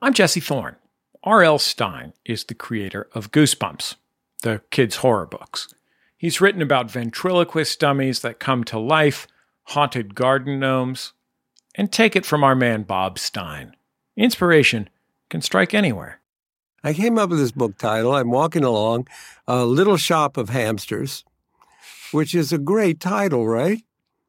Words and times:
I'm 0.00 0.14
Jesse 0.14 0.38
Thorn. 0.38 0.76
R.L. 1.24 1.58
Stine 1.58 2.12
is 2.24 2.44
the 2.44 2.54
creator 2.54 3.08
of 3.14 3.32
Goosebumps, 3.32 3.96
the 4.42 4.62
kids' 4.70 4.96
horror 4.96 5.26
books. 5.26 5.74
He's 6.16 6.40
written 6.40 6.62
about 6.62 6.88
ventriloquist 6.88 7.80
dummies 7.80 8.20
that 8.20 8.38
come 8.38 8.62
to 8.64 8.78
life, 8.78 9.26
haunted 9.64 10.14
garden 10.14 10.60
gnomes, 10.60 11.14
and 11.74 11.90
take 11.90 12.14
it 12.14 12.24
from 12.24 12.44
our 12.44 12.54
man 12.54 12.84
Bob 12.84 13.18
Stine. 13.18 13.74
Inspiration 14.16 14.88
can 15.30 15.42
strike 15.42 15.74
anywhere. 15.74 16.20
I 16.84 16.92
came 16.92 17.18
up 17.18 17.30
with 17.30 17.40
this 17.40 17.50
book 17.50 17.76
title. 17.76 18.14
I'm 18.14 18.30
walking 18.30 18.62
along, 18.62 19.08
A 19.48 19.64
Little 19.64 19.96
Shop 19.96 20.36
of 20.36 20.50
Hamsters, 20.50 21.24
which 22.12 22.36
is 22.36 22.52
a 22.52 22.58
great 22.58 23.00
title, 23.00 23.48
right? 23.48 23.82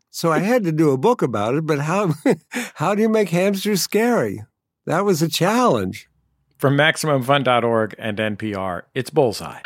So 0.10 0.32
I 0.32 0.40
had 0.40 0.64
to 0.64 0.72
do 0.72 0.90
a 0.90 0.98
book 0.98 1.22
about 1.22 1.54
it, 1.54 1.68
but 1.68 1.82
how 1.82 2.16
how 2.74 2.96
do 2.96 3.04
you 3.04 3.10
make 3.10 3.30
hamsters 3.30 3.84
scary? 3.84 4.42
That 4.90 5.06
was 5.06 5.22
a 5.22 5.28
challenge. 5.28 6.10
From 6.58 6.76
MaximumFun.org 6.76 7.94
and 8.00 8.18
NPR, 8.18 8.82
it's 8.96 9.12
Bullseye. 9.12 9.60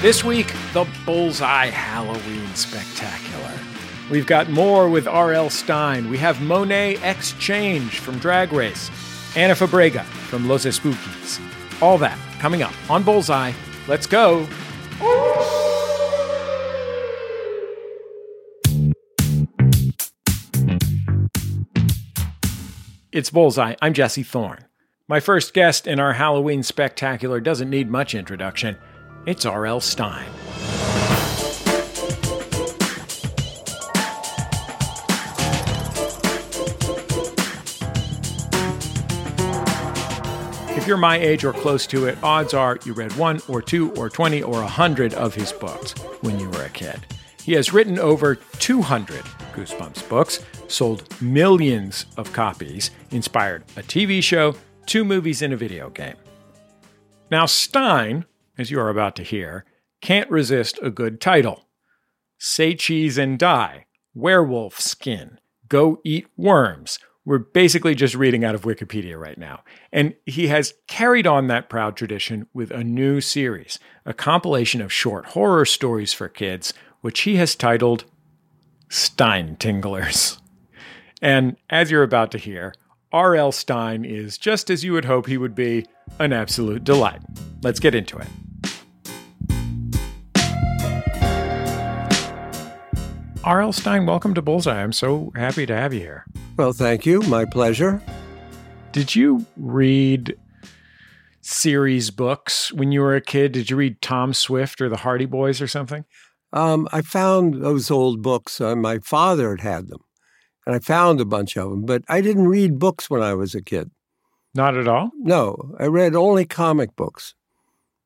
This 0.00 0.24
week, 0.24 0.50
the 0.72 0.88
Bullseye 1.04 1.66
Halloween 1.66 2.46
Spectacular. 2.54 3.52
We've 4.10 4.26
got 4.26 4.48
more 4.48 4.88
with 4.88 5.06
R.L. 5.06 5.50
Stine. 5.50 6.08
We 6.08 6.16
have 6.16 6.36
Monét 6.36 7.02
X 7.02 7.32
Change 7.32 7.98
from 7.98 8.18
Drag 8.18 8.50
Race, 8.54 8.90
Ana 9.36 9.52
Fabrega 9.52 10.02
from 10.02 10.48
Los 10.48 10.64
Espookys. 10.64 11.42
All 11.82 11.98
that 11.98 12.18
coming 12.38 12.62
up 12.62 12.72
on 12.90 13.02
Bullseye. 13.02 13.52
Let's 13.86 14.06
go. 14.06 14.48
It's 23.16 23.30
Bullseye. 23.30 23.76
I'm 23.80 23.94
Jesse 23.94 24.22
Thorn. 24.22 24.66
My 25.08 25.20
first 25.20 25.54
guest 25.54 25.86
in 25.86 25.98
our 25.98 26.12
Halloween 26.12 26.62
spectacular 26.62 27.40
doesn't 27.40 27.70
need 27.70 27.88
much 27.88 28.14
introduction. 28.14 28.76
It's 29.24 29.46
R.L. 29.46 29.80
Stine. 29.80 30.28
If 40.76 40.86
you're 40.86 40.98
my 40.98 41.16
age 41.16 41.42
or 41.42 41.54
close 41.54 41.86
to 41.86 42.04
it, 42.04 42.18
odds 42.22 42.52
are 42.52 42.78
you 42.84 42.92
read 42.92 43.16
one 43.16 43.40
or 43.48 43.62
two 43.62 43.94
or 43.94 44.10
20 44.10 44.42
or 44.42 44.60
100 44.60 45.14
of 45.14 45.34
his 45.34 45.54
books 45.54 45.92
when 46.20 46.38
you 46.38 46.50
were 46.50 46.64
a 46.64 46.68
kid. 46.68 47.06
He 47.42 47.54
has 47.54 47.72
written 47.72 47.98
over 47.98 48.34
200 48.34 49.24
Goosebumps 49.54 50.06
books, 50.10 50.44
sold 50.68 51.20
millions 51.20 52.06
of 52.16 52.32
copies, 52.32 52.90
inspired 53.10 53.64
a 53.76 53.82
TV 53.82 54.22
show, 54.22 54.54
two 54.86 55.04
movies, 55.04 55.42
and 55.42 55.52
a 55.52 55.56
video 55.56 55.90
game. 55.90 56.16
Now, 57.30 57.46
Stine, 57.46 58.24
as 58.56 58.70
you 58.70 58.78
are 58.80 58.88
about 58.88 59.16
to 59.16 59.22
hear, 59.22 59.64
can't 60.00 60.30
resist 60.30 60.78
a 60.82 60.90
good 60.90 61.20
title 61.20 61.66
Say 62.38 62.74
Cheese 62.74 63.18
and 63.18 63.38
Die, 63.38 63.86
Werewolf 64.14 64.80
Skin, 64.80 65.38
Go 65.68 66.00
Eat 66.04 66.26
Worms. 66.36 66.98
We're 67.24 67.38
basically 67.38 67.96
just 67.96 68.14
reading 68.14 68.44
out 68.44 68.54
of 68.54 68.62
Wikipedia 68.62 69.18
right 69.18 69.36
now. 69.36 69.64
And 69.92 70.14
he 70.26 70.46
has 70.46 70.74
carried 70.86 71.26
on 71.26 71.48
that 71.48 71.68
proud 71.68 71.96
tradition 71.96 72.46
with 72.54 72.70
a 72.70 72.84
new 72.84 73.20
series, 73.20 73.80
a 74.04 74.14
compilation 74.14 74.80
of 74.80 74.92
short 74.92 75.26
horror 75.26 75.64
stories 75.64 76.12
for 76.12 76.28
kids, 76.28 76.72
which 77.00 77.22
he 77.22 77.34
has 77.36 77.56
titled 77.56 78.04
Stine 78.88 79.56
Tinglers. 79.56 80.38
And 81.22 81.56
as 81.70 81.90
you're 81.90 82.02
about 82.02 82.30
to 82.32 82.38
hear, 82.38 82.74
R.L. 83.12 83.52
Stine 83.52 84.04
is 84.04 84.36
just 84.36 84.68
as 84.70 84.84
you 84.84 84.92
would 84.92 85.06
hope 85.06 85.26
he 85.26 85.38
would 85.38 85.54
be 85.54 85.86
an 86.18 86.32
absolute 86.32 86.84
delight. 86.84 87.22
Let's 87.62 87.80
get 87.80 87.94
into 87.94 88.18
it. 88.18 88.28
R.L. 93.42 93.72
Stine, 93.72 94.06
welcome 94.06 94.34
to 94.34 94.42
Bullseye. 94.42 94.82
I'm 94.82 94.92
so 94.92 95.30
happy 95.36 95.66
to 95.66 95.76
have 95.76 95.94
you 95.94 96.00
here. 96.00 96.26
Well, 96.56 96.72
thank 96.72 97.06
you. 97.06 97.20
My 97.22 97.44
pleasure. 97.44 98.02
Did 98.90 99.14
you 99.14 99.46
read 99.56 100.36
series 101.42 102.10
books 102.10 102.72
when 102.72 102.90
you 102.90 103.00
were 103.00 103.14
a 103.14 103.20
kid? 103.20 103.52
Did 103.52 103.70
you 103.70 103.76
read 103.76 104.02
Tom 104.02 104.34
Swift 104.34 104.80
or 104.80 104.88
the 104.88 104.96
Hardy 104.96 105.26
Boys 105.26 105.62
or 105.62 105.68
something? 105.68 106.04
Um, 106.52 106.88
I 106.92 107.02
found 107.02 107.62
those 107.62 107.90
old 107.90 108.20
books. 108.20 108.60
Uh, 108.60 108.74
my 108.74 108.98
father 108.98 109.50
had 109.50 109.60
had 109.60 109.88
them, 109.88 110.00
and 110.66 110.74
I 110.74 110.78
found 110.80 111.20
a 111.20 111.24
bunch 111.24 111.56
of 111.56 111.70
them, 111.70 111.84
but 111.86 112.02
I 112.08 112.20
didn't 112.20 112.48
read 112.48 112.78
books 112.78 113.08
when 113.08 113.22
I 113.22 113.34
was 113.34 113.54
a 113.54 113.62
kid. 113.62 113.90
Not 114.54 114.76
at 114.76 114.88
all? 114.88 115.10
No, 115.18 115.74
I 115.78 115.86
read 115.86 116.14
only 116.14 116.44
comic 116.44 116.96
books. 116.96 117.34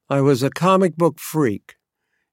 I 0.09 0.21
was 0.21 0.43
a 0.43 0.50
comic 0.50 0.97
book 0.97 1.19
freak. 1.19 1.76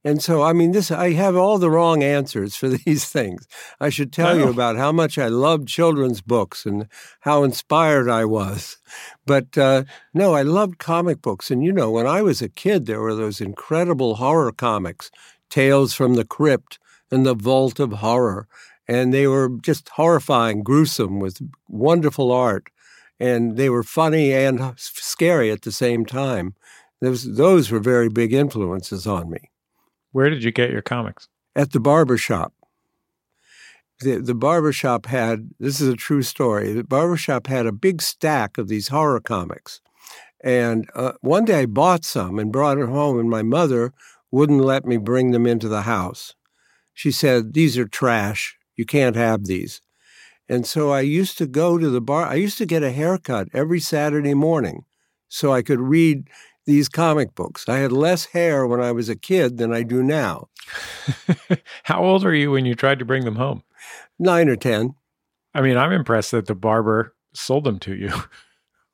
And 0.03 0.23
so, 0.23 0.41
I 0.41 0.53
mean, 0.53 0.71
this, 0.71 0.89
I 0.89 1.11
have 1.13 1.35
all 1.35 1.57
the 1.59 1.69
wrong 1.69 2.01
answers 2.01 2.55
for 2.55 2.69
these 2.85 3.05
things. 3.09 3.45
I 3.79 3.89
should 3.89 4.13
tell 4.13 4.35
No. 4.37 4.45
you 4.45 4.49
about 4.49 4.77
how 4.77 4.91
much 4.91 5.17
I 5.17 5.27
loved 5.27 5.67
children's 5.67 6.21
books 6.21 6.65
and 6.65 6.87
how 7.21 7.43
inspired 7.43 8.09
I 8.09 8.23
was. 8.25 8.77
But 9.25 9.57
uh, 9.57 9.83
no, 10.13 10.33
I 10.33 10.43
loved 10.43 10.77
comic 10.79 11.21
books. 11.21 11.51
And, 11.51 11.63
you 11.63 11.73
know, 11.73 11.91
when 11.91 12.07
I 12.07 12.21
was 12.21 12.41
a 12.41 12.49
kid, 12.49 12.85
there 12.85 13.01
were 13.01 13.15
those 13.15 13.41
incredible 13.41 14.15
horror 14.15 14.51
comics, 14.51 15.11
Tales 15.49 15.93
from 15.93 16.13
the 16.15 16.25
Crypt 16.25 16.79
and 17.11 17.25
The 17.25 17.35
Vault 17.35 17.79
of 17.79 17.91
Horror. 17.93 18.47
And 18.87 19.13
they 19.13 19.27
were 19.27 19.49
just 19.61 19.89
horrifying, 19.89 20.63
gruesome, 20.63 21.19
with 21.19 21.39
wonderful 21.67 22.31
art. 22.31 22.69
And 23.19 23.57
they 23.57 23.69
were 23.69 23.83
funny 23.83 24.31
and 24.33 24.73
scary 24.77 25.51
at 25.51 25.63
the 25.63 25.71
same 25.71 26.05
time. 26.05 26.55
Those, 27.01 27.35
those 27.35 27.69
were 27.69 27.79
very 27.79 28.09
big 28.09 28.33
influences 28.33 29.05
on 29.05 29.29
me 29.29 29.51
Where 30.11 30.29
did 30.29 30.43
you 30.43 30.51
get 30.51 30.71
your 30.71 30.81
comics? 30.81 31.27
at 31.55 31.71
the 31.71 31.79
barber 31.79 32.17
shop. 32.17 32.53
The, 33.99 34.17
the 34.21 34.35
barber 34.35 34.71
shop 34.71 35.07
had 35.07 35.49
this 35.59 35.81
is 35.81 35.87
a 35.87 35.95
true 35.95 36.21
story. 36.21 36.71
The 36.71 36.83
barber 36.83 37.17
shop 37.17 37.47
had 37.47 37.65
a 37.65 37.71
big 37.71 38.01
stack 38.01 38.59
of 38.59 38.67
these 38.67 38.89
horror 38.89 39.19
comics. 39.19 39.81
And 40.43 40.87
uh, 40.93 41.13
one 41.21 41.45
day 41.45 41.61
I 41.61 41.65
bought 41.65 42.05
some 42.05 42.37
and 42.37 42.51
brought 42.51 42.77
it 42.77 42.87
home, 42.87 43.19
and 43.19 43.29
my 43.29 43.41
mother 43.41 43.91
wouldn't 44.29 44.61
let 44.61 44.85
me 44.85 44.97
bring 44.97 45.31
them 45.31 45.47
into 45.47 45.67
the 45.67 45.81
house. 45.81 46.35
She 46.93 47.11
said, 47.11 47.53
These 47.53 47.77
are 47.77 47.87
trash. 47.87 48.56
You 48.77 48.85
can't 48.85 49.15
have 49.15 49.45
these. 49.45 49.81
And 50.47 50.65
so 50.65 50.91
I 50.91 51.01
used 51.01 51.37
to 51.39 51.45
go 51.47 51.77
to 51.77 51.89
the 51.89 51.99
bar. 51.99 52.25
I 52.25 52.35
used 52.35 52.57
to 52.59 52.65
get 52.65 52.83
a 52.83 52.91
haircut 52.91 53.49
every 53.53 53.81
Saturday 53.81 54.33
morning 54.33 54.85
so 55.27 55.51
I 55.51 55.61
could 55.61 55.81
read 55.81 56.29
these 56.65 56.87
comic 56.87 57.35
books. 57.35 57.67
I 57.67 57.79
had 57.79 57.91
less 57.91 58.25
hair 58.25 58.65
when 58.65 58.79
I 58.81 58.93
was 58.93 59.09
a 59.09 59.15
kid 59.15 59.57
than 59.57 59.73
I 59.73 59.83
do 59.83 60.01
now. 60.03 60.47
How 61.83 62.01
old 62.01 62.23
were 62.23 62.33
you 62.33 62.51
when 62.51 62.65
you 62.65 62.75
tried 62.75 62.99
to 62.99 63.05
bring 63.05 63.25
them 63.25 63.35
home? 63.35 63.63
Nine 64.19 64.47
or 64.47 64.55
10. 64.55 64.95
I 65.53 65.61
mean, 65.61 65.75
I'm 65.77 65.91
impressed 65.91 66.31
that 66.31 66.45
the 66.45 66.55
barber 66.55 67.13
sold 67.33 67.65
them 67.65 67.79
to 67.79 67.95
you. 67.95 68.13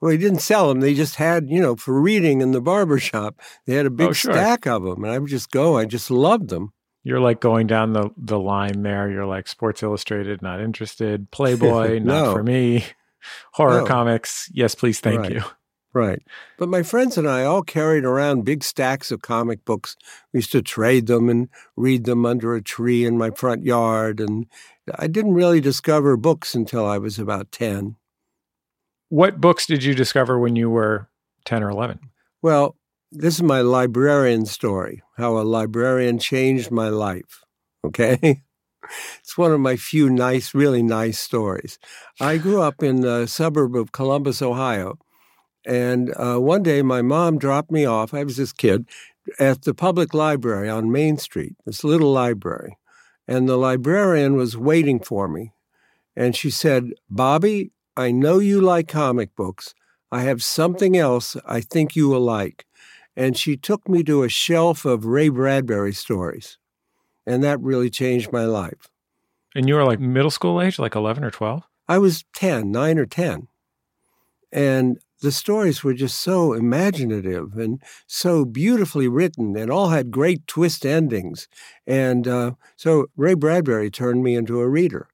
Well, 0.02 0.12
he 0.12 0.18
didn't 0.18 0.40
sell 0.40 0.68
them. 0.68 0.82
They 0.82 0.96
just 0.96 1.16
had, 1.16 1.50
you 1.50 1.62
know, 1.62 1.78
for 1.78 1.98
reading 1.98 2.42
in 2.42 2.52
the 2.52 2.60
barber 2.60 3.00
shop, 3.00 3.40
they 3.66 3.76
had 3.76 3.86
a 3.86 3.88
oh, 3.88 3.92
big 3.92 4.10
Oh, 4.10 4.12
sure. 4.12 4.34
stack 4.34 4.68
of 4.68 4.84
them. 4.84 5.06
And 5.06 5.14
I 5.14 5.18
would 5.18 5.30
just 5.30 5.50
go. 5.50 5.78
I 5.78 5.86
just 5.86 6.12
loved 6.12 6.50
them. 6.50 6.74
You're 7.04 7.20
like 7.20 7.40
going 7.42 7.68
down 7.68 7.94
the, 7.94 8.10
the 8.18 8.40
line 8.40 8.82
there. 8.84 9.10
You're 9.10 9.26
like 9.26 9.48
Sports 9.48 9.84
Illustrated, 9.84 10.42
not 10.42 10.62
interested. 10.62 11.30
Playboy, 11.32 12.00
not 12.04 12.34
for 12.34 12.44
me. 12.44 12.86
Horror 13.54 13.82
No. 13.82 13.86
comics, 13.86 14.50
yes, 14.54 14.76
please, 14.76 15.00
thank 15.00 15.20
Right. 15.22 15.32
you. 15.34 15.42
Right. 15.94 16.24
But 16.58 16.70
my 16.70 16.82
friends 16.82 17.20
and 17.20 17.30
I 17.30 17.44
all 17.44 17.62
carried 17.62 18.04
around 18.04 18.46
big 18.46 18.64
stacks 18.64 19.12
of 19.12 19.22
comic 19.22 19.64
books. 19.64 19.96
We 20.34 20.40
used 20.40 20.52
to 20.54 20.62
trade 20.64 21.06
them 21.06 21.30
and 21.30 21.50
read 21.78 22.06
them 22.06 22.26
under 22.26 22.56
a 22.56 22.64
tree 22.64 23.06
in 23.06 23.16
my 23.18 23.30
front 23.30 23.64
yard. 23.64 24.20
And 24.20 24.48
I 24.98 25.06
didn't 25.06 25.36
really 25.36 25.62
discover 25.62 26.18
books 26.18 26.56
until 26.56 26.84
I 26.86 26.98
was 26.98 27.20
about 27.20 27.52
10. 27.52 27.96
What 29.10 29.40
books 29.40 29.68
did 29.68 29.84
you 29.84 29.94
discover 29.94 30.40
when 30.40 30.56
you 30.56 30.70
were 30.70 31.10
10 31.46 31.62
or 31.64 31.70
11? 31.70 32.00
Well, 32.42 32.76
this 33.14 33.36
is 33.36 33.44
my 33.44 33.62
librarian 33.62 34.46
story 34.46 35.02
how 35.18 35.38
a 35.38 35.44
librarian 35.44 36.20
changed 36.20 36.72
my 36.72 36.90
life. 36.90 37.44
Okay. 37.86 38.42
It's 39.22 39.38
one 39.38 39.54
of 39.54 39.62
my 39.62 39.78
few 39.78 40.10
nice, 40.10 40.54
really 40.54 40.84
nice 40.84 41.18
stories. 41.18 41.80
I 42.20 42.38
grew 42.38 42.62
up 42.62 42.84
in 42.84 43.00
the 43.00 43.28
suburb 43.28 43.78
of 43.78 43.94
Columbus, 43.94 44.42
Ohio. 44.42 45.00
And 45.66 46.14
uh, 46.18 46.38
one 46.40 46.64
day 46.64 46.82
my 46.82 47.02
mom 47.02 47.38
dropped 47.38 47.72
me 47.72 47.86
off. 47.86 48.14
I 48.14 48.26
was 48.26 48.36
this 48.36 48.52
kid 48.52 48.86
at 49.40 49.62
the 49.62 49.74
public 49.74 50.14
library 50.14 50.70
on 50.70 50.92
Main 50.92 51.18
Street, 51.18 51.56
this 51.66 51.86
little 51.86 52.12
library. 52.12 52.78
And 53.26 53.48
the 53.48 53.56
librarian 53.58 54.36
was 54.36 54.58
waiting 54.58 55.00
for 55.00 55.30
me. 55.30 55.54
And 56.14 56.36
she 56.36 56.50
said, 56.50 56.92
Bobby, 57.10 57.72
I 57.96 58.12
know 58.12 58.40
you 58.40 58.60
like 58.60 58.90
comic 58.90 59.34
books. 59.34 59.74
I 60.12 60.24
have 60.24 60.44
something 60.44 60.98
else 60.98 61.38
I 61.46 61.62
think 61.62 61.96
you 61.96 62.10
will 62.10 62.22
like. 62.22 62.66
And 63.16 63.38
she 63.38 63.58
took 63.58 63.88
me 63.88 64.04
to 64.04 64.24
a 64.24 64.30
shelf 64.30 64.86
of 64.86 65.06
Ray 65.06 65.30
Bradbury 65.30 65.94
stories. 65.94 66.58
And 67.26 67.44
that 67.44 67.60
really 67.60 67.90
changed 67.90 68.32
my 68.32 68.46
life. 68.46 68.88
And 69.56 69.68
you 69.68 69.76
were 69.76 69.86
like 69.86 70.00
middle 70.00 70.32
school 70.32 70.62
age, 70.62 70.80
like 70.80 70.96
11 70.96 71.24
or 71.24 71.32
12? 71.32 71.64
I 71.88 71.98
was 72.00 72.26
10, 72.34 72.72
9 72.72 72.98
or 72.98 73.06
10. 73.06 73.48
And 74.52 75.00
the 75.22 75.32
stories 75.32 75.84
were 75.84 75.94
just 75.94 76.20
so 76.20 76.54
imaginative 76.54 77.58
and 77.58 77.82
so 78.08 78.44
beautifully 78.46 79.08
written 79.08 79.56
and 79.56 79.72
all 79.72 79.90
had 79.90 80.12
great 80.12 80.46
twist 80.48 80.86
endings. 80.86 81.48
And 81.88 82.28
uh, 82.28 82.52
so 82.76 83.08
Ray 83.16 83.34
Bradbury 83.34 83.90
turned 83.90 84.24
me 84.24 84.36
into 84.36 84.60
a 84.60 84.68
reader. 84.68 85.08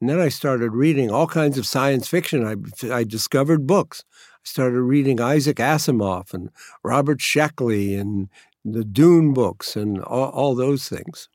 And 0.00 0.10
then 0.10 0.20
I 0.20 0.28
started 0.28 0.72
reading 0.72 1.10
all 1.10 1.26
kinds 1.26 1.58
of 1.58 1.66
science 1.66 2.06
fiction. 2.06 2.46
I, 2.46 2.92
I 2.94 3.04
discovered 3.04 3.66
books. 3.66 4.04
I 4.44 4.48
started 4.48 4.80
reading 4.82 5.20
Isaac 5.20 5.58
Asimov 5.58 6.32
and 6.32 6.50
Robert 6.82 7.20
Sheckley 7.20 7.94
and 7.98 8.28
the 8.64 8.84
Dune 8.84 9.34
books 9.34 9.76
and 9.76 10.02
all, 10.02 10.30
all 10.30 10.54
those 10.54 10.88
things. 10.88 11.28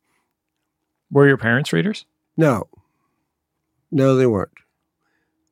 Were 1.12 1.28
your 1.28 1.38
parents 1.38 1.74
readers? 1.74 2.06
No. 2.38 2.68
No, 3.92 4.16
they 4.16 4.26
weren't. 4.26 4.52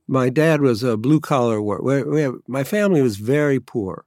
My 0.07 0.29
dad 0.29 0.61
was 0.61 0.83
a 0.83 0.97
blue 0.97 1.19
collar 1.19 1.61
worker. 1.61 2.41
My 2.47 2.63
family 2.63 3.01
was 3.01 3.17
very 3.17 3.59
poor. 3.59 4.05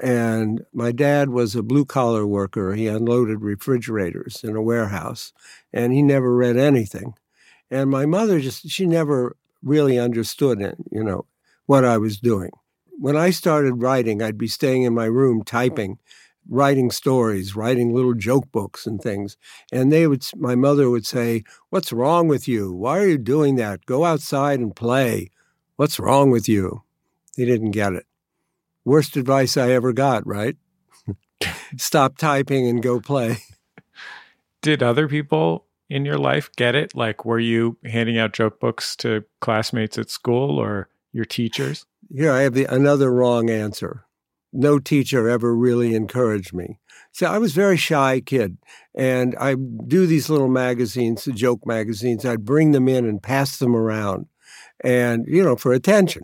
And 0.00 0.64
my 0.72 0.92
dad 0.92 1.30
was 1.30 1.56
a 1.56 1.62
blue 1.62 1.84
collar 1.84 2.24
worker. 2.26 2.74
He 2.74 2.86
unloaded 2.86 3.42
refrigerators 3.42 4.44
in 4.44 4.54
a 4.54 4.62
warehouse, 4.62 5.32
and 5.72 5.92
he 5.92 6.02
never 6.02 6.34
read 6.36 6.56
anything. 6.56 7.14
And 7.68 7.90
my 7.90 8.06
mother 8.06 8.38
just, 8.38 8.68
she 8.68 8.86
never 8.86 9.36
really 9.60 9.98
understood 9.98 10.60
it, 10.60 10.76
you 10.92 11.02
know, 11.02 11.26
what 11.66 11.84
I 11.84 11.98
was 11.98 12.18
doing. 12.18 12.52
When 13.00 13.16
I 13.16 13.30
started 13.30 13.82
writing, 13.82 14.20
I'd 14.20 14.38
be 14.38 14.48
staying 14.48 14.82
in 14.82 14.92
my 14.92 15.04
room 15.04 15.38
oh. 15.40 15.44
typing, 15.44 15.98
writing 16.48 16.90
stories, 16.90 17.54
writing 17.54 17.94
little 17.94 18.14
joke 18.14 18.50
books 18.50 18.86
and 18.86 19.00
things. 19.00 19.36
And 19.70 19.92
they 19.92 20.08
would, 20.08 20.26
my 20.36 20.56
mother 20.56 20.90
would 20.90 21.06
say, 21.06 21.44
What's 21.70 21.92
wrong 21.92 22.26
with 22.26 22.48
you? 22.48 22.72
Why 22.72 22.98
are 22.98 23.06
you 23.06 23.18
doing 23.18 23.54
that? 23.56 23.86
Go 23.86 24.04
outside 24.04 24.58
and 24.58 24.74
play. 24.74 25.30
What's 25.76 26.00
wrong 26.00 26.30
with 26.30 26.48
you? 26.48 26.82
They 27.36 27.44
didn't 27.44 27.70
get 27.70 27.92
it. 27.92 28.06
Worst 28.84 29.16
advice 29.16 29.56
I 29.56 29.70
ever 29.70 29.92
got, 29.92 30.26
right? 30.26 30.56
Stop 31.76 32.18
typing 32.18 32.66
and 32.66 32.82
go 32.82 32.98
play. 33.00 33.38
Did 34.62 34.82
other 34.82 35.06
people 35.06 35.66
in 35.88 36.04
your 36.04 36.18
life 36.18 36.50
get 36.56 36.74
it? 36.74 36.96
Like, 36.96 37.24
were 37.24 37.38
you 37.38 37.76
handing 37.84 38.18
out 38.18 38.32
joke 38.32 38.58
books 38.58 38.96
to 38.96 39.24
classmates 39.40 39.98
at 39.98 40.10
school 40.10 40.58
or 40.58 40.88
your 41.12 41.24
teachers? 41.24 41.86
Here, 42.10 42.32
I 42.32 42.42
have 42.42 42.54
the, 42.54 42.64
another 42.64 43.12
wrong 43.12 43.50
answer. 43.50 44.04
No 44.52 44.78
teacher 44.78 45.28
ever 45.28 45.54
really 45.54 45.94
encouraged 45.94 46.54
me. 46.54 46.78
See, 47.12 47.26
I 47.26 47.38
was 47.38 47.52
a 47.52 47.60
very 47.60 47.76
shy 47.76 48.20
kid, 48.24 48.56
and 48.94 49.36
I 49.38 49.54
do 49.54 50.06
these 50.06 50.30
little 50.30 50.48
magazines, 50.48 51.24
the 51.24 51.32
joke 51.32 51.66
magazines. 51.66 52.24
I'd 52.24 52.44
bring 52.44 52.72
them 52.72 52.88
in 52.88 53.04
and 53.04 53.22
pass 53.22 53.58
them 53.58 53.76
around, 53.76 54.26
and 54.82 55.26
you 55.26 55.42
know, 55.42 55.56
for 55.56 55.72
attention. 55.72 56.22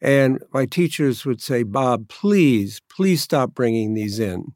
And 0.00 0.38
my 0.52 0.66
teachers 0.66 1.24
would 1.24 1.42
say, 1.42 1.62
"Bob, 1.62 2.08
please, 2.08 2.80
please 2.88 3.22
stop 3.22 3.54
bringing 3.54 3.94
these 3.94 4.18
in. 4.18 4.52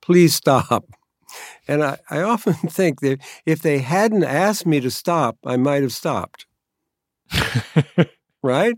Please 0.00 0.34
stop." 0.34 0.86
And 1.68 1.84
I, 1.84 1.98
I 2.10 2.22
often 2.22 2.54
think 2.68 3.00
that 3.00 3.20
if 3.44 3.60
they 3.62 3.78
hadn't 3.78 4.24
asked 4.24 4.66
me 4.66 4.80
to 4.80 4.90
stop, 4.90 5.36
I 5.44 5.56
might 5.56 5.82
have 5.82 5.92
stopped. 5.92 6.46
right? 8.42 8.76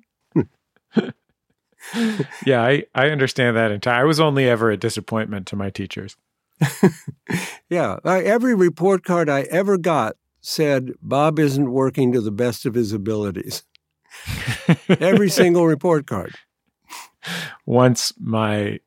yeah, 2.45 2.63
I, 2.63 2.85
I 2.95 3.11
understand 3.11 3.57
that 3.57 3.71
entirely. 3.71 4.01
I 4.01 4.05
was 4.05 4.21
only 4.21 4.49
ever 4.49 4.71
a 4.71 4.77
disappointment 4.77 5.47
to 5.49 5.57
my 5.57 5.71
teachers. 5.71 6.17
yeah, 7.71 7.99
I, 8.05 8.21
every 8.21 8.55
report 8.55 9.05
card 9.05 9.29
I 9.29 9.43
ever 9.43 9.79
got 9.79 10.17
said 10.41 10.93
Bob 11.03 11.39
isn't 11.39 11.71
working 11.71 12.13
to 12.13 12.21
the 12.21 12.31
best 12.31 12.67
of 12.67 12.75
his 12.75 12.93
abilities. 12.93 13.65
every 14.89 15.29
single 15.31 15.67
report 15.67 16.07
card. 16.07 16.35
Once 17.67 18.13
my 18.19 18.81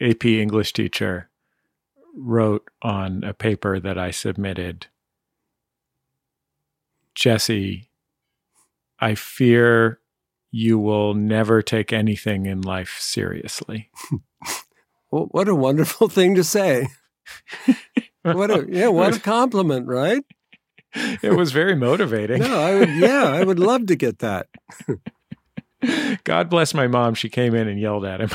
AP 0.00 0.24
English 0.24 0.72
teacher 0.72 1.30
wrote 2.14 2.68
on 2.82 3.22
a 3.24 3.34
paper 3.34 3.78
that 3.78 3.98
I 3.98 4.10
submitted 4.10 4.86
Jesse, 7.14 7.88
I 8.98 9.14
fear 9.14 10.00
you 10.56 10.78
will 10.78 11.12
never 11.12 11.60
take 11.60 11.92
anything 11.92 12.46
in 12.46 12.62
life 12.62 12.96
seriously. 12.98 13.90
well, 15.10 15.28
what 15.30 15.48
a 15.48 15.54
wonderful 15.54 16.08
thing 16.08 16.34
to 16.34 16.42
say. 16.42 16.88
what 18.22 18.50
a 18.50 18.66
yeah, 18.66 18.88
what 18.88 19.16
a 19.16 19.20
compliment, 19.20 19.86
right? 19.86 20.24
It 20.94 21.36
was 21.36 21.52
very 21.52 21.76
motivating. 21.76 22.40
no, 22.40 22.58
I 22.58 22.74
would 22.78 22.88
yeah, 22.88 23.24
I 23.24 23.44
would 23.44 23.58
love 23.58 23.86
to 23.88 23.96
get 23.96 24.20
that. 24.20 24.46
God 26.24 26.48
bless 26.48 26.72
my 26.72 26.86
mom. 26.86 27.14
She 27.14 27.28
came 27.28 27.54
in 27.54 27.68
and 27.68 27.78
yelled 27.78 28.06
at 28.06 28.22
him. 28.22 28.30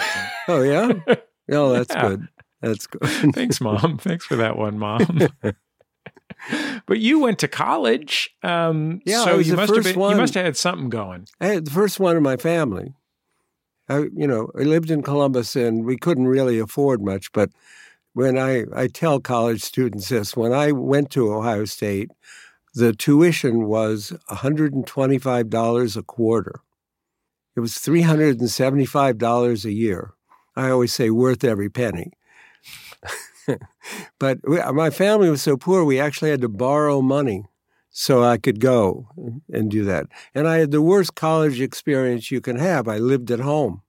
oh 0.48 0.62
yeah? 0.62 0.92
Oh, 1.54 1.74
that's 1.74 1.94
yeah. 1.94 2.08
good. 2.08 2.28
That's 2.62 2.88
good. 2.88 3.36
Thanks, 3.36 3.60
mom. 3.60 3.98
Thanks 3.98 4.26
for 4.26 4.38
that 4.38 4.58
one, 4.58 4.80
mom. 4.80 5.28
but 6.86 7.00
you 7.00 7.20
went 7.20 7.40
to 7.40 7.48
college, 7.48 8.30
um, 8.44 9.02
yeah. 9.06 9.24
So 9.24 9.38
you 9.38 9.56
must 9.56 9.74
have 9.74 9.84
been, 9.84 10.00
one. 10.00 10.12
you 10.12 10.18
must 10.22 10.34
have 10.34 10.46
had 10.46 10.58
something 10.58 10.90
going. 10.90 11.28
I 11.40 11.48
had 11.48 11.66
the 11.66 11.72
first 11.72 12.00
one 12.00 12.18
in 12.18 12.24
my 12.24 12.38
family. 12.38 12.94
I, 13.90 14.08
you 14.16 14.28
know, 14.28 14.50
I 14.58 14.64
lived 14.64 14.90
in 14.90 15.02
Columbus, 15.02 15.56
and 15.56 15.86
we 15.86 15.98
couldn't 15.98 16.28
really 16.28 16.60
afford 16.60 17.02
much. 17.02 17.32
But 17.32 17.50
when 18.14 18.38
I 18.38 18.66
I 18.76 18.88
tell 18.88 19.20
college 19.20 19.62
students 19.62 20.10
this, 20.10 20.36
when 20.36 20.54
I 20.54 20.72
went 20.72 21.10
to 21.12 21.34
Ohio 21.34 21.66
State, 21.66 22.10
the 22.74 22.94
tuition 22.94 23.68
was 23.68 24.14
one 24.28 24.38
hundred 24.38 24.74
and 24.74 24.88
twenty 24.88 25.18
five 25.18 25.50
dollars 25.50 25.98
a 25.98 26.04
quarter. 26.04 26.62
It 27.56 27.60
was 27.60 27.78
three 27.78 28.02
hundred 28.02 28.40
and 28.40 28.50
seventy 28.50 28.86
five 28.86 29.18
dollars 29.18 29.66
a 29.66 29.72
year. 29.72 30.14
I 30.56 30.70
always 30.70 30.94
say 30.94 31.10
worth 31.10 31.44
every 31.44 31.70
penny. 31.70 32.12
but 34.20 34.40
we, 34.48 34.62
my 34.72 34.90
family 34.90 35.30
was 35.30 35.42
so 35.42 35.58
poor, 35.58 35.84
we 35.84 36.00
actually 36.00 36.30
had 36.30 36.42
to 36.42 36.50
borrow 36.50 37.02
money 37.02 37.46
so 37.90 38.24
I 38.24 38.38
could 38.38 38.60
go 38.60 39.10
and 39.52 39.70
do 39.70 39.84
that. 39.86 40.08
And 40.34 40.48
I 40.48 40.58
had 40.58 40.72
the 40.72 40.82
worst 40.82 41.16
college 41.16 41.60
experience 41.60 42.32
you 42.32 42.42
can 42.42 42.58
have. 42.58 42.88
I 42.88 42.98
lived 42.98 43.30
at 43.32 43.42
home. 43.42 43.82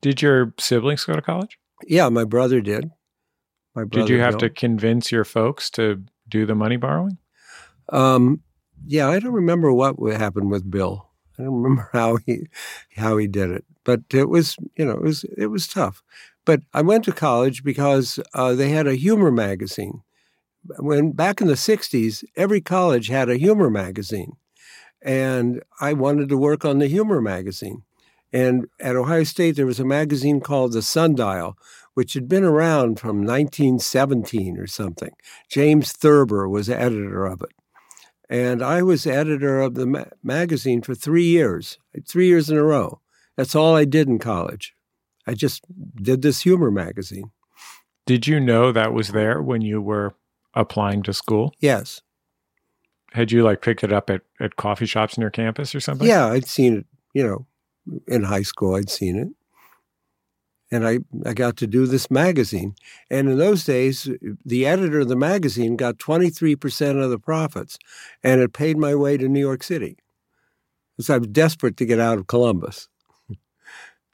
Did 0.00 0.22
your 0.22 0.54
siblings 0.58 1.04
go 1.04 1.14
to 1.14 1.22
college? 1.22 1.58
Yeah, 1.86 2.08
my 2.08 2.24
brother 2.24 2.60
did. 2.60 2.90
My 3.74 3.84
brother 3.84 4.06
did 4.06 4.12
you 4.12 4.20
have 4.20 4.38
to 4.38 4.50
convince 4.50 5.12
your 5.12 5.24
folks 5.24 5.70
to 5.70 6.02
do 6.28 6.46
the 6.46 6.54
money 6.54 6.76
borrowing? 6.76 7.18
Um, 7.90 8.42
yeah, 8.86 9.08
I 9.08 9.20
don't 9.20 9.32
remember 9.32 9.72
what 9.72 9.96
happened 10.16 10.50
with 10.50 10.68
Bill. 10.70 11.08
I 11.38 11.44
don't 11.44 11.54
remember 11.54 11.88
how 11.92 12.16
he 12.16 12.46
how 12.96 13.16
he 13.16 13.28
did 13.28 13.50
it, 13.50 13.64
but 13.84 14.00
it 14.12 14.28
was 14.28 14.56
you 14.76 14.84
know 14.84 14.92
it 14.92 15.02
was 15.02 15.24
it 15.36 15.46
was 15.46 15.68
tough. 15.68 16.02
But 16.48 16.62
I 16.72 16.80
went 16.80 17.04
to 17.04 17.12
college 17.12 17.62
because 17.62 18.18
uh, 18.32 18.54
they 18.54 18.70
had 18.70 18.86
a 18.86 18.94
humor 18.94 19.30
magazine. 19.30 20.00
When 20.78 21.12
back 21.12 21.42
in 21.42 21.46
the 21.46 21.52
60s, 21.52 22.24
every 22.36 22.62
college 22.62 23.08
had 23.08 23.28
a 23.28 23.36
humor 23.36 23.68
magazine. 23.68 24.32
And 25.02 25.62
I 25.78 25.92
wanted 25.92 26.30
to 26.30 26.38
work 26.38 26.64
on 26.64 26.78
the 26.78 26.86
humor 26.86 27.20
magazine. 27.20 27.82
And 28.32 28.66
at 28.80 28.96
Ohio 28.96 29.24
State, 29.24 29.56
there 29.56 29.66
was 29.66 29.78
a 29.78 29.84
magazine 29.84 30.40
called 30.40 30.72
The 30.72 30.80
Sundial, 30.80 31.58
which 31.92 32.14
had 32.14 32.30
been 32.30 32.44
around 32.44 32.98
from 32.98 33.26
1917 33.26 34.56
or 34.56 34.66
something. 34.66 35.12
James 35.50 35.92
Thurber 35.92 36.48
was 36.48 36.70
editor 36.70 37.26
of 37.26 37.42
it. 37.42 37.52
And 38.30 38.62
I 38.62 38.82
was 38.82 39.06
editor 39.06 39.60
of 39.60 39.74
the 39.74 39.84
ma- 39.84 40.04
magazine 40.22 40.80
for 40.80 40.94
three 40.94 41.26
years, 41.26 41.78
three 42.06 42.28
years 42.28 42.48
in 42.48 42.56
a 42.56 42.64
row. 42.64 43.02
That's 43.36 43.54
all 43.54 43.76
I 43.76 43.84
did 43.84 44.08
in 44.08 44.18
college. 44.18 44.72
I 45.28 45.34
just 45.34 45.62
did 45.96 46.22
this 46.22 46.40
humor 46.40 46.70
magazine. 46.70 47.30
Did 48.06 48.26
you 48.26 48.40
know 48.40 48.72
that 48.72 48.94
was 48.94 49.08
there 49.08 49.42
when 49.42 49.60
you 49.60 49.82
were 49.82 50.14
applying 50.54 51.02
to 51.02 51.12
school? 51.12 51.54
Yes. 51.60 52.00
Had 53.12 53.30
you 53.30 53.42
like 53.42 53.60
picked 53.60 53.84
it 53.84 53.92
up 53.92 54.08
at, 54.08 54.22
at 54.40 54.56
coffee 54.56 54.86
shops 54.86 55.18
near 55.18 55.28
campus 55.28 55.74
or 55.74 55.80
something? 55.80 56.08
Yeah, 56.08 56.28
I'd 56.28 56.46
seen 56.46 56.78
it, 56.78 56.86
you 57.12 57.26
know, 57.26 57.46
in 58.06 58.24
high 58.24 58.42
school, 58.42 58.74
I'd 58.74 58.88
seen 58.88 59.16
it. 59.18 59.28
And 60.70 60.86
I, 60.86 61.00
I 61.26 61.34
got 61.34 61.58
to 61.58 61.66
do 61.66 61.86
this 61.86 62.10
magazine. 62.10 62.74
And 63.10 63.28
in 63.28 63.36
those 63.36 63.64
days, 63.64 64.08
the 64.46 64.66
editor 64.66 65.00
of 65.00 65.08
the 65.08 65.16
magazine 65.16 65.76
got 65.76 65.98
23% 65.98 67.02
of 67.02 67.10
the 67.10 67.18
profits, 67.18 67.78
and 68.22 68.40
it 68.40 68.54
paid 68.54 68.78
my 68.78 68.94
way 68.94 69.18
to 69.18 69.28
New 69.28 69.40
York 69.40 69.62
City. 69.62 69.98
Because 70.96 71.10
I 71.10 71.18
was 71.18 71.28
desperate 71.28 71.76
to 71.76 71.86
get 71.86 72.00
out 72.00 72.16
of 72.16 72.26
Columbus. 72.26 72.88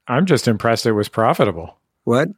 I'm 0.07 0.27
just 0.27 0.47
impressed 0.49 0.87
it 0.87 0.93
was 0.93 1.09
profitable. 1.09 1.79
What? 2.05 2.29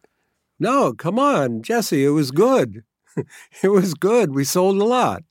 No, 0.58 0.92
come 0.92 1.18
on, 1.18 1.62
Jesse, 1.62 2.04
it 2.04 2.10
was 2.10 2.30
good. 2.30 2.84
it 3.62 3.68
was 3.68 3.94
good. 3.94 4.34
We 4.34 4.44
sold 4.44 4.80
a 4.80 4.84
lot. 4.84 5.22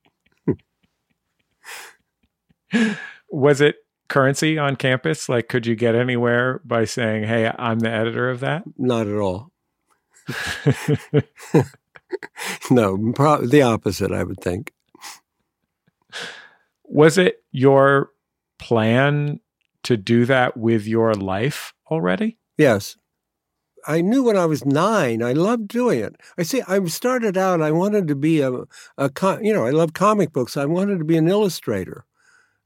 was 3.30 3.62
it 3.62 3.78
currency 4.08 4.58
on 4.58 4.76
campus? 4.76 5.30
Like, 5.30 5.48
could 5.48 5.66
you 5.66 5.76
get 5.76 5.96
anywhere 5.96 6.62
by 6.66 6.86
saying, 6.86 7.24
hey, 7.24 7.52
I'm 7.58 7.80
the 7.80 7.90
editor 7.90 8.30
of 8.30 8.42
that? 8.42 8.64
Not 8.78 9.08
at 9.08 9.16
all. 9.16 9.52
no, 12.72 13.12
pro- 13.14 13.46
the 13.46 13.62
opposite, 13.62 14.12
I 14.12 14.24
would 14.24 14.42
think. 14.42 14.74
Was 16.84 17.18
it 17.18 17.44
your 17.52 18.12
plan 18.60 19.40
to 19.84 19.98
do 19.98 20.26
that 20.26 20.58
with 20.58 20.88
your 20.88 21.14
life 21.14 21.74
already? 21.90 22.38
Yes. 22.58 22.98
I 23.88 24.02
knew 24.02 24.24
when 24.24 24.38
I 24.38 24.46
was 24.46 24.66
nine, 24.66 25.22
I 25.22 25.34
loved 25.34 25.68
doing 25.68 26.00
it. 26.00 26.16
I 26.38 26.44
see, 26.44 26.64
I 26.68 26.84
started 26.86 27.38
out, 27.38 27.62
I 27.62 27.72
wanted 27.72 28.08
to 28.08 28.16
be 28.16 28.42
a, 28.42 28.52
a 28.98 29.12
you 29.42 29.54
know, 29.54 29.66
I 29.66 29.70
love 29.70 29.94
comic 29.94 30.34
books. 30.34 30.58
I 30.58 30.66
wanted 30.66 30.98
to 30.98 31.06
be 31.06 31.18
an 31.18 31.28
illustrator. 31.28 32.06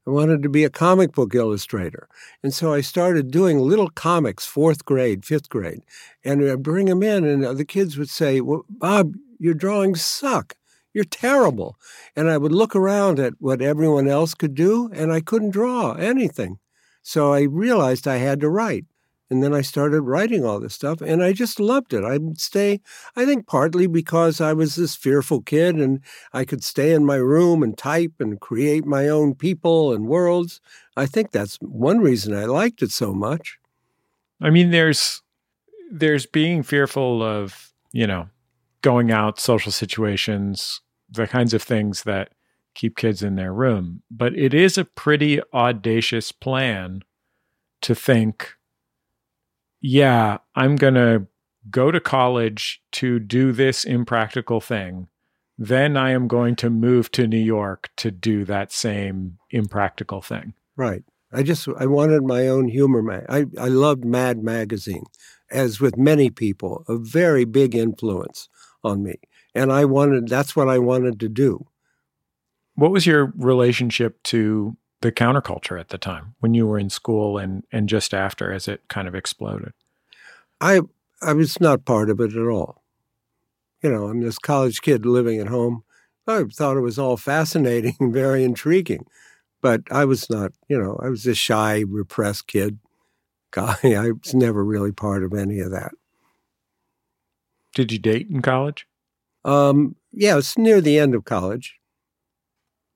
I 0.06 0.10
wanted 0.10 0.42
to 0.42 0.48
be 0.48 0.64
a 0.64 0.70
comic 0.70 1.12
book 1.12 1.34
illustrator. 1.34 2.08
And 2.42 2.54
so 2.54 2.72
I 2.72 2.80
started 2.80 3.30
doing 3.30 3.58
little 3.58 3.90
comics, 3.90 4.46
fourth 4.46 4.84
grade, 4.86 5.26
fifth 5.26 5.50
grade. 5.50 5.82
And 6.24 6.42
I'd 6.42 6.62
bring 6.62 6.86
them 6.86 7.02
in, 7.02 7.24
and 7.24 7.44
uh, 7.44 7.52
the 7.52 7.66
kids 7.66 7.98
would 7.98 8.08
say, 8.08 8.40
well, 8.40 8.64
Bob, 8.68 9.14
your 9.38 9.54
drawings 9.54 10.00
suck. 10.00 10.56
You're 10.94 11.04
terrible. 11.04 11.76
And 12.16 12.30
I 12.30 12.38
would 12.38 12.52
look 12.52 12.74
around 12.74 13.20
at 13.20 13.34
what 13.38 13.60
everyone 13.60 14.08
else 14.08 14.34
could 14.34 14.54
do, 14.54 14.90
and 14.92 15.12
I 15.12 15.20
couldn't 15.20 15.50
draw 15.50 15.92
anything. 15.92 16.58
So 17.02 17.32
I 17.32 17.42
realized 17.42 18.08
I 18.08 18.16
had 18.16 18.40
to 18.40 18.48
write. 18.48 18.86
And 19.30 19.44
then 19.44 19.54
I 19.54 19.60
started 19.60 20.02
writing 20.02 20.44
all 20.44 20.58
this 20.58 20.74
stuff, 20.74 21.00
and 21.00 21.22
I 21.22 21.32
just 21.32 21.60
loved 21.60 21.94
it. 21.94 22.04
I'd 22.04 22.40
stay, 22.40 22.80
I 23.14 23.24
think, 23.24 23.46
partly 23.46 23.86
because 23.86 24.40
I 24.40 24.52
was 24.52 24.74
this 24.74 24.96
fearful 24.96 25.40
kid 25.40 25.76
and 25.76 26.00
I 26.32 26.44
could 26.44 26.64
stay 26.64 26.92
in 26.92 27.06
my 27.06 27.14
room 27.14 27.62
and 27.62 27.78
type 27.78 28.14
and 28.18 28.40
create 28.40 28.84
my 28.84 29.08
own 29.08 29.36
people 29.36 29.92
and 29.92 30.08
worlds. 30.08 30.60
I 30.96 31.06
think 31.06 31.30
that's 31.30 31.56
one 31.60 32.00
reason 32.00 32.34
I 32.34 32.46
liked 32.46 32.82
it 32.82 32.90
so 32.90 33.14
much. 33.14 33.58
I 34.40 34.50
mean, 34.50 34.70
there's 34.70 35.22
there's 35.92 36.26
being 36.26 36.62
fearful 36.62 37.22
of, 37.22 37.72
you 37.92 38.06
know, 38.06 38.28
going 38.82 39.10
out, 39.10 39.40
social 39.40 39.72
situations, 39.72 40.80
the 41.08 41.26
kinds 41.26 41.54
of 41.54 41.62
things 41.62 42.04
that 42.04 42.32
keep 42.74 42.96
kids 42.96 43.22
in 43.22 43.36
their 43.36 43.52
room. 43.52 44.02
But 44.10 44.36
it 44.36 44.54
is 44.54 44.78
a 44.78 44.84
pretty 44.84 45.40
audacious 45.52 46.32
plan 46.32 47.02
to 47.82 47.94
think 47.94 48.54
yeah, 49.80 50.38
I'm 50.54 50.76
going 50.76 50.94
to 50.94 51.26
go 51.70 51.90
to 51.90 52.00
college 52.00 52.82
to 52.92 53.18
do 53.18 53.52
this 53.52 53.84
impractical 53.84 54.60
thing. 54.60 55.08
Then 55.58 55.96
I 55.96 56.10
am 56.10 56.26
going 56.26 56.56
to 56.56 56.70
move 56.70 57.10
to 57.12 57.26
New 57.26 57.38
York 57.38 57.90
to 57.96 58.10
do 58.10 58.44
that 58.46 58.72
same 58.72 59.38
impractical 59.50 60.22
thing. 60.22 60.54
Right. 60.76 61.04
I 61.32 61.42
just 61.42 61.68
I 61.78 61.86
wanted 61.86 62.22
my 62.22 62.48
own 62.48 62.68
humor. 62.68 63.02
Mag- 63.02 63.26
I 63.28 63.44
I 63.58 63.68
loved 63.68 64.04
Mad 64.04 64.42
Magazine, 64.42 65.04
as 65.50 65.80
with 65.80 65.96
many 65.96 66.30
people, 66.30 66.84
a 66.88 66.96
very 66.96 67.44
big 67.44 67.74
influence 67.74 68.48
on 68.82 69.02
me, 69.02 69.20
and 69.54 69.72
I 69.72 69.84
wanted 69.84 70.28
that's 70.28 70.56
what 70.56 70.68
I 70.68 70.78
wanted 70.78 71.20
to 71.20 71.28
do. 71.28 71.66
What 72.74 72.90
was 72.90 73.06
your 73.06 73.32
relationship 73.36 74.20
to 74.24 74.76
the 75.00 75.12
counterculture 75.12 75.80
at 75.80 75.88
the 75.88 75.98
time 75.98 76.34
when 76.40 76.54
you 76.54 76.66
were 76.66 76.78
in 76.78 76.90
school 76.90 77.38
and 77.38 77.64
and 77.72 77.88
just 77.88 78.12
after 78.12 78.52
as 78.52 78.68
it 78.68 78.82
kind 78.88 79.08
of 79.08 79.14
exploded? 79.14 79.72
I 80.60 80.80
I 81.22 81.32
was 81.32 81.60
not 81.60 81.84
part 81.84 82.10
of 82.10 82.20
it 82.20 82.34
at 82.34 82.46
all. 82.46 82.82
You 83.82 83.90
know, 83.90 84.08
I'm 84.08 84.20
this 84.20 84.38
college 84.38 84.82
kid 84.82 85.06
living 85.06 85.40
at 85.40 85.48
home. 85.48 85.84
I 86.26 86.44
thought 86.44 86.76
it 86.76 86.80
was 86.80 86.98
all 86.98 87.16
fascinating 87.16 87.96
very 88.12 88.44
intriguing, 88.44 89.06
but 89.60 89.82
I 89.90 90.04
was 90.04 90.28
not. 90.30 90.52
You 90.68 90.80
know, 90.80 90.98
I 91.02 91.08
was 91.08 91.26
a 91.26 91.34
shy, 91.34 91.84
repressed 91.86 92.46
kid. 92.46 92.78
Guy, 93.52 93.76
I 93.82 94.12
was 94.12 94.34
never 94.34 94.64
really 94.64 94.92
part 94.92 95.24
of 95.24 95.34
any 95.34 95.58
of 95.60 95.72
that. 95.72 95.92
Did 97.74 97.90
you 97.90 97.98
date 97.98 98.28
in 98.30 98.42
college? 98.42 98.86
Um, 99.44 99.96
yeah, 100.12 100.36
it's 100.38 100.58
near 100.58 100.80
the 100.80 100.98
end 100.98 101.14
of 101.14 101.24
college, 101.24 101.76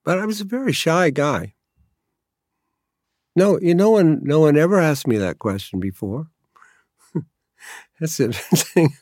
but 0.05 0.19
I 0.19 0.27
was 0.27 0.41
a 0.41 0.45
very 0.45 0.73
shy 0.73 1.11
guy. 1.11 1.54
No, 3.37 3.59
you 3.61 3.75
no 3.75 3.91
one 3.91 4.21
no 4.23 4.41
one 4.41 4.57
ever 4.57 4.79
asked 4.79 5.07
me 5.07 5.17
that 5.19 5.39
question 5.39 5.81
before. 5.81 6.29
That's 8.01 8.21
interesting. 8.21 8.95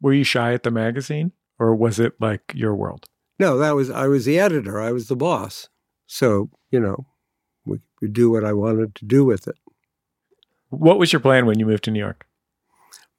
Were 0.00 0.14
you 0.14 0.24
shy 0.24 0.52
at 0.54 0.62
the 0.62 0.70
magazine 0.70 1.32
or 1.58 1.74
was 1.74 1.98
it 1.98 2.14
like 2.20 2.52
your 2.54 2.74
world? 2.74 3.08
No, 3.38 3.58
that 3.58 3.74
was 3.74 3.90
I 3.90 4.06
was 4.06 4.24
the 4.24 4.38
editor. 4.38 4.80
I 4.80 4.92
was 4.92 5.08
the 5.08 5.16
boss. 5.16 5.68
So, 6.06 6.50
you 6.70 6.80
know, 6.80 7.06
we 7.64 7.80
could 7.98 8.12
do 8.12 8.30
what 8.30 8.44
I 8.44 8.52
wanted 8.52 8.94
to 8.96 9.04
do 9.04 9.24
with 9.24 9.46
it. 9.46 9.56
What 10.70 10.98
was 10.98 11.12
your 11.12 11.20
plan 11.20 11.46
when 11.46 11.58
you 11.58 11.66
moved 11.66 11.84
to 11.84 11.90
New 11.90 12.00
York? 12.00 12.26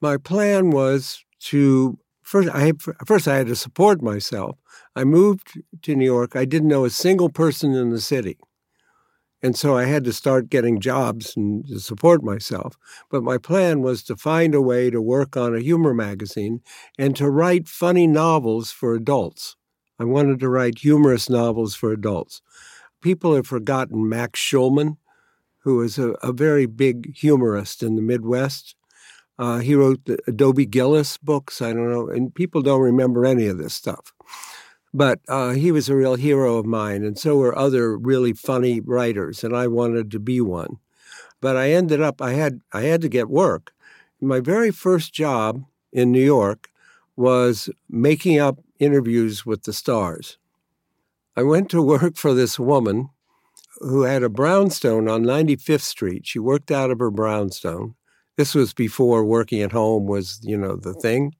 My 0.00 0.16
plan 0.16 0.70
was 0.70 1.24
to 1.40 1.98
first 2.22 2.48
I 2.52 2.72
first 3.06 3.28
I 3.28 3.36
had 3.36 3.46
to 3.46 3.56
support 3.56 4.02
myself. 4.02 4.58
I 4.96 5.04
moved 5.04 5.60
to 5.82 5.94
New 5.94 6.04
York. 6.04 6.34
I 6.34 6.44
didn't 6.44 6.68
know 6.68 6.84
a 6.84 6.90
single 6.90 7.28
person 7.28 7.74
in 7.74 7.90
the 7.90 8.00
city. 8.00 8.38
And 9.42 9.56
so 9.56 9.76
I 9.76 9.84
had 9.84 10.04
to 10.04 10.12
start 10.12 10.50
getting 10.50 10.80
jobs 10.80 11.36
and 11.36 11.66
to 11.68 11.78
support 11.78 12.24
myself. 12.24 12.76
But 13.10 13.22
my 13.22 13.38
plan 13.38 13.82
was 13.82 14.02
to 14.04 14.16
find 14.16 14.54
a 14.54 14.60
way 14.60 14.90
to 14.90 15.00
work 15.00 15.36
on 15.36 15.54
a 15.54 15.60
humor 15.60 15.94
magazine 15.94 16.60
and 16.98 17.14
to 17.16 17.30
write 17.30 17.68
funny 17.68 18.06
novels 18.06 18.72
for 18.72 18.94
adults. 18.94 19.56
I 19.98 20.04
wanted 20.04 20.40
to 20.40 20.48
write 20.48 20.78
humorous 20.78 21.30
novels 21.30 21.74
for 21.74 21.92
adults. 21.92 22.42
People 23.00 23.34
have 23.36 23.46
forgotten 23.46 24.08
Max 24.08 24.40
Shulman, 24.40 24.96
who 25.58 25.76
was 25.76 25.98
a, 25.98 26.10
a 26.22 26.32
very 26.32 26.66
big 26.66 27.14
humorist 27.16 27.82
in 27.82 27.96
the 27.96 28.02
Midwest. 28.02 28.74
Uh, 29.38 29.58
he 29.58 29.74
wrote 29.74 30.04
the 30.04 30.18
Dobie 30.32 30.66
Gillis 30.66 31.16
books. 31.16 31.62
I 31.62 31.72
don't 31.72 31.90
know, 31.90 32.08
and 32.08 32.34
people 32.34 32.60
don't 32.60 32.80
remember 32.80 33.24
any 33.24 33.46
of 33.46 33.58
this 33.58 33.74
stuff. 33.74 34.12
But 34.94 35.20
uh, 35.28 35.52
he 35.52 35.70
was 35.70 35.88
a 35.88 35.96
real 35.96 36.14
hero 36.14 36.56
of 36.56 36.66
mine, 36.66 37.04
and 37.04 37.18
so 37.18 37.36
were 37.36 37.56
other 37.56 37.96
really 37.96 38.32
funny 38.32 38.80
writers, 38.80 39.44
and 39.44 39.54
I 39.54 39.66
wanted 39.66 40.10
to 40.12 40.18
be 40.18 40.40
one. 40.40 40.78
But 41.40 41.56
I 41.56 41.70
ended 41.72 42.00
up 42.00 42.20
I 42.22 42.32
had 42.32 42.60
I 42.72 42.82
had 42.82 43.02
to 43.02 43.08
get 43.08 43.28
work. 43.28 43.72
My 44.20 44.40
very 44.40 44.70
first 44.70 45.12
job 45.12 45.64
in 45.92 46.10
New 46.10 46.24
York 46.24 46.70
was 47.16 47.68
making 47.88 48.38
up 48.38 48.58
interviews 48.78 49.44
with 49.44 49.64
the 49.64 49.72
stars. 49.72 50.38
I 51.36 51.42
went 51.42 51.70
to 51.70 51.82
work 51.82 52.16
for 52.16 52.34
this 52.34 52.58
woman 52.58 53.10
who 53.80 54.02
had 54.02 54.22
a 54.22 54.28
brownstone 54.28 55.08
on 55.08 55.22
95th 55.22 55.82
Street. 55.82 56.26
She 56.26 56.38
worked 56.38 56.70
out 56.70 56.90
of 56.90 56.98
her 56.98 57.10
brownstone. 57.10 57.94
This 58.36 58.54
was 58.54 58.74
before 58.74 59.24
working 59.24 59.62
at 59.62 59.72
home 59.72 60.06
was, 60.06 60.40
you 60.42 60.56
know, 60.56 60.76
the 60.76 60.94
thing. 60.94 61.34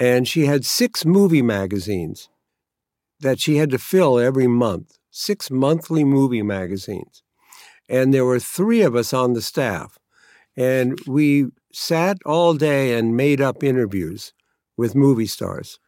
And 0.00 0.26
she 0.26 0.46
had 0.46 0.64
six 0.64 1.04
movie 1.04 1.42
magazines 1.42 2.28
that 3.22 3.40
she 3.40 3.56
had 3.56 3.70
to 3.70 3.78
fill 3.78 4.18
every 4.18 4.46
month, 4.46 4.98
six 5.10 5.50
monthly 5.50 6.04
movie 6.04 6.42
magazines. 6.42 7.22
And 7.88 8.12
there 8.12 8.24
were 8.24 8.38
three 8.38 8.82
of 8.82 8.94
us 8.94 9.12
on 9.12 9.32
the 9.32 9.42
staff. 9.42 9.98
And 10.56 11.00
we 11.06 11.46
sat 11.72 12.18
all 12.26 12.54
day 12.54 12.96
and 12.96 13.16
made 13.16 13.40
up 13.40 13.62
interviews 13.64 14.32
with 14.76 14.94
movie 14.94 15.26
stars. 15.26 15.78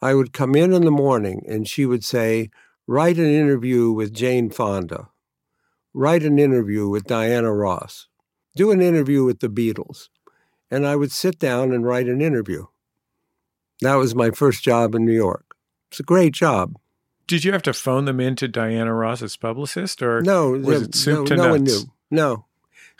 I 0.00 0.14
would 0.14 0.32
come 0.32 0.54
in 0.54 0.72
in 0.72 0.84
the 0.84 0.90
morning 0.90 1.44
and 1.48 1.68
she 1.68 1.86
would 1.86 2.04
say, 2.04 2.50
Write 2.86 3.18
an 3.18 3.26
interview 3.26 3.90
with 3.90 4.14
Jane 4.14 4.50
Fonda. 4.50 5.08
Write 5.92 6.22
an 6.22 6.38
interview 6.38 6.88
with 6.88 7.04
Diana 7.04 7.52
Ross. 7.52 8.06
Do 8.54 8.70
an 8.70 8.80
interview 8.80 9.24
with 9.24 9.40
the 9.40 9.48
Beatles. 9.48 10.08
And 10.70 10.86
I 10.86 10.94
would 10.94 11.10
sit 11.10 11.38
down 11.38 11.72
and 11.72 11.84
write 11.84 12.06
an 12.06 12.20
interview. 12.20 12.66
That 13.80 13.96
was 13.96 14.14
my 14.14 14.30
first 14.30 14.62
job 14.62 14.94
in 14.94 15.04
New 15.04 15.14
York. 15.14 15.45
It's 15.90 16.00
a 16.00 16.04
great 16.04 16.32
job. 16.32 16.74
Did 17.26 17.44
you 17.44 17.52
have 17.52 17.62
to 17.62 17.72
phone 17.72 18.04
them 18.04 18.20
in 18.20 18.36
to 18.36 18.48
Diana 18.48 18.94
Ross's 18.94 19.36
publicist, 19.36 20.02
or 20.02 20.22
no? 20.22 20.50
Was 20.50 20.82
it 20.82 20.94
soup 20.94 21.18
no, 21.20 21.24
to 21.26 21.36
no 21.36 21.42
nuts? 21.42 21.50
one 21.50 21.64
knew. 21.64 21.80
No, 22.10 22.44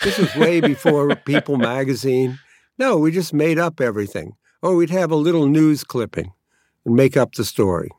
this 0.03 0.19
was 0.19 0.35
way 0.35 0.61
before 0.61 1.15
People 1.27 1.57
Magazine. 1.57 2.39
No, 2.79 2.99
we 2.99 3.11
just 3.11 3.33
made 3.33 3.59
up 3.59 3.81
everything. 3.81 4.37
Or 4.63 4.75
we'd 4.75 4.91
have 4.91 5.11
a 5.11 5.17
little 5.17 5.47
news 5.47 5.85
clipping 5.85 6.33
and 6.85 6.97
make 6.97 7.17
up 7.17 7.35
the 7.35 7.45
story. 7.45 7.91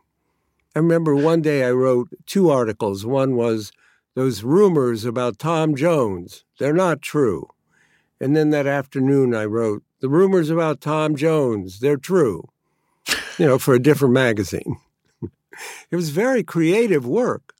I 0.75 0.79
remember 0.79 1.15
one 1.15 1.41
day 1.41 1.63
I 1.63 1.71
wrote 1.71 2.09
two 2.25 2.49
articles. 2.49 3.05
One 3.05 3.35
was 3.35 3.71
those 4.17 4.43
rumors 4.43 5.05
about 5.05 5.37
Tom 5.37 5.75
Jones, 5.75 6.43
they're 6.57 6.73
not 6.73 7.03
true. 7.03 7.47
And 8.19 8.35
then 8.35 8.49
that 8.49 8.65
afternoon 8.65 9.35
I 9.35 9.45
wrote 9.45 9.83
the 10.01 10.09
rumors 10.09 10.49
about 10.49 10.81
Tom 10.81 11.15
Jones, 11.15 11.79
they're 11.79 11.97
true. 11.97 12.49
You 13.37 13.45
know, 13.45 13.59
for 13.59 13.73
a 13.73 13.81
different 13.81 14.13
magazine. 14.13 14.77
it 15.91 15.95
was 15.95 16.09
very 16.09 16.43
creative 16.43 17.05
work. 17.05 17.53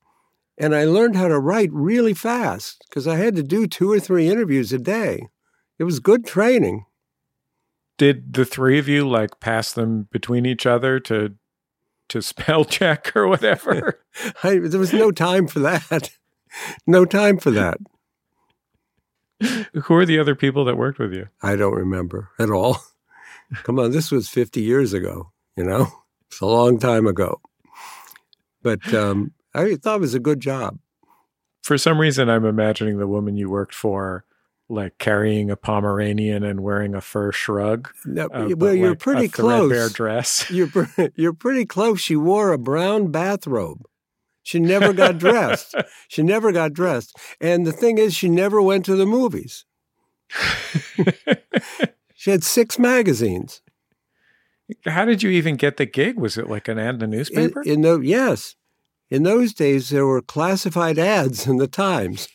And 0.57 0.73
I 0.73 0.85
learned 0.85 1.15
how 1.15 1.27
to 1.27 1.39
write 1.39 1.69
really 1.71 2.15
fast 2.15 2.83
because 2.89 3.07
I 3.07 3.17
had 3.17 3.35
to 3.35 3.43
do 3.43 3.67
two 3.67 3.91
or 3.91 3.99
three 3.99 4.27
interviews 4.27 4.73
a 4.73 4.79
day. 4.79 5.27
It 5.77 5.83
was 5.83 5.99
good 5.99 6.25
training. 6.25 6.85
Did 7.97 8.33
the 8.33 8.45
three 8.45 8.79
of 8.79 8.87
you 8.87 9.07
like 9.07 9.39
pass 9.39 9.71
them 9.71 10.07
between 10.11 10.45
each 10.45 10.65
other 10.65 10.99
to 11.01 11.35
to 12.09 12.21
spell 12.23 12.65
check 12.65 13.15
or 13.15 13.27
whatever? 13.27 14.01
I, 14.43 14.59
there 14.59 14.79
was 14.79 14.93
no 14.93 15.11
time 15.11 15.47
for 15.47 15.59
that. 15.59 16.11
no 16.87 17.05
time 17.05 17.37
for 17.37 17.51
that. 17.51 17.77
Who 19.73 19.93
are 19.93 20.05
the 20.05 20.17
other 20.17 20.33
people 20.33 20.65
that 20.65 20.77
worked 20.77 20.97
with 20.97 21.13
you? 21.13 21.27
I 21.43 21.55
don't 21.55 21.75
remember 21.75 22.29
at 22.39 22.49
all. 22.49 22.79
Come 23.63 23.77
on, 23.77 23.91
this 23.91 24.11
was 24.11 24.29
50 24.29 24.61
years 24.61 24.93
ago, 24.93 25.31
you 25.57 25.63
know? 25.63 25.87
It's 26.27 26.39
a 26.39 26.45
long 26.45 26.79
time 26.79 27.07
ago. 27.07 27.41
But 28.61 28.93
um, 28.93 29.33
I 29.53 29.75
thought 29.75 29.97
it 29.97 30.01
was 30.01 30.13
a 30.13 30.19
good 30.19 30.39
job. 30.39 30.79
For 31.63 31.77
some 31.77 31.99
reason, 31.99 32.29
I'm 32.29 32.45
imagining 32.45 32.97
the 32.97 33.07
woman 33.07 33.35
you 33.35 33.49
worked 33.49 33.75
for 33.75 34.23
like 34.69 34.97
carrying 34.97 35.49
a 35.49 35.55
Pomeranian 35.55 36.43
and 36.43 36.61
wearing 36.61 36.93
a 36.93 37.01
fur 37.01 37.31
shrug. 37.31 37.89
No, 38.05 38.25
uh, 38.27 38.49
well, 38.55 38.73
you're 38.73 38.89
like 38.89 38.99
pretty 38.99 39.27
close. 39.27 39.93
dress. 39.93 40.45
You're 40.51 40.69
you're 41.15 41.33
pretty 41.33 41.65
close. 41.65 42.01
She 42.01 42.15
wore 42.15 42.51
a 42.51 42.57
brown 42.57 43.11
bathrobe. 43.11 43.85
She 44.43 44.59
never 44.59 44.93
got 44.93 45.17
dressed. 45.17 45.75
She 46.09 46.23
never 46.23 46.53
got 46.53 46.71
dressed. 46.71 47.17
And 47.41 47.67
the 47.67 47.73
thing 47.73 47.97
is, 47.97 48.15
she 48.15 48.29
never 48.29 48.61
went 48.61 48.85
to 48.85 48.95
the 48.95 49.05
movies. 49.05 49.65
she 52.15 52.31
had 52.31 52.45
six 52.45 52.79
magazines. 52.79 53.61
How 54.85 55.05
did 55.05 55.23
you 55.23 55.29
even 55.29 55.55
get 55.55 55.77
the 55.77 55.85
gig? 55.85 56.19
Was 56.19 56.37
it 56.37 56.49
like 56.49 56.67
an 56.67 56.77
ad 56.77 56.95
in 56.95 56.99
the 56.99 57.07
newspaper? 57.07 57.61
In, 57.61 57.71
in 57.71 57.81
the, 57.81 57.99
yes. 57.99 58.55
In 59.09 59.23
those 59.23 59.53
days, 59.53 59.89
there 59.89 60.05
were 60.05 60.21
classified 60.21 60.99
ads 60.99 61.47
in 61.47 61.57
the 61.57 61.67
Times, 61.67 62.27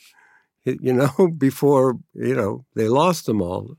you 0.65 0.93
know, 0.93 1.29
before, 1.39 1.99
you 2.15 2.35
know, 2.35 2.65
they 2.75 2.89
lost 2.89 3.27
them 3.27 3.43
all. 3.43 3.77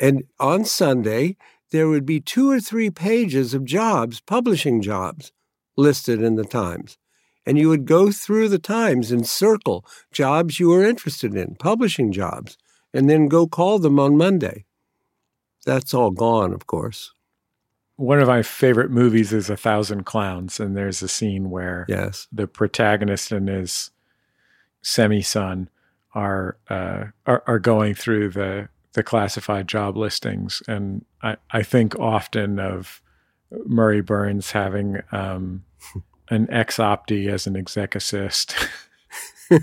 And 0.00 0.24
on 0.40 0.64
Sunday, 0.64 1.36
there 1.70 1.88
would 1.88 2.04
be 2.04 2.20
two 2.20 2.50
or 2.50 2.60
three 2.60 2.90
pages 2.90 3.54
of 3.54 3.64
jobs, 3.64 4.20
publishing 4.20 4.82
jobs, 4.82 5.32
listed 5.76 6.22
in 6.22 6.34
the 6.34 6.44
Times 6.44 6.98
and 7.46 7.56
you 7.56 7.68
would 7.68 7.86
go 7.86 8.10
through 8.10 8.48
the 8.48 8.58
Times 8.58 9.12
and 9.12 9.26
circle 9.26 9.86
jobs 10.10 10.58
you 10.58 10.68
were 10.68 10.84
interested 10.84 11.34
in, 11.36 11.54
publishing 11.54 12.10
jobs, 12.10 12.58
and 12.92 13.08
then 13.08 13.28
go 13.28 13.46
call 13.46 13.78
them 13.78 14.00
on 14.00 14.16
Monday. 14.16 14.64
That's 15.64 15.94
all 15.94 16.10
gone, 16.10 16.52
of 16.52 16.66
course. 16.66 17.12
One 17.96 18.20
of 18.20 18.28
my 18.28 18.42
favorite 18.42 18.90
movies 18.90 19.32
is 19.32 19.48
A 19.48 19.56
Thousand 19.56 20.04
Clowns, 20.04 20.60
and 20.60 20.76
there's 20.76 21.02
a 21.02 21.08
scene 21.08 21.50
where 21.50 21.86
yes. 21.88 22.28
the 22.30 22.46
protagonist 22.46 23.32
and 23.32 23.48
his 23.48 23.90
semi 24.82 25.22
son 25.22 25.70
are, 26.14 26.58
uh, 26.68 27.04
are 27.26 27.42
are 27.46 27.58
going 27.58 27.94
through 27.94 28.30
the 28.30 28.68
the 28.92 29.02
classified 29.02 29.68
job 29.68 29.96
listings, 29.96 30.62
and 30.66 31.04
I, 31.22 31.36
I 31.50 31.62
think 31.62 31.98
often 31.98 32.58
of 32.58 33.02
Murray 33.66 34.00
Burns 34.00 34.52
having 34.52 35.02
um, 35.12 35.64
an 36.30 36.48
ex 36.50 36.78
opti 36.78 37.28
as 37.28 37.46
an 37.46 37.56
exec 37.56 37.94
assist. 37.94 38.54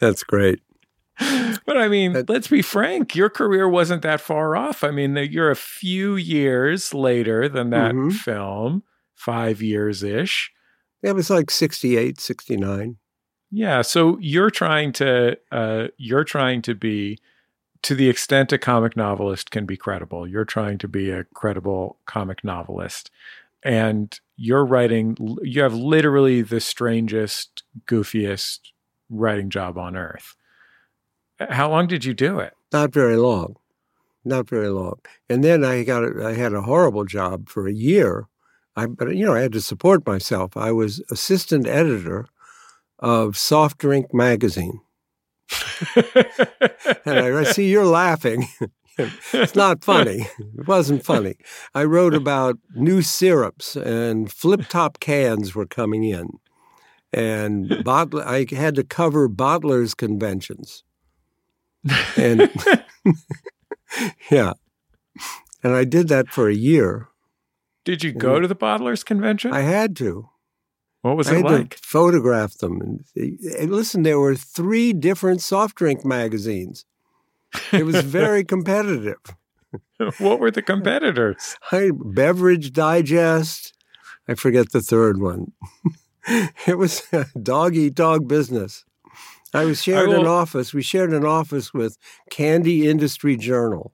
That's 0.00 0.22
great. 0.24 0.60
But 1.64 1.76
I 1.76 1.88
mean, 1.88 2.12
that, 2.12 2.28
let's 2.28 2.48
be 2.48 2.62
frank, 2.62 3.14
your 3.14 3.30
career 3.30 3.68
wasn't 3.68 4.02
that 4.02 4.20
far 4.20 4.56
off. 4.56 4.82
I 4.82 4.90
mean, 4.90 5.16
you're 5.16 5.50
a 5.50 5.56
few 5.56 6.16
years 6.16 6.92
later 6.92 7.48
than 7.48 7.70
that 7.70 7.92
mm-hmm. 7.92 8.10
film, 8.10 8.82
five 9.14 9.62
years 9.62 10.02
ish. 10.02 10.50
It 11.02 11.14
was 11.14 11.30
like 11.30 11.50
68, 11.50 12.20
69. 12.20 12.96
Yeah. 13.50 13.82
So 13.82 14.18
you're 14.20 14.50
trying 14.50 14.92
to, 14.94 15.38
uh, 15.52 15.88
you're 15.98 16.24
trying 16.24 16.62
to 16.62 16.74
be, 16.74 17.18
to 17.82 17.94
the 17.94 18.08
extent 18.08 18.52
a 18.52 18.58
comic 18.58 18.96
novelist 18.96 19.50
can 19.50 19.66
be 19.66 19.76
credible, 19.76 20.26
you're 20.26 20.44
trying 20.44 20.78
to 20.78 20.88
be 20.88 21.10
a 21.10 21.24
credible 21.24 21.98
comic 22.06 22.42
novelist 22.42 23.10
and 23.62 24.18
you're 24.36 24.64
writing 24.64 25.16
you 25.42 25.62
have 25.62 25.74
literally 25.74 26.42
the 26.42 26.60
strangest 26.60 27.62
goofiest 27.86 28.60
writing 29.08 29.50
job 29.50 29.78
on 29.78 29.96
earth 29.96 30.34
how 31.50 31.70
long 31.70 31.86
did 31.86 32.04
you 32.04 32.14
do 32.14 32.38
it 32.38 32.54
not 32.72 32.92
very 32.92 33.16
long 33.16 33.56
not 34.24 34.48
very 34.48 34.68
long 34.68 34.98
and 35.28 35.42
then 35.42 35.64
i 35.64 35.82
got 35.82 36.04
a, 36.04 36.26
i 36.26 36.32
had 36.34 36.52
a 36.52 36.62
horrible 36.62 37.04
job 37.04 37.48
for 37.48 37.66
a 37.66 37.72
year 37.72 38.26
i 38.76 38.86
but 38.86 39.16
you 39.16 39.24
know 39.24 39.34
i 39.34 39.40
had 39.40 39.52
to 39.52 39.60
support 39.60 40.06
myself 40.06 40.56
i 40.56 40.70
was 40.70 41.02
assistant 41.10 41.66
editor 41.66 42.26
of 42.98 43.36
soft 43.36 43.78
drink 43.78 44.14
magazine 44.14 44.80
and 47.04 47.18
I 47.18 47.42
see 47.44 47.70
you're 47.70 47.86
laughing. 47.86 48.46
it's 48.98 49.54
not 49.54 49.84
funny. 49.84 50.26
It 50.58 50.66
wasn't 50.66 51.04
funny. 51.04 51.36
I 51.74 51.84
wrote 51.84 52.14
about 52.14 52.58
new 52.74 53.02
syrups 53.02 53.76
and 53.76 54.30
flip 54.30 54.68
top 54.68 55.00
cans 55.00 55.54
were 55.54 55.66
coming 55.66 56.04
in. 56.04 56.38
And 57.12 57.68
bottler, 57.68 58.24
I 58.24 58.46
had 58.54 58.74
to 58.76 58.84
cover 58.84 59.28
bottlers' 59.28 59.96
conventions. 59.96 60.82
And 62.16 62.50
yeah. 64.30 64.52
And 65.62 65.74
I 65.74 65.84
did 65.84 66.08
that 66.08 66.28
for 66.28 66.48
a 66.48 66.54
year. 66.54 67.08
Did 67.84 68.04
you 68.04 68.12
go 68.12 68.38
to 68.38 68.46
the 68.46 68.54
bottlers' 68.54 69.04
convention? 69.04 69.52
I 69.52 69.60
had 69.60 69.96
to. 69.96 70.28
What 71.02 71.16
was 71.16 71.28
I 71.28 71.38
it 71.38 71.44
like? 71.44 71.74
photograph 71.82 72.54
them. 72.58 72.80
And, 72.80 73.38
and 73.58 73.72
listen, 73.72 74.04
there 74.04 74.20
were 74.20 74.36
three 74.36 74.92
different 74.92 75.40
soft 75.40 75.74
drink 75.76 76.04
magazines. 76.04 76.84
It 77.72 77.84
was 77.84 78.02
very 78.02 78.44
competitive. 78.54 79.18
what 80.18 80.38
were 80.38 80.50
the 80.50 80.62
competitors? 80.62 81.56
I, 81.72 81.90
Beverage 81.92 82.72
Digest. 82.72 83.74
I 84.28 84.34
forget 84.34 84.70
the 84.70 84.80
third 84.80 85.20
one. 85.20 85.52
it 86.66 86.78
was 86.78 87.02
a 87.12 87.26
dog 87.40 87.74
eat 87.74 87.96
dog 87.96 88.28
business. 88.28 88.84
I 89.54 89.64
was 89.64 89.82
shared 89.82 90.08
I 90.08 90.12
will... 90.12 90.20
an 90.22 90.26
office. 90.26 90.72
We 90.72 90.82
shared 90.82 91.12
an 91.12 91.24
office 91.24 91.74
with 91.74 91.98
Candy 92.30 92.88
Industry 92.88 93.36
Journal. 93.36 93.92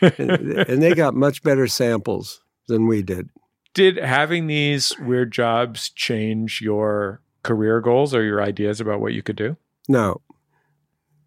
and, 0.00 0.20
and 0.68 0.82
they 0.82 0.94
got 0.94 1.14
much 1.14 1.42
better 1.42 1.66
samples 1.66 2.40
than 2.66 2.86
we 2.86 3.02
did. 3.02 3.30
Did 3.74 3.96
having 3.96 4.46
these 4.46 4.98
weird 4.98 5.32
jobs 5.32 5.90
change 5.90 6.60
your 6.60 7.22
career 7.42 7.80
goals 7.80 8.14
or 8.14 8.22
your 8.22 8.42
ideas 8.42 8.80
about 8.80 9.00
what 9.00 9.12
you 9.12 9.22
could 9.22 9.36
do? 9.36 9.56
No. 9.88 10.20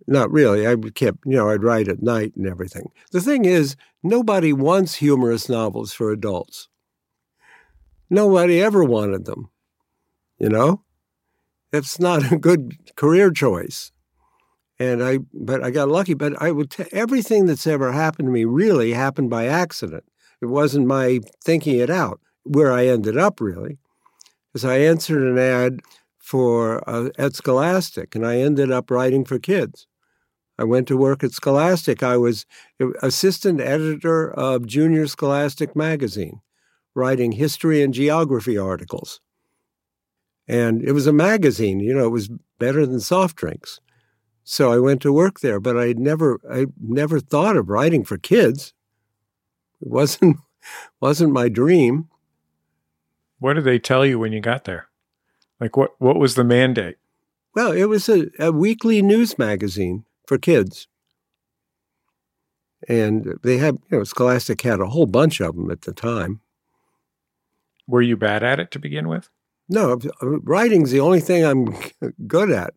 Not 0.07 0.31
really. 0.31 0.67
I 0.67 0.75
kept, 0.93 1.19
you 1.25 1.37
know, 1.37 1.49
I'd 1.49 1.63
write 1.63 1.87
at 1.87 2.01
night 2.01 2.35
and 2.35 2.47
everything. 2.47 2.91
The 3.11 3.21
thing 3.21 3.45
is, 3.45 3.75
nobody 4.03 4.51
wants 4.51 4.95
humorous 4.95 5.47
novels 5.47 5.93
for 5.93 6.11
adults. 6.11 6.67
Nobody 8.09 8.61
ever 8.61 8.83
wanted 8.83 9.25
them. 9.25 9.49
You 10.37 10.49
know? 10.49 10.83
It's 11.71 11.99
not 11.99 12.31
a 12.31 12.37
good 12.37 12.95
career 12.95 13.31
choice. 13.31 13.91
And 14.77 15.03
I, 15.03 15.19
but 15.33 15.63
I 15.63 15.71
got 15.71 15.89
lucky. 15.89 16.13
But 16.13 16.41
I 16.41 16.51
would, 16.51 16.71
t- 16.71 16.85
everything 16.91 17.45
that's 17.45 17.67
ever 17.67 17.91
happened 17.91 18.27
to 18.27 18.31
me 18.31 18.45
really 18.45 18.93
happened 18.93 19.29
by 19.29 19.45
accident. 19.45 20.03
It 20.41 20.47
wasn't 20.47 20.87
my 20.87 21.19
thinking 21.43 21.77
it 21.77 21.89
out 21.89 22.19
where 22.43 22.71
I 22.71 22.87
ended 22.87 23.17
up, 23.17 23.39
really, 23.39 23.77
because 24.51 24.65
I 24.65 24.77
answered 24.77 25.21
an 25.21 25.37
ad 25.37 25.81
for 26.17 26.87
uh, 26.89 27.09
at 27.17 27.35
Scholastic, 27.35 28.15
and 28.15 28.25
I 28.25 28.37
ended 28.37 28.71
up 28.71 28.89
writing 28.89 29.23
for 29.23 29.37
kids. 29.37 29.85
I 30.57 30.63
went 30.63 30.87
to 30.87 30.97
work 30.97 31.23
at 31.23 31.31
Scholastic. 31.31 32.03
I 32.03 32.17
was 32.17 32.45
assistant 33.01 33.61
editor 33.61 34.31
of 34.31 34.65
Junior 34.65 35.07
Scholastic 35.07 35.75
magazine, 35.75 36.41
writing 36.95 37.33
history 37.33 37.81
and 37.81 37.93
geography 37.93 38.57
articles. 38.57 39.21
And 40.47 40.81
it 40.83 40.91
was 40.91 41.07
a 41.07 41.13
magazine, 41.13 41.79
you 41.79 41.93
know, 41.93 42.05
it 42.05 42.11
was 42.11 42.29
better 42.59 42.85
than 42.85 42.99
soft 42.99 43.35
drinks. 43.35 43.79
So 44.43 44.71
I 44.71 44.79
went 44.79 45.01
to 45.03 45.13
work 45.13 45.39
there, 45.39 45.59
but 45.59 45.77
I 45.77 45.93
never 45.93 46.39
I 46.49 46.65
never 46.79 47.19
thought 47.19 47.55
of 47.55 47.69
writing 47.69 48.03
for 48.03 48.17
kids. 48.17 48.73
It 49.81 49.87
wasn't 49.87 50.37
wasn't 50.99 51.33
my 51.33 51.47
dream. 51.47 52.09
What 53.39 53.53
did 53.53 53.63
they 53.63 53.79
tell 53.79 54.05
you 54.05 54.19
when 54.19 54.33
you 54.33 54.41
got 54.41 54.65
there? 54.65 54.87
Like 55.59 55.77
what 55.77 55.91
what 55.99 56.17
was 56.17 56.35
the 56.35 56.43
mandate? 56.43 56.97
Well, 57.53 57.71
it 57.71 57.85
was 57.85 58.07
a, 58.09 58.27
a 58.39 58.51
weekly 58.51 59.01
news 59.01 59.37
magazine 59.37 60.05
for 60.25 60.37
kids. 60.37 60.87
And 62.87 63.37
they 63.43 63.57
had, 63.57 63.77
you 63.91 63.99
know, 63.99 64.03
Scholastic 64.03 64.61
had 64.61 64.79
a 64.79 64.87
whole 64.87 65.05
bunch 65.05 65.39
of 65.39 65.55
them 65.55 65.69
at 65.69 65.81
the 65.81 65.93
time. 65.93 66.41
Were 67.87 68.01
you 68.01 68.17
bad 68.17 68.43
at 68.43 68.59
it 68.59 68.71
to 68.71 68.79
begin 68.79 69.07
with? 69.07 69.29
No, 69.71 69.97
writing's 70.21 70.91
the 70.91 70.99
only 70.99 71.21
thing 71.21 71.45
I'm 71.45 71.73
good 72.27 72.51
at. 72.51 72.73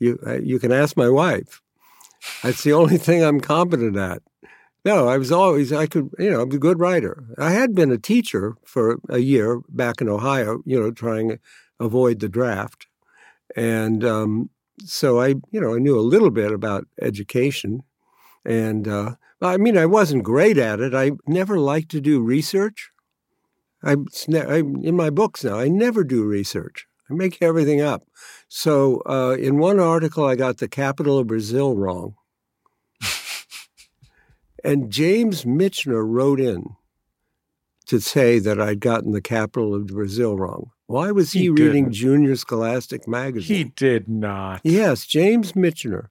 You 0.00 0.18
uh, 0.26 0.38
you 0.40 0.58
can 0.58 0.72
ask 0.72 0.96
my 0.96 1.08
wife. 1.08 1.62
That's 2.42 2.62
the 2.64 2.72
only 2.72 2.98
thing 2.98 3.22
I'm 3.22 3.40
competent 3.40 3.96
at. 3.96 4.22
No, 4.84 5.08
I 5.08 5.18
was 5.18 5.32
always 5.32 5.72
I 5.72 5.86
could 5.86 6.10
you 6.18 6.30
know 6.30 6.42
I'm 6.42 6.52
a 6.52 6.58
good 6.58 6.80
writer. 6.80 7.24
I 7.38 7.52
had 7.52 7.74
been 7.74 7.92
a 7.92 7.98
teacher 7.98 8.56
for 8.64 8.98
a 9.08 9.18
year 9.18 9.60
back 9.68 10.00
in 10.00 10.08
Ohio, 10.08 10.62
you 10.66 10.80
know, 10.80 10.90
trying 10.90 11.30
to 11.30 11.38
avoid 11.80 12.20
the 12.20 12.28
draft, 12.28 12.86
and 13.56 14.04
um, 14.04 14.50
so 14.84 15.20
I, 15.20 15.28
you 15.52 15.60
know, 15.60 15.74
I 15.74 15.78
knew 15.78 15.98
a 15.98 16.02
little 16.02 16.30
bit 16.30 16.52
about 16.52 16.86
education, 17.00 17.82
and 18.44 18.88
uh, 18.88 19.16
I 19.42 19.58
mean, 19.58 19.78
I 19.78 19.86
wasn't 19.86 20.24
great 20.24 20.58
at 20.58 20.80
it. 20.80 20.94
I 20.94 21.12
never 21.26 21.58
liked 21.58 21.90
to 21.92 22.00
do 22.00 22.20
research. 22.22 22.90
I, 23.84 23.96
I 24.34 24.56
in 24.58 24.96
my 24.96 25.10
books 25.10 25.44
now, 25.44 25.58
I 25.58 25.68
never 25.68 26.04
do 26.04 26.24
research. 26.24 26.86
I 27.10 27.14
make 27.14 27.42
everything 27.42 27.80
up. 27.80 28.06
So 28.48 29.02
uh, 29.06 29.36
in 29.38 29.58
one 29.58 29.78
article, 29.78 30.24
I 30.24 30.36
got 30.36 30.58
the 30.58 30.68
capital 30.68 31.18
of 31.18 31.26
Brazil 31.26 31.76
wrong, 31.76 32.14
and 34.64 34.90
James 34.90 35.44
Michener 35.44 36.04
wrote 36.06 36.40
in 36.40 36.76
to 37.86 38.00
say 38.00 38.38
that 38.38 38.60
I'd 38.60 38.80
gotten 38.80 39.12
the 39.12 39.20
capital 39.20 39.74
of 39.74 39.88
Brazil 39.88 40.36
wrong. 40.38 40.70
Why 40.86 41.10
was 41.10 41.32
he, 41.32 41.40
He 41.40 41.48
reading. 41.50 41.92
Junior 41.92 42.36
Scholastic 42.36 43.08
magazine? 43.08 43.56
He 43.56 43.64
did 43.64 44.08
not. 44.08 44.60
Yes, 44.64 45.06
James 45.06 45.52
Michener 45.52 46.08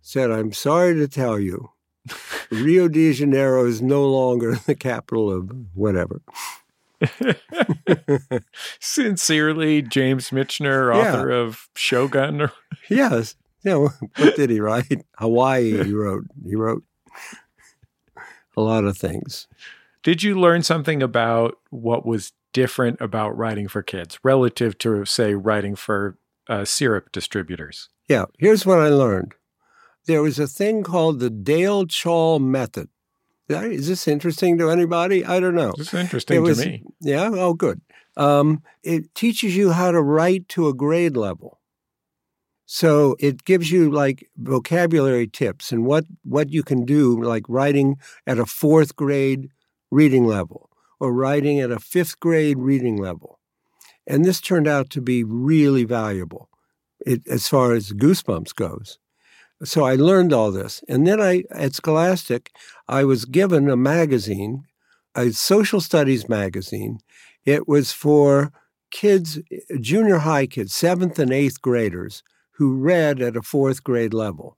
said, 0.00 0.30
I'm 0.30 0.52
sorry 0.52 0.94
to 0.94 1.08
tell 1.08 1.38
you, 1.38 1.70
Rio 2.50 2.88
de 2.88 3.12
Janeiro 3.12 3.66
is 3.66 3.82
no 3.82 4.08
longer 4.08 4.56
the 4.66 4.74
capital 4.74 5.30
of 5.30 5.50
whatever. 5.74 6.22
Sincerely, 8.80 9.82
James 9.82 10.30
Michener, 10.30 10.94
Yeah. 10.94 11.00
author 11.12 11.30
of 11.30 11.68
Shogun. 11.76 12.50
Yes. 12.90 13.34
Yeah, 13.64 13.74
what 13.74 14.36
did 14.36 14.48
he 14.48 14.60
write? 14.60 15.04
Hawaii, 15.18 15.84
he 15.84 15.92
wrote. 15.92 16.24
He 16.46 16.54
wrote 16.56 16.84
a 18.56 18.62
lot 18.62 18.84
of 18.84 18.96
things. 18.96 19.46
did 20.02 20.22
you 20.22 20.38
learn 20.40 20.62
something 20.62 21.02
about 21.02 21.58
what 21.70 22.06
was 22.06 22.32
different 22.54 22.98
about 23.00 23.36
writing 23.36 23.68
for 23.68 23.82
kids 23.82 24.18
relative 24.24 24.78
to, 24.78 25.04
say, 25.04 25.34
writing 25.34 25.76
for 25.76 26.16
uh, 26.48 26.64
syrup 26.64 27.12
distributors? 27.12 27.90
Yeah, 28.08 28.24
here's 28.38 28.64
what 28.64 28.78
I 28.78 28.88
learned. 28.88 29.34
There 30.06 30.22
was 30.22 30.38
a 30.38 30.46
thing 30.46 30.82
called 30.82 31.18
the 31.20 31.28
Dale 31.30 31.84
Chall 31.86 32.38
method. 32.38 32.88
Is 33.48 33.88
this 33.88 34.06
interesting 34.06 34.58
to 34.58 34.70
anybody? 34.70 35.24
I 35.24 35.40
don't 35.40 35.54
know. 35.54 35.72
It's 35.78 35.94
interesting 35.94 36.36
It 36.36 36.40
was- 36.40 36.60
to 36.60 36.66
me. 36.68 36.82
Yeah. 37.00 37.30
Oh, 37.32 37.54
good. 37.54 37.80
Um, 38.16 38.62
it 38.82 39.14
teaches 39.14 39.56
you 39.56 39.70
how 39.72 39.90
to 39.92 40.02
write 40.02 40.48
to 40.50 40.68
a 40.68 40.74
grade 40.74 41.16
level. 41.16 41.60
So 42.66 43.16
it 43.18 43.44
gives 43.44 43.70
you 43.70 43.90
like 43.90 44.28
vocabulary 44.36 45.26
tips 45.26 45.72
and 45.72 45.86
what 45.86 46.04
what 46.22 46.50
you 46.50 46.62
can 46.62 46.84
do, 46.84 47.22
like 47.22 47.44
writing 47.48 47.96
at 48.26 48.38
a 48.38 48.44
fourth 48.44 48.94
grade 48.96 49.48
reading 49.90 50.26
level 50.26 50.68
or 51.00 51.14
writing 51.14 51.60
at 51.60 51.70
a 51.70 51.78
fifth 51.78 52.20
grade 52.20 52.58
reading 52.58 52.96
level. 52.96 53.38
And 54.06 54.24
this 54.24 54.40
turned 54.40 54.68
out 54.68 54.90
to 54.90 55.00
be 55.00 55.24
really 55.24 55.84
valuable 55.84 56.50
it, 57.06 57.26
as 57.26 57.48
far 57.48 57.72
as 57.72 57.92
Goosebumps 57.92 58.54
goes. 58.54 58.98
So 59.64 59.84
I 59.84 59.96
learned 59.96 60.32
all 60.32 60.52
this. 60.52 60.82
And 60.88 61.06
then 61.06 61.20
I, 61.20 61.44
at 61.50 61.74
Scholastic, 61.74 62.52
I 62.86 63.04
was 63.04 63.24
given 63.24 63.68
a 63.68 63.76
magazine, 63.76 64.64
a 65.14 65.30
social 65.32 65.80
studies 65.80 66.28
magazine. 66.28 67.00
It 67.44 67.66
was 67.66 67.92
for 67.92 68.52
kids, 68.90 69.38
junior 69.80 70.18
high 70.18 70.46
kids, 70.46 70.74
seventh 70.74 71.18
and 71.18 71.32
eighth 71.32 71.60
graders 71.60 72.22
who 72.52 72.76
read 72.76 73.20
at 73.20 73.36
a 73.36 73.42
fourth 73.42 73.82
grade 73.82 74.14
level. 74.14 74.56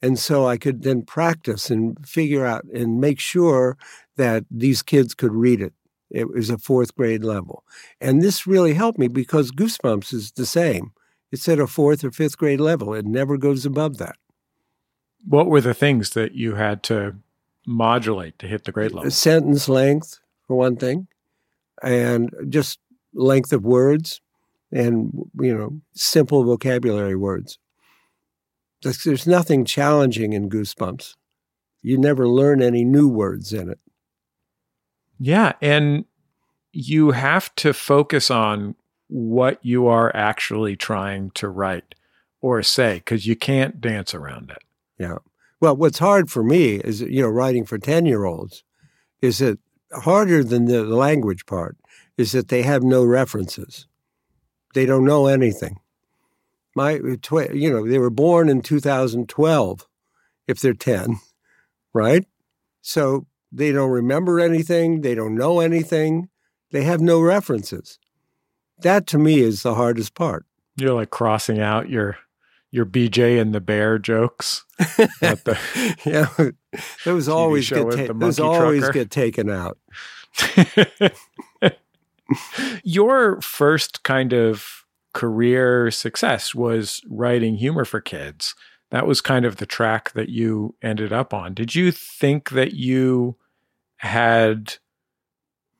And 0.00 0.18
so 0.18 0.46
I 0.46 0.56
could 0.56 0.82
then 0.82 1.02
practice 1.02 1.70
and 1.70 1.96
figure 2.06 2.44
out 2.44 2.64
and 2.74 3.00
make 3.00 3.20
sure 3.20 3.76
that 4.16 4.44
these 4.50 4.82
kids 4.82 5.14
could 5.14 5.32
read 5.32 5.60
it. 5.60 5.72
It 6.10 6.28
was 6.28 6.50
a 6.50 6.58
fourth 6.58 6.94
grade 6.94 7.24
level. 7.24 7.64
And 8.00 8.20
this 8.20 8.46
really 8.46 8.74
helped 8.74 8.98
me 8.98 9.08
because 9.08 9.52
Goosebumps 9.52 10.12
is 10.12 10.32
the 10.32 10.46
same. 10.46 10.92
It's 11.32 11.48
at 11.48 11.58
a 11.58 11.66
fourth 11.66 12.04
or 12.04 12.10
fifth 12.10 12.36
grade 12.36 12.60
level. 12.60 12.92
It 12.94 13.06
never 13.06 13.38
goes 13.38 13.64
above 13.66 13.96
that. 13.98 14.16
What 15.26 15.46
were 15.46 15.62
the 15.62 15.74
things 15.74 16.10
that 16.10 16.34
you 16.34 16.56
had 16.56 16.82
to 16.84 17.16
modulate 17.66 18.38
to 18.40 18.46
hit 18.46 18.64
the 18.64 18.72
grade 18.72 18.92
level? 18.92 19.10
Sentence 19.10 19.68
length, 19.68 20.20
for 20.46 20.56
one 20.56 20.76
thing, 20.76 21.08
and 21.82 22.30
just 22.48 22.78
length 23.14 23.52
of 23.52 23.64
words 23.64 24.20
and, 24.70 25.30
you 25.40 25.56
know, 25.56 25.80
simple 25.94 26.44
vocabulary 26.44 27.16
words. 27.16 27.58
There's, 28.82 29.02
there's 29.04 29.26
nothing 29.26 29.64
challenging 29.64 30.32
in 30.32 30.50
Goosebumps. 30.50 31.14
You 31.82 31.98
never 31.98 32.28
learn 32.28 32.62
any 32.62 32.84
new 32.84 33.08
words 33.08 33.52
in 33.52 33.70
it. 33.70 33.78
Yeah. 35.18 35.52
And 35.62 36.04
you 36.72 37.12
have 37.12 37.54
to 37.56 37.72
focus 37.72 38.30
on 38.30 38.74
what 39.12 39.58
you 39.60 39.86
are 39.86 40.10
actually 40.16 40.74
trying 40.74 41.30
to 41.32 41.46
write 41.46 41.94
or 42.40 42.62
say 42.62 42.94
because 42.94 43.26
you 43.26 43.36
can't 43.36 43.78
dance 43.78 44.14
around 44.14 44.50
it. 44.50 44.62
Yeah. 44.98 45.18
Well, 45.60 45.76
what's 45.76 45.98
hard 45.98 46.30
for 46.30 46.42
me 46.42 46.76
is, 46.76 47.02
you 47.02 47.20
know, 47.20 47.28
writing 47.28 47.66
for 47.66 47.76
10 47.76 48.06
year 48.06 48.24
olds 48.24 48.64
is 49.20 49.38
that 49.38 49.58
harder 49.92 50.42
than 50.42 50.64
the 50.64 50.82
language 50.84 51.44
part 51.44 51.76
is 52.16 52.32
that 52.32 52.48
they 52.48 52.62
have 52.62 52.82
no 52.82 53.04
references. 53.04 53.86
They 54.72 54.86
don't 54.86 55.04
know 55.04 55.26
anything. 55.26 55.78
My, 56.74 56.98
tw- 57.20 57.52
you 57.52 57.70
know, 57.70 57.86
they 57.86 57.98
were 57.98 58.08
born 58.08 58.48
in 58.48 58.62
2012 58.62 59.86
if 60.48 60.58
they're 60.58 60.72
10, 60.72 61.20
right? 61.92 62.26
So 62.80 63.26
they 63.52 63.72
don't 63.72 63.90
remember 63.90 64.40
anything. 64.40 65.02
They 65.02 65.14
don't 65.14 65.34
know 65.34 65.60
anything. 65.60 66.30
They 66.70 66.84
have 66.84 67.02
no 67.02 67.20
references. 67.20 67.98
That 68.82 69.06
to 69.08 69.18
me 69.18 69.40
is 69.40 69.62
the 69.62 69.74
hardest 69.74 70.14
part. 70.14 70.44
You're 70.76 70.94
like 70.94 71.10
crossing 71.10 71.60
out 71.60 71.88
your 71.90 72.18
your 72.70 72.86
BJ 72.86 73.40
and 73.40 73.54
the 73.54 73.60
bear 73.60 73.98
jokes. 73.98 74.64
What 75.20 75.44
the- 75.44 75.58
yeah, 76.04 76.50
those 77.04 77.28
always 77.28 77.68
get 77.68 77.82
ta- 77.90 78.12
those 78.14 78.38
monkey 78.38 78.42
always 78.42 78.80
trucker. 78.80 78.92
get 78.92 79.10
taken 79.10 79.50
out. 79.50 79.78
Your 82.82 83.40
first 83.42 84.02
kind 84.04 84.32
of 84.32 84.84
career 85.12 85.90
success 85.90 86.54
was 86.54 87.02
writing 87.08 87.56
humor 87.56 87.84
for 87.84 88.00
kids. 88.00 88.54
That 88.90 89.06
was 89.06 89.20
kind 89.20 89.44
of 89.44 89.56
the 89.56 89.66
track 89.66 90.12
that 90.12 90.28
you 90.30 90.74
ended 90.82 91.12
up 91.12 91.34
on. 91.34 91.52
Did 91.54 91.74
you 91.74 91.90
think 91.92 92.50
that 92.50 92.72
you 92.74 93.36
had, 93.96 94.74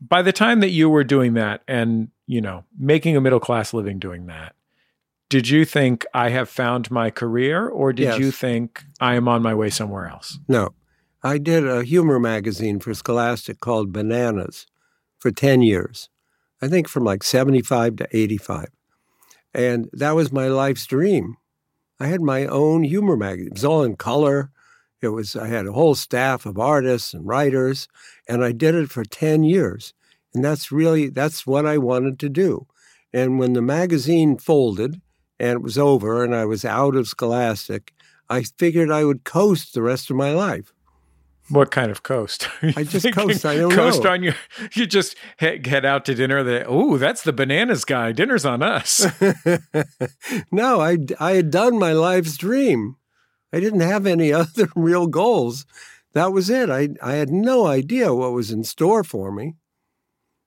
by 0.08 0.22
the 0.22 0.32
time 0.32 0.60
that 0.60 0.70
you 0.70 0.90
were 0.90 1.04
doing 1.04 1.34
that 1.34 1.62
and, 1.68 2.08
you 2.26 2.40
know, 2.40 2.64
making 2.78 3.16
a 3.16 3.20
middle 3.20 3.40
class 3.40 3.72
living 3.72 3.98
doing 3.98 4.26
that, 4.26 4.54
did 5.28 5.48
you 5.48 5.64
think 5.64 6.04
I 6.12 6.30
have 6.30 6.48
found 6.48 6.90
my 6.90 7.10
career 7.10 7.68
or 7.68 7.92
did 7.92 8.04
Yes. 8.04 8.18
you 8.18 8.30
think 8.30 8.84
I 9.00 9.14
am 9.14 9.28
on 9.28 9.42
my 9.42 9.54
way 9.54 9.70
somewhere 9.70 10.06
else? 10.06 10.38
No, 10.48 10.74
I 11.22 11.38
did 11.38 11.66
a 11.66 11.82
humor 11.84 12.18
magazine 12.18 12.80
for 12.80 12.92
Scholastic 12.94 13.60
called 13.60 13.92
Bananas 13.92 14.66
for 15.18 15.30
ten 15.30 15.62
years. 15.62 16.08
I 16.60 16.68
think 16.68 16.88
from 16.88 17.04
like 17.04 17.22
seventy-five 17.22 17.96
to 17.96 18.08
eighty-five, 18.16 18.68
and 19.54 19.88
that 19.92 20.14
was 20.14 20.32
my 20.32 20.48
life's 20.48 20.86
dream. 20.86 21.36
I 21.98 22.06
had 22.08 22.20
my 22.20 22.46
own 22.46 22.82
humor 22.84 23.16
magazine. 23.16 23.48
It 23.48 23.54
was 23.54 23.64
all 23.64 23.84
in 23.84 23.96
color. 23.96 24.50
It 25.02 25.08
was 25.08 25.36
I 25.36 25.48
had 25.48 25.66
a 25.66 25.72
whole 25.72 25.94
staff 25.94 26.46
of 26.46 26.58
artists 26.58 27.12
and 27.14 27.26
writers, 27.26 27.88
and 28.28 28.44
I 28.44 28.52
did 28.52 28.74
it 28.74 28.90
for 28.90 29.04
ten 29.04 29.44
years. 29.44 29.94
And 30.34 30.44
that's 30.44 30.72
really 30.72 31.08
that's 31.08 31.46
what 31.46 31.66
I 31.66 31.78
wanted 31.78 32.18
to 32.20 32.28
do. 32.28 32.66
And 33.12 33.38
when 33.38 33.52
the 33.52 33.62
magazine 33.62 34.38
folded 34.38 35.00
and 35.38 35.50
it 35.50 35.62
was 35.62 35.76
over, 35.76 36.24
and 36.24 36.34
I 36.34 36.44
was 36.44 36.64
out 36.64 36.96
of 36.96 37.08
Scholastic, 37.08 37.92
I 38.30 38.42
figured 38.42 38.90
I 38.90 39.04
would 39.04 39.24
coast 39.24 39.74
the 39.74 39.82
rest 39.82 40.08
of 40.08 40.16
my 40.16 40.32
life. 40.32 40.72
What 41.48 41.70
kind 41.70 41.90
of 41.90 42.02
coast? 42.02 42.48
I 42.62 42.84
just 42.84 43.02
thinking? 43.02 43.28
coast, 43.28 43.44
I 43.44 43.56
don't 43.56 43.72
coast 43.72 44.04
know. 44.04 44.10
on 44.10 44.22
your. 44.22 44.34
You 44.74 44.86
just 44.86 45.16
head, 45.38 45.66
head 45.66 45.84
out 45.84 46.04
to 46.06 46.14
dinner. 46.14 46.42
That 46.42 46.66
oh, 46.66 46.96
that's 46.96 47.22
the 47.22 47.32
bananas 47.32 47.84
guy. 47.84 48.12
Dinner's 48.12 48.44
on 48.44 48.62
us. 48.62 49.06
no, 50.52 50.80
I, 50.80 50.98
I 51.20 51.32
had 51.32 51.50
done 51.50 51.78
my 51.78 51.92
life's 51.92 52.36
dream. 52.36 52.96
I 53.52 53.60
didn't 53.60 53.80
have 53.80 54.06
any 54.06 54.32
other 54.32 54.68
real 54.74 55.06
goals. 55.06 55.66
That 56.12 56.32
was 56.32 56.50
it. 56.50 56.70
I, 56.70 56.90
I 57.02 57.14
had 57.14 57.30
no 57.30 57.66
idea 57.66 58.14
what 58.14 58.32
was 58.32 58.50
in 58.50 58.64
store 58.64 59.04
for 59.04 59.32
me. 59.32 59.54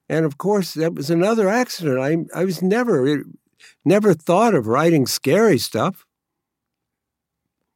And 0.07 0.25
of 0.25 0.37
course, 0.37 0.73
that 0.75 0.93
was 0.93 1.09
another 1.09 1.49
accident. 1.49 1.99
I, 1.99 2.39
I 2.39 2.45
was 2.45 2.61
never, 2.61 3.23
never 3.83 4.13
thought 4.13 4.53
of 4.53 4.67
writing 4.67 5.07
scary 5.07 5.57
stuff. 5.57 6.05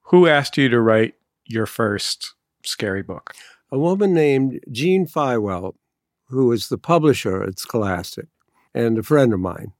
Who 0.03 0.27
asked 0.27 0.57
you 0.57 0.69
to 0.69 0.79
write 0.79 1.15
your 1.45 1.65
first 1.65 2.35
scary 2.63 3.01
book? 3.01 3.33
A 3.71 3.79
woman 3.79 4.13
named 4.13 4.59
Jean 4.71 5.05
Feiwel, 5.07 5.75
who 6.27 6.47
was 6.47 6.69
the 6.69 6.77
publisher 6.77 7.43
at 7.43 7.59
Scholastic 7.59 8.27
and 8.73 8.97
a 8.97 9.03
friend 9.03 9.33
of 9.33 9.39
mine. 9.39 9.73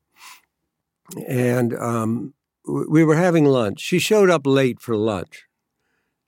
And 1.27 1.75
um, 1.75 2.33
we 2.69 3.03
were 3.03 3.15
having 3.15 3.45
lunch. 3.45 3.79
She 3.79 3.99
showed 3.99 4.29
up 4.29 4.45
late 4.45 4.79
for 4.79 4.95
lunch. 4.95 5.45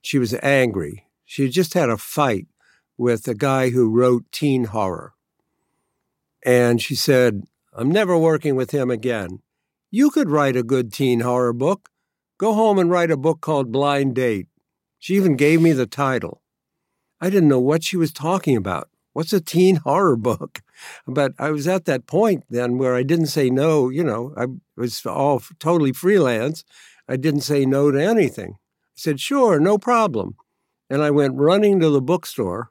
She 0.00 0.18
was 0.18 0.34
angry. 0.42 1.06
She 1.24 1.44
had 1.44 1.52
just 1.52 1.74
had 1.74 1.88
a 1.88 1.96
fight 1.96 2.46
with 2.98 3.26
a 3.28 3.34
guy 3.34 3.70
who 3.70 3.88
wrote 3.88 4.30
teen 4.32 4.64
horror. 4.64 5.14
And 6.44 6.82
she 6.82 6.94
said, 6.94 7.44
I'm 7.72 7.90
never 7.90 8.18
working 8.18 8.56
with 8.56 8.72
him 8.72 8.90
again. 8.90 9.40
You 9.90 10.10
could 10.10 10.30
write 10.30 10.56
a 10.56 10.62
good 10.62 10.92
teen 10.92 11.20
horror 11.20 11.52
book. 11.52 11.90
Go 12.38 12.54
home 12.54 12.78
and 12.78 12.90
write 12.90 13.10
a 13.10 13.16
book 13.16 13.40
called 13.40 13.70
Blind 13.70 14.14
Date. 14.14 14.48
She 14.98 15.14
even 15.14 15.36
gave 15.36 15.60
me 15.60 15.72
the 15.72 15.86
title. 15.86 16.42
I 17.20 17.30
didn't 17.30 17.48
know 17.48 17.60
what 17.60 17.84
she 17.84 17.96
was 17.96 18.12
talking 18.12 18.56
about. 18.56 18.88
What's 19.12 19.32
a 19.32 19.40
teen 19.40 19.76
horror 19.84 20.16
book? 20.16 20.62
But 21.06 21.32
I 21.38 21.50
was 21.50 21.68
at 21.68 21.84
that 21.86 22.06
point 22.06 22.44
then 22.48 22.78
where 22.78 22.94
I 22.94 23.02
didn't 23.02 23.26
say 23.26 23.50
no. 23.50 23.88
You 23.88 24.04
know, 24.04 24.34
I 24.36 24.46
was 24.76 25.04
all 25.06 25.42
totally 25.58 25.92
freelance. 25.92 26.64
I 27.08 27.16
didn't 27.16 27.40
say 27.42 27.66
no 27.66 27.90
to 27.90 28.02
anything. 28.02 28.54
I 28.54 28.94
said, 28.94 29.20
sure, 29.20 29.58
no 29.58 29.78
problem. 29.78 30.36
And 30.88 31.02
I 31.02 31.10
went 31.10 31.36
running 31.36 31.80
to 31.80 31.90
the 31.90 32.02
bookstore 32.02 32.70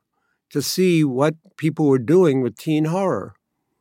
to 0.52 0.62
see 0.62 1.04
what 1.04 1.36
people 1.58 1.88
were 1.88 2.00
doing 2.00 2.42
with 2.42 2.58
teen 2.58 2.86
horror. 2.86 3.36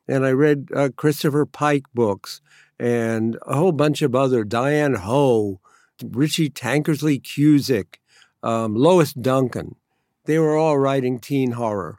and 0.09 0.27
I 0.27 0.33
read 0.33 0.69
uh, 0.75 0.89
Christopher 0.97 1.47
Pike 1.47 1.85
books 1.95 2.41
and 2.81 3.39
a 3.47 3.57
whole 3.57 3.73
bunch 3.73 4.03
of 4.03 4.15
other 4.15 4.43
Diane 4.45 4.95
Hoh, 4.95 5.61
Richie 6.03 6.51
Tankersley 6.51 7.21
Cusick, 7.21 7.97
um, 8.43 8.75
Lois 8.75 9.13
Duncan. 9.13 9.77
They 10.25 10.39
were 10.39 10.57
all 10.57 10.79
writing 10.79 11.19
teen 11.21 11.53
horror. 11.53 11.99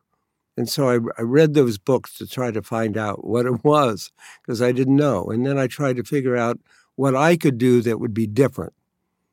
And 0.57 0.69
so 0.69 0.89
I, 0.89 0.95
I, 1.17 1.23
read 1.23 1.53
those 1.53 1.77
books 1.77 2.17
to 2.17 2.27
try 2.27 2.51
to 2.51 2.61
find 2.61 2.97
out 2.97 3.25
what 3.25 3.45
it 3.45 3.63
was 3.63 4.11
because 4.41 4.61
I 4.61 4.71
didn't 4.71 4.95
know. 4.95 5.25
And 5.29 5.45
then 5.45 5.57
I 5.57 5.67
tried 5.67 5.95
to 5.95 6.03
figure 6.03 6.35
out 6.35 6.59
what 6.95 7.15
I 7.15 7.37
could 7.37 7.57
do 7.57 7.81
that 7.81 7.99
would 7.99 8.13
be 8.13 8.27
different. 8.27 8.73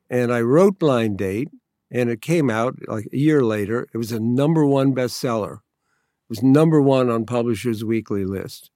And 0.08 0.32
I 0.32 0.40
wrote 0.40 0.78
Blind 0.78 1.18
Date, 1.18 1.50
and 1.90 2.08
it 2.08 2.22
came 2.22 2.50
out 2.50 2.76
like 2.86 3.08
a 3.12 3.16
year 3.16 3.42
later. 3.42 3.88
It 3.92 3.98
was 3.98 4.12
a 4.12 4.20
number 4.20 4.64
one 4.64 4.94
bestseller. 4.94 5.54
It 5.54 6.30
was 6.30 6.42
number 6.42 6.80
one 6.80 7.10
on 7.10 7.26
Publishers 7.26 7.84
Weekly 7.84 8.24
list. 8.24 8.70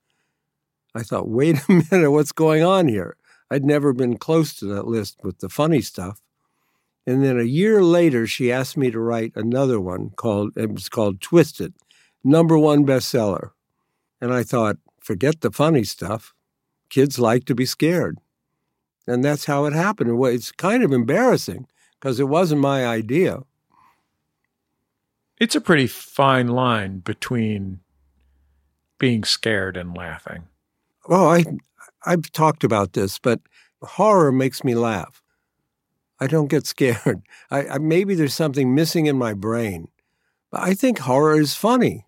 I 0.94 1.02
thought, 1.02 1.28
wait 1.28 1.58
a 1.68 1.82
minute, 1.90 2.10
what's 2.10 2.32
going 2.32 2.62
on 2.62 2.88
here? 2.88 3.16
I'd 3.50 3.64
never 3.64 3.92
been 3.92 4.16
close 4.16 4.54
to 4.56 4.66
that 4.66 4.86
list 4.86 5.18
with 5.22 5.38
the 5.38 5.48
funny 5.48 5.82
stuff. 5.82 6.20
And 7.06 7.24
then 7.24 7.38
a 7.38 7.44
year 7.44 7.82
later, 7.82 8.26
she 8.26 8.52
asked 8.52 8.76
me 8.76 8.90
to 8.90 9.00
write 9.00 9.32
another 9.34 9.80
one 9.80 10.10
called, 10.10 10.56
it 10.56 10.72
was 10.72 10.88
called 10.88 11.20
Twisted, 11.20 11.74
number 12.24 12.58
one 12.58 12.86
bestseller. 12.86 13.50
And 14.20 14.32
I 14.32 14.42
thought, 14.42 14.76
forget 15.00 15.40
the 15.40 15.50
funny 15.50 15.84
stuff. 15.84 16.34
Kids 16.88 17.18
like 17.18 17.44
to 17.46 17.54
be 17.54 17.66
scared. 17.66 18.18
And 19.06 19.24
that's 19.24 19.46
how 19.46 19.64
it 19.64 19.72
happened. 19.72 20.24
It's 20.26 20.52
kind 20.52 20.82
of 20.82 20.92
embarrassing 20.92 21.66
because 21.98 22.20
it 22.20 22.28
wasn't 22.28 22.60
my 22.60 22.86
idea. 22.86 23.40
It's 25.38 25.56
a 25.56 25.60
pretty 25.60 25.88
fine 25.88 26.48
line 26.48 26.98
between 26.98 27.80
being 28.98 29.24
scared 29.24 29.76
and 29.76 29.96
laughing. 29.96 30.44
Well, 31.08 31.28
I 31.28 31.44
I've 32.06 32.30
talked 32.30 32.62
about 32.62 32.92
this, 32.92 33.18
but 33.18 33.40
horror 33.82 34.30
makes 34.30 34.62
me 34.62 34.76
laugh. 34.76 35.22
I 36.20 36.28
don't 36.28 36.46
get 36.46 36.66
scared. 36.74 37.22
I, 37.50 37.66
I, 37.66 37.78
maybe 37.78 38.14
there's 38.14 38.34
something 38.34 38.74
missing 38.74 39.06
in 39.06 39.18
my 39.18 39.34
brain. 39.34 39.88
But 40.52 40.60
I 40.60 40.74
think 40.74 41.00
horror 41.00 41.40
is 41.40 41.54
funny. 41.54 42.06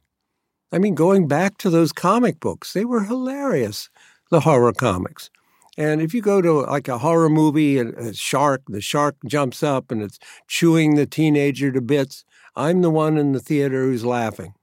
I 0.74 0.78
mean, 0.78 0.96
going 0.96 1.28
back 1.28 1.56
to 1.58 1.70
those 1.70 1.92
comic 1.92 2.40
books, 2.40 2.72
they 2.72 2.84
were 2.84 3.04
hilarious, 3.04 3.90
the 4.32 4.40
horror 4.40 4.72
comics. 4.72 5.30
And 5.78 6.02
if 6.02 6.12
you 6.12 6.20
go 6.20 6.42
to 6.42 6.62
like 6.62 6.88
a 6.88 6.98
horror 6.98 7.28
movie, 7.28 7.78
and 7.78 7.94
a 7.94 8.12
shark, 8.12 8.62
the 8.66 8.80
shark 8.80 9.14
jumps 9.24 9.62
up 9.62 9.92
and 9.92 10.02
it's 10.02 10.18
chewing 10.48 10.96
the 10.96 11.06
teenager 11.06 11.70
to 11.70 11.80
bits. 11.80 12.24
I'm 12.56 12.82
the 12.82 12.90
one 12.90 13.16
in 13.16 13.30
the 13.30 13.38
theater 13.38 13.84
who's 13.84 14.04
laughing. 14.04 14.54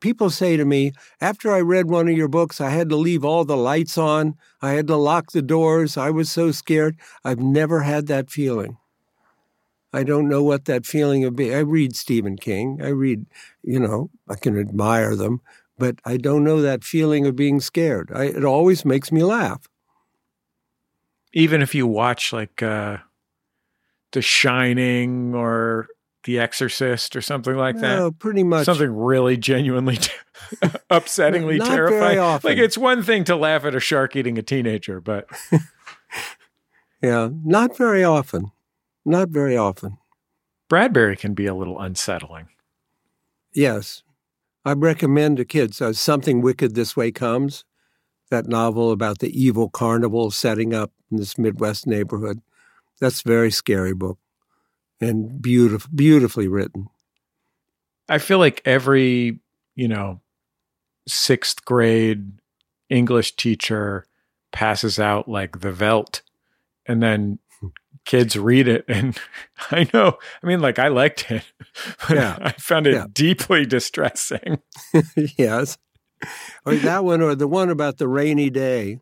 People 0.00 0.30
say 0.30 0.56
to 0.56 0.64
me, 0.64 0.90
after 1.20 1.52
I 1.52 1.60
read 1.60 1.88
one 1.88 2.08
of 2.08 2.16
your 2.16 2.26
books, 2.26 2.60
I 2.60 2.70
had 2.70 2.88
to 2.88 2.96
leave 2.96 3.24
all 3.24 3.44
the 3.44 3.56
lights 3.56 3.98
on. 3.98 4.34
I 4.60 4.72
had 4.72 4.88
to 4.88 4.96
lock 4.96 5.30
the 5.30 5.42
doors. 5.42 5.96
I 5.96 6.10
was 6.10 6.28
so 6.28 6.50
scared. 6.50 6.96
I've 7.24 7.38
never 7.38 7.82
had 7.82 8.08
that 8.08 8.30
feeling. 8.30 8.78
I 9.98 10.04
don't 10.04 10.28
know 10.28 10.44
what 10.44 10.66
that 10.66 10.86
feeling 10.86 11.22
would 11.22 11.34
be. 11.34 11.52
I 11.52 11.58
read 11.58 11.96
Stephen 11.96 12.36
King. 12.36 12.78
I 12.80 12.90
read, 12.90 13.26
you 13.64 13.80
know, 13.80 14.10
I 14.28 14.36
can 14.36 14.56
admire 14.56 15.16
them, 15.16 15.40
but 15.76 15.96
I 16.04 16.18
don't 16.18 16.44
know 16.44 16.62
that 16.62 16.84
feeling 16.84 17.26
of 17.26 17.34
being 17.34 17.58
scared. 17.58 18.12
I, 18.14 18.26
it 18.26 18.44
always 18.44 18.84
makes 18.84 19.10
me 19.10 19.24
laugh. 19.24 19.66
Even 21.32 21.62
if 21.62 21.74
you 21.74 21.84
watch 21.88 22.32
like 22.32 22.62
uh, 22.62 22.98
The 24.12 24.22
Shining 24.22 25.34
or 25.34 25.88
The 26.22 26.38
Exorcist 26.38 27.16
or 27.16 27.20
something 27.20 27.56
like 27.56 27.74
no, 27.74 28.10
that, 28.10 28.20
pretty 28.20 28.44
much 28.44 28.66
something 28.66 28.94
really 28.94 29.36
genuinely, 29.36 29.96
upsettingly 30.92 31.58
Not 31.58 31.66
terrifying. 31.66 32.18
Like 32.44 32.58
it's 32.58 32.78
one 32.78 33.02
thing 33.02 33.24
to 33.24 33.34
laugh 33.34 33.64
at 33.64 33.74
a 33.74 33.80
shark 33.80 34.14
eating 34.14 34.38
a 34.38 34.42
teenager, 34.42 35.00
but 35.00 35.26
yeah, 37.02 37.30
not 37.32 37.76
very 37.76 38.04
often. 38.04 38.52
Not 39.08 39.30
very 39.30 39.56
often. 39.56 39.96
Bradbury 40.68 41.16
can 41.16 41.32
be 41.32 41.46
a 41.46 41.54
little 41.54 41.80
unsettling. 41.80 42.48
Yes. 43.54 44.02
I 44.66 44.74
recommend 44.74 45.38
to 45.38 45.46
kids 45.46 45.80
uh, 45.80 45.94
Something 45.94 46.42
Wicked 46.42 46.74
This 46.74 46.94
Way 46.94 47.10
Comes, 47.10 47.64
that 48.30 48.48
novel 48.48 48.92
about 48.92 49.20
the 49.20 49.30
evil 49.30 49.70
carnival 49.70 50.30
setting 50.30 50.74
up 50.74 50.92
in 51.10 51.16
this 51.16 51.38
Midwest 51.38 51.86
neighborhood. 51.86 52.42
That's 53.00 53.22
a 53.24 53.28
very 53.28 53.50
scary 53.50 53.94
book 53.94 54.18
and 55.00 55.40
beautiful, 55.40 55.90
beautifully 55.94 56.46
written. 56.46 56.88
I 58.10 58.18
feel 58.18 58.38
like 58.38 58.60
every, 58.66 59.38
you 59.74 59.88
know, 59.88 60.20
sixth 61.06 61.64
grade 61.64 62.32
English 62.90 63.36
teacher 63.36 64.04
passes 64.52 64.98
out 64.98 65.28
like 65.28 65.60
the 65.60 65.72
Veldt 65.72 66.20
and 66.84 67.02
then 67.02 67.38
kids 68.08 68.36
read 68.36 68.66
it. 68.66 68.84
And 68.88 69.16
i 69.70 69.88
know 69.92 70.18
i 70.42 70.46
mean 70.46 70.60
like 70.60 70.78
i 70.78 70.88
liked 70.88 71.30
it 71.30 71.44
but 72.08 72.16
yeah. 72.16 72.38
i 72.40 72.52
found 72.52 72.86
it 72.86 72.94
yeah. 72.94 73.06
deeply 73.12 73.64
distressing. 73.64 74.60
Yes. 75.36 75.78
Or 76.66 76.74
that 76.74 77.04
one 77.04 77.20
or 77.20 77.36
the 77.36 77.46
one 77.46 77.70
about 77.70 77.98
the 77.98 78.08
rainy 78.08 78.50
day. 78.50 78.98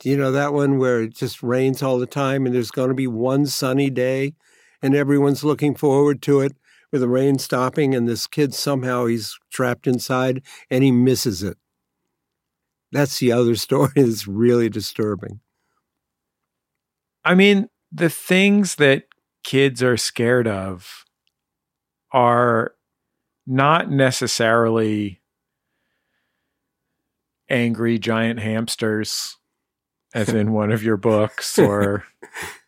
Do 0.00 0.10
you 0.10 0.16
know 0.16 0.32
that 0.32 0.52
one 0.52 0.78
where 0.78 1.02
it 1.02 1.14
just 1.14 1.44
rains 1.44 1.80
all 1.80 1.98
the 1.98 2.06
time 2.06 2.44
and 2.44 2.52
there's 2.52 2.72
going 2.72 2.88
to 2.88 2.94
be 2.94 3.06
one 3.06 3.46
sunny 3.46 3.88
day 3.88 4.34
and 4.82 4.96
everyone's 4.96 5.44
looking 5.44 5.76
forward 5.76 6.22
to 6.22 6.40
it 6.40 6.56
with 6.90 7.02
the 7.02 7.08
rain 7.08 7.38
stopping 7.38 7.94
and 7.94 8.08
this 8.08 8.26
kid 8.26 8.52
somehow 8.52 9.06
he's 9.06 9.38
trapped 9.50 9.86
inside 9.86 10.42
and 10.70 10.82
he 10.82 10.90
misses 10.90 11.44
it? 11.44 11.56
That's 12.90 13.18
the 13.20 13.30
other 13.30 13.54
story 13.54 13.92
that's 13.94 14.26
really 14.26 14.68
disturbing 14.68 15.40
I 17.26 17.34
mean, 17.34 17.68
the 17.90 18.08
things 18.08 18.76
that 18.76 19.04
kids 19.42 19.82
are 19.82 19.96
scared 19.96 20.46
of 20.46 21.04
are 22.12 22.72
not 23.46 23.90
necessarily 23.90 25.20
angry 27.50 27.98
giant 27.98 28.38
hamsters 28.38 29.36
as 30.14 30.28
in 30.28 30.52
one 30.52 30.70
of 30.70 30.84
your 30.84 30.96
books 30.96 31.58
or 31.60 32.04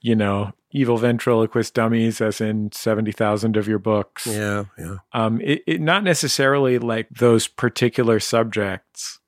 you 0.00 0.14
know 0.16 0.52
evil 0.72 0.98
ventriloquist 0.98 1.72
dummies 1.72 2.20
as 2.20 2.40
in 2.40 2.70
70,000 2.72 3.56
of 3.56 3.66
your 3.66 3.78
books. 3.78 4.26
Yeah 4.26 4.64
yeah. 4.76 4.96
Um 5.12 5.40
it, 5.40 5.62
it 5.68 5.80
not 5.80 6.02
necessarily 6.02 6.78
like 6.78 7.08
those 7.10 7.46
particular 7.46 8.18
subjects. 8.18 9.20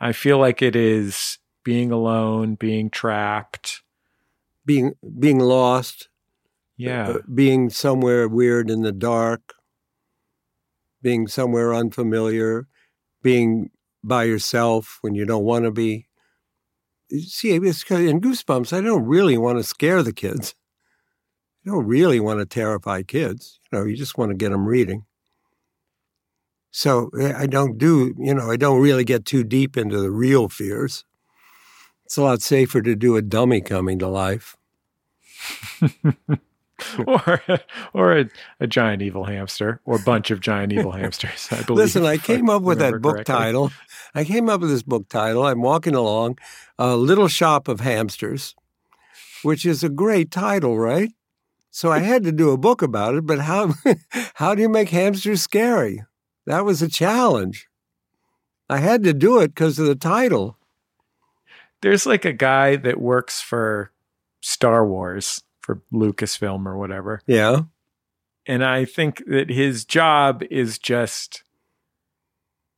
I 0.00 0.12
feel 0.12 0.38
like 0.38 0.62
it 0.62 0.74
is 0.74 1.38
being 1.62 1.92
alone 1.92 2.54
being 2.54 2.88
trapped 2.88 3.81
being 4.64 4.92
being 5.18 5.38
lost, 5.38 6.08
yeah, 6.76 7.08
uh, 7.08 7.18
being 7.32 7.70
somewhere 7.70 8.28
weird 8.28 8.70
in 8.70 8.82
the 8.82 8.92
dark, 8.92 9.54
being 11.02 11.26
somewhere 11.26 11.74
unfamiliar, 11.74 12.66
being 13.22 13.70
by 14.04 14.24
yourself 14.24 14.98
when 15.00 15.14
you 15.14 15.24
don't 15.24 15.44
want 15.44 15.64
to 15.64 15.70
be. 15.70 16.08
See, 17.10 17.50
it's 17.50 17.90
in 17.90 18.20
Goosebumps. 18.20 18.72
I 18.72 18.80
don't 18.80 19.04
really 19.04 19.36
want 19.36 19.58
to 19.58 19.64
scare 19.64 20.02
the 20.02 20.14
kids. 20.14 20.54
I 21.64 21.70
don't 21.70 21.86
really 21.86 22.18
want 22.18 22.40
to 22.40 22.46
terrify 22.46 23.02
kids. 23.02 23.60
You 23.70 23.78
know, 23.78 23.84
you 23.84 23.96
just 23.96 24.16
want 24.16 24.30
to 24.30 24.36
get 24.36 24.50
them 24.50 24.66
reading. 24.66 25.04
So 26.72 27.10
eh, 27.20 27.34
I 27.36 27.46
don't 27.46 27.76
do, 27.76 28.14
you 28.18 28.34
know, 28.34 28.50
I 28.50 28.56
don't 28.56 28.80
really 28.80 29.04
get 29.04 29.26
too 29.26 29.44
deep 29.44 29.76
into 29.76 30.00
the 30.00 30.10
real 30.10 30.48
fears. 30.48 31.04
It's 32.12 32.18
a 32.18 32.22
lot 32.22 32.42
safer 32.42 32.82
to 32.82 32.94
do 32.94 33.16
a 33.16 33.22
dummy 33.22 33.62
coming 33.62 33.98
to 34.00 34.06
life. 34.06 34.58
or 37.06 37.40
or 37.94 38.18
a, 38.18 38.28
a, 38.60 38.66
giant 38.66 39.00
evil 39.00 39.24
hamster 39.24 39.80
or 39.86 39.96
a 39.96 40.02
bunch 40.02 40.30
of 40.30 40.38
giant 40.40 40.74
evil 40.74 40.92
hamsters. 40.92 41.48
I 41.50 41.62
believe. 41.62 41.78
Listen, 41.78 42.04
I 42.04 42.18
came 42.18 42.50
up 42.50 42.60
with 42.60 42.80
that 42.80 43.00
book 43.00 43.14
correctly. 43.14 43.34
title. 43.34 43.72
I 44.14 44.24
came 44.24 44.50
up 44.50 44.60
with 44.60 44.68
this 44.68 44.82
book 44.82 45.08
title. 45.08 45.46
I'm 45.46 45.62
walking 45.62 45.94
along, 45.94 46.38
a 46.78 46.96
little 46.96 47.28
shop 47.28 47.66
of 47.66 47.80
hamsters, 47.80 48.54
which 49.42 49.64
is 49.64 49.82
a 49.82 49.88
great 49.88 50.30
title, 50.30 50.78
right? 50.78 51.14
So 51.70 51.90
I 51.90 52.00
had 52.00 52.24
to 52.24 52.32
do 52.32 52.50
a 52.50 52.58
book 52.58 52.82
about 52.82 53.14
it. 53.14 53.24
But 53.24 53.38
how 53.38 53.72
how 54.34 54.54
do 54.54 54.60
you 54.60 54.68
make 54.68 54.90
hamsters 54.90 55.40
scary? 55.40 56.04
That 56.44 56.66
was 56.66 56.82
a 56.82 56.90
challenge. 56.90 57.68
I 58.68 58.80
had 58.80 59.02
to 59.04 59.14
do 59.14 59.40
it 59.40 59.54
because 59.54 59.78
of 59.78 59.86
the 59.86 59.94
title 59.96 60.58
there's 61.82 62.06
like 62.06 62.24
a 62.24 62.32
guy 62.32 62.76
that 62.76 63.00
works 63.00 63.40
for 63.40 63.92
Star 64.40 64.86
Wars 64.86 65.42
for 65.60 65.82
Lucasfilm 65.92 66.66
or 66.66 66.76
whatever. 66.76 67.20
Yeah. 67.26 67.62
And 68.46 68.64
I 68.64 68.84
think 68.84 69.22
that 69.26 69.50
his 69.50 69.84
job 69.84 70.42
is 70.50 70.78
just 70.78 71.44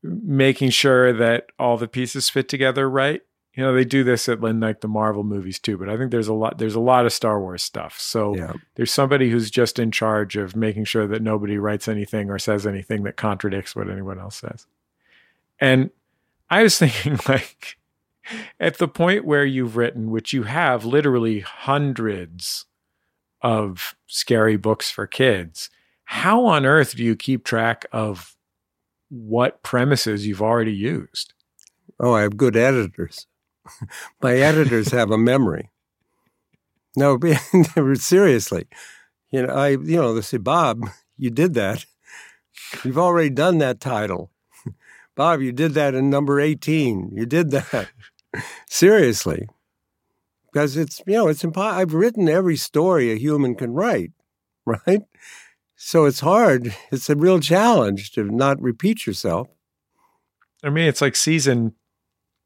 making 0.02 0.70
sure 0.70 1.12
that 1.14 1.46
all 1.58 1.78
the 1.78 1.88
pieces 1.88 2.28
fit 2.28 2.48
together 2.48 2.88
right. 2.88 3.22
You 3.54 3.62
know, 3.62 3.72
they 3.72 3.84
do 3.84 4.02
this 4.02 4.28
at 4.28 4.40
like 4.40 4.80
the 4.80 4.88
Marvel 4.88 5.22
movies 5.22 5.58
too, 5.58 5.78
but 5.78 5.88
I 5.88 5.96
think 5.96 6.10
there's 6.10 6.28
a 6.28 6.34
lot 6.34 6.58
there's 6.58 6.74
a 6.74 6.80
lot 6.80 7.06
of 7.06 7.12
Star 7.12 7.40
Wars 7.40 7.62
stuff. 7.62 7.98
So 8.00 8.34
yeah. 8.34 8.52
there's 8.74 8.92
somebody 8.92 9.30
who's 9.30 9.50
just 9.50 9.78
in 9.78 9.92
charge 9.92 10.36
of 10.36 10.56
making 10.56 10.84
sure 10.84 11.06
that 11.06 11.22
nobody 11.22 11.56
writes 11.56 11.86
anything 11.86 12.30
or 12.30 12.38
says 12.38 12.66
anything 12.66 13.04
that 13.04 13.16
contradicts 13.16 13.76
what 13.76 13.88
anyone 13.88 14.18
else 14.18 14.36
says. 14.36 14.66
And 15.60 15.90
I 16.50 16.62
was 16.64 16.78
thinking, 16.80 17.18
like, 17.28 17.78
at 18.58 18.78
the 18.78 18.88
point 18.88 19.24
where 19.24 19.44
you've 19.44 19.76
written, 19.76 20.10
which 20.10 20.32
you 20.32 20.44
have 20.44 20.84
literally 20.84 21.40
hundreds 21.40 22.66
of 23.42 23.94
scary 24.06 24.56
books 24.56 24.90
for 24.90 25.06
kids, 25.06 25.70
how 26.04 26.44
on 26.46 26.66
earth 26.66 26.96
do 26.96 27.04
you 27.04 27.16
keep 27.16 27.44
track 27.44 27.86
of 27.92 28.36
what 29.08 29.62
premises 29.62 30.26
you've 30.26 30.42
already 30.42 30.72
used? 30.74 31.32
Oh, 32.00 32.14
I 32.14 32.22
have 32.22 32.36
good 32.36 32.56
editors. 32.56 33.26
My 34.22 34.34
editors 34.34 34.90
have 34.90 35.10
a 35.10 35.18
memory. 35.18 35.70
No, 36.96 37.18
seriously. 37.94 38.66
You 39.30 39.46
know, 39.46 39.54
I 39.54 39.70
you 39.70 39.96
know, 39.96 40.14
they 40.14 40.20
say, 40.20 40.36
Bob, 40.36 40.88
you 41.16 41.30
did 41.30 41.54
that. 41.54 41.84
You've 42.84 42.98
already 42.98 43.30
done 43.30 43.58
that 43.58 43.80
title. 43.80 44.30
Bob, 45.16 45.40
you 45.40 45.52
did 45.52 45.74
that 45.74 45.94
in 45.94 46.10
number 46.10 46.40
18. 46.40 47.10
You 47.12 47.26
did 47.26 47.50
that. 47.50 47.88
Seriously. 48.68 49.48
Because 50.52 50.76
it's, 50.76 51.02
you 51.06 51.14
know, 51.14 51.28
it's 51.28 51.42
impossible. 51.42 51.80
I've 51.80 51.94
written 51.94 52.28
every 52.28 52.56
story 52.56 53.10
a 53.10 53.16
human 53.16 53.54
can 53.54 53.74
write, 53.74 54.12
right? 54.66 55.02
So 55.76 56.04
it's 56.04 56.20
hard. 56.20 56.74
It's 56.92 57.10
a 57.10 57.16
real 57.16 57.40
challenge 57.40 58.12
to 58.12 58.24
not 58.24 58.60
repeat 58.62 59.06
yourself. 59.06 59.48
I 60.62 60.70
mean, 60.70 60.86
it's 60.86 61.00
like 61.00 61.16
season 61.16 61.74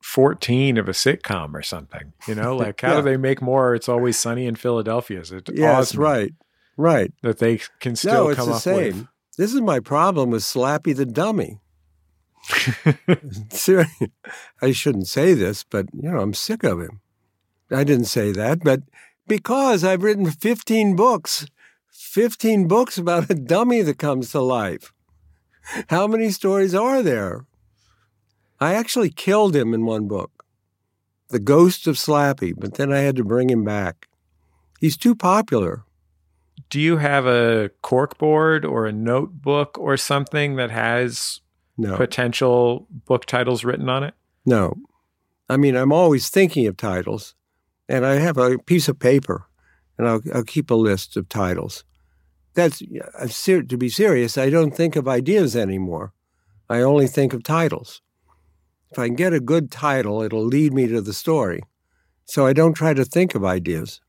14 0.03 0.79
of 0.79 0.89
a 0.89 0.93
sitcom 0.93 1.55
or 1.55 1.63
something, 1.63 2.13
you 2.27 2.35
know, 2.35 2.57
like 2.57 2.81
how 2.81 2.91
yeah. 2.91 2.97
do 2.97 3.03
they 3.03 3.17
make 3.17 3.43
more? 3.43 3.75
It's 3.75 3.89
always 3.89 4.19
sunny 4.19 4.47
in 4.47 4.57
Philadelphia. 4.57 5.21
Is 5.21 5.33
it? 5.33 5.49
Yeah, 5.53 5.77
that's 5.77 5.95
right. 5.95 6.33
Right. 6.77 7.13
That 7.23 7.39
they 7.39 7.61
can 7.81 7.97
still 7.97 8.25
no, 8.25 8.29
it's 8.31 8.39
come 8.39 8.49
the 8.49 8.55
up 8.55 8.63
same. 8.63 8.77
with. 8.77 9.07
This 9.37 9.55
is 9.55 9.61
my 9.61 9.81
problem 9.81 10.31
with 10.31 10.43
Slappy 10.43 10.97
the 10.97 11.07
Dummy. 11.07 11.61
I 14.63 14.73
shouldn't 14.73 15.09
say 15.09 15.35
this, 15.35 15.65
but 15.65 15.87
you 15.93 16.11
know, 16.11 16.21
I'm 16.21 16.35
sick 16.35 16.65
of 16.65 16.81
him. 16.81 17.01
I 17.71 17.85
didn't 17.85 18.07
say 18.07 18.33
that, 18.33 18.61
but 18.65 18.83
because 19.27 19.85
I've 19.85 20.03
written 20.03 20.31
15 20.31 20.97
books, 20.97 21.47
15 21.93 22.67
books 22.67 22.97
about 22.97 23.31
a 23.31 23.35
dummy 23.35 23.83
that 23.83 23.99
comes 23.99 24.33
to 24.33 24.41
life. 24.41 24.93
How 25.89 26.07
many 26.07 26.31
stories 26.31 26.75
are 26.75 27.03
there? 27.03 27.45
I 28.59 28.75
actually 28.75 29.11
killed 29.11 29.55
him 29.55 29.75
in 29.75 29.85
one 29.85 30.09
book, 30.09 30.45
The 31.29 31.39
Ghost 31.39 31.87
of 31.87 31.97
Slappy, 31.97 32.55
but 32.57 32.75
then 32.75 32.93
I 32.93 33.01
had 33.01 33.17
to 33.17 33.25
bring 33.25 33.51
him 33.51 33.65
back. 33.65 34.09
He's 34.81 34.97
too 34.97 35.15
popular. 35.15 35.85
Do 36.71 36.81
you 36.81 36.97
have 36.97 37.27
a 37.27 37.71
corkboard 37.83 38.69
or 38.69 38.87
a 38.87 38.93
notebook 38.93 39.79
or 39.79 39.97
something 39.97 40.57
that 40.57 40.71
has 40.71 41.41
no. 41.79 41.97
potential 41.97 42.87
book 43.07 43.25
titles 43.25 43.65
written 43.65 43.89
on 43.89 44.05
it? 44.05 44.15
No. 44.45 44.75
I 45.49 45.57
mean, 45.57 45.77
I'm 45.77 45.93
always 45.93 46.29
thinking 46.29 46.67
of 46.67 46.77
titles, 46.77 47.35
and 47.89 48.05
I 48.05 48.17
have 48.17 48.37
a 48.37 48.59
piece 48.59 48.89
of 48.89 48.99
paper, 48.99 49.47
and 49.97 50.07
I'll, 50.07 50.21
I'll 50.35 50.45
keep 50.45 50.71
a 50.71 50.75
list 50.75 51.17
of 51.17 51.29
titles. 51.29 51.85
That's 52.55 52.83
uh, 53.21 53.29
to 53.47 53.77
be 53.79 53.89
serious. 53.89 54.37
I 54.37 54.51
don't 54.51 54.75
think 54.75 54.97
of 54.97 55.07
ideas 55.09 55.57
anymore. 55.57 56.13
I 56.69 56.81
only 56.81 57.07
think 57.07 57.33
of 57.33 57.43
titles. 57.43 58.03
If 58.91 58.99
I 58.99 59.07
can 59.07 59.17
get 59.17 59.33
a 59.33 59.41
good 59.41 59.71
title, 59.71 60.23
it'll 60.23 60.45
lead 60.45 60.73
me 60.73 60.87
to 60.89 61.01
the 61.01 61.13
story. 61.13 61.63
So 62.25 62.47
I 62.47 62.53
don't 62.53 62.75
try 62.75 62.95
to 62.95 63.05
think 63.05 63.35
of 63.35 63.45
ideas. 63.45 64.01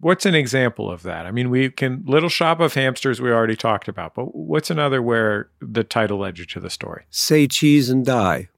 What's 0.00 0.24
an 0.24 0.34
example 0.34 0.90
of 0.90 1.02
that? 1.02 1.26
I 1.26 1.30
mean, 1.30 1.50
we 1.50 1.70
can 1.70 2.02
Little 2.06 2.28
Shop 2.28 2.60
of 2.60 2.74
Hamsters 2.74 3.20
we 3.20 3.30
already 3.30 3.56
talked 3.56 3.86
about, 3.86 4.14
but 4.14 4.34
what's 4.34 4.70
another 4.70 5.02
where 5.02 5.50
the 5.60 5.84
title 5.84 6.18
led 6.18 6.38
you 6.38 6.46
to 6.46 6.60
the 6.60 6.70
story? 6.70 7.04
Say 7.10 7.46
cheese 7.46 7.90
and 7.90 8.04
die. 8.04 8.48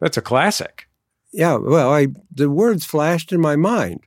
That's 0.00 0.16
a 0.16 0.22
classic. 0.22 0.88
Yeah, 1.32 1.56
well, 1.56 1.92
I 1.92 2.08
the 2.30 2.50
words 2.50 2.84
flashed 2.84 3.32
in 3.32 3.40
my 3.40 3.56
mind. 3.56 4.00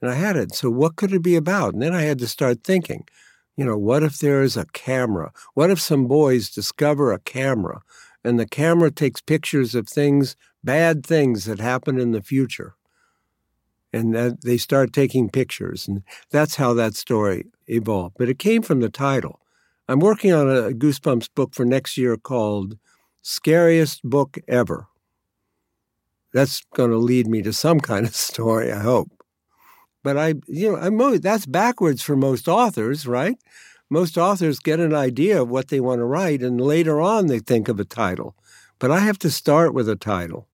And 0.00 0.10
I 0.10 0.14
had 0.14 0.36
it. 0.36 0.54
So 0.54 0.70
what 0.70 0.96
could 0.96 1.12
it 1.12 1.22
be 1.22 1.36
about? 1.36 1.74
And 1.74 1.82
then 1.82 1.94
I 1.94 2.02
had 2.02 2.18
to 2.20 2.28
start 2.28 2.62
thinking, 2.62 3.06
you 3.56 3.64
know, 3.64 3.76
what 3.76 4.02
if 4.02 4.18
there 4.18 4.42
is 4.42 4.56
a 4.56 4.66
camera? 4.66 5.32
What 5.54 5.70
if 5.70 5.80
some 5.80 6.06
boys 6.06 6.50
discover 6.50 7.12
a 7.12 7.18
camera 7.18 7.82
and 8.24 8.38
the 8.38 8.46
camera 8.46 8.90
takes 8.90 9.20
pictures 9.20 9.74
of 9.74 9.88
things, 9.88 10.36
bad 10.62 11.04
things 11.04 11.44
that 11.46 11.58
happen 11.58 11.98
in 11.98 12.12
the 12.12 12.22
future? 12.22 12.76
And 13.92 14.14
that 14.14 14.42
they 14.42 14.56
start 14.56 14.92
taking 14.92 15.30
pictures. 15.30 15.88
And 15.88 16.02
that's 16.30 16.56
how 16.56 16.74
that 16.74 16.94
story 16.94 17.46
evolved. 17.66 18.16
But 18.18 18.28
it 18.28 18.38
came 18.38 18.62
from 18.62 18.80
the 18.80 18.90
title. 18.90 19.40
I'm 19.88 20.00
working 20.00 20.32
on 20.32 20.48
a 20.48 20.70
Goosebumps 20.70 21.30
book 21.34 21.54
for 21.54 21.64
next 21.64 21.96
year 21.96 22.16
called 22.16 22.76
Scariest 23.22 24.02
Book 24.02 24.38
Ever. 24.46 24.86
That's 26.34 26.62
going 26.74 26.90
to 26.90 26.98
lead 26.98 27.26
me 27.26 27.40
to 27.42 27.52
some 27.52 27.80
kind 27.80 28.06
of 28.06 28.14
story, 28.30 28.70
I 28.72 28.80
hope. 28.80 29.10
But 30.04 30.16
I, 30.16 30.34
you 30.46 30.72
know, 30.72 30.76
I'm 30.76 31.20
that's 31.20 31.46
backwards 31.46 32.02
for 32.02 32.16
most 32.16 32.48
authors, 32.48 33.06
right? 33.06 33.36
Most 33.90 34.18
authors 34.18 34.58
get 34.58 34.80
an 34.80 34.94
idea 34.94 35.42
of 35.42 35.48
what 35.48 35.68
they 35.68 35.80
want 35.80 36.00
to 36.00 36.04
write, 36.04 36.42
and 36.42 36.60
later 36.60 37.00
on 37.00 37.26
they 37.26 37.38
think 37.38 37.68
of 37.68 37.80
a 37.80 37.84
title. 37.84 38.36
But 38.78 38.90
I 38.90 39.00
have 39.00 39.18
to 39.20 39.30
start 39.30 39.74
with 39.74 39.88
a 39.88 39.96
title. 39.96 40.46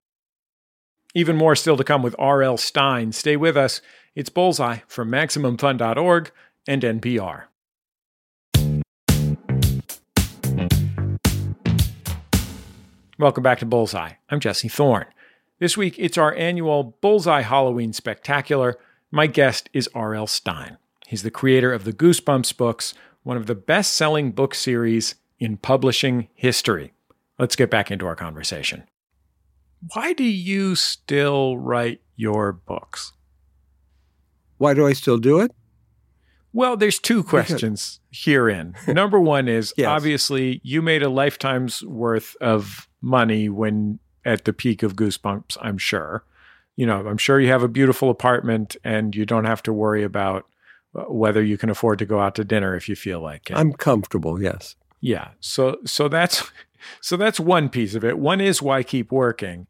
Even 1.17 1.37
more 1.37 1.55
still 1.55 1.77
to 1.77 1.85
come 1.85 2.03
with 2.03 2.17
R.L. 2.19 2.57
Stine. 2.57 3.13
Stay 3.13 3.37
with 3.37 3.57
us. 3.57 3.81
It's 4.17 4.31
Bullseye 4.31 4.79
from 4.89 5.11
MaximumFun.org 5.11 6.33
and 6.67 6.83
NPR. 6.83 7.45
Welcome 13.17 13.45
back 13.45 13.61
to 13.61 13.67
Bullseye. 13.67 14.15
I'm 14.29 14.41
Jesse 14.41 14.69
Thorn. 14.69 15.07
This 15.61 15.77
week, 15.77 15.95
it's 15.99 16.19
our 16.19 16.35
annual 16.35 16.97
Bullseye 17.01 17.43
Halloween 17.43 17.93
Spectacular. 17.93 18.77
My 19.13 19.29
guest 19.29 19.71
is 19.73 19.89
R.L. 19.95 20.27
Stine. 20.27 20.79
He's 21.07 21.23
the 21.23 21.31
creator 21.31 21.73
of 21.73 21.85
the 21.85 21.93
Goosebumps 21.93 22.57
books, 22.57 22.93
one 23.23 23.37
of 23.37 23.47
the 23.47 23.55
best 23.55 23.93
selling 23.93 24.33
book 24.33 24.53
series 24.53 25.15
in 25.39 25.59
publishing 25.59 26.27
history. 26.35 26.93
Let's 27.39 27.55
get 27.55 27.71
back 27.71 27.93
into 27.93 28.07
our 28.07 28.17
conversation 28.17 28.83
why 29.93 30.13
do 30.13 30.25
you 30.25 30.75
still 30.75 31.59
write 31.59 32.01
your 32.17 32.53
books? 32.53 33.13
Why 34.59 34.75
do 34.75 34.87
I 34.87 34.93
still 34.93 35.19
do 35.19 35.41
it? 35.41 35.51
Well, 36.53 36.77
there's 36.77 37.01
two 37.01 37.25
questions 37.25 38.01
herein. 38.13 38.77
Number 38.87 39.19
one 39.19 39.49
is 39.49 39.75
yes. 39.77 39.89
obviously 39.89 40.61
you 40.63 40.81
made 40.83 41.03
a 41.03 41.09
lifetime's 41.09 41.83
worth 41.85 42.37
of 42.41 42.89
money 43.01 43.49
when 43.49 43.99
at 44.25 44.45
the 44.45 44.53
peak 44.53 44.83
of 44.83 44.95
Goosebumps, 44.95 45.59
I'm 45.61 45.79
sure. 45.79 46.25
You 46.77 46.87
know, 46.87 47.07
I'm 47.07 47.19
sure 47.19 47.41
you 47.41 47.49
have 47.49 47.63
a 47.63 47.69
beautiful 47.69 48.09
apartment 48.09 48.77
and 48.85 49.15
you 49.15 49.27
don't 49.27 49.45
have 49.45 49.63
to 49.65 49.73
worry 49.73 50.03
about 50.03 50.47
uh, 50.97 51.03
whether 51.03 51.43
you 51.43 51.59
can 51.59 51.71
afford 51.71 51.99
to 51.99 52.07
go 52.07 52.21
out 52.21 52.37
to 52.37 52.45
dinner 52.45 52.77
if 52.77 52.89
you 52.89 52.97
feel 52.97 53.21
like 53.21 53.51
it. 53.51 53.57
I'm 53.57 53.73
comfortable, 53.73 54.41
yes. 54.41 54.77
Yeah. 55.01 55.31
So 55.41 55.79
so 55.85 56.09
that's 56.09 56.51
so 57.01 57.17
that's 57.17 57.41
one 57.41 57.69
piece 57.69 57.97
of 57.97 58.05
it. 58.05 58.19
One 58.19 58.41
is 58.41 58.63
why 58.63 58.83
keep 58.85 59.11
working 59.11 59.67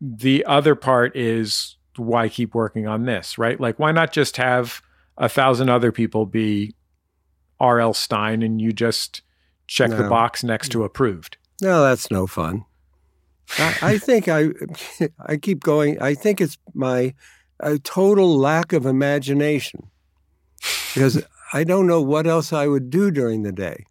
the 0.00 0.44
other 0.44 0.74
part 0.74 1.16
is 1.16 1.76
why 1.96 2.28
keep 2.28 2.54
working 2.54 2.86
on 2.86 3.04
this, 3.04 3.38
right? 3.38 3.58
Like, 3.58 3.78
why 3.78 3.92
not 3.92 4.12
just 4.12 4.36
have 4.36 4.80
a 5.16 5.28
thousand 5.28 5.68
other 5.68 5.90
people 5.90 6.26
be 6.26 6.74
R.L. 7.60 7.94
Stine 7.94 8.42
and 8.42 8.60
you 8.60 8.72
just 8.72 9.22
check 9.66 9.90
no. 9.90 9.96
the 9.96 10.08
box 10.08 10.44
next 10.44 10.70
to 10.70 10.84
approved? 10.84 11.38
No, 11.60 11.82
that's 11.82 12.10
no 12.10 12.26
fun. 12.26 12.64
I, 13.58 13.78
I 13.82 13.98
think 13.98 14.28
I, 14.28 14.50
I 15.26 15.36
keep 15.36 15.60
going. 15.60 16.00
I 16.00 16.14
think 16.14 16.40
it's 16.40 16.58
my 16.74 17.14
a 17.60 17.78
total 17.78 18.38
lack 18.38 18.72
of 18.72 18.86
imagination 18.86 19.90
because 20.94 21.22
I 21.52 21.64
don't 21.64 21.86
know 21.86 22.00
what 22.00 22.26
else 22.26 22.52
I 22.52 22.66
would 22.66 22.90
do 22.90 23.10
during 23.10 23.42
the 23.42 23.52
day. 23.52 23.84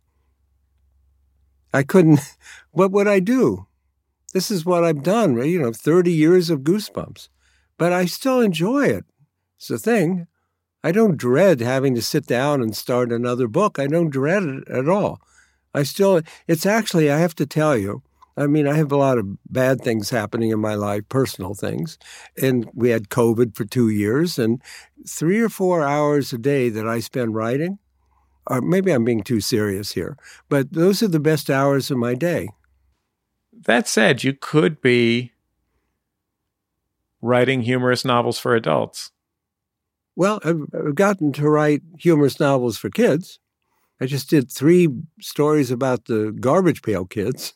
I 1.73 1.83
couldn't. 1.83 2.19
What 2.71 2.91
would 2.91 3.07
I 3.07 3.19
do? 3.19 3.65
This 4.33 4.51
is 4.51 4.65
what 4.65 4.83
I've 4.83 5.03
done? 5.03 5.37
You 5.37 5.59
know, 5.59 5.71
30 5.71 6.11
years 6.11 6.49
of 6.49 6.61
goosebumps. 6.61 7.29
But 7.77 7.93
I 7.93 8.05
still 8.05 8.41
enjoy 8.41 8.85
it. 8.85 9.05
It's 9.57 9.67
the 9.67 9.77
thing. 9.77 10.27
I 10.83 10.91
don't 10.91 11.17
dread 11.17 11.59
having 11.59 11.95
to 11.95 12.01
sit 12.01 12.27
down 12.27 12.61
and 12.61 12.75
start 12.75 13.11
another 13.11 13.47
book. 13.47 13.79
I 13.79 13.87
don't 13.87 14.09
dread 14.09 14.43
it 14.43 14.67
at 14.69 14.87
all. 14.87 15.21
I 15.73 15.83
still, 15.83 16.21
it's 16.47 16.65
actually, 16.65 17.11
I 17.11 17.17
have 17.17 17.35
to 17.35 17.45
tell 17.45 17.77
you, 17.77 18.03
I 18.37 18.45
mean, 18.45 18.67
I 18.67 18.75
have 18.75 18.91
a 18.91 18.97
lot 18.97 19.17
of 19.17 19.25
bad 19.51 19.81
things 19.81 20.11
happening 20.11 20.51
in 20.51 20.59
my 20.59 20.75
life, 20.75 21.09
personal 21.09 21.55
things. 21.55 21.97
And 22.39 22.69
we 22.73 22.91
had 22.91 23.09
COVID 23.09 23.55
for 23.55 23.65
two 23.65 23.89
years, 23.89 24.37
and 24.37 24.61
three 25.07 25.39
or 25.39 25.49
four 25.49 25.83
hours 25.83 26.31
a 26.31 26.37
day 26.37 26.69
that 26.69 26.87
I 26.87 26.99
spend 26.99 27.33
writing, 27.33 27.79
or 28.45 28.61
maybe 28.61 28.91
I'm 28.91 29.03
being 29.03 29.23
too 29.23 29.41
serious 29.41 29.93
here, 29.93 30.17
but 30.49 30.71
those 30.71 31.01
are 31.01 31.07
the 31.07 31.19
best 31.19 31.49
hours 31.49 31.89
of 31.89 31.97
my 31.97 32.13
day. 32.13 32.49
That 33.65 33.87
said, 33.87 34.23
you 34.23 34.33
could 34.33 34.81
be 34.81 35.33
writing 37.21 37.61
humorous 37.61 38.05
novels 38.05 38.39
for 38.39 38.55
adults. 38.55 39.11
Well, 40.15 40.39
I've 40.43 40.95
gotten 40.95 41.31
to 41.33 41.49
write 41.49 41.81
humorous 41.99 42.39
novels 42.39 42.77
for 42.77 42.89
kids. 42.89 43.39
I 43.99 44.05
just 44.05 44.29
did 44.29 44.51
three 44.51 44.89
stories 45.19 45.71
about 45.71 46.05
the 46.05 46.35
garbage 46.39 46.81
pail 46.81 47.05
kids. 47.05 47.53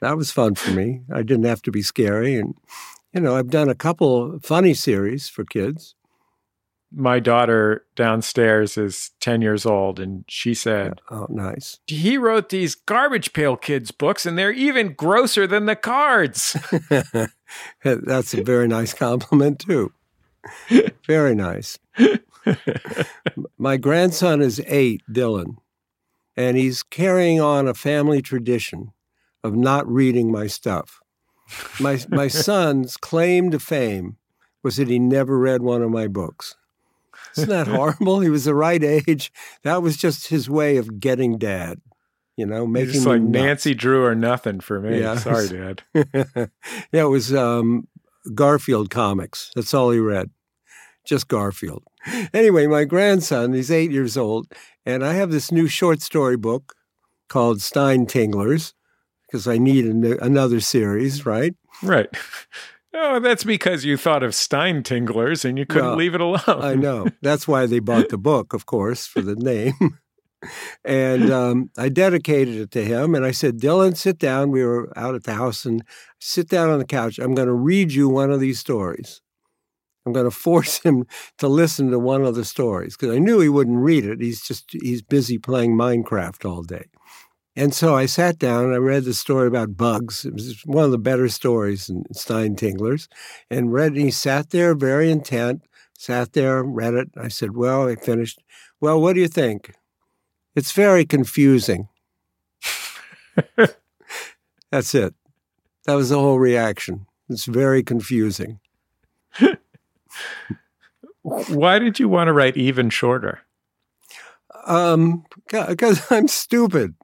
That 0.00 0.16
was 0.16 0.30
fun 0.30 0.54
for 0.54 0.70
me. 0.70 1.02
I 1.12 1.22
didn't 1.22 1.46
have 1.46 1.62
to 1.62 1.72
be 1.72 1.82
scary. 1.82 2.36
And, 2.36 2.54
you 3.12 3.20
know, 3.20 3.36
I've 3.36 3.50
done 3.50 3.68
a 3.68 3.74
couple 3.74 4.38
funny 4.40 4.74
series 4.74 5.28
for 5.28 5.44
kids. 5.44 5.94
My 6.90 7.20
daughter 7.20 7.84
downstairs 7.96 8.78
is 8.78 9.10
10 9.20 9.42
years 9.42 9.66
old, 9.66 10.00
and 10.00 10.24
she 10.26 10.54
said, 10.54 11.00
Oh, 11.10 11.26
nice. 11.28 11.80
He 11.86 12.16
wrote 12.16 12.48
these 12.48 12.74
Garbage 12.74 13.32
Pail 13.32 13.56
Kids 13.56 13.90
books, 13.90 14.24
and 14.24 14.38
they're 14.38 14.50
even 14.50 14.94
grosser 14.94 15.46
than 15.46 15.66
the 15.66 15.76
cards. 15.76 16.56
That's 17.84 18.34
a 18.34 18.42
very 18.42 18.68
nice 18.68 18.94
compliment, 18.94 19.58
too. 19.58 19.92
Very 21.06 21.34
nice. 21.34 21.78
My 23.58 23.76
grandson 23.76 24.40
is 24.40 24.62
eight, 24.66 25.02
Dylan, 25.10 25.56
and 26.36 26.56
he's 26.56 26.82
carrying 26.82 27.40
on 27.40 27.68
a 27.68 27.74
family 27.74 28.22
tradition 28.22 28.92
of 29.44 29.54
not 29.54 29.86
reading 29.86 30.32
my 30.32 30.46
stuff. 30.46 31.00
My, 31.80 32.00
my 32.08 32.28
son's 32.46 32.96
claim 32.96 33.50
to 33.50 33.58
fame 33.58 34.16
was 34.62 34.76
that 34.76 34.88
he 34.88 34.98
never 34.98 35.38
read 35.38 35.62
one 35.62 35.82
of 35.82 35.90
my 35.90 36.06
books. 36.06 36.56
Isn't 37.36 37.48
that 37.48 37.66
horrible? 37.68 38.20
He 38.20 38.30
was 38.30 38.44
the 38.44 38.54
right 38.54 38.82
age. 38.82 39.32
That 39.62 39.82
was 39.82 39.96
just 39.96 40.28
his 40.28 40.48
way 40.48 40.76
of 40.76 41.00
getting 41.00 41.38
dad. 41.38 41.80
You 42.36 42.46
know, 42.46 42.66
making 42.68 42.92
Just 42.94 43.06
like 43.06 43.20
Nancy 43.20 43.74
Drew 43.74 44.04
or 44.04 44.14
nothing 44.14 44.60
for 44.60 44.80
me. 44.80 45.00
Yeah. 45.00 45.16
Sorry, 45.16 45.48
Dad. 45.48 45.82
yeah, 46.92 47.02
it 47.02 47.10
was 47.10 47.34
um, 47.34 47.88
Garfield 48.32 48.90
comics. 48.90 49.50
That's 49.56 49.74
all 49.74 49.90
he 49.90 49.98
read. 49.98 50.30
Just 51.04 51.26
Garfield. 51.26 51.82
Anyway, 52.32 52.68
my 52.68 52.84
grandson, 52.84 53.54
he's 53.54 53.72
eight 53.72 53.90
years 53.90 54.16
old, 54.16 54.46
and 54.86 55.04
I 55.04 55.14
have 55.14 55.32
this 55.32 55.50
new 55.50 55.66
short 55.66 56.00
story 56.00 56.36
book 56.36 56.74
called 57.28 57.58
Stinetinglers 57.58 58.72
because 59.26 59.48
I 59.48 59.58
need 59.58 59.84
an- 59.86 60.18
another 60.22 60.60
series, 60.60 61.26
right? 61.26 61.54
Right. 61.82 62.08
Oh, 62.94 63.20
that's 63.20 63.44
because 63.44 63.84
you 63.84 63.96
thought 63.96 64.22
of 64.22 64.32
Stinetinglers 64.32 65.44
and 65.44 65.58
you 65.58 65.66
couldn't 65.66 65.88
Well, 65.88 65.96
leave 65.96 66.14
it 66.14 66.20
alone. 66.20 66.40
I 66.46 66.74
know. 66.74 67.06
That's 67.22 67.46
why 67.46 67.66
they 67.66 67.80
bought 67.80 68.08
the 68.08 68.16
book, 68.16 68.54
of 68.54 68.64
course, 68.64 69.06
for 69.06 69.20
the 69.20 69.36
name. 69.36 69.98
and 70.84 71.30
um, 71.30 71.70
I 71.76 71.90
dedicated 71.90 72.56
it 72.56 72.70
to 72.72 72.84
him. 72.84 73.14
And 73.14 73.26
I 73.26 73.30
said, 73.30 73.58
Dylan, 73.58 73.94
sit 73.96 74.18
down. 74.18 74.50
We 74.50 74.64
were 74.64 74.90
out 74.96 75.14
at 75.14 75.24
the 75.24 75.34
house 75.34 75.66
and 75.66 75.84
sit 76.18 76.48
down 76.48 76.70
on 76.70 76.78
the 76.78 76.86
couch. 76.86 77.18
I'm 77.18 77.34
going 77.34 77.48
to 77.48 77.54
read 77.54 77.92
you 77.92 78.08
one 78.08 78.30
of 78.30 78.40
these 78.40 78.58
stories. 78.58 79.20
I'm 80.06 80.14
going 80.14 80.24
to 80.30 80.30
force 80.30 80.78
him 80.78 81.04
to 81.36 81.46
listen 81.46 81.90
to 81.90 81.98
one 81.98 82.24
of 82.24 82.34
the 82.36 82.44
stories 82.44 82.96
because 82.96 83.14
I 83.14 83.18
knew 83.18 83.40
he 83.40 83.50
wouldn't 83.50 83.78
read 83.80 84.06
it. 84.06 84.22
He's 84.22 84.40
just, 84.40 84.70
he's 84.72 85.02
busy 85.02 85.36
playing 85.36 85.76
Minecraft 85.76 86.48
all 86.48 86.62
day. 86.62 86.86
And 87.58 87.74
so 87.74 87.96
I 87.96 88.06
sat 88.06 88.38
down 88.38 88.66
and 88.66 88.72
I 88.72 88.76
read 88.76 89.02
the 89.02 89.12
story 89.12 89.48
about 89.48 89.76
bugs. 89.76 90.24
It 90.24 90.32
was 90.32 90.62
one 90.64 90.84
of 90.84 90.92
the 90.92 90.96
better 90.96 91.28
stories 91.28 91.88
in 91.88 92.04
Stinetinglers. 92.14 93.08
And 93.50 93.72
read, 93.72 93.94
and 93.94 94.00
he 94.00 94.12
sat 94.12 94.50
there 94.50 94.76
very 94.76 95.10
intent, 95.10 95.64
sat 95.98 96.34
there, 96.34 96.62
read 96.62 96.94
it. 96.94 97.10
I 97.16 97.26
said, 97.26 97.56
Well, 97.56 97.88
I 97.88 97.96
finished. 97.96 98.38
Well, 98.80 99.00
what 99.00 99.14
do 99.14 99.20
you 99.20 99.26
think? 99.26 99.74
It's 100.54 100.70
very 100.70 101.04
confusing. 101.04 101.88
That's 104.70 104.94
it. 104.94 105.14
That 105.84 105.94
was 105.94 106.10
the 106.10 106.20
whole 106.20 106.38
reaction. 106.38 107.06
It's 107.28 107.46
very 107.46 107.82
confusing. 107.82 108.60
Why 111.22 111.80
did 111.80 111.98
you 111.98 112.08
want 112.08 112.28
to 112.28 112.32
write 112.32 112.56
even 112.56 112.88
shorter? 112.88 113.40
Um, 114.64 115.24
because 115.50 116.06
I'm 116.12 116.28
stupid. 116.28 116.94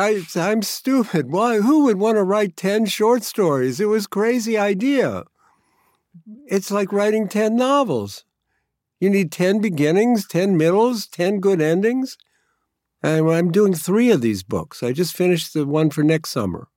I, 0.00 0.22
I'm 0.34 0.62
stupid. 0.62 1.30
Why? 1.30 1.58
Who 1.58 1.84
would 1.84 1.98
want 1.98 2.16
to 2.16 2.22
write 2.22 2.56
10 2.56 2.86
short 2.86 3.22
stories? 3.22 3.80
It 3.80 3.86
was 3.86 4.06
a 4.06 4.08
crazy 4.08 4.56
idea. 4.56 5.24
It's 6.46 6.70
like 6.70 6.90
writing 6.90 7.28
10 7.28 7.54
novels. 7.54 8.24
You 8.98 9.10
need 9.10 9.30
10 9.30 9.60
beginnings, 9.60 10.26
10 10.26 10.56
middles, 10.56 11.06
10 11.06 11.40
good 11.40 11.60
endings. 11.60 12.16
And 13.02 13.30
I'm 13.30 13.50
doing 13.50 13.74
three 13.74 14.10
of 14.10 14.22
these 14.22 14.42
books. 14.42 14.82
I 14.82 14.92
just 14.92 15.14
finished 15.14 15.52
the 15.52 15.66
one 15.66 15.90
for 15.90 16.02
next 16.02 16.30
summer. 16.30 16.68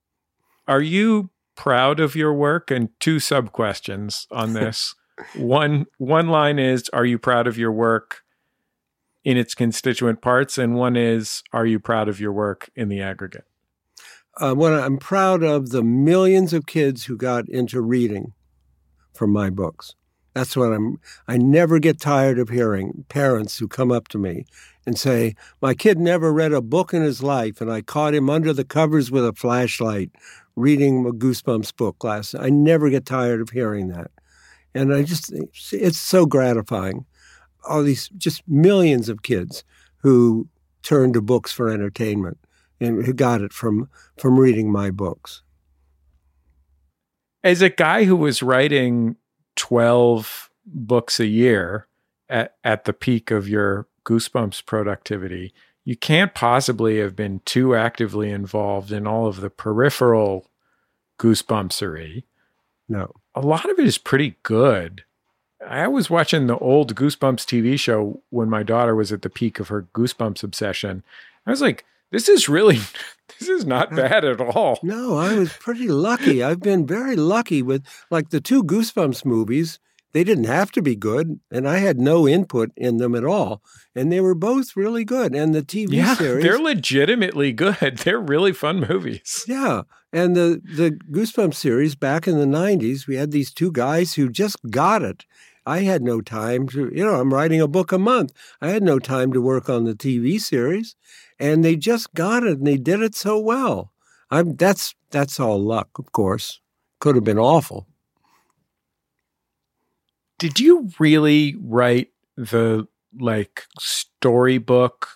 Are 0.67 0.81
you 0.81 1.29
proud 1.55 2.01
of 2.01 2.17
your 2.17 2.33
work? 2.33 2.71
And 2.71 2.89
two 2.99 3.19
sub 3.21 3.53
questions 3.53 4.27
on 4.31 4.51
this. 4.53 4.95
one 5.35 5.85
one 5.97 6.27
line 6.27 6.59
is 6.59 6.89
Are 6.89 7.05
you 7.05 7.19
proud 7.19 7.47
of 7.47 7.57
your 7.57 7.71
work 7.71 8.22
in 9.23 9.37
its 9.37 9.55
constituent 9.55 10.21
parts? 10.21 10.57
And 10.57 10.75
one 10.75 10.95
is 10.95 11.43
Are 11.51 11.65
you 11.65 11.79
proud 11.79 12.09
of 12.09 12.19
your 12.19 12.33
work 12.33 12.69
in 12.75 12.89
the 12.89 13.01
aggregate? 13.01 13.45
Uh, 14.37 14.53
what 14.53 14.73
I'm 14.73 14.97
proud 14.97 15.43
of 15.43 15.69
the 15.69 15.83
millions 15.83 16.53
of 16.53 16.65
kids 16.65 17.05
who 17.05 17.15
got 17.15 17.47
into 17.49 17.81
reading 17.81 18.33
from 19.13 19.31
my 19.31 19.49
books. 19.49 19.95
That's 20.33 20.57
what 20.57 20.73
I'm. 20.73 20.99
I 21.27 21.37
never 21.37 21.77
get 21.77 21.99
tired 21.99 22.39
of 22.39 22.49
hearing 22.49 23.05
parents 23.07 23.59
who 23.59 23.67
come 23.67 23.91
up 23.91 24.07
to 24.09 24.17
me 24.17 24.45
and 24.85 24.97
say, 24.97 25.35
"My 25.61 25.75
kid 25.75 25.99
never 25.99 26.33
read 26.33 26.51
a 26.51 26.61
book 26.61 26.93
in 26.93 27.03
his 27.03 27.21
life, 27.21 27.61
and 27.61 27.71
I 27.71 27.81
caught 27.81 28.15
him 28.15 28.29
under 28.29 28.51
the 28.51 28.65
covers 28.65 29.11
with 29.11 29.25
a 29.25 29.33
flashlight 29.33 30.09
reading 30.55 31.05
a 31.05 31.11
Goosebumps 31.11 31.75
book 31.75 32.03
last." 32.03 32.33
I 32.33 32.49
never 32.49 32.89
get 32.89 33.05
tired 33.05 33.41
of 33.41 33.51
hearing 33.51 33.89
that, 33.89 34.09
and 34.73 34.91
I 34.91 35.03
just 35.03 35.31
it's 35.71 35.99
so 35.99 36.25
gratifying. 36.25 37.05
All 37.67 37.83
these 37.83 38.09
just 38.17 38.47
millions 38.47 39.09
of 39.09 39.23
kids 39.23 39.63
who 39.97 40.47
turn 40.81 41.13
to 41.13 41.21
books 41.21 41.51
for 41.51 41.69
entertainment 41.69 42.37
and 42.79 43.05
who 43.05 43.13
got 43.13 43.41
it 43.41 43.53
from 43.53 43.89
from 44.17 44.39
reading 44.39 44.71
my 44.71 44.91
books. 44.91 45.41
As 47.43 47.61
a 47.61 47.69
guy 47.69 48.05
who 48.05 48.15
was 48.15 48.43
writing 48.43 49.17
12 49.55 50.49
books 50.65 51.19
a 51.19 51.25
year 51.25 51.87
at, 52.29 52.55
at 52.63 52.85
the 52.85 52.93
peak 52.93 53.31
of 53.31 53.49
your 53.49 53.87
Goosebumps 54.05 54.65
productivity, 54.65 55.53
you 55.85 55.97
can't 55.97 56.33
possibly 56.33 56.99
have 56.99 57.15
been 57.15 57.41
too 57.45 57.75
actively 57.75 58.31
involved 58.31 58.91
in 58.91 59.05
all 59.05 59.27
of 59.27 59.41
the 59.41 59.49
peripheral 59.49 60.49
goosebumpsery. 61.19 62.23
No. 62.87 63.11
A 63.35 63.41
lot 63.41 63.69
of 63.69 63.79
it 63.79 63.85
is 63.85 63.97
pretty 63.97 64.35
good. 64.43 65.03
I 65.67 65.87
was 65.87 66.09
watching 66.09 66.47
the 66.47 66.57
old 66.57 66.95
Goosebumps 66.95 67.45
TV 67.45 67.79
show 67.79 68.21
when 68.29 68.49
my 68.49 68.63
daughter 68.63 68.95
was 68.95 69.11
at 69.11 69.21
the 69.21 69.29
peak 69.29 69.59
of 69.59 69.69
her 69.69 69.87
Goosebumps 69.93 70.43
obsession. 70.43 71.03
I 71.45 71.51
was 71.51 71.61
like, 71.61 71.85
this 72.11 72.29
is 72.29 72.47
really, 72.47 72.77
this 73.39 73.49
is 73.49 73.65
not 73.65 73.91
mm. 73.91 73.97
bad 73.97 74.23
at 74.23 74.39
all. 74.39 74.79
No, 74.83 75.17
I 75.17 75.35
was 75.35 75.51
pretty 75.53 75.87
lucky. 75.87 76.43
I've 76.43 76.61
been 76.61 76.85
very 76.85 77.15
lucky 77.15 77.61
with 77.61 77.85
like 78.09 78.29
the 78.29 78.41
two 78.41 78.63
Goosebumps 78.63 79.25
movies. 79.25 79.79
They 80.13 80.23
didn't 80.23 80.43
have 80.43 80.71
to 80.73 80.81
be 80.83 80.95
good, 80.95 81.39
and 81.49 81.67
I 81.67 81.79
had 81.79 81.99
no 81.99 82.27
input 82.27 82.69
in 82.77 82.97
them 82.97 83.15
at 83.15 83.25
all. 83.25 83.63
And 83.95 84.11
they 84.11 84.21
were 84.21 84.35
both 84.35 84.77
really 84.77 85.03
good. 85.03 85.33
And 85.33 85.55
the 85.55 85.63
TV 85.63 85.93
Yeah, 85.93 86.13
series, 86.17 86.43
they're 86.43 86.59
legitimately 86.59 87.51
good. 87.51 87.97
They're 88.03 88.19
really 88.19 88.53
fun 88.53 88.85
movies. 88.87 89.43
yeah. 89.47 89.81
And 90.11 90.35
the 90.35 90.61
the 90.63 90.91
Goosebumps 91.11 91.55
series 91.55 91.95
back 91.95 92.27
in 92.27 92.37
the 92.37 92.45
'90s, 92.45 93.07
we 93.07 93.15
had 93.15 93.31
these 93.31 93.51
two 93.51 93.71
guys 93.71 94.13
who 94.13 94.29
just 94.29 94.57
got 94.69 95.01
it. 95.01 95.25
I 95.65 95.81
had 95.81 96.01
no 96.01 96.21
time 96.21 96.67
to, 96.69 96.91
you 96.93 97.05
know, 97.05 97.19
I'm 97.19 97.33
writing 97.33 97.61
a 97.61 97.67
book 97.67 97.91
a 97.91 97.97
month. 97.97 98.33
I 98.61 98.69
had 98.69 98.83
no 98.83 98.99
time 98.99 99.31
to 99.33 99.41
work 99.41 99.69
on 99.69 99.85
the 99.85 99.95
TV 99.95 100.39
series, 100.39 100.95
and 101.39 101.63
they 101.63 101.75
just 101.75 102.13
got 102.13 102.43
it, 102.43 102.57
and 102.57 102.67
they 102.67 102.77
did 102.77 103.01
it 103.01 103.15
so 103.15 103.39
well. 103.39 103.91
I'm 104.29 104.55
that's 104.55 104.95
that's 105.09 105.39
all 105.39 105.61
luck, 105.61 105.89
of 105.99 106.11
course. 106.11 106.59
Could 106.99 107.15
have 107.15 107.23
been 107.23 107.39
awful. 107.39 107.87
Did 110.37 110.59
you 110.59 110.89
really 110.99 111.55
write 111.61 112.09
the 112.35 112.87
like 113.17 113.65
storybook 113.79 115.07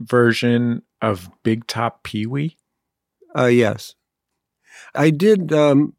version 0.00 0.82
of 1.00 1.30
Big 1.42 1.66
Top 1.66 2.02
Pee 2.02 2.26
Wee? 2.26 2.56
Uh, 3.36 3.46
yes, 3.46 3.94
I 4.94 5.10
did. 5.10 5.52
Um, 5.52 5.94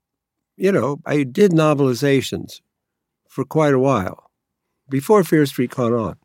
you 0.58 0.72
know, 0.72 1.02
I 1.06 1.24
did 1.24 1.52
novelizations 1.52 2.62
for 3.32 3.46
quite 3.46 3.74
a 3.74 3.80
while 3.80 4.30
before 4.90 5.24
Fear 5.24 5.46
Street 5.46 5.72
caught 5.72 5.94
on. 5.94 6.18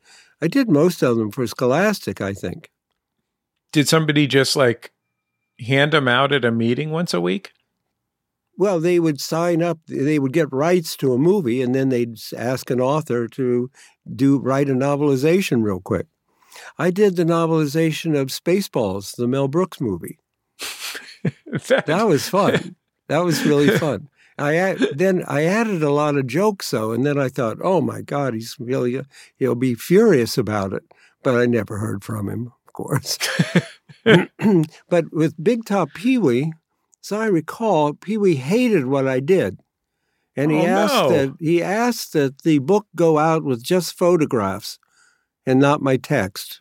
I 0.42 0.48
did 0.48 0.68
most 0.68 1.02
of 1.02 1.16
them 1.16 1.30
for 1.30 1.46
Scholastic, 1.46 2.20
I 2.20 2.34
think. 2.34 2.70
Did 3.72 3.88
somebody 3.88 4.26
just 4.26 4.56
like 4.56 4.92
hand 5.60 5.92
them 5.92 6.08
out 6.08 6.32
at 6.32 6.44
a 6.44 6.50
meeting 6.50 6.90
once 6.90 7.14
a 7.14 7.20
week? 7.20 7.52
Well, 8.58 8.80
they 8.80 8.98
would 8.98 9.20
sign 9.20 9.62
up. 9.62 9.78
They 9.86 10.18
would 10.18 10.32
get 10.32 10.52
rights 10.52 10.96
to 10.96 11.12
a 11.12 11.18
movie, 11.18 11.62
and 11.62 11.74
then 11.74 11.90
they'd 11.90 12.18
ask 12.36 12.70
an 12.70 12.80
author 12.80 13.28
to 13.28 13.70
do 14.14 14.38
write 14.38 14.68
a 14.68 14.74
novelization 14.74 15.62
real 15.62 15.80
quick. 15.80 16.06
I 16.78 16.90
did 16.90 17.16
the 17.16 17.24
novelization 17.24 18.18
of 18.18 18.28
Spaceballs, 18.28 19.14
the 19.14 19.28
Mel 19.28 19.48
Brooks 19.48 19.80
movie. 19.80 20.18
That 21.86 22.06
was 22.06 22.28
fun. 22.28 22.76
that 23.08 23.24
was 23.24 23.44
really 23.44 23.76
fun. 23.78 24.08
I 24.38 24.76
then 24.94 25.24
I 25.26 25.44
added 25.44 25.82
a 25.82 25.90
lot 25.90 26.16
of 26.16 26.26
jokes 26.26 26.70
though, 26.70 26.92
and 26.92 27.06
then 27.06 27.18
I 27.18 27.28
thought, 27.28 27.58
oh 27.62 27.80
my 27.80 28.02
God, 28.02 28.34
he's 28.34 28.56
really 28.58 29.00
he'll 29.36 29.54
be 29.54 29.74
furious 29.74 30.36
about 30.38 30.72
it. 30.72 30.84
But 31.22 31.34
I 31.36 31.46
never 31.46 31.78
heard 31.78 32.04
from 32.04 32.28
him, 32.28 32.52
of 32.66 32.72
course. 32.72 33.18
but 34.88 35.12
with 35.12 35.42
Big 35.42 35.64
Top 35.64 35.92
Pee 35.94 36.18
Wee, 36.18 36.52
So 37.00 37.18
I 37.20 37.26
recall 37.26 37.94
Pee 37.94 38.18
Wee 38.18 38.36
hated 38.36 38.86
what 38.86 39.08
I 39.08 39.20
did. 39.20 39.58
And 40.36 40.50
he 40.50 40.58
Oh, 40.58 40.66
asked 40.66 40.94
no. 40.94 41.08
that 41.08 41.34
he 41.40 41.62
asked 41.62 42.12
that 42.12 42.42
the 42.42 42.58
book 42.58 42.86
go 42.94 43.18
out 43.18 43.42
with 43.44 43.62
just 43.62 43.96
photographs 43.96 44.78
and 45.46 45.58
not 45.58 45.80
my 45.82 45.96
text. 45.96 46.60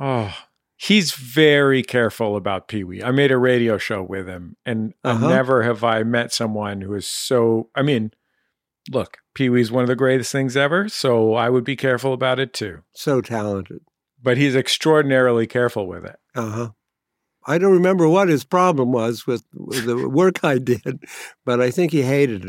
Oh, 0.00 0.34
he's 0.82 1.12
very 1.12 1.82
careful 1.82 2.36
about 2.36 2.66
Pee 2.68 2.84
Wee. 2.84 3.02
I 3.02 3.10
made 3.10 3.30
a 3.30 3.36
radio 3.36 3.76
show 3.76 4.02
with 4.02 4.26
him, 4.26 4.56
and 4.64 4.94
Uh-huh. 5.04 5.28
never 5.28 5.62
have 5.62 5.84
I 5.84 6.02
met 6.04 6.32
someone 6.32 6.80
who 6.80 6.94
is 6.94 7.06
so. 7.06 7.68
I 7.74 7.82
mean, 7.82 8.12
look, 8.90 9.18
Pee 9.34 9.50
Wee's 9.50 9.70
one 9.70 9.82
of 9.82 9.88
the 9.88 9.96
greatest 9.96 10.32
things 10.32 10.56
ever, 10.56 10.88
so 10.88 11.34
I 11.34 11.50
would 11.50 11.64
be 11.64 11.76
careful 11.76 12.12
about 12.12 12.38
it 12.40 12.52
too. 12.54 12.78
So 12.94 13.20
talented. 13.20 13.82
But 14.22 14.36
he's 14.36 14.56
extraordinarily 14.56 15.46
careful 15.46 15.86
with 15.86 16.04
it. 16.04 16.16
Uh 16.34 16.50
huh. 16.50 16.68
I 17.46 17.56
don't 17.58 17.72
remember 17.72 18.06
what 18.08 18.28
his 18.28 18.44
problem 18.44 18.92
was 18.92 19.26
with, 19.26 19.44
with 19.54 19.86
the 19.86 20.08
work 20.08 20.44
I 20.44 20.58
did, 20.58 21.02
but 21.44 21.60
I 21.60 21.70
think 21.70 21.90
he 21.92 22.02
hated 22.02 22.44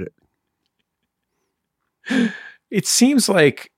it. 2.09 2.33
It 2.69 2.85
seems 2.87 3.29
like 3.29 3.71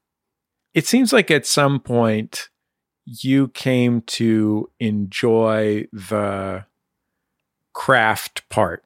it 0.74 0.88
seems 0.88 1.14
like 1.14 1.30
at 1.30 1.45
some 1.45 1.80
point 1.80 2.49
you 3.06 3.49
came 3.49 4.01
to 4.01 4.70
enjoy 4.80 5.88
the 5.91 6.66
craft 7.74 8.47
part 8.49 8.84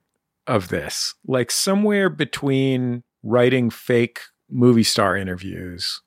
of 0.48 0.70
this. 0.70 1.14
Like 1.26 1.52
somewhere 1.52 2.10
between 2.10 3.04
writing 3.24 3.70
fake 3.70 4.22
movie 4.50 4.84
star 4.84 5.16
interviews 5.16 6.02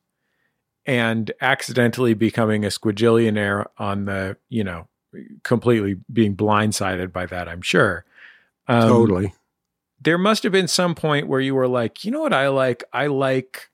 and 0.86 1.30
accidentally 1.40 2.14
becoming 2.14 2.64
a 2.64 2.68
squigillionaire 2.68 3.66
on 3.78 4.06
the, 4.06 4.36
you 4.48 4.64
know, 4.64 4.88
completely 5.42 5.96
being 6.12 6.36
blindsided 6.36 7.12
by 7.12 7.26
that, 7.26 7.48
I'm 7.48 7.62
sure. 7.62 8.04
Um, 8.66 8.88
totally. 8.88 9.34
there 10.00 10.18
must 10.18 10.42
have 10.44 10.52
been 10.52 10.68
some 10.68 10.94
point 10.94 11.28
where 11.28 11.40
you 11.40 11.54
were 11.54 11.68
like, 11.68 12.04
you 12.04 12.10
know 12.10 12.20
what 12.20 12.32
I 12.32 12.48
like? 12.48 12.84
I 12.92 13.08
like 13.08 13.69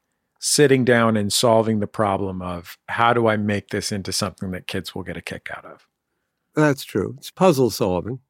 sitting 0.48 0.84
down 0.84 1.16
and 1.16 1.32
solving 1.32 1.80
the 1.80 1.88
problem 1.88 2.40
of 2.40 2.78
how 2.88 3.12
do 3.12 3.26
I 3.26 3.36
make 3.36 3.70
this 3.70 3.90
into 3.90 4.12
something 4.12 4.52
that 4.52 4.68
kids 4.68 4.94
will 4.94 5.02
get 5.02 5.16
a 5.16 5.20
kick 5.20 5.48
out 5.52 5.64
of. 5.64 5.88
That's 6.54 6.84
true. 6.84 7.16
It's 7.18 7.32
puzzle 7.32 7.68
solving. 7.70 8.20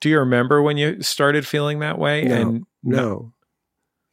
Do 0.00 0.08
you 0.08 0.18
remember 0.18 0.62
when 0.62 0.78
you 0.78 1.02
started 1.02 1.46
feeling 1.46 1.80
that 1.80 1.98
way? 1.98 2.24
No. 2.24 2.34
And 2.40 2.66
No. 2.82 3.34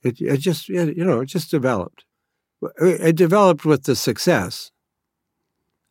It, 0.03 0.19
it 0.19 0.41
just, 0.41 0.69
it, 0.69 0.97
you 0.97 1.05
know, 1.05 1.21
it 1.21 1.27
just 1.27 1.49
developed. 1.49 2.03
It 2.81 3.15
developed 3.15 3.63
with 3.63 3.83
the 3.83 3.95
success. 3.95 4.71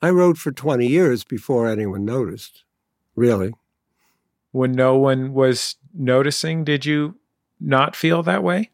I 0.02 0.10
wrote 0.10 0.36
for 0.36 0.52
20 0.52 0.86
years 0.86 1.24
before 1.24 1.68
anyone 1.68 2.04
noticed, 2.04 2.64
really. 3.16 3.54
when 4.52 4.72
no 4.72 4.98
one 4.98 5.32
was 5.32 5.76
noticing, 5.94 6.64
did 6.64 6.84
you 6.84 7.16
not 7.58 7.96
feel 7.96 8.22
that 8.24 8.42
way? 8.42 8.70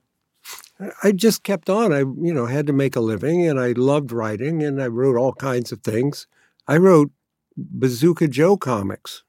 I 1.03 1.13
just 1.13 1.45
kept 1.45 1.71
on. 1.71 1.93
I, 1.93 2.01
you 2.01 2.35
know, 2.35 2.47
had 2.47 2.67
to 2.67 2.73
make 2.73 2.97
a 2.97 3.01
living 3.01 3.47
and 3.47 3.61
I 3.61 3.73
loved 3.73 4.13
writing 4.13 4.63
and 4.63 4.83
I 4.83 4.89
wrote 4.89 5.17
all 5.17 5.33
kinds 5.33 5.73
of 5.73 5.83
things. 5.83 6.27
I 6.67 6.79
wrote 6.79 7.13
Bazooka 7.57 8.29
Joe 8.29 8.57
comics. 8.57 9.23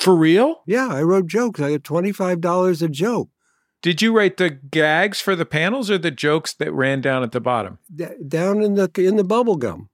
For 0.00 0.14
real? 0.14 0.62
Yeah, 0.66 0.88
I 0.88 1.02
wrote 1.02 1.26
jokes. 1.26 1.60
I 1.60 1.72
got 1.72 1.82
$25 1.82 2.82
a 2.82 2.88
joke. 2.88 3.28
Did 3.82 4.00
you 4.00 4.16
write 4.16 4.36
the 4.36 4.50
gags 4.50 5.20
for 5.20 5.34
the 5.34 5.44
panels 5.44 5.90
or 5.90 5.98
the 5.98 6.12
jokes 6.12 6.54
that 6.54 6.72
ran 6.72 7.00
down 7.00 7.24
at 7.24 7.32
the 7.32 7.40
bottom? 7.40 7.78
D- 7.92 8.06
down 8.26 8.62
in 8.62 8.74
the 8.74 8.88
in 8.96 9.16
the 9.16 9.24
bubble 9.24 9.56
gum. 9.56 9.88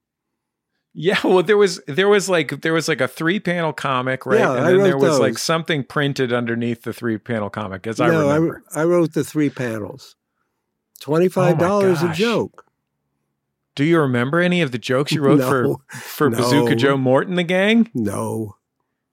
Yeah, 0.94 1.18
well, 1.22 1.42
there 1.42 1.56
was 1.56 1.80
there 1.86 2.08
was 2.08 2.28
like 2.28 2.62
there 2.62 2.72
was 2.72 2.88
like 2.88 3.00
a 3.00 3.06
three 3.08 3.38
panel 3.38 3.72
comic, 3.72 4.26
right? 4.26 4.40
Yeah, 4.40 4.56
and 4.56 4.64
I 4.66 4.70
then 4.72 4.82
there 4.82 4.98
was 4.98 5.20
like 5.20 5.38
something 5.38 5.84
printed 5.84 6.32
underneath 6.32 6.82
the 6.82 6.92
three 6.92 7.18
panel 7.18 7.50
comic, 7.50 7.86
as 7.86 8.00
I 8.00 8.08
no, 8.08 8.22
remember. 8.22 8.64
I, 8.74 8.82
wrote 8.84 9.12
the 9.12 9.22
three 9.22 9.50
panels. 9.50 10.16
$25 11.00 11.36
a 11.36 11.64
Oh 11.64 11.94
gosh. 12.06 12.18
joke. 12.18 12.64
Do 13.76 13.84
you 13.84 14.00
remember 14.00 14.40
any 14.40 14.60
of 14.62 14.72
the 14.72 14.78
jokes 14.78 15.12
you 15.12 15.22
wrote 15.22 15.40
for 15.48 15.62
No. 15.62 15.80
for 15.92 16.30
No. 16.30 16.38
Bazooka 16.38 16.74
Joe 16.74 16.96
Mort 16.96 17.28
and 17.28 17.38
the 17.38 17.44
gang? 17.44 17.88
No. 17.94 18.56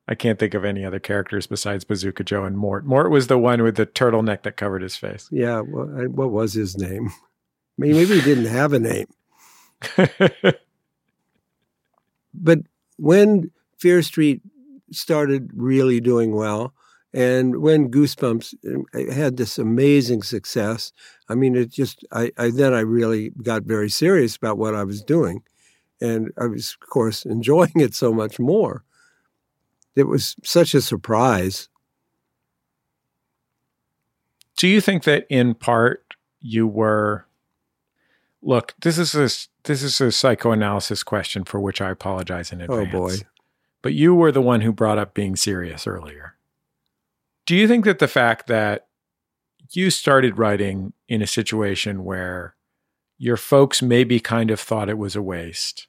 I 0.08 0.16
can't 0.16 0.40
think 0.40 0.54
of 0.56 0.66
any 0.66 0.84
other 0.86 1.00
characters 1.00 1.46
besides 1.46 1.84
Bazooka 1.84 2.24
Joe 2.24 2.46
and 2.46 2.58
Mort. 2.58 2.86
Mort 2.86 3.12
was 3.12 3.28
the 3.28 3.38
one 3.38 3.62
with 3.62 3.76
the 3.76 3.86
turtleneck 3.86 4.42
that 4.44 4.58
covered 4.58 4.82
his 4.82 4.96
face. 4.96 5.28
Yeah, 5.32 5.60
what, 5.60 6.08
what 6.10 6.32
was 6.32 6.54
his 6.54 6.78
name? 6.78 7.12
Maybe, 7.78 7.94
maybe 7.94 8.16
he 8.16 8.22
didn't 8.22 8.46
have 8.46 8.74
a 8.74 8.80
name. 8.80 9.08
But 12.42 12.60
when 12.98 13.52
Fear 13.78 14.02
Street 14.02 14.42
started 14.92 15.50
really 15.54 16.00
doing 16.00 16.36
well, 16.36 16.74
and 17.14 17.62
when 17.62 17.90
Goosebumps 17.90 18.54
uh, 18.94 19.14
had 19.14 19.38
this 19.38 19.58
amazing 19.58 20.24
success, 20.24 20.92
I 21.30 21.36
mean, 21.36 21.56
it 21.56 21.72
just, 21.72 22.06
I, 22.12 22.32
I 22.38 22.50
then 22.50 22.74
I 22.74 22.82
really 22.82 23.32
got 23.42 23.64
very 23.64 23.90
serious 23.90 24.36
about 24.36 24.58
what 24.58 24.76
I 24.76 24.84
was 24.84 25.02
doing. 25.02 25.42
And 26.02 26.32
I 26.38 26.48
was, 26.48 26.76
of 26.82 26.90
course, 26.90 27.26
enjoying 27.26 27.72
it 27.76 27.96
so 27.96 28.14
much 28.14 28.38
more. 28.38 28.84
It 29.96 30.08
was 30.08 30.36
such 30.44 30.74
a 30.74 30.82
surprise. 30.82 31.70
Do 34.58 34.68
you 34.68 34.82
think 34.82 35.04
that 35.04 35.26
in 35.30 35.54
part 35.54 36.16
you 36.42 36.68
were 36.68 37.26
Look, 38.46 38.76
this 38.80 39.00
is 39.00 39.16
a 39.16 39.28
this 39.66 39.84
is 39.84 40.00
a 40.02 40.12
psychoanalysis 40.12 41.04
question 41.04 41.44
for 41.44 41.60
which 41.60 41.82
I 41.82 41.90
apologize 41.90 42.52
in 42.52 42.62
advance. 42.62 42.90
Oh, 42.94 43.00
boy. 43.00 43.16
But 43.82 43.94
you 43.94 44.16
were 44.16 44.32
the 44.32 44.42
one 44.42 44.62
who 44.62 44.72
brought 44.72 44.98
up 44.98 45.14
being 45.14 45.36
serious 45.36 45.86
earlier. 45.86 46.36
Do 47.46 47.56
you 47.56 47.68
think 47.68 47.86
that 47.86 48.00
the 48.00 48.08
fact 48.08 48.48
that 48.48 48.88
you 49.72 49.90
started 49.90 50.38
writing 50.38 50.94
in 51.08 51.22
a 51.22 51.28
situation 51.28 52.04
where 52.04 52.56
your 53.18 53.38
folks 53.38 53.82
maybe 53.82 54.20
kind 54.20 54.52
of 54.52 54.60
thought 54.60 54.90
it 54.90 54.98
was 54.98 55.16
a 55.16 55.22
waste, 55.22 55.88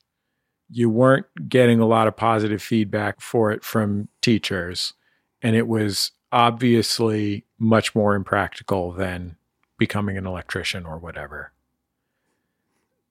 you 0.69 0.91
weren't 0.91 1.27
getting 1.49 1.81
a 1.81 1.87
lot 1.87 2.09
of 2.09 2.17
positive 2.17 2.63
feedback 2.63 3.21
for 3.21 3.51
it 3.51 3.65
from 3.65 4.09
teachers, 4.21 4.95
and 5.43 5.57
it 5.57 5.67
was 5.67 6.13
obviously 6.33 7.45
much 7.59 7.95
more 7.95 8.15
impractical 8.15 8.93
than 8.93 9.37
becoming 9.79 10.17
an 10.17 10.27
electrician 10.27 10.85
or 10.85 10.99
whatever. 10.99 11.53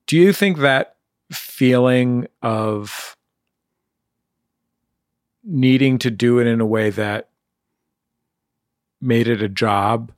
Do 0.06 0.16
you 0.16 0.32
think 0.32 0.58
that 0.58 0.96
feeling 1.32 2.28
of 2.40 3.16
needing 5.42 5.98
to 5.98 6.10
do 6.12 6.38
it 6.38 6.46
in 6.46 6.60
a 6.60 6.66
way 6.66 6.90
that 6.90 7.28
made 9.00 9.26
it 9.26 9.42
a 9.42 9.48
job 9.48 10.12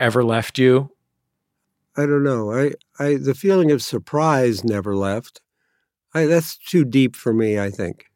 ever 0.00 0.24
left 0.24 0.58
you? 0.58 0.90
I 1.98 2.06
don't 2.06 2.24
know. 2.24 2.50
I, 2.50 2.72
I 2.98 3.16
the 3.16 3.34
feeling 3.34 3.70
of 3.70 3.82
surprise 3.82 4.64
never 4.64 4.96
left. 4.96 5.42
I, 6.14 6.24
that's 6.24 6.56
too 6.56 6.86
deep 6.86 7.14
for 7.14 7.34
me. 7.34 7.58
I 7.58 7.70
think. 7.70 8.06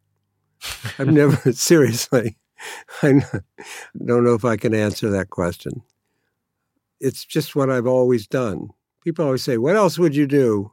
I've 0.98 1.12
never 1.12 1.52
seriously. 1.52 2.38
I 3.02 3.20
don't 4.04 4.24
know 4.24 4.34
if 4.34 4.44
I 4.44 4.56
can 4.56 4.74
answer 4.74 5.10
that 5.10 5.28
question. 5.28 5.82
It's 6.98 7.24
just 7.26 7.54
what 7.54 7.70
I've 7.70 7.86
always 7.86 8.26
done. 8.26 8.70
People 9.04 9.26
always 9.26 9.44
say, 9.44 9.58
"What 9.58 9.76
else 9.76 9.98
would 9.98 10.16
you 10.16 10.26
do 10.26 10.72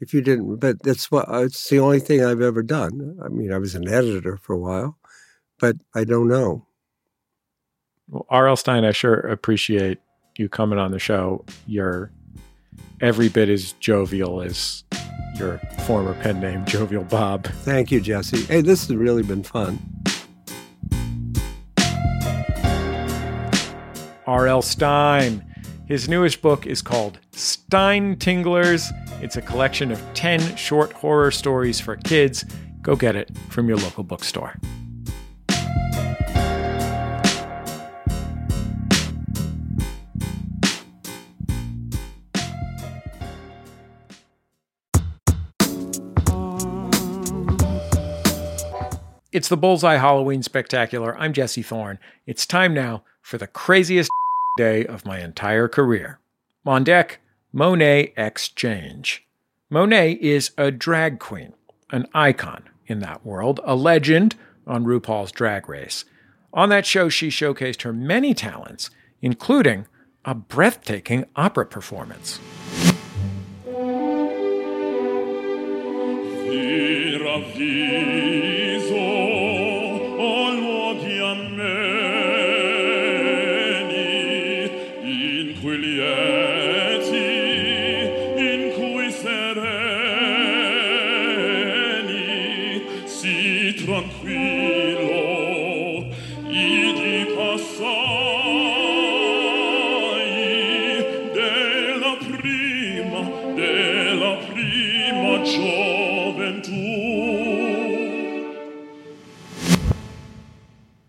if 0.00 0.14
you 0.14 0.20
didn't?" 0.20 0.56
But 0.56 0.82
that's 0.82 1.10
what 1.10 1.28
uh, 1.28 1.44
it's 1.44 1.68
the 1.68 1.78
only 1.78 2.00
thing 2.00 2.24
I've 2.24 2.42
ever 2.42 2.62
done. 2.62 3.18
I 3.24 3.28
mean, 3.28 3.52
I 3.52 3.58
was 3.58 3.74
an 3.74 3.88
editor 3.88 4.36
for 4.36 4.54
a 4.54 4.58
while, 4.58 4.98
but 5.58 5.76
I 5.94 6.04
don't 6.04 6.28
know. 6.28 6.66
Well, 8.08 8.26
R.L. 8.28 8.56
Stine, 8.56 8.84
I 8.84 8.92
sure 8.92 9.14
appreciate 9.14 9.98
you 10.38 10.48
coming 10.48 10.78
on 10.78 10.92
the 10.92 10.98
show. 10.98 11.44
You're 11.66 12.12
every 13.00 13.28
bit 13.28 13.48
as 13.48 13.72
jovial 13.74 14.40
as 14.42 14.84
your 15.38 15.58
former 15.86 16.14
pen 16.22 16.40
name, 16.40 16.64
Jovial 16.64 17.04
Bob. 17.04 17.46
Thank 17.46 17.90
you, 17.90 18.00
Jesse. 18.00 18.42
Hey, 18.44 18.60
this 18.60 18.86
has 18.86 18.96
really 18.96 19.22
been 19.22 19.42
fun. 19.42 19.78
R.L. 24.26 24.62
Stine. 24.62 25.44
His 25.86 26.08
newest 26.08 26.42
book 26.42 26.66
is 26.66 26.82
called 26.82 27.20
Stinetinglers. 27.30 28.90
It's 29.22 29.36
a 29.36 29.40
collection 29.40 29.92
of 29.92 30.02
10 30.14 30.56
short 30.56 30.92
horror 30.92 31.30
stories 31.30 31.78
for 31.78 31.94
kids. 31.94 32.44
Go 32.82 32.96
get 32.96 33.14
it 33.14 33.30
from 33.50 33.68
your 33.68 33.76
local 33.76 34.02
bookstore. 34.02 34.56
It's 49.30 49.48
the 49.48 49.56
Bullseye 49.56 49.98
Halloween 49.98 50.42
Spectacular. 50.42 51.16
I'm 51.16 51.32
Jesse 51.32 51.62
Thorn. 51.62 52.00
It's 52.26 52.44
time 52.44 52.74
now 52.74 53.04
for 53.22 53.38
the 53.38 53.46
craziest 53.46 54.10
day 54.56 54.84
of 54.84 55.04
my 55.04 55.20
entire 55.20 55.68
career. 55.68 56.18
On 56.64 56.82
deck, 56.82 57.20
Monét 57.54 58.12
X 58.16 58.48
Change. 58.48 59.26
Monet 59.70 60.12
is 60.20 60.52
a 60.56 60.70
drag 60.70 61.18
queen, 61.18 61.52
an 61.90 62.06
icon 62.14 62.64
in 62.86 63.00
that 63.00 63.24
world, 63.24 63.60
a 63.64 63.74
legend 63.74 64.36
on 64.66 64.84
RuPaul's 64.84 65.32
Drag 65.32 65.68
Race. 65.68 66.04
On 66.52 66.68
that 66.68 66.86
show, 66.86 67.08
she 67.08 67.28
showcased 67.28 67.82
her 67.82 67.92
many 67.92 68.34
talents, 68.34 68.90
including 69.20 69.86
a 70.24 70.34
breathtaking 70.34 71.24
opera 71.36 71.66
performance. 71.66 72.40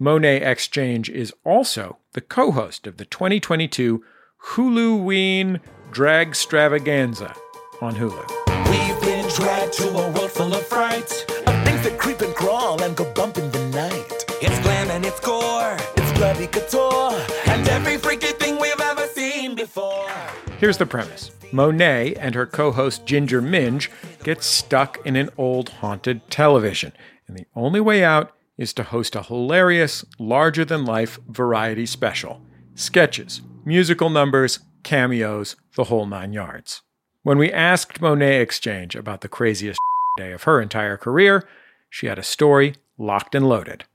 Monét 0.07 0.41
X 0.41 0.69
Change 0.69 1.09
is 1.09 1.33
also 1.43 1.97
the 2.13 2.21
co 2.21 2.51
host 2.51 2.87
of 2.87 2.95
the 2.95 3.03
2022 3.03 4.05
Huluween 4.51 5.59
Drag 5.91 6.31
Stravaganza 6.31 7.35
on 7.81 7.93
Hulu. 7.93 8.25
We've 8.71 9.01
been 9.01 9.27
dragged 9.35 9.73
to 9.73 9.89
a 9.89 10.09
world 10.13 10.31
full 10.31 10.53
of 10.53 10.65
fright, 10.65 11.11
of 11.45 11.61
things 11.65 11.83
that 11.83 11.97
creep 11.99 12.21
and 12.21 12.33
crawl 12.33 12.81
and 12.81 12.95
go 12.95 13.03
bump 13.15 13.37
in 13.37 13.51
the 13.51 13.67
night. 13.71 14.23
It's 14.41 14.57
glam 14.59 14.89
and 14.91 15.05
it's 15.05 15.19
gore, 15.19 15.75
it's 15.97 16.17
bloody 16.17 16.47
couture, 16.47 17.21
and 17.47 17.67
every 17.67 17.97
freaky 17.97 18.27
thing 18.27 18.61
we've 18.61 18.79
ever 18.79 19.07
seen 19.07 19.55
before. 19.55 20.09
Here's 20.57 20.77
the 20.77 20.85
premise 20.85 21.31
Monet 21.51 22.15
and 22.15 22.33
her 22.33 22.45
co 22.45 22.71
host 22.71 23.05
Ginger 23.05 23.41
Minj 23.41 23.89
get 24.23 24.41
stuck 24.41 25.05
in 25.05 25.17
an 25.17 25.31
old 25.37 25.67
haunted 25.67 26.29
television, 26.29 26.93
and 27.27 27.37
the 27.37 27.45
only 27.57 27.81
way 27.81 28.05
out 28.05 28.36
is 28.57 28.73
to 28.73 28.83
host 28.83 29.15
a 29.15 29.23
hilarious, 29.23 30.03
larger 30.17 30.65
than 30.65 30.85
life 30.85 31.19
variety 31.27 31.85
special 31.85 32.41
sketches, 32.75 33.41
musical 33.65 34.09
numbers, 34.09 34.59
cameos, 34.83 35.55
the 35.75 35.85
whole 35.85 36.05
nine 36.05 36.31
yards. 36.31 36.83
When 37.23 37.37
we 37.37 37.51
asked 37.51 37.99
Monét 37.99 38.41
X 38.41 38.59
Change 38.59 38.95
about 38.95 39.21
the 39.21 39.27
craziest 39.27 39.79
day 40.17 40.31
of 40.31 40.43
her 40.43 40.61
entire 40.61 40.95
career, 40.95 41.47
she 41.89 42.07
had 42.07 42.19
a 42.19 42.23
story 42.23 42.75
locked 42.97 43.35
and 43.35 43.49
loaded. 43.49 43.85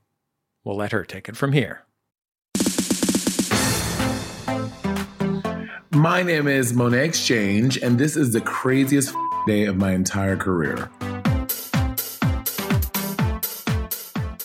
We'll 0.63 0.77
let 0.77 0.91
her 0.91 1.03
take 1.03 1.27
it 1.29 1.37
from 1.37 1.53
here. 1.53 1.83
My 5.91 6.23
name 6.23 6.47
is 6.47 6.73
Monét 6.73 7.07
X 7.07 7.25
Change, 7.25 7.77
and 7.77 7.97
this 7.97 8.17
is 8.17 8.33
the 8.33 8.41
craziest 8.41 9.15
day 9.47 9.65
of 9.65 9.77
my 9.77 9.93
entire 9.93 10.35
career. 10.35 10.89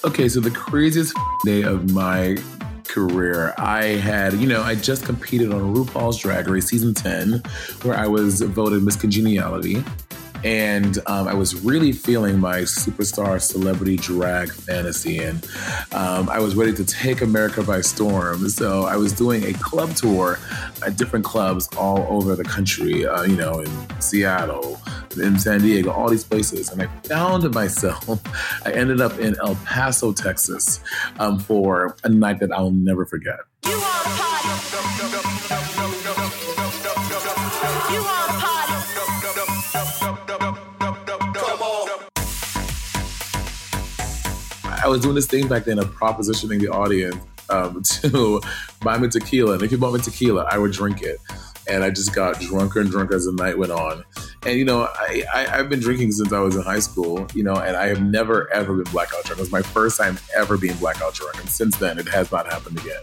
Okay, 0.05 0.29
so 0.29 0.39
the 0.39 0.53
craziest 0.53 1.13
day 1.45 1.63
of 1.63 1.93
my 1.93 2.37
career, 2.87 3.53
I 3.59 3.85
had, 3.85 4.33
you 4.35 4.47
know, 4.47 4.63
I 4.63 4.77
just 4.77 5.05
competed 5.05 5.53
on 5.53 5.75
RuPaul's 5.75 6.19
Drag 6.19 6.47
Race 6.47 6.67
season 6.67 6.95
10, 6.95 7.43
where 7.83 7.97
I 7.97 8.07
was 8.07 8.41
voted 8.41 8.85
Miss 8.85 8.95
Congeniality. 8.95 9.83
And 10.45 10.99
um, 11.07 11.29
I 11.29 11.35
was 11.35 11.55
really 11.65 11.93
feeling 11.93 12.39
my 12.39 12.61
superstar 12.61 13.41
celebrity 13.41 13.97
drag 13.97 14.53
fantasy. 14.53 15.19
And 15.19 15.47
um, 15.93 16.29
I 16.29 16.39
was 16.39 16.55
ready 16.55 16.73
to 16.75 16.85
take 16.85 17.21
America 17.21 17.63
by 17.63 17.81
storm. 17.81 18.49
So 18.49 18.85
I 18.85 18.97
was 18.97 19.13
doing 19.13 19.45
a 19.45 19.53
club 19.55 19.95
tour 19.95 20.39
at 20.87 20.97
different 20.97 21.25
clubs 21.25 21.69
all 21.77 22.07
over 22.09 22.37
the 22.37 22.45
country, 22.45 23.07
uh, 23.07 23.23
you 23.23 23.37
know, 23.37 23.61
in 23.61 24.01
Seattle, 24.01 24.81
in 25.21 25.39
San 25.39 25.61
Diego, 25.61 25.91
all 25.91 26.09
these 26.09 26.25
places. 26.25 26.71
And 26.71 26.83
I 26.83 26.87
found 27.05 27.53
myself, 27.55 28.09
I 28.67 28.73
ended 28.73 29.01
up 29.01 29.19
in 29.19 29.37
El 29.41 29.57
Paso, 29.65 30.13
Texas 30.13 30.81
um, 31.19 31.39
for 31.39 31.97
a 32.05 32.09
night 32.09 32.41
that 32.41 32.53
I'll 32.53 32.71
never 32.71 33.05
forget. 33.05 33.39
I 44.89 44.91
was 44.91 45.03
doing 45.03 45.17
this 45.17 45.27
thing 45.27 45.47
back 45.49 45.65
then 45.65 45.79
of 45.79 45.91
propositioning 45.91 46.61
the 46.61 46.69
audience 46.69 47.23
um, 47.51 47.83
to 48.01 48.41
buy 48.81 48.97
me 48.97 49.09
tequila. 49.09 49.53
And 49.53 49.63
if 49.63 49.71
you 49.71 49.77
bought 49.77 49.93
me 49.93 50.01
tequila, 50.01 50.47
I 50.51 50.57
would 50.57 50.73
drink 50.73 51.03
it. 51.03 51.19
And 51.69 51.85
I 51.85 51.91
just 51.91 52.15
got 52.15 52.41
drunker 52.41 52.81
and 52.81 52.91
drunker 52.91 53.15
as 53.15 53.27
the 53.27 53.33
night 53.33 53.59
went 53.59 53.71
on. 53.71 54.03
And, 54.47 54.59
you 54.59 54.65
know, 54.65 54.89
I, 54.91 55.25
I, 55.35 55.41
have 55.45 55.69
been 55.69 55.81
drinking 55.81 56.13
since 56.13 56.33
I 56.33 56.41
was 56.41 56.57
in 56.57 56.63
high 56.63 56.79
school, 56.79 57.27
you 57.35 57.43
know, 57.43 57.57
and 57.57 57.77
I 57.77 57.89
have 57.89 58.01
never, 58.01 58.51
ever 58.51 58.77
been 58.77 58.91
blackout 58.91 59.25
drunk. 59.25 59.39
It 59.39 59.43
was 59.43 59.53
my 59.53 59.61
first 59.61 60.01
time 60.01 60.19
ever 60.35 60.57
being 60.57 60.77
blackout 60.79 61.13
drunk. 61.13 61.39
And 61.39 61.51
since 61.51 61.77
then, 61.77 61.99
it 61.99 62.09
has 62.09 62.33
not 62.33 62.51
happened 62.51 62.79
again. 62.79 63.03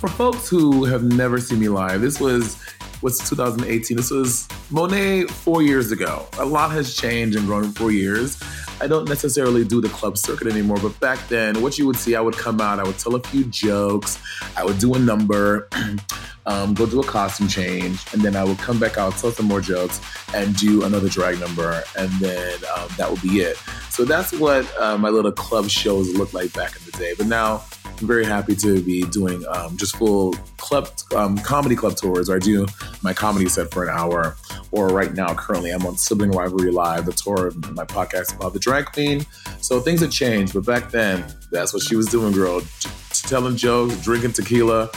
For 0.00 0.08
folks 0.08 0.48
who 0.48 0.86
have 0.86 1.02
never 1.02 1.38
seen 1.38 1.60
me 1.60 1.68
live, 1.68 2.00
this 2.00 2.18
was 2.18 2.56
was 3.02 3.18
2018. 3.28 3.96
This 3.96 4.10
was 4.10 4.48
Monet 4.70 5.24
four 5.24 5.62
years 5.62 5.92
ago. 5.92 6.26
A 6.38 6.44
lot 6.44 6.70
has 6.72 6.94
changed 6.94 7.36
and 7.36 7.46
grown 7.46 7.64
in 7.64 7.72
four 7.72 7.90
years. 7.90 8.40
I 8.82 8.86
don't 8.86 9.08
necessarily 9.08 9.64
do 9.64 9.80
the 9.80 9.90
club 9.90 10.16
circuit 10.16 10.48
anymore, 10.48 10.78
but 10.80 10.98
back 11.00 11.28
then, 11.28 11.60
what 11.60 11.76
you 11.76 11.86
would 11.86 11.96
see, 11.96 12.16
I 12.16 12.20
would 12.20 12.36
come 12.36 12.60
out, 12.62 12.80
I 12.80 12.84
would 12.84 12.98
tell 12.98 13.14
a 13.14 13.20
few 13.20 13.44
jokes, 13.44 14.18
I 14.56 14.64
would 14.64 14.78
do 14.78 14.94
a 14.94 14.98
number, 14.98 15.68
um, 16.46 16.72
go 16.72 16.86
do 16.86 17.00
a 17.00 17.04
costume 17.04 17.46
change, 17.46 18.02
and 18.14 18.22
then 18.22 18.36
I 18.36 18.44
would 18.44 18.56
come 18.56 18.80
back 18.80 18.96
out, 18.96 19.16
tell 19.18 19.32
some 19.32 19.46
more 19.46 19.60
jokes, 19.60 20.00
and 20.34 20.56
do 20.56 20.84
another 20.84 21.10
drag 21.10 21.38
number, 21.38 21.82
and 21.98 22.10
then 22.12 22.58
um, 22.76 22.88
that 22.96 23.10
would 23.10 23.20
be 23.20 23.40
it. 23.40 23.58
So 23.90 24.06
that's 24.06 24.32
what 24.32 24.66
uh, 24.78 24.96
my 24.96 25.10
little 25.10 25.32
club 25.32 25.68
shows 25.68 26.14
looked 26.16 26.32
like 26.32 26.52
back 26.54 26.74
in 26.76 26.82
the 26.86 26.92
day. 26.92 27.12
But 27.16 27.26
now, 27.26 27.64
I'm 27.98 28.06
very 28.06 28.24
happy 28.24 28.54
to 28.56 28.82
be 28.82 29.02
doing 29.02 29.44
um, 29.48 29.76
just 29.76 29.96
full 29.96 30.34
club 30.56 30.88
um, 31.14 31.38
comedy 31.38 31.76
club 31.76 31.96
tours 31.96 32.28
where 32.28 32.36
I 32.36 32.40
do 32.40 32.66
my 33.02 33.12
comedy 33.12 33.48
set 33.48 33.70
for 33.72 33.82
an 33.84 33.90
hour. 33.90 34.36
Or 34.72 34.88
right 34.88 35.12
now, 35.12 35.34
currently, 35.34 35.70
I'm 35.70 35.84
on 35.84 35.96
Sibling 35.96 36.30
Rivalry 36.30 36.70
Live, 36.70 37.06
the 37.06 37.12
tour 37.12 37.48
of 37.48 37.74
my 37.74 37.84
podcast 37.84 38.34
about 38.36 38.52
the 38.52 38.60
drag 38.60 38.86
queen. 38.86 39.26
So 39.60 39.80
things 39.80 40.00
have 40.00 40.10
changed, 40.12 40.54
but 40.54 40.64
back 40.64 40.90
then, 40.90 41.24
that's 41.50 41.72
what 41.72 41.82
she 41.82 41.96
was 41.96 42.06
doing, 42.06 42.32
girl. 42.32 42.62
telling 43.10 43.56
jokes, 43.56 44.00
drinking 44.02 44.32
tequila, 44.32 44.90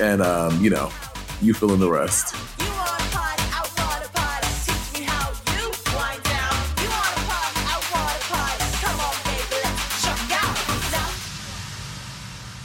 and 0.00 0.20
um, 0.20 0.62
you 0.62 0.70
know, 0.70 0.90
you 1.40 1.54
fill 1.54 1.72
in 1.72 1.80
the 1.80 1.90
rest. 1.90 2.34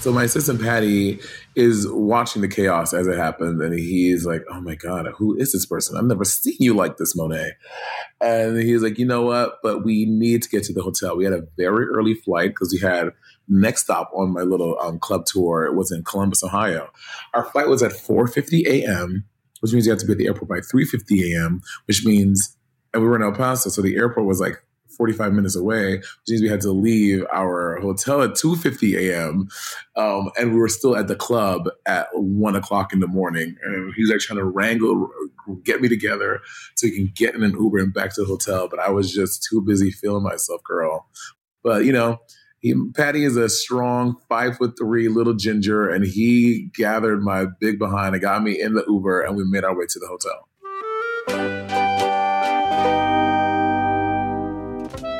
So 0.07 0.13
my 0.13 0.23
assistant 0.23 0.61
Patty 0.61 1.19
is 1.57 1.85
watching 1.91 2.41
the 2.41 2.47
chaos 2.47 2.93
as 2.93 3.07
it 3.07 3.17
happens, 3.17 3.59
and 3.59 3.77
he's 3.77 4.25
like, 4.25 4.41
"Oh 4.49 4.61
my 4.61 4.75
god, 4.75 5.05
who 5.17 5.35
is 5.35 5.51
this 5.51 5.65
person? 5.65 5.97
I've 5.97 6.05
never 6.05 6.23
seen 6.23 6.55
you 6.61 6.73
like 6.73 6.95
this, 6.95 7.13
Monet." 7.13 7.51
And 8.21 8.57
he's 8.57 8.81
like, 8.81 8.97
"You 8.97 9.05
know 9.05 9.23
what? 9.23 9.59
But 9.61 9.83
we 9.83 10.05
need 10.05 10.43
to 10.43 10.49
get 10.49 10.63
to 10.63 10.73
the 10.73 10.81
hotel. 10.81 11.17
We 11.17 11.25
had 11.25 11.33
a 11.33 11.45
very 11.57 11.87
early 11.87 12.13
flight 12.13 12.51
because 12.51 12.71
we 12.71 12.79
had 12.79 13.09
next 13.49 13.83
stop 13.83 14.09
on 14.15 14.31
my 14.31 14.43
little 14.43 14.77
um, 14.79 14.97
club 14.97 15.25
tour. 15.25 15.65
It 15.65 15.75
was 15.75 15.91
in 15.91 16.05
Columbus, 16.05 16.41
Ohio. 16.41 16.89
Our 17.33 17.43
flight 17.43 17.67
was 17.67 17.83
at 17.83 17.91
4:50 17.91 18.65
a.m., 18.65 19.25
which 19.59 19.73
means 19.73 19.87
you 19.87 19.91
have 19.91 19.99
to 19.99 20.05
be 20.05 20.13
at 20.13 20.19
the 20.19 20.27
airport 20.27 20.47
by 20.47 20.59
3:50 20.59 21.33
a.m., 21.33 21.61
which 21.85 22.05
means." 22.05 22.55
And 22.93 23.03
we 23.03 23.09
were 23.09 23.17
in 23.17 23.23
El 23.23 23.33
Paso, 23.33 23.69
so 23.69 23.81
the 23.81 23.97
airport 23.97 24.25
was 24.25 24.39
like 24.39 24.63
45 24.97 25.33
minutes 25.33 25.55
away, 25.55 25.97
which 25.97 26.07
means 26.27 26.41
we 26.41 26.49
had 26.49 26.61
to 26.61 26.71
leave 26.71 27.25
our 27.31 27.79
hotel 27.79 28.21
at 28.21 28.31
2.50 28.31 28.97
a.m. 28.97 29.47
Um, 29.95 30.29
and 30.37 30.53
we 30.53 30.59
were 30.59 30.69
still 30.69 30.95
at 30.97 31.07
the 31.07 31.15
club 31.15 31.69
at 31.85 32.07
1 32.13 32.55
o'clock 32.55 32.93
in 32.93 32.99
the 32.99 33.07
morning. 33.07 33.55
And 33.63 33.93
he 33.95 34.01
was 34.01 34.11
like 34.11 34.19
trying 34.19 34.39
to 34.39 34.45
wrangle, 34.45 35.09
get 35.63 35.81
me 35.81 35.87
together 35.87 36.41
so 36.75 36.87
he 36.87 36.95
can 36.95 37.11
get 37.15 37.35
in 37.35 37.43
an 37.43 37.55
Uber 37.59 37.79
and 37.79 37.93
back 37.93 38.13
to 38.15 38.21
the 38.21 38.27
hotel. 38.27 38.67
But 38.67 38.79
I 38.79 38.89
was 38.89 39.13
just 39.13 39.45
too 39.49 39.61
busy 39.61 39.91
feeling 39.91 40.23
myself, 40.23 40.61
girl. 40.63 41.07
But, 41.63 41.85
you 41.85 41.91
know, 41.91 42.19
he, 42.59 42.73
Patty 42.95 43.23
is 43.23 43.37
a 43.37 43.49
strong 43.49 44.17
five 44.27 44.57
foot 44.57 44.77
three 44.77 45.09
little 45.09 45.35
ginger, 45.35 45.89
and 45.89 46.03
he 46.03 46.69
gathered 46.73 47.21
my 47.21 47.45
big 47.59 47.77
behind 47.77 48.15
and 48.15 48.21
got 48.21 48.41
me 48.41 48.59
in 48.59 48.73
the 48.73 48.83
Uber, 48.87 49.21
and 49.21 49.35
we 49.35 49.43
made 49.45 49.63
our 49.63 49.77
way 49.77 49.85
to 49.87 49.99
the 49.99 50.07
hotel. 50.07 51.56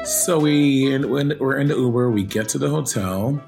So 0.08 0.40
we 0.40 0.98
when 1.00 1.38
we're 1.38 1.58
in 1.58 1.68
the 1.68 1.76
Uber, 1.76 2.10
we 2.12 2.24
get 2.24 2.48
to 2.50 2.58
the 2.58 2.70
hotel. 2.70 3.42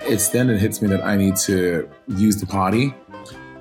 It's 0.00 0.28
then 0.30 0.50
it 0.50 0.58
hits 0.58 0.82
me 0.82 0.88
that 0.88 1.04
I 1.04 1.14
need 1.14 1.36
to 1.46 1.88
use 2.08 2.40
the 2.40 2.46
potty. 2.46 2.92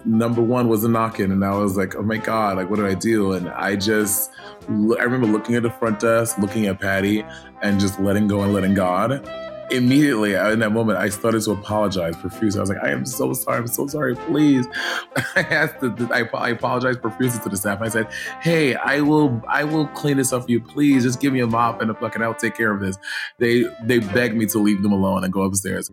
number 0.03 0.41
one 0.41 0.67
was 0.67 0.83
a 0.83 0.89
knocking, 0.89 1.31
and 1.31 1.45
I 1.45 1.55
was 1.55 1.77
like, 1.77 1.95
oh 1.95 2.01
my 2.01 2.17
god, 2.17 2.57
like 2.57 2.67
what 2.67 2.77
did 2.77 2.87
I 2.87 2.95
do? 2.95 3.33
And 3.33 3.49
I 3.49 3.75
just, 3.75 4.31
I 4.67 5.03
remember 5.03 5.27
looking 5.27 5.57
at 5.57 5.63
the 5.63 5.69
front 5.69 5.99
desk, 5.99 6.39
looking 6.39 6.65
at 6.65 6.79
Patty, 6.79 7.23
and 7.61 7.79
just 7.79 7.99
letting 7.99 8.27
go 8.27 8.41
and 8.41 8.51
letting 8.51 8.73
God 8.73 9.23
immediately 9.71 10.35
uh, 10.35 10.51
in 10.51 10.59
that 10.59 10.71
moment, 10.71 10.97
I 10.97 11.09
started 11.09 11.41
to 11.43 11.51
apologize 11.51 12.15
profusely. 12.17 12.59
I 12.59 12.61
was 12.61 12.69
like, 12.69 12.83
I 12.83 12.89
am 12.89 13.05
so 13.05 13.33
sorry. 13.33 13.57
I'm 13.57 13.67
so 13.67 13.87
sorry. 13.87 14.15
Please. 14.15 14.67
I 15.35 15.41
asked 15.41 15.79
the, 15.79 16.09
I, 16.13 16.37
I 16.37 16.49
apologized 16.49 17.01
profusely 17.01 17.41
to 17.43 17.49
the 17.49 17.57
staff. 17.57 17.81
I 17.81 17.89
said, 17.89 18.11
Hey, 18.41 18.75
I 18.75 19.01
will, 19.01 19.41
I 19.47 19.63
will 19.63 19.87
clean 19.87 20.17
this 20.17 20.33
up 20.33 20.43
for 20.45 20.51
you. 20.51 20.61
Please 20.61 21.03
just 21.03 21.19
give 21.19 21.33
me 21.33 21.39
a 21.39 21.47
mop 21.47 21.81
and 21.81 21.91
a 21.91 21.93
bucket. 21.93 22.21
I'll 22.21 22.33
take 22.33 22.55
care 22.55 22.71
of 22.71 22.81
this. 22.81 22.97
They, 23.37 23.63
they 23.83 23.99
begged 23.99 24.35
me 24.35 24.45
to 24.47 24.59
leave 24.59 24.81
them 24.81 24.91
alone 24.91 25.23
and 25.23 25.31
go 25.31 25.41
upstairs. 25.41 25.89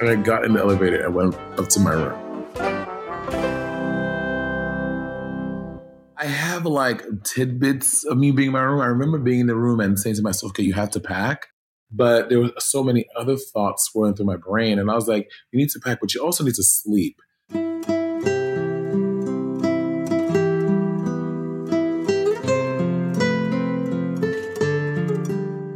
And 0.00 0.08
I 0.08 0.16
got 0.16 0.44
in 0.44 0.54
the 0.54 0.60
elevator 0.60 1.04
and 1.04 1.14
went 1.14 1.34
up 1.58 1.68
to 1.68 1.80
my 1.80 1.92
room. 1.92 2.32
I 6.22 6.26
have 6.26 6.66
like 6.66 7.02
tidbits 7.24 8.04
of 8.04 8.16
me 8.16 8.30
being 8.30 8.48
in 8.48 8.52
my 8.52 8.60
room. 8.60 8.80
I 8.80 8.86
remember 8.86 9.18
being 9.18 9.40
in 9.40 9.46
the 9.48 9.56
room 9.56 9.80
and 9.80 9.98
saying 9.98 10.16
to 10.16 10.22
myself, 10.22 10.50
okay, 10.52 10.62
you 10.62 10.72
have 10.74 10.90
to 10.90 11.00
pack. 11.00 11.48
But 11.92 12.30
there 12.30 12.40
were 12.40 12.52
so 12.58 12.82
many 12.82 13.06
other 13.16 13.36
thoughts 13.36 13.84
swirling 13.84 14.14
through 14.14 14.26
my 14.26 14.36
brain. 14.36 14.78
And 14.78 14.90
I 14.90 14.94
was 14.94 15.08
like, 15.08 15.30
you 15.50 15.58
need 15.58 15.68
to 15.70 15.80
pack, 15.80 15.98
but 16.00 16.14
you 16.14 16.24
also 16.24 16.42
need 16.42 16.54
to 16.54 16.62
sleep. 16.62 17.20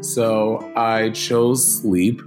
So 0.00 0.72
I 0.74 1.10
chose 1.10 1.80
sleep. 1.80 2.22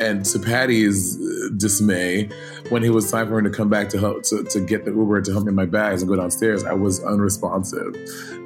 And 0.00 0.24
to 0.24 0.38
Patty's 0.40 1.16
uh, 1.16 1.50
dismay, 1.56 2.28
when 2.70 2.82
it 2.82 2.88
was 2.88 3.10
time 3.10 3.28
for 3.28 3.38
him 3.38 3.44
to 3.44 3.50
come 3.50 3.68
back 3.68 3.88
to 3.90 4.00
help 4.00 4.22
to, 4.24 4.42
to 4.44 4.60
get 4.60 4.84
the 4.84 4.90
Uber 4.90 5.20
to 5.20 5.30
help 5.30 5.44
me 5.44 5.50
in 5.50 5.54
my 5.54 5.66
bags 5.66 6.02
and 6.02 6.08
go 6.08 6.16
downstairs, 6.16 6.64
I 6.64 6.72
was 6.72 7.04
unresponsive. 7.04 7.94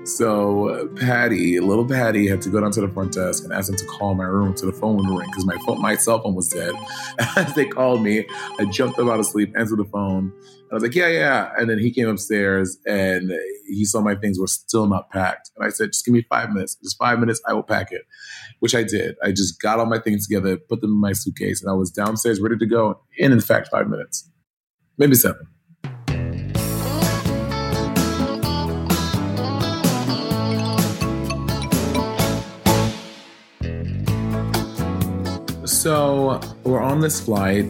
So 0.05 0.87
Patty, 0.97 1.61
little 1.61 1.87
Patty, 1.87 2.29
had 2.29 2.43
to 2.43 2.51
go 2.51 2.61
down 2.61 2.73
to 2.73 2.83
the 2.83 2.89
front 2.89 3.15
desk 3.15 3.43
and 3.43 3.55
ask 3.55 3.69
them 3.69 3.77
to 3.77 3.87
call 3.87 4.15
my 4.15 4.25
room 4.25 4.55
to 4.57 4.67
the 4.67 4.73
phone 4.73 4.99
would 4.99 5.09
ring 5.09 5.31
because 5.31 5.47
my 5.47 5.57
phone, 5.65 5.81
my 5.81 5.97
cell 5.97 6.23
phone 6.23 6.35
was 6.35 6.49
dead. 6.49 6.75
As 7.37 7.55
they 7.55 7.65
called 7.65 8.03
me, 8.03 8.27
I 8.59 8.67
jumped 8.67 8.99
up 8.99 9.09
out 9.09 9.19
of 9.19 9.25
sleep, 9.25 9.55
answered 9.57 9.79
the 9.79 9.87
phone. 9.87 10.31
And 10.35 10.71
I 10.71 10.75
was 10.75 10.83
like, 10.83 10.95
yeah, 10.95 11.09
yeah. 11.09 11.53
And 11.57 11.71
then 11.71 11.79
he 11.79 11.91
came 11.91 12.07
upstairs 12.07 12.77
and 12.87 13.33
he 13.67 13.87
saw 13.87 14.03
my 14.03 14.15
things 14.15 14.39
were 14.39 14.47
still 14.47 14.87
not 14.87 15.09
packed. 15.09 15.51
And 15.57 15.65
I 15.65 15.71
said, 15.71 15.93
just 15.93 16.05
give 16.05 16.13
me 16.13 16.27
five 16.29 16.51
minutes. 16.51 16.77
Just 16.83 16.99
five 16.99 17.19
minutes, 17.19 17.41
I 17.49 17.55
will 17.55 17.63
pack 17.63 17.91
it, 17.91 18.03
which 18.61 18.75
I 18.75 18.83
did. 18.83 19.17
I 19.25 19.31
just 19.31 19.59
got 19.59 19.79
all 19.79 19.87
my 19.87 19.99
things 19.99 20.29
together, 20.29 20.59
put 20.59 20.83
them 20.83 20.91
in 20.91 21.01
my 21.01 21.15
suitcase, 21.15 21.63
and 21.63 21.71
I 21.71 21.75
was 21.75 21.91
downstairs 21.91 22.43
ready 22.43 22.59
to 22.59 22.67
go 22.67 23.01
in, 23.17 23.33
in 23.33 23.41
fact, 23.41 23.69
five 23.71 23.89
minutes, 23.89 24.31
maybe 24.99 25.15
seven. 25.15 25.47
So 35.85 36.41
we're 36.63 36.81
on 36.81 37.01
this 37.01 37.21
flight 37.21 37.67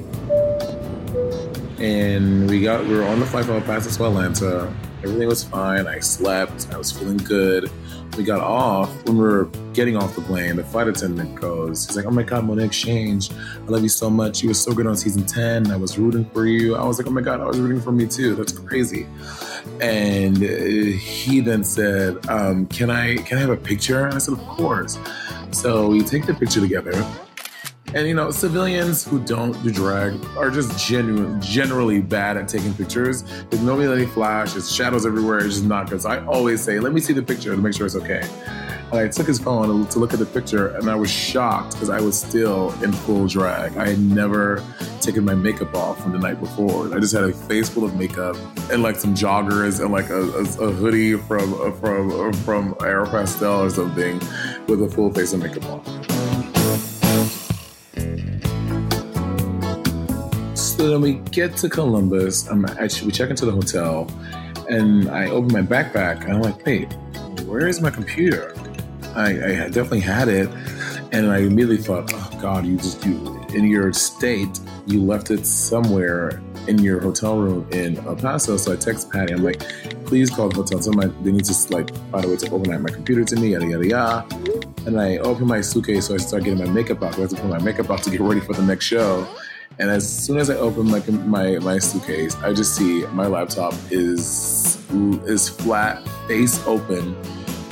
and 1.80 2.48
we 2.48 2.60
got 2.60 2.86
we 2.86 2.94
were 2.94 3.02
on 3.02 3.18
the 3.18 3.26
flight 3.26 3.44
from 3.44 3.56
El 3.56 3.62
Paso 3.62 3.90
to 3.90 4.04
Atlanta. 4.04 4.72
Everything 5.02 5.26
was 5.26 5.42
fine. 5.42 5.88
I 5.88 5.98
slept. 5.98 6.68
I 6.72 6.78
was 6.78 6.92
feeling 6.92 7.16
good. 7.16 7.68
We 8.16 8.22
got 8.22 8.38
off. 8.40 8.88
When 9.06 9.16
we 9.16 9.24
were 9.24 9.46
getting 9.72 9.96
off 9.96 10.14
the 10.14 10.20
plane, 10.20 10.54
the 10.54 10.62
flight 10.62 10.86
attendant 10.86 11.34
goes, 11.34 11.88
he's 11.88 11.96
like, 11.96 12.06
"Oh 12.06 12.12
my 12.12 12.22
God, 12.22 12.44
Monét 12.44 12.66
X 12.66 12.80
Change, 12.80 13.32
I 13.32 13.66
love 13.66 13.82
you 13.82 13.88
so 13.88 14.08
much. 14.08 14.44
You 14.44 14.50
were 14.50 14.54
so 14.54 14.72
good 14.72 14.86
on 14.86 14.96
season 14.96 15.26
ten. 15.26 15.72
I 15.72 15.76
was 15.76 15.98
rooting 15.98 16.24
for 16.26 16.46
you." 16.46 16.76
I 16.76 16.84
was 16.84 16.98
like, 16.98 17.08
"Oh 17.08 17.10
my 17.10 17.20
God, 17.20 17.40
I 17.40 17.46
was 17.46 17.58
rooting 17.58 17.80
for 17.80 17.90
me 17.90 18.06
too. 18.06 18.36
That's 18.36 18.52
crazy." 18.52 19.08
And 19.80 20.36
he 20.36 21.40
then 21.40 21.64
said, 21.64 22.24
um, 22.28 22.66
"Can 22.66 22.90
I 22.90 23.16
can 23.16 23.38
I 23.38 23.40
have 23.40 23.50
a 23.50 23.56
picture?" 23.56 24.04
And 24.04 24.14
I 24.14 24.18
said, 24.18 24.34
"Of 24.34 24.46
course." 24.46 25.00
So 25.50 25.88
we 25.88 26.02
take 26.02 26.26
the 26.26 26.34
picture 26.34 26.60
together. 26.60 26.92
And 27.94 28.08
you 28.08 28.14
know, 28.14 28.32
civilians 28.32 29.04
who 29.04 29.20
don't 29.20 29.52
do 29.62 29.70
drag 29.70 30.22
are 30.36 30.50
just 30.50 30.84
genuine, 30.84 31.40
generally 31.40 32.00
bad 32.00 32.36
at 32.36 32.48
taking 32.48 32.74
pictures. 32.74 33.22
There's 33.50 33.62
no 33.62 33.76
really 33.76 34.06
flash, 34.06 34.52
there's 34.52 34.74
shadows 34.74 35.06
everywhere. 35.06 35.38
It's 35.38 35.54
just 35.54 35.64
not 35.64 35.88
good. 35.88 36.02
So 36.02 36.10
I 36.10 36.26
always 36.26 36.60
say, 36.60 36.80
let 36.80 36.92
me 36.92 37.00
see 37.00 37.12
the 37.12 37.22
picture 37.22 37.54
to 37.54 37.62
make 37.62 37.72
sure 37.72 37.86
it's 37.86 37.94
okay. 37.94 38.28
And 38.90 38.98
I 38.98 39.06
took 39.06 39.28
his 39.28 39.38
phone 39.38 39.86
to 39.86 39.98
look 40.00 40.12
at 40.12 40.18
the 40.18 40.26
picture, 40.26 40.68
and 40.76 40.90
I 40.90 40.96
was 40.96 41.08
shocked 41.08 41.74
because 41.74 41.88
I 41.88 42.00
was 42.00 42.20
still 42.20 42.72
in 42.82 42.92
full 42.92 43.28
drag. 43.28 43.76
I 43.76 43.90
had 43.90 44.00
never 44.00 44.62
taken 45.00 45.24
my 45.24 45.34
makeup 45.34 45.72
off 45.76 46.02
from 46.02 46.12
the 46.12 46.18
night 46.18 46.40
before. 46.40 46.92
I 46.92 46.98
just 46.98 47.14
had 47.14 47.22
a 47.22 47.32
face 47.32 47.68
full 47.68 47.84
of 47.84 47.94
makeup 47.96 48.36
and 48.72 48.82
like 48.82 48.96
some 48.96 49.14
joggers 49.14 49.80
and 49.80 49.92
like 49.92 50.10
a, 50.10 50.22
a, 50.32 50.68
a 50.68 50.72
hoodie 50.72 51.16
from 51.16 51.52
from 51.78 52.32
from 52.32 52.74
Aeropostale 52.74 53.66
or 53.66 53.70
something 53.70 54.18
with 54.66 54.82
a 54.82 54.88
full 54.88 55.12
face 55.12 55.32
of 55.32 55.40
makeup 55.40 55.64
on. 55.66 56.13
So 60.84 60.90
then 60.90 61.00
we 61.00 61.14
get 61.30 61.56
to 61.56 61.70
Columbus. 61.70 62.46
I'm 62.46 62.66
actually 62.66 63.06
we 63.06 63.12
check 63.12 63.30
into 63.30 63.46
the 63.46 63.52
hotel, 63.52 64.06
and 64.68 65.08
I 65.08 65.30
open 65.30 65.50
my 65.50 65.62
backpack, 65.62 66.24
and 66.24 66.34
I'm 66.34 66.42
like, 66.42 66.66
"Wait, 66.66 66.92
where 67.46 67.66
is 67.66 67.80
my 67.80 67.88
computer?" 67.88 68.54
I, 69.16 69.28
I 69.30 69.68
definitely 69.70 70.00
had 70.00 70.28
it, 70.28 70.50
and 71.10 71.32
I 71.32 71.38
immediately 71.38 71.78
thought, 71.78 72.12
"Oh 72.12 72.38
God, 72.38 72.66
you 72.66 72.76
just 72.76 73.02
you 73.02 73.16
in 73.54 73.66
your 73.66 73.94
state, 73.94 74.60
you 74.86 75.02
left 75.02 75.30
it 75.30 75.46
somewhere 75.46 76.42
in 76.68 76.78
your 76.80 77.00
hotel 77.00 77.38
room 77.38 77.66
in 77.72 77.96
El 78.06 78.16
Paso." 78.16 78.58
So 78.58 78.74
I 78.74 78.76
text 78.76 79.10
Patty. 79.10 79.32
I'm 79.32 79.42
like, 79.42 79.60
"Please 80.04 80.28
call 80.28 80.50
the 80.50 80.56
hotel. 80.56 80.82
Somebody 80.82 81.14
they 81.22 81.32
need 81.32 81.46
to 81.46 81.72
like 81.72 81.96
find 82.12 82.26
a 82.26 82.28
way 82.28 82.36
to 82.36 82.50
overnight 82.50 82.82
my 82.82 82.90
computer 82.90 83.24
to 83.24 83.36
me." 83.36 83.52
Yada 83.52 83.66
yada 83.66 83.86
yada. 83.86 84.26
And 84.84 85.00
I 85.00 85.16
open 85.16 85.46
my 85.46 85.62
suitcase, 85.62 86.08
so 86.08 86.14
I 86.14 86.18
start 86.18 86.44
getting 86.44 86.58
my 86.58 86.70
makeup 86.70 87.02
out. 87.02 87.16
I 87.16 87.22
have 87.22 87.30
to 87.30 87.36
put 87.36 87.48
my 87.48 87.62
makeup 87.62 87.90
out 87.90 88.02
to 88.02 88.10
get 88.10 88.20
ready 88.20 88.40
for 88.40 88.52
the 88.52 88.62
next 88.62 88.84
show. 88.84 89.26
And 89.78 89.90
as 89.90 90.08
soon 90.08 90.38
as 90.38 90.50
I 90.50 90.56
open 90.56 90.90
my 90.90 91.00
my 91.26 91.58
my 91.58 91.78
suitcase, 91.78 92.36
I 92.36 92.52
just 92.52 92.76
see 92.76 93.04
my 93.08 93.26
laptop 93.26 93.74
is 93.90 94.78
is 95.26 95.48
flat, 95.48 96.06
face 96.28 96.64
open, 96.66 97.16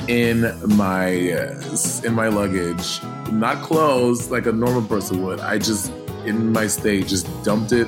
in 0.07 0.41
my 0.75 1.31
uh, 1.31 2.03
in 2.03 2.13
my 2.13 2.27
luggage, 2.27 3.01
not 3.31 3.61
closed 3.63 4.31
like 4.31 4.45
a 4.47 4.51
normal 4.51 4.83
person 4.83 5.23
would. 5.23 5.39
I 5.39 5.57
just 5.57 5.91
in 6.25 6.51
my 6.51 6.67
state 6.67 7.07
just 7.07 7.27
dumped 7.43 7.71
it 7.71 7.87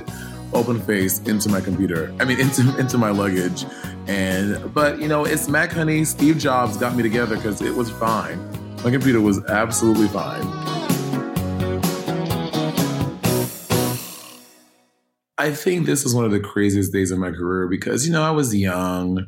open 0.53 0.80
face 0.82 1.20
into 1.20 1.49
my 1.49 1.59
computer. 1.59 2.13
I 2.20 2.26
mean 2.26 2.39
into 2.45 2.78
into 2.80 2.97
my 2.97 3.09
luggage. 3.09 3.66
And 4.07 4.74
but 4.74 4.99
you 4.99 5.07
know, 5.07 5.26
it's 5.26 5.49
Mac 5.49 5.72
Honey. 5.72 6.05
Steve 6.05 6.38
Jobs 6.38 6.78
got 6.78 6.95
me 6.95 7.03
together 7.03 7.36
because 7.36 7.61
it 7.61 7.74
was 7.74 7.89
fine. 7.89 8.39
My 8.84 8.91
computer 8.91 9.20
was 9.20 9.43
absolutely 9.45 10.07
fine. 10.07 10.85
I 15.38 15.52
think 15.52 15.86
this 15.86 16.06
is 16.06 16.16
one 16.16 16.26
of 16.26 16.32
the 16.32 16.40
craziest 16.40 16.94
days 16.94 17.12
of 17.12 17.20
my 17.20 17.32
career 17.32 17.68
because 17.68 18.08
you 18.08 18.14
know 18.14 18.24
I 18.24 18.32
was 18.32 18.56
young. 18.56 19.26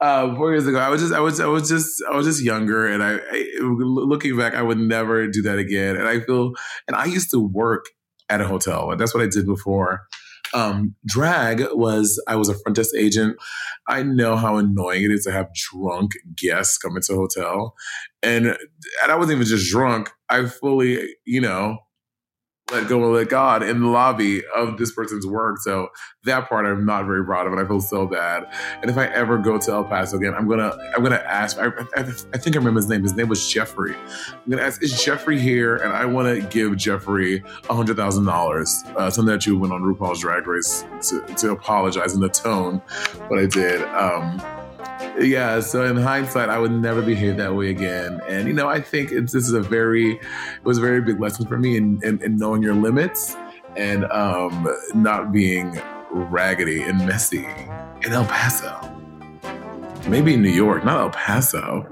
Uh, 0.00 0.34
four 0.34 0.52
years 0.52 0.66
ago, 0.66 0.78
I 0.78 0.88
was 0.88 1.02
just, 1.02 1.12
I 1.12 1.20
was, 1.20 1.40
I 1.40 1.46
was 1.46 1.68
just, 1.68 2.02
I 2.10 2.16
was 2.16 2.24
just 2.24 2.42
younger, 2.42 2.86
and 2.86 3.02
I, 3.02 3.16
I, 3.16 3.44
looking 3.60 4.34
back, 4.36 4.54
I 4.54 4.62
would 4.62 4.78
never 4.78 5.26
do 5.26 5.42
that 5.42 5.58
again. 5.58 5.96
And 5.96 6.08
I 6.08 6.20
feel, 6.20 6.52
and 6.88 6.96
I 6.96 7.04
used 7.04 7.30
to 7.32 7.40
work 7.40 7.84
at 8.30 8.40
a 8.40 8.46
hotel, 8.46 8.90
and 8.90 8.98
that's 8.98 9.12
what 9.12 9.22
I 9.22 9.26
did 9.26 9.44
before. 9.44 10.02
Um, 10.54 10.94
drag 11.06 11.64
was, 11.72 12.22
I 12.26 12.36
was 12.36 12.48
a 12.48 12.54
front 12.54 12.76
desk 12.76 12.94
agent. 12.96 13.36
I 13.86 14.02
know 14.02 14.36
how 14.36 14.56
annoying 14.56 15.04
it 15.04 15.10
is 15.10 15.24
to 15.24 15.32
have 15.32 15.48
drunk 15.54 16.12
guests 16.34 16.78
come 16.78 16.96
into 16.96 17.12
a 17.12 17.16
hotel, 17.16 17.74
and 18.22 18.46
and 18.46 19.12
I 19.12 19.16
wasn't 19.16 19.36
even 19.36 19.46
just 19.46 19.70
drunk. 19.70 20.10
I 20.30 20.46
fully, 20.46 21.14
you 21.26 21.42
know, 21.42 21.78
let 22.72 22.88
go 22.88 23.02
and 23.04 23.12
let 23.12 23.28
God 23.28 23.62
in 23.62 23.80
the 23.80 23.88
lobby 23.88 24.42
of 24.56 24.78
this 24.78 24.92
person's 24.92 25.26
work. 25.26 25.58
So 25.58 25.88
that 26.24 26.48
part 26.48 26.66
I'm 26.66 26.84
not 26.84 27.06
very 27.06 27.24
proud 27.24 27.46
of, 27.46 27.52
and 27.52 27.60
I 27.60 27.66
feel 27.66 27.80
so 27.80 28.06
bad. 28.06 28.46
And 28.82 28.90
if 28.90 28.98
I 28.98 29.06
ever 29.06 29.38
go 29.38 29.58
to 29.58 29.72
El 29.72 29.84
Paso 29.84 30.16
again, 30.16 30.34
I'm 30.34 30.48
gonna 30.48 30.76
I'm 30.94 31.02
gonna 31.02 31.16
ask. 31.16 31.58
I, 31.58 31.66
I, 31.66 32.00
I 32.00 32.38
think 32.38 32.56
I 32.56 32.58
remember 32.58 32.78
his 32.78 32.88
name. 32.88 33.02
His 33.02 33.14
name 33.14 33.28
was 33.28 33.48
Jeffrey. 33.50 33.94
I'm 33.94 34.50
gonna 34.50 34.62
ask, 34.62 34.82
is 34.82 35.02
Jeffrey 35.02 35.38
here? 35.38 35.76
And 35.76 35.92
I 35.92 36.04
want 36.04 36.28
to 36.28 36.46
give 36.48 36.76
Jeffrey 36.76 37.42
hundred 37.68 37.96
thousand 37.96 38.28
uh, 38.28 38.32
dollars, 38.32 38.84
something 38.94 39.26
that 39.26 39.46
you 39.46 39.58
went 39.58 39.72
on 39.72 39.82
RuPaul's 39.82 40.20
Drag 40.20 40.46
Race 40.46 40.84
to, 41.08 41.20
to 41.36 41.52
apologize 41.52 42.14
in 42.14 42.20
the 42.20 42.28
tone 42.28 42.82
but 43.28 43.38
I 43.38 43.46
did. 43.46 43.82
Um, 43.82 44.40
yeah, 45.20 45.60
so 45.60 45.84
in 45.84 45.96
hindsight, 45.96 46.48
I 46.48 46.58
would 46.58 46.72
never 46.72 47.02
behave 47.02 47.36
that 47.36 47.54
way 47.54 47.70
again. 47.70 48.20
And 48.28 48.48
you 48.48 48.54
know, 48.54 48.68
I 48.68 48.80
think 48.80 49.10
this 49.10 49.34
is 49.34 49.52
a 49.52 49.60
very, 49.60 50.14
it 50.14 50.64
was 50.64 50.78
a 50.78 50.80
very 50.80 51.00
big 51.00 51.20
lesson 51.20 51.46
for 51.46 51.58
me 51.58 51.76
in, 51.76 52.00
in, 52.02 52.22
in 52.22 52.36
knowing 52.36 52.62
your 52.62 52.74
limits 52.74 53.36
and 53.76 54.04
um, 54.06 54.68
not 54.94 55.32
being 55.32 55.80
raggedy 56.10 56.82
and 56.82 56.98
messy 57.06 57.46
in 58.02 58.12
El 58.12 58.24
Paso. 58.26 58.78
Maybe 60.08 60.34
in 60.34 60.42
New 60.42 60.50
York, 60.50 60.84
not 60.84 61.00
El 61.00 61.10
Paso. 61.10 61.86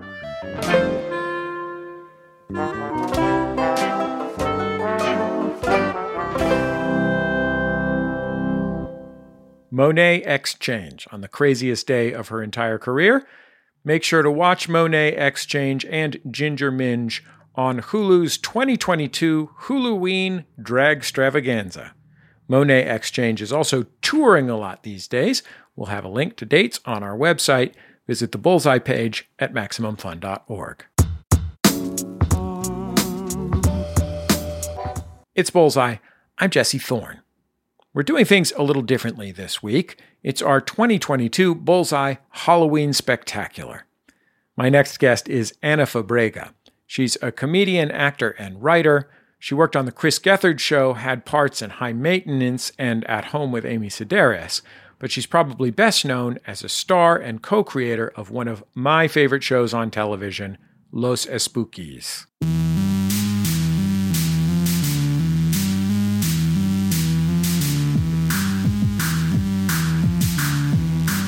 Monét 9.72 10.22
X 10.24 10.54
Change 10.54 11.06
on 11.12 11.20
the 11.20 11.28
craziest 11.28 11.86
day 11.86 12.12
of 12.12 12.28
her 12.28 12.42
entire 12.42 12.78
career. 12.78 13.26
Make 13.84 14.02
sure 14.02 14.22
to 14.22 14.30
watch 14.30 14.68
Monét 14.68 15.18
X 15.18 15.44
Change 15.44 15.84
and 15.86 16.18
Ginger 16.30 16.72
Minj 16.72 17.20
on 17.54 17.80
Hulu's 17.80 18.38
2022 18.38 19.50
Huluween 19.62 20.44
Drag 20.60 21.00
Stravaganza. 21.00 21.90
Monét 22.48 22.86
X 22.86 23.10
Change 23.10 23.42
is 23.42 23.52
also 23.52 23.84
touring 24.00 24.48
a 24.48 24.56
lot 24.56 24.82
these 24.82 25.06
days. 25.06 25.42
We'll 25.76 25.86
have 25.86 26.04
a 26.04 26.08
link 26.08 26.36
to 26.36 26.46
dates 26.46 26.80
on 26.84 27.02
our 27.02 27.16
website. 27.16 27.74
Visit 28.06 28.32
the 28.32 28.38
Bullseye 28.38 28.78
page 28.78 29.28
at 29.38 29.52
MaximumFun.org. 29.52 30.84
It's 35.34 35.50
Bullseye. 35.50 35.96
I'm 36.38 36.50
Jesse 36.50 36.78
Thorn. 36.78 37.20
We're 37.94 38.02
doing 38.02 38.26
things 38.26 38.52
a 38.52 38.62
little 38.62 38.82
differently 38.82 39.32
this 39.32 39.62
week. 39.62 39.98
It's 40.22 40.42
our 40.42 40.60
2022 40.60 41.54
Bullseye 41.54 42.16
Halloween 42.30 42.92
Spectacular. 42.92 43.86
My 44.56 44.68
next 44.68 44.98
guest 44.98 45.26
is 45.26 45.54
Ana 45.62 45.84
Fabrega. 45.84 46.52
She's 46.86 47.16
a 47.22 47.32
comedian, 47.32 47.90
actor, 47.90 48.30
and 48.38 48.62
writer. 48.62 49.08
She 49.38 49.54
worked 49.54 49.74
on 49.74 49.86
The 49.86 49.92
Chris 49.92 50.18
Gethard 50.18 50.58
Show, 50.58 50.94
had 50.94 51.24
parts 51.24 51.62
in 51.62 51.70
High 51.70 51.94
Maintenance 51.94 52.72
and 52.78 53.04
At 53.04 53.26
Home 53.26 53.52
with 53.52 53.64
Amy 53.64 53.88
Sedaris, 53.88 54.60
but 54.98 55.10
she's 55.10 55.26
probably 55.26 55.70
best 55.70 56.04
known 56.04 56.38
as 56.46 56.62
a 56.62 56.68
star 56.68 57.16
and 57.16 57.40
co 57.40 57.64
creator 57.64 58.12
of 58.16 58.30
one 58.30 58.48
of 58.48 58.62
my 58.74 59.08
favorite 59.08 59.42
shows 59.42 59.72
on 59.72 59.90
television, 59.90 60.58
Los 60.92 61.24
Espookies. 61.24 62.26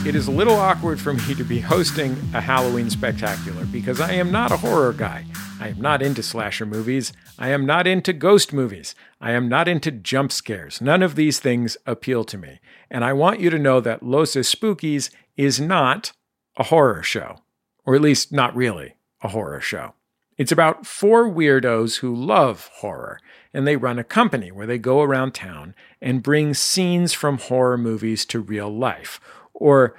It 0.07 0.15
is 0.15 0.29
a 0.29 0.31
little 0.31 0.57
awkward 0.57 0.99
for 0.99 1.13
me 1.13 1.35
to 1.35 1.45
be 1.45 1.61
hosting 1.61 2.13
a 2.33 2.41
Halloween 2.41 2.89
spectacular 2.89 3.67
because 3.67 4.01
I 4.01 4.13
am 4.13 4.33
not 4.33 4.51
a 4.51 4.57
horror 4.57 4.95
guy. 4.95 5.27
I 5.61 5.69
am 5.69 5.79
not 5.79 6.01
into 6.01 6.23
slasher 6.23 6.65
movies. 6.65 7.13
I 7.39 7.51
am 7.51 7.67
not 7.67 7.87
into 7.87 8.15
ghost 8.15 8.55
movies. 8.55 8.95
I 9.21 9.33
am 9.33 9.47
not 9.47 9.69
into 9.69 9.91
jump 9.91 10.33
scares. 10.33 10.81
None 10.81 11.03
of 11.03 11.17
these 11.17 11.39
things 11.39 11.77
appeal 11.85 12.25
to 12.25 12.39
me. 12.39 12.61
And 12.91 13.05
I 13.05 13.13
want 13.13 13.41
you 13.41 13.51
to 13.51 13.59
know 13.59 13.79
that 13.83 14.03
Los 14.03 14.33
Espookies 14.33 15.11
is 15.37 15.61
not 15.61 16.13
a 16.57 16.65
horror 16.65 17.03
show, 17.03 17.37
or 17.85 17.95
at 17.95 18.01
least 18.01 18.33
not 18.33 18.57
really 18.57 18.95
a 19.21 19.29
horror 19.29 19.61
show. 19.61 19.93
It's 20.39 20.51
about 20.51 20.87
four 20.87 21.29
weirdos 21.29 21.99
who 21.99 22.15
love 22.15 22.71
horror, 22.77 23.21
and 23.53 23.67
they 23.67 23.77
run 23.77 23.99
a 23.99 24.05
company 24.05 24.51
where 24.51 24.67
they 24.67 24.79
go 24.79 25.03
around 25.03 25.35
town 25.35 25.75
and 26.01 26.23
bring 26.23 26.55
scenes 26.55 27.13
from 27.13 27.37
horror 27.37 27.77
movies 27.77 28.25
to 28.25 28.41
real 28.41 28.75
life 28.75 29.21
or 29.61 29.95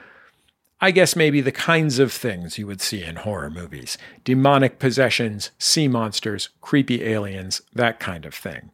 I 0.81 0.91
guess 0.91 1.15
maybe 1.15 1.39
the 1.41 1.51
kinds 1.51 1.99
of 1.99 2.11
things 2.11 2.57
you 2.57 2.65
would 2.67 2.81
see 2.81 3.03
in 3.03 3.17
horror 3.17 3.49
movies 3.49 3.97
demonic 4.23 4.79
possessions, 4.79 5.51
sea 5.57 5.87
monsters, 5.87 6.49
creepy 6.59 7.03
aliens, 7.03 7.61
that 7.73 7.99
kind 7.99 8.25
of 8.25 8.33
thing. 8.33 8.71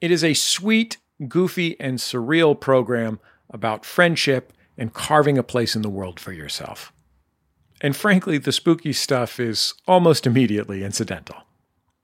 It 0.00 0.12
is 0.12 0.22
a 0.22 0.34
sweet, 0.34 0.98
goofy, 1.26 1.78
and 1.80 1.98
surreal 1.98 2.58
program 2.58 3.18
about 3.50 3.84
friendship 3.84 4.52
and 4.76 4.92
carving 4.92 5.38
a 5.38 5.42
place 5.42 5.74
in 5.74 5.82
the 5.82 5.88
world 5.88 6.20
for 6.20 6.32
yourself. 6.32 6.92
And 7.80 7.96
frankly, 7.96 8.38
the 8.38 8.52
spooky 8.52 8.92
stuff 8.92 9.40
is 9.40 9.74
almost 9.86 10.26
immediately 10.26 10.84
incidental. 10.84 11.36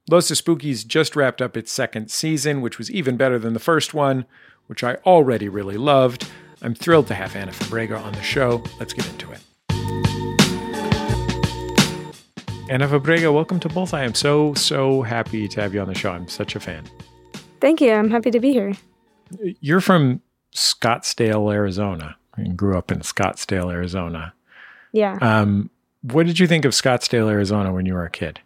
Los 0.09 0.31
Espookies 0.31 0.87
just 0.87 1.17
wrapped 1.17 1.41
up 1.41 1.57
its 1.57 1.73
second 1.73 2.11
season, 2.11 2.61
which 2.61 2.79
was 2.79 2.91
even 2.91 3.17
better 3.17 3.39
than 3.39 3.55
the 3.55 3.61
first 3.61 3.95
one, 3.95 4.27
which 4.67 4.83
I 4.85 4.95
already 5.07 5.49
really 5.49 5.77
loved. 5.77 6.29
I'm 6.65 6.75
thrilled 6.75 7.07
to 7.09 7.15
have 7.15 7.37
Ana 7.37 7.53
Fabrega 7.53 8.03
on 8.03 8.15
the 8.15 8.23
show. 8.23 8.65
Let's 8.79 8.95
get 8.95 9.07
into 9.07 9.31
it. 9.31 9.41
Ana 12.71 12.89
Fabrega, 12.89 13.31
welcome 13.35 13.61
to 13.61 13.69
Bullseye. 13.69 14.03
I'm 14.03 14.15
so, 14.15 14.55
so 14.55 15.03
happy 15.03 15.47
to 15.47 15.61
have 15.61 15.75
you 15.75 15.83
on 15.83 15.89
the 15.89 15.95
show. 15.95 16.13
I'm 16.13 16.27
such 16.27 16.57
a 16.57 16.61
fan. 16.61 16.85
Thank 17.61 17.83
you. 17.83 17.93
I'm 17.93 18.11
happy 18.11 18.31
to 18.31 18.41
be 18.41 18.55
here. 18.55 18.73
You're 19.61 19.83
from 19.83 20.23
Scottsdale, 20.55 21.53
Arizona. 21.53 22.17
and 22.39 22.57
grew 22.57 22.79
up 22.79 22.91
in 22.91 23.01
Scottsdale, 23.01 23.71
Arizona. 23.71 24.33
Yeah. 24.93 25.19
Um, 25.21 25.69
what 26.01 26.25
did 26.25 26.39
you 26.39 26.47
think 26.47 26.65
of 26.65 26.73
Scottsdale, 26.73 27.31
Arizona 27.31 27.75
when 27.75 27.85
you 27.85 27.93
were 27.93 28.07
a 28.07 28.11
kid? 28.11 28.41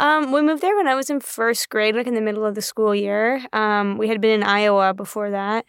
Um, 0.00 0.32
we 0.32 0.42
moved 0.42 0.62
there 0.62 0.76
when 0.76 0.88
I 0.88 0.96
was 0.96 1.10
in 1.10 1.20
first 1.20 1.68
grade, 1.68 1.94
like 1.94 2.08
in 2.08 2.14
the 2.16 2.20
middle 2.20 2.44
of 2.44 2.56
the 2.56 2.62
school 2.62 2.92
year. 2.92 3.40
Um, 3.52 3.98
we 3.98 4.08
had 4.08 4.20
been 4.20 4.32
in 4.32 4.42
Iowa 4.42 4.94
before 4.94 5.30
that. 5.30 5.64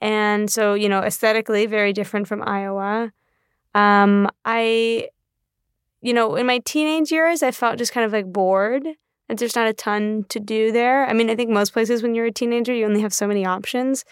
And 0.00 0.50
so, 0.50 0.74
you 0.74 0.88
know, 0.88 1.00
aesthetically 1.00 1.66
very 1.66 1.92
different 1.92 2.28
from 2.28 2.46
Iowa. 2.46 3.12
Um, 3.74 4.28
I, 4.44 5.08
you 6.00 6.12
know, 6.14 6.36
in 6.36 6.46
my 6.46 6.58
teenage 6.60 7.10
years, 7.10 7.42
I 7.42 7.50
felt 7.50 7.78
just 7.78 7.92
kind 7.92 8.06
of 8.06 8.12
like 8.12 8.32
bored. 8.32 8.86
And 9.28 9.38
there's 9.38 9.56
not 9.56 9.68
a 9.68 9.74
ton 9.74 10.24
to 10.30 10.40
do 10.40 10.72
there. 10.72 11.06
I 11.06 11.12
mean, 11.12 11.28
I 11.28 11.34
think 11.34 11.50
most 11.50 11.72
places 11.72 12.02
when 12.02 12.14
you're 12.14 12.26
a 12.26 12.32
teenager, 12.32 12.72
you 12.72 12.86
only 12.86 13.02
have 13.02 13.12
so 13.12 13.26
many 13.26 13.44
options. 13.44 14.04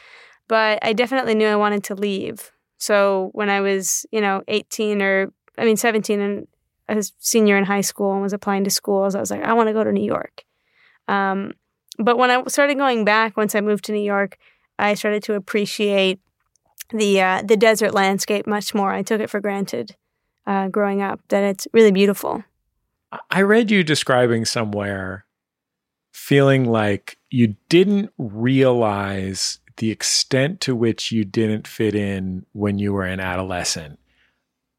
But 0.49 0.78
I 0.82 0.93
definitely 0.93 1.34
knew 1.34 1.49
I 1.49 1.57
wanted 1.57 1.84
to 1.84 1.95
leave. 1.95 2.53
So 2.78 3.30
when 3.32 3.49
I 3.49 3.61
was, 3.61 4.05
you 4.12 4.20
know, 4.20 4.43
18 4.49 5.01
or, 5.01 5.32
I 5.57 5.64
mean, 5.64 5.76
17 5.76 6.20
and 6.20 6.47
a 6.89 7.03
senior 7.18 7.57
in 7.57 7.64
high 7.64 7.80
school 7.80 8.12
and 8.12 8.22
was 8.22 8.32
applying 8.32 8.64
to 8.64 8.70
schools, 8.70 9.14
I 9.14 9.20
was 9.20 9.30
like, 9.30 9.43
I 9.43 9.55
want 9.55 9.68
to 9.68 9.72
go 9.72 9.82
to 9.82 9.93
New 9.93 10.05
York. 10.05 10.45
Um, 11.09 11.53
but 11.99 12.18
when 12.18 12.30
I 12.30 12.43
started 12.49 12.76
going 12.76 13.05
back, 13.05 13.37
once 13.37 13.55
I 13.55 13.61
moved 13.61 13.84
to 13.87 13.93
New 13.93 14.03
York, 14.03 14.37
I 14.79 14.95
started 14.95 15.22
to 15.24 15.35
appreciate 15.35 16.20
the 16.91 17.20
uh, 17.20 17.43
the 17.43 17.57
desert 17.57 17.93
landscape 17.93 18.47
much 18.47 18.74
more. 18.74 18.93
I 18.93 19.03
took 19.03 19.20
it 19.20 19.31
for 19.31 19.41
granted 19.41 19.97
uh, 20.47 20.68
growing 20.68 21.03
up 21.03 21.20
that 21.29 21.43
it's 21.43 21.66
really 21.72 21.93
beautiful. 21.93 22.45
I 23.31 23.43
read 23.43 23.70
you 23.70 23.83
describing 23.83 24.45
somewhere 24.45 25.24
feeling 26.12 26.64
like 26.64 27.18
you 27.31 27.57
didn't 27.68 28.11
realize 28.18 29.61
the 29.77 29.91
extent 29.91 30.61
to 30.62 30.74
which 30.74 31.12
you 31.12 31.24
didn't 31.24 31.68
fit 31.68 31.95
in 31.95 32.45
when 32.53 32.79
you 32.79 32.93
were 32.93 33.05
an 33.05 33.20
adolescent 33.20 33.99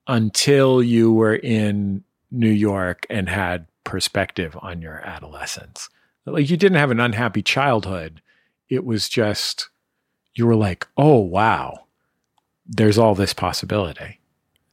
until 0.07 0.81
you 0.81 1.13
were 1.13 1.35
in 1.35 2.03
New 2.31 2.49
York 2.49 3.05
and 3.09 3.29
had 3.29 3.67
perspective 3.83 4.57
on 4.61 4.81
your 4.81 4.99
adolescence. 5.05 5.89
Like 6.25 6.49
you 6.49 6.57
didn't 6.57 6.79
have 6.79 6.91
an 6.91 6.99
unhappy 6.99 7.41
childhood. 7.41 8.21
It 8.67 8.83
was 8.83 9.07
just 9.07 9.69
you 10.37 10.45
were 10.45 10.55
like, 10.55 10.87
oh, 10.97 11.17
wow, 11.17 11.85
there's 12.65 12.97
all 12.97 13.15
this 13.15 13.33
possibility. 13.33 14.19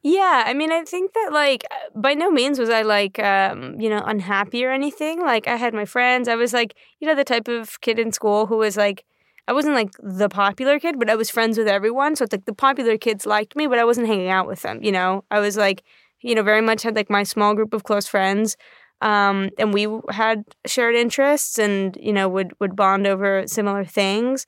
Yeah, 0.02 0.44
I 0.46 0.52
mean, 0.52 0.70
I 0.70 0.84
think 0.84 1.14
that 1.14 1.30
like 1.32 1.64
by 1.94 2.12
no 2.12 2.30
means 2.30 2.58
was 2.58 2.68
I 2.68 2.82
like 2.82 3.18
um, 3.18 3.80
you 3.80 3.88
know 3.88 4.02
unhappy 4.04 4.62
or 4.62 4.70
anything. 4.70 5.22
Like 5.22 5.48
I 5.48 5.56
had 5.56 5.72
my 5.72 5.86
friends. 5.86 6.28
I 6.28 6.34
was 6.34 6.52
like 6.52 6.74
you 7.00 7.08
know 7.08 7.14
the 7.14 7.24
type 7.24 7.48
of 7.48 7.80
kid 7.80 7.98
in 7.98 8.12
school 8.12 8.44
who 8.44 8.58
was 8.58 8.76
like 8.76 9.06
I 9.48 9.54
wasn't 9.54 9.74
like 9.74 9.92
the 10.02 10.28
popular 10.28 10.78
kid, 10.78 10.98
but 10.98 11.08
I 11.08 11.14
was 11.14 11.30
friends 11.30 11.56
with 11.56 11.68
everyone. 11.68 12.16
So 12.16 12.24
it's 12.24 12.32
like 12.34 12.44
the 12.44 12.54
popular 12.54 12.98
kids 12.98 13.24
liked 13.24 13.56
me, 13.56 13.66
but 13.66 13.78
I 13.78 13.84
wasn't 13.84 14.06
hanging 14.06 14.28
out 14.28 14.46
with 14.46 14.60
them. 14.60 14.82
You 14.82 14.92
know, 14.92 15.24
I 15.30 15.40
was 15.40 15.56
like 15.56 15.82
you 16.20 16.34
know 16.34 16.42
very 16.42 16.60
much 16.60 16.82
had 16.82 16.96
like 16.96 17.08
my 17.08 17.22
small 17.22 17.54
group 17.54 17.72
of 17.72 17.84
close 17.84 18.06
friends, 18.06 18.58
um, 19.00 19.48
and 19.58 19.72
we 19.72 19.88
had 20.10 20.44
shared 20.66 20.96
interests 20.96 21.58
and 21.58 21.96
you 21.98 22.12
know 22.12 22.28
would 22.28 22.52
would 22.60 22.76
bond 22.76 23.06
over 23.06 23.46
similar 23.46 23.86
things. 23.86 24.46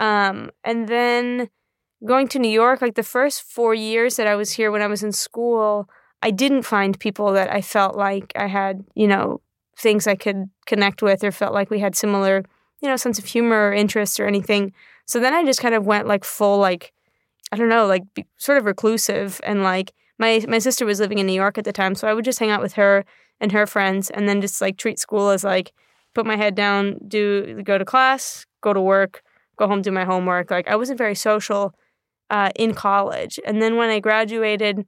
Um, 0.00 0.50
and 0.64 0.88
then 0.88 1.50
going 2.06 2.26
to 2.28 2.38
New 2.38 2.50
York, 2.50 2.80
like 2.80 2.94
the 2.94 3.02
first 3.02 3.42
four 3.42 3.74
years 3.74 4.16
that 4.16 4.26
I 4.26 4.34
was 4.34 4.52
here 4.52 4.72
when 4.72 4.80
I 4.80 4.86
was 4.86 5.02
in 5.02 5.12
school, 5.12 5.88
I 6.22 6.30
didn't 6.30 6.62
find 6.62 6.98
people 6.98 7.32
that 7.34 7.52
I 7.52 7.60
felt 7.60 7.96
like 7.96 8.32
I 8.34 8.46
had, 8.46 8.84
you 8.94 9.06
know, 9.06 9.42
things 9.76 10.06
I 10.06 10.14
could 10.14 10.48
connect 10.66 11.02
with 11.02 11.22
or 11.22 11.30
felt 11.30 11.52
like 11.52 11.70
we 11.70 11.80
had 11.80 11.94
similar, 11.94 12.42
you 12.80 12.88
know, 12.88 12.96
sense 12.96 13.18
of 13.18 13.26
humor 13.26 13.68
or 13.68 13.72
interests 13.74 14.18
or 14.18 14.26
anything. 14.26 14.72
So 15.04 15.20
then 15.20 15.34
I 15.34 15.44
just 15.44 15.60
kind 15.60 15.74
of 15.74 15.84
went 15.84 16.06
like 16.06 16.24
full, 16.24 16.58
like, 16.58 16.92
I 17.52 17.56
don't 17.56 17.68
know, 17.68 17.86
like 17.86 18.04
sort 18.38 18.56
of 18.56 18.64
reclusive. 18.64 19.38
And 19.44 19.62
like 19.62 19.92
my, 20.18 20.42
my 20.48 20.58
sister 20.60 20.86
was 20.86 20.98
living 20.98 21.18
in 21.18 21.26
New 21.26 21.34
York 21.34 21.58
at 21.58 21.64
the 21.64 21.72
time. 21.72 21.94
So 21.94 22.08
I 22.08 22.14
would 22.14 22.24
just 22.24 22.38
hang 22.38 22.50
out 22.50 22.62
with 22.62 22.74
her 22.74 23.04
and 23.38 23.52
her 23.52 23.66
friends 23.66 24.08
and 24.08 24.26
then 24.26 24.40
just 24.40 24.62
like 24.62 24.78
treat 24.78 24.98
school 24.98 25.28
as 25.28 25.44
like 25.44 25.72
put 26.14 26.24
my 26.24 26.36
head 26.36 26.54
down, 26.54 26.98
do 27.06 27.62
go 27.62 27.76
to 27.76 27.84
class, 27.84 28.46
go 28.62 28.72
to 28.72 28.80
work, 28.80 29.22
go 29.60 29.68
home, 29.68 29.82
do 29.82 29.92
my 29.92 30.04
homework. 30.04 30.50
Like 30.50 30.66
I 30.66 30.76
wasn't 30.76 30.98
very 30.98 31.14
social 31.14 31.74
uh, 32.30 32.50
in 32.56 32.74
college. 32.74 33.38
And 33.44 33.60
then 33.62 33.76
when 33.76 33.90
I 33.90 34.00
graduated, 34.00 34.86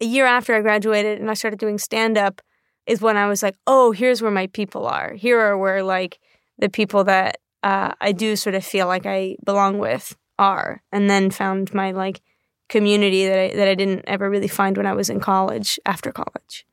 a 0.00 0.04
year 0.04 0.26
after 0.26 0.54
I 0.54 0.60
graduated 0.60 1.20
and 1.20 1.30
I 1.30 1.34
started 1.34 1.58
doing 1.58 1.78
stand 1.78 2.18
up, 2.18 2.42
is 2.86 3.00
when 3.00 3.16
I 3.16 3.28
was 3.28 3.42
like, 3.42 3.56
oh, 3.66 3.92
here's 3.92 4.20
where 4.20 4.30
my 4.30 4.48
people 4.48 4.86
are. 4.86 5.14
Here 5.14 5.40
are 5.40 5.56
where 5.56 5.82
like 5.82 6.18
the 6.58 6.68
people 6.68 7.04
that 7.04 7.38
uh, 7.62 7.92
I 8.00 8.12
do 8.12 8.36
sort 8.36 8.54
of 8.54 8.64
feel 8.64 8.86
like 8.86 9.06
I 9.06 9.36
belong 9.44 9.78
with 9.78 10.16
are. 10.38 10.82
And 10.92 11.08
then 11.08 11.30
found 11.30 11.72
my 11.72 11.92
like 11.92 12.20
community 12.68 13.26
that 13.26 13.38
I, 13.38 13.56
that 13.56 13.68
I 13.68 13.74
didn't 13.74 14.04
ever 14.06 14.28
really 14.28 14.48
find 14.48 14.76
when 14.76 14.86
I 14.86 14.92
was 14.92 15.08
in 15.08 15.20
college 15.20 15.78
after 15.86 16.12
college. 16.12 16.66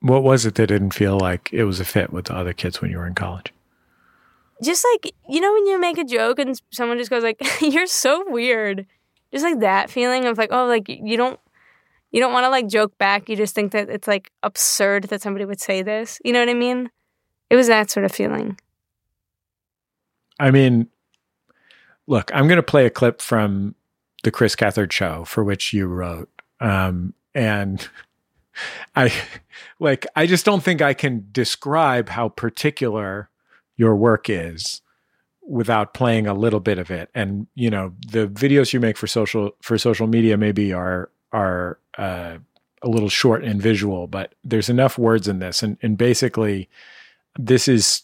What 0.00 0.22
was 0.22 0.46
it 0.46 0.54
that 0.56 0.68
didn't 0.68 0.94
feel 0.94 1.18
like 1.18 1.52
it 1.52 1.64
was 1.64 1.78
a 1.78 1.84
fit 1.84 2.12
with 2.12 2.26
the 2.26 2.34
other 2.34 2.52
kids 2.52 2.80
when 2.80 2.90
you 2.90 2.98
were 2.98 3.06
in 3.06 3.14
college? 3.14 3.52
Just 4.62 4.86
like 4.92 5.12
you 5.28 5.40
know 5.40 5.52
when 5.52 5.66
you 5.66 5.80
make 5.80 5.98
a 5.98 6.04
joke 6.04 6.38
and 6.38 6.60
someone 6.70 6.98
just 6.98 7.10
goes 7.10 7.22
like 7.22 7.40
you're 7.60 7.86
so 7.86 8.24
weird 8.28 8.86
just 9.32 9.44
like 9.44 9.60
that 9.60 9.90
feeling 9.90 10.26
of 10.26 10.38
like, 10.38 10.50
oh, 10.52 10.66
like 10.66 10.88
you 10.88 11.16
don't 11.16 11.38
you 12.10 12.20
don't 12.20 12.32
want 12.32 12.44
to 12.44 12.48
like 12.48 12.66
joke 12.66 12.98
back. 12.98 13.28
You 13.28 13.36
just 13.36 13.54
think 13.54 13.72
that 13.72 13.88
it's 13.88 14.08
like 14.08 14.32
absurd 14.42 15.04
that 15.04 15.22
somebody 15.22 15.44
would 15.44 15.60
say 15.60 15.82
this. 15.82 16.18
You 16.24 16.32
know 16.32 16.40
what 16.40 16.48
I 16.48 16.54
mean? 16.54 16.90
It 17.48 17.56
was 17.56 17.68
that 17.68 17.90
sort 17.90 18.04
of 18.04 18.12
feeling. 18.12 18.58
I 20.40 20.50
mean, 20.50 20.88
look, 22.06 22.30
I'm 22.34 22.48
going 22.48 22.56
to 22.56 22.62
play 22.62 22.86
a 22.86 22.90
clip 22.90 23.20
from 23.20 23.74
the 24.24 24.30
Chris 24.30 24.56
Gethard 24.56 24.90
show 24.90 25.24
for 25.24 25.44
which 25.44 25.72
you 25.72 25.86
wrote. 25.86 26.28
Um, 26.60 27.14
and 27.34 27.88
I 28.96 29.12
like, 29.78 30.06
I 30.16 30.26
just 30.26 30.44
don't 30.44 30.62
think 30.62 30.82
I 30.82 30.94
can 30.94 31.28
describe 31.30 32.08
how 32.08 32.28
particular 32.28 33.29
your 33.80 33.96
work 33.96 34.28
is 34.28 34.82
without 35.40 35.94
playing 35.94 36.26
a 36.26 36.34
little 36.34 36.60
bit 36.60 36.78
of 36.78 36.90
it. 36.90 37.08
And, 37.14 37.46
you 37.54 37.70
know, 37.70 37.94
the 38.06 38.28
videos 38.28 38.74
you 38.74 38.78
make 38.78 38.98
for 38.98 39.06
social, 39.06 39.52
for 39.62 39.78
social 39.78 40.06
media 40.06 40.36
maybe 40.36 40.70
are, 40.74 41.10
are, 41.32 41.78
uh, 41.96 42.36
a 42.82 42.88
little 42.88 43.08
short 43.08 43.42
and 43.42 43.60
visual, 43.60 44.06
but 44.06 44.34
there's 44.44 44.68
enough 44.68 44.98
words 44.98 45.28
in 45.28 45.38
this. 45.38 45.62
And, 45.62 45.78
and 45.82 45.96
basically, 45.96 46.68
this 47.38 47.68
is 47.68 48.02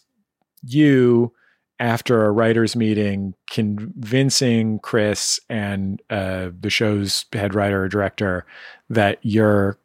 you 0.63 1.31
after 1.79 2.25
a 2.25 2.31
writers 2.31 2.75
meeting 2.75 3.35
convincing 3.49 4.79
Chris 4.79 5.39
and 5.47 6.01
uh, 6.09 6.49
the 6.59 6.71
show's 6.71 7.25
head 7.33 7.53
writer 7.53 7.83
or 7.83 7.87
director 7.87 8.45
that 8.89 9.19
you're 9.21 9.77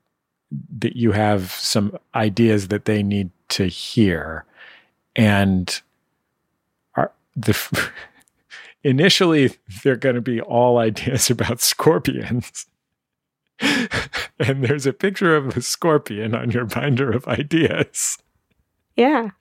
that 0.79 0.97
you 0.97 1.13
have 1.13 1.53
some 1.53 1.97
ideas 2.15 2.69
that 2.69 2.85
they 2.85 3.03
need 3.03 3.31
to 3.49 3.67
hear 3.67 4.45
and 5.17 5.83
are 6.95 7.13
the 7.37 7.91
initially 8.85 9.57
they're 9.83 9.97
going 9.97 10.15
to 10.15 10.21
be 10.21 10.41
all 10.41 10.79
ideas 10.79 11.31
about 11.31 11.61
scorpions 11.61 12.67
and 13.61 14.65
there's 14.65 14.87
a 14.87 14.93
picture 14.93 15.37
of 15.37 15.57
a 15.57 15.63
scorpion 15.63 16.35
on 16.35 16.51
your 16.51 16.65
binder 16.65 17.11
of 17.11 17.27
ideas 17.29 18.19
yeah 18.97 19.31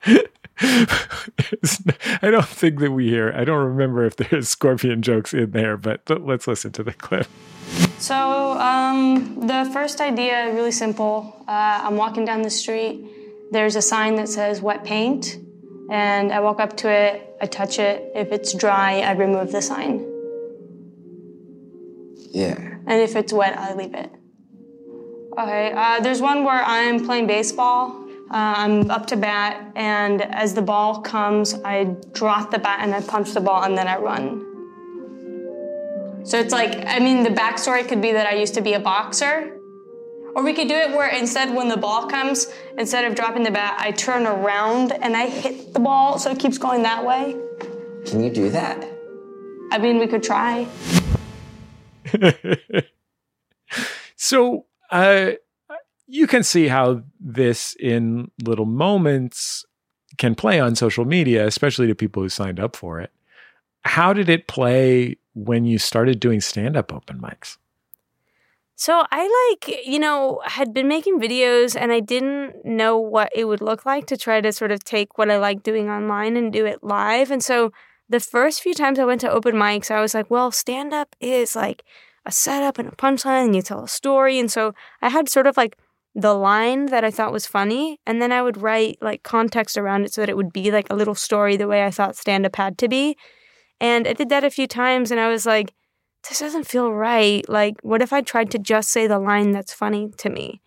I 0.64 2.30
don't 2.30 2.48
think 2.48 2.80
that 2.80 2.92
we 2.92 3.10
hear. 3.10 3.34
I 3.36 3.44
don't 3.44 3.66
remember 3.66 4.06
if 4.06 4.16
there's 4.18 4.48
scorpion 4.50 5.02
jokes 5.02 5.34
in 5.34 5.52
there, 5.52 5.76
but 5.76 6.02
let's 6.08 6.48
listen 6.48 6.72
to 6.74 6.84
the 6.84 6.94
clip. 6.94 7.28
So 7.98 8.16
um, 8.60 9.48
the 9.48 9.70
first 9.74 10.02
idea, 10.02 10.54
really 10.54 10.72
simple. 10.72 11.44
Uh, 11.48 11.82
I'm 11.84 11.96
walking 11.96 12.26
down 12.26 12.42
the 12.42 12.50
street. 12.50 13.04
There's 13.52 13.76
a 13.76 13.82
sign 13.82 14.16
that 14.16 14.30
says 14.30 14.62
wet 14.62 14.84
paint, 14.84 15.40
and 15.90 16.32
I 16.32 16.40
walk 16.40 16.60
up 16.60 16.78
to 16.78 16.90
it. 16.90 17.36
I 17.42 17.46
touch 17.46 17.80
it. 17.80 18.12
If 18.16 18.32
it's 18.32 18.54
dry, 18.54 19.00
I 19.00 19.12
remove 19.14 19.52
the 19.52 19.62
sign. 19.62 20.08
Yeah. 22.32 22.58
And 22.88 23.02
if 23.02 23.16
it's 23.16 23.34
wet, 23.34 23.58
I 23.58 23.74
leave 23.74 23.94
it. 23.94 24.12
Okay. 25.38 25.74
Uh, 25.74 26.00
there's 26.02 26.22
one 26.22 26.44
where 26.44 26.64
I'm 26.64 27.06
playing 27.06 27.28
baseball 27.28 28.02
uh, 28.32 28.54
I'm 28.56 28.90
up 28.90 29.08
to 29.08 29.18
bat, 29.18 29.74
and 29.76 30.22
as 30.22 30.54
the 30.54 30.62
ball 30.62 31.02
comes, 31.02 31.54
I 31.66 31.84
drop 32.14 32.50
the 32.50 32.60
bat 32.60 32.80
and 32.80 32.96
I 32.96 33.02
punch 33.02 33.34
the 33.34 33.42
ball, 33.42 33.64
and 33.64 33.78
then 33.78 33.90
I 33.90 33.98
run. 33.98 34.48
So 36.24 36.40
it's 36.40 36.54
like, 36.54 36.86
I 36.88 37.00
mean, 37.00 37.24
the 37.24 37.30
backstory 37.30 37.86
could 37.86 38.02
be 38.02 38.14
that 38.14 38.26
I 38.28 38.36
used 38.36 38.54
to 38.54 38.62
be 38.62 38.72
a 38.72 38.80
boxer. 38.80 39.58
Or 40.36 40.44
we 40.44 40.54
could 40.54 40.68
do 40.68 40.76
it 40.76 40.92
where 40.92 41.10
instead, 41.10 41.54
when 41.54 41.68
the 41.68 41.78
ball 41.78 42.08
comes, 42.08 42.48
instead 42.78 43.06
of 43.06 43.16
dropping 43.16 43.44
the 43.44 43.52
bat, 43.52 43.76
I 43.80 43.92
turn 43.92 44.26
around 44.26 44.92
and 44.92 45.16
I 45.16 45.28
hit 45.28 45.74
the 45.74 45.80
ball 45.80 46.18
so 46.18 46.32
it 46.32 46.40
keeps 46.40 46.58
going 46.58 46.84
that 46.84 47.06
way. 47.06 47.36
Can 48.06 48.24
you 48.24 48.30
do 48.32 48.50
that? 48.50 48.84
I 49.72 49.78
mean, 49.78 50.00
we 50.00 50.08
could 50.08 50.24
try. 50.24 50.68
so, 54.16 54.66
uh, 54.90 55.32
you 56.08 56.28
can 56.28 56.44
see 56.44 56.68
how 56.68 57.04
this 57.20 57.74
in 57.80 58.32
little 58.44 58.66
moments 58.66 59.66
can 60.18 60.36
play 60.36 60.60
on 60.60 60.76
social 60.76 61.06
media, 61.06 61.48
especially 61.48 61.88
to 61.88 61.96
people 61.96 62.22
who 62.22 62.30
signed 62.30 62.60
up 62.60 62.76
for 62.76 63.00
it. 63.00 63.12
How 63.84 64.12
did 64.12 64.28
it 64.28 64.48
play 64.48 65.18
when 65.34 65.64
you 65.64 65.78
started 65.78 66.20
doing 66.20 66.42
stand 66.42 66.76
up 66.76 66.94
open 66.94 67.20
mics? 67.20 67.58
So 68.82 69.06
I 69.12 69.52
like, 69.52 69.86
you 69.86 70.00
know, 70.00 70.42
had 70.44 70.74
been 70.74 70.88
making 70.88 71.20
videos 71.20 71.80
and 71.80 71.92
I 71.92 72.00
didn't 72.00 72.66
know 72.66 72.98
what 72.98 73.30
it 73.36 73.46
would 73.46 73.62
look 73.62 73.86
like 73.86 74.08
to 74.08 74.18
try 74.18 74.42
to 74.42 74.52
sort 74.52 74.72
of 74.72 74.84
take 74.84 75.20
what 75.20 75.30
I 75.30 75.38
like 75.38 75.62
doing 75.62 75.88
online 75.88 76.36
and 76.36 76.52
do 76.52 76.66
it 76.66 76.84
live. 76.84 77.30
And 77.30 77.44
so 77.44 77.72
the 78.10 78.20
first 78.20 78.60
few 78.60 78.74
times 78.74 78.98
I 78.98 79.06
went 79.06 79.22
to 79.22 79.30
open 79.30 79.54
mics, 79.54 79.92
I 79.92 80.02
was 80.02 80.16
like, 80.16 80.32
well, 80.32 80.50
stand 80.50 80.96
up 80.96 81.16
is 81.20 81.56
like 81.56 81.84
a 82.26 82.32
setup 82.32 82.80
and 82.80 82.90
a 82.90 82.96
punchline 82.96 83.46
and 83.46 83.56
you 83.56 83.62
tell 83.62 83.84
a 83.84 83.88
story. 83.88 84.40
And 84.40 84.52
so 84.52 84.74
I 85.00 85.10
had 85.10 85.30
sort 85.30 85.46
of 85.46 85.58
like 85.58 85.78
the 86.16 86.34
line 86.34 86.88
that 86.88 87.04
I 87.04 87.12
thought 87.12 87.32
was 87.32 87.46
funny, 87.46 88.00
and 88.08 88.20
then 88.20 88.32
I 88.32 88.42
would 88.42 88.64
write 88.64 88.98
like 89.00 89.22
context 89.22 89.78
around 89.78 90.06
it 90.06 90.14
so 90.14 90.22
that 90.22 90.30
it 90.30 90.36
would 90.36 90.52
be 90.52 90.72
like 90.72 90.88
a 90.90 90.96
little 90.96 91.14
story 91.14 91.56
the 91.56 91.68
way 91.68 91.86
I 91.86 91.92
thought 91.92 92.16
stand 92.16 92.48
up 92.48 92.56
had 92.56 92.80
to 92.80 92.88
be. 92.88 93.16
And 93.80 94.08
I 94.08 94.14
did 94.14 94.30
that 94.30 94.44
a 94.44 94.50
few 94.50 94.66
times, 94.66 95.12
and 95.12 95.20
I 95.20 95.30
was 95.30 95.46
like, 95.46 95.72
this 96.28 96.40
doesn't 96.40 96.68
feel 96.68 96.92
right. 96.92 97.48
Like, 97.50 97.76
what 97.82 98.02
if 98.02 98.14
I 98.14 98.22
tried 98.22 98.52
to 98.52 98.60
just 98.60 98.90
say 98.90 99.08
the 99.08 99.20
line 99.20 99.52
that's 99.52 99.74
funny 99.74 100.12
to 100.18 100.30
me? 100.30 100.62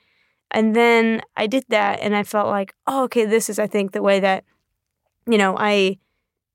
And 0.50 0.74
then 0.74 1.22
I 1.36 1.46
did 1.46 1.64
that, 1.68 2.00
and 2.00 2.14
I 2.14 2.22
felt 2.22 2.48
like, 2.48 2.74
oh, 2.86 3.05
okay, 3.05 3.24
this 3.24 3.48
is, 3.48 3.59
I 3.59 3.66
think, 3.66 3.92
the 3.92 4.02
way 4.02 4.20
that, 4.20 4.44
you 5.26 5.38
know, 5.38 5.57
I 5.59 5.98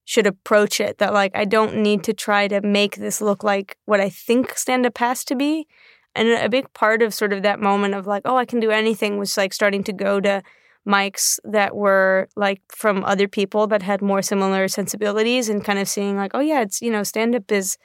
should 0.05 0.25
approach 0.25 0.79
it. 0.79 0.97
That, 0.99 1.13
like, 1.13 1.35
I 1.35 1.45
don't 1.45 1.77
need 1.77 2.03
to 2.05 2.13
try 2.13 2.47
to 2.47 2.61
make 2.61 2.95
this 2.95 3.21
look 3.21 3.43
like 3.43 3.77
what 3.85 3.99
I 3.99 4.09
think 4.09 4.57
stand 4.57 4.85
up 4.85 4.97
has 4.97 5.23
to 5.25 5.35
be. 5.35 5.67
And 6.15 6.29
a 6.29 6.49
big 6.49 6.71
part 6.73 7.01
of 7.01 7.13
sort 7.13 7.33
of 7.33 7.43
that 7.43 7.59
moment 7.59 7.93
of 7.93 8.07
like, 8.07 8.23
oh, 8.25 8.35
I 8.35 8.45
can 8.45 8.59
do 8.59 8.71
anything 8.71 9.17
was 9.17 9.37
like 9.37 9.53
starting 9.53 9.83
to 9.83 9.93
go 9.93 10.19
to 10.19 10.41
mics 10.87 11.39
that 11.43 11.75
were 11.75 12.27
like 12.35 12.61
from 12.69 13.03
other 13.05 13.27
people 13.27 13.67
that 13.67 13.83
had 13.83 14.01
more 14.01 14.21
similar 14.21 14.67
sensibilities 14.67 15.49
and 15.49 15.63
kind 15.63 15.77
of 15.77 15.87
seeing 15.87 16.17
like, 16.17 16.31
oh, 16.33 16.39
yeah, 16.39 16.61
it's, 16.61 16.81
you 16.81 16.91
know, 16.91 17.03
stand 17.03 17.35
up 17.35 17.51
is 17.51 17.77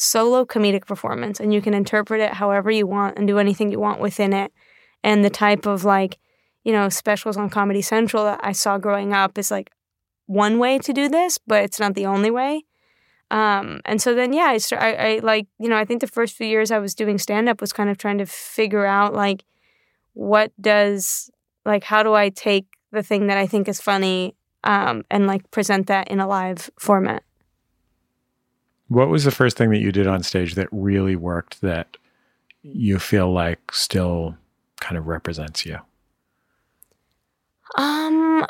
solo 0.00 0.44
comedic 0.44 0.86
performance 0.86 1.40
and 1.40 1.52
you 1.52 1.60
can 1.60 1.74
interpret 1.74 2.20
it 2.20 2.34
however 2.34 2.70
you 2.70 2.86
want 2.86 3.18
and 3.18 3.26
do 3.26 3.36
anything 3.36 3.72
you 3.72 3.80
want 3.80 4.00
within 4.00 4.32
it. 4.32 4.52
And 5.02 5.24
the 5.24 5.30
type 5.30 5.66
of 5.66 5.84
like, 5.84 6.18
you 6.62 6.72
know, 6.72 6.88
specials 6.88 7.36
on 7.36 7.50
Comedy 7.50 7.82
Central 7.82 8.22
that 8.22 8.38
I 8.40 8.52
saw 8.52 8.78
growing 8.78 9.12
up 9.12 9.36
is 9.36 9.50
like 9.50 9.72
one 10.26 10.60
way 10.60 10.78
to 10.78 10.92
do 10.92 11.08
this, 11.08 11.38
but 11.38 11.64
it's 11.64 11.80
not 11.80 11.94
the 11.94 12.06
only 12.06 12.30
way. 12.30 12.64
Um, 13.32 13.80
and 13.84 14.00
so 14.00 14.14
then, 14.14 14.32
yeah, 14.32 14.44
I, 14.44 14.58
start, 14.58 14.82
I, 14.82 14.94
I 14.94 15.18
like, 15.18 15.48
you 15.58 15.68
know, 15.68 15.76
I 15.76 15.84
think 15.84 16.00
the 16.00 16.06
first 16.06 16.36
few 16.36 16.46
years 16.46 16.70
I 16.70 16.78
was 16.78 16.94
doing 16.94 17.18
stand 17.18 17.48
up 17.48 17.60
was 17.60 17.72
kind 17.72 17.90
of 17.90 17.98
trying 17.98 18.18
to 18.18 18.26
figure 18.26 18.86
out 18.86 19.14
like, 19.14 19.44
what 20.12 20.52
does, 20.60 21.28
like, 21.66 21.82
how 21.82 22.04
do 22.04 22.14
I 22.14 22.28
take 22.28 22.66
the 22.92 23.02
thing 23.02 23.26
that 23.26 23.36
I 23.36 23.48
think 23.48 23.66
is 23.66 23.80
funny 23.80 24.36
um, 24.62 25.04
and 25.10 25.26
like 25.26 25.50
present 25.50 25.88
that 25.88 26.06
in 26.08 26.20
a 26.20 26.28
live 26.28 26.70
format? 26.78 27.24
What 28.88 29.08
was 29.08 29.24
the 29.24 29.30
first 29.30 29.56
thing 29.56 29.70
that 29.70 29.80
you 29.80 29.92
did 29.92 30.06
on 30.06 30.22
stage 30.22 30.54
that 30.54 30.68
really 30.72 31.16
worked 31.16 31.60
that 31.60 31.96
you 32.62 32.98
feel 32.98 33.32
like 33.32 33.72
still 33.72 34.36
kind 34.80 34.96
of 34.96 35.06
represents 35.06 35.64
you? 35.66 35.78
Um, 37.76 38.46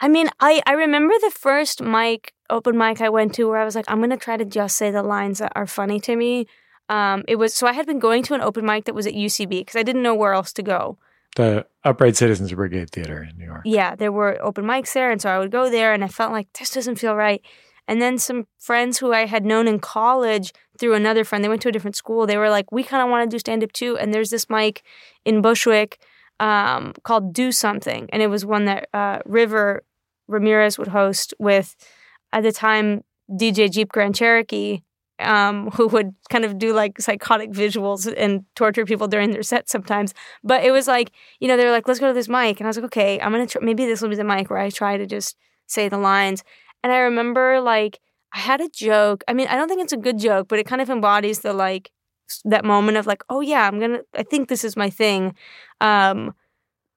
I 0.00 0.08
mean, 0.08 0.28
I, 0.40 0.62
I 0.66 0.72
remember 0.72 1.14
the 1.20 1.30
first 1.30 1.82
mic 1.82 2.34
open 2.50 2.76
mic 2.76 3.00
I 3.00 3.08
went 3.08 3.34
to 3.34 3.48
where 3.48 3.58
I 3.58 3.64
was 3.64 3.74
like, 3.74 3.86
I'm 3.88 4.00
gonna 4.00 4.16
try 4.16 4.36
to 4.36 4.44
just 4.44 4.76
say 4.76 4.90
the 4.90 5.02
lines 5.02 5.38
that 5.38 5.52
are 5.56 5.66
funny 5.66 5.98
to 6.00 6.16
me. 6.16 6.46
Um, 6.88 7.24
it 7.26 7.36
was 7.36 7.54
so 7.54 7.66
I 7.66 7.72
had 7.72 7.86
been 7.86 7.98
going 7.98 8.22
to 8.24 8.34
an 8.34 8.40
open 8.40 8.64
mic 8.64 8.84
that 8.84 8.94
was 8.94 9.06
at 9.06 9.14
UCB 9.14 9.48
because 9.48 9.76
I 9.76 9.82
didn't 9.82 10.02
know 10.02 10.14
where 10.14 10.34
else 10.34 10.52
to 10.54 10.62
go. 10.62 10.98
The 11.36 11.66
Upright 11.84 12.16
Citizens 12.16 12.52
Brigade 12.52 12.90
Theater 12.90 13.22
in 13.22 13.38
New 13.38 13.46
York. 13.46 13.62
Yeah, 13.64 13.94
there 13.94 14.12
were 14.12 14.38
open 14.42 14.66
mics 14.66 14.92
there, 14.92 15.10
and 15.10 15.20
so 15.20 15.30
I 15.30 15.38
would 15.38 15.50
go 15.50 15.70
there, 15.70 15.94
and 15.94 16.04
I 16.04 16.08
felt 16.08 16.30
like 16.30 16.52
this 16.58 16.70
doesn't 16.70 16.96
feel 16.96 17.16
right. 17.16 17.40
And 17.92 18.00
then 18.00 18.16
some 18.16 18.46
friends 18.58 18.96
who 18.96 19.12
I 19.12 19.26
had 19.26 19.44
known 19.44 19.68
in 19.68 19.78
college 19.78 20.54
through 20.78 20.94
another 20.94 21.24
friend, 21.24 21.44
they 21.44 21.48
went 21.50 21.60
to 21.60 21.68
a 21.68 21.72
different 21.72 21.94
school. 21.94 22.26
They 22.26 22.38
were 22.38 22.48
like, 22.48 22.72
"We 22.72 22.82
kind 22.84 23.02
of 23.02 23.10
want 23.10 23.30
to 23.30 23.34
do 23.34 23.38
stand 23.38 23.62
up 23.62 23.70
too." 23.72 23.98
And 23.98 24.14
there's 24.14 24.30
this 24.30 24.48
mic 24.48 24.82
in 25.26 25.42
Bushwick 25.42 25.98
um, 26.40 26.94
called 27.02 27.34
"Do 27.34 27.52
Something," 27.52 28.08
and 28.10 28.22
it 28.22 28.28
was 28.28 28.46
one 28.46 28.64
that 28.64 28.88
uh, 28.94 29.18
River 29.26 29.84
Ramirez 30.26 30.78
would 30.78 30.88
host 30.88 31.34
with 31.38 31.76
at 32.32 32.42
the 32.44 32.50
time 32.50 33.04
DJ 33.30 33.70
Jeep 33.70 33.92
Grand 33.92 34.14
Cherokee, 34.14 34.80
um, 35.18 35.68
who 35.72 35.86
would 35.88 36.14
kind 36.30 36.46
of 36.46 36.56
do 36.56 36.72
like 36.72 36.98
psychotic 36.98 37.50
visuals 37.50 38.10
and 38.16 38.46
torture 38.56 38.86
people 38.86 39.06
during 39.06 39.32
their 39.32 39.42
set 39.42 39.68
sometimes. 39.68 40.14
But 40.42 40.64
it 40.64 40.70
was 40.70 40.88
like, 40.88 41.12
you 41.40 41.46
know, 41.46 41.58
they 41.58 41.66
were 41.66 41.70
like, 41.70 41.86
let's 41.86 42.00
go 42.00 42.08
to 42.08 42.14
this 42.14 42.30
mic. 42.30 42.58
And 42.58 42.66
I 42.66 42.70
was 42.70 42.78
like, 42.78 42.86
okay, 42.86 43.20
I'm 43.20 43.32
going 43.32 43.46
to, 43.46 43.60
maybe 43.60 43.84
this 43.84 44.00
will 44.00 44.08
be 44.08 44.16
the 44.16 44.24
mic 44.24 44.48
where 44.48 44.58
I 44.58 44.70
try 44.70 44.96
to 44.96 45.04
just 45.04 45.36
say 45.66 45.90
the 45.90 45.98
lines. 45.98 46.42
And 46.82 46.92
I 46.92 46.98
remember 46.98 47.60
like, 47.60 48.00
I 48.34 48.38
had 48.38 48.60
a 48.60 48.68
joke. 48.68 49.24
I 49.28 49.34
mean, 49.34 49.46
I 49.48 49.56
don't 49.56 49.68
think 49.68 49.82
it's 49.82 49.92
a 49.92 49.96
good 49.98 50.18
joke, 50.18 50.48
but 50.48 50.58
it 50.58 50.66
kind 50.66 50.80
of 50.82 50.90
embodies 50.90 51.40
the 51.40 51.52
like, 51.52 51.90
that 52.44 52.64
moment 52.64 52.96
of 52.96 53.06
like, 53.06 53.22
oh 53.28 53.40
yeah, 53.40 53.66
I'm 53.68 53.78
going 53.78 53.90
to, 53.92 54.04
I 54.14 54.22
think 54.22 54.48
this 54.48 54.64
is 54.64 54.76
my 54.76 54.88
thing. 54.90 55.34
Um, 55.80 56.34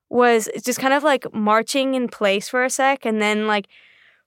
was 0.09 0.47
just 0.63 0.79
kind 0.79 0.93
of 0.93 1.03
like 1.03 1.25
marching 1.33 1.95
in 1.95 2.07
place 2.07 2.47
for 2.47 2.63
a 2.63 2.69
sec 2.69 3.05
and 3.05 3.21
then 3.21 3.47
like 3.47 3.67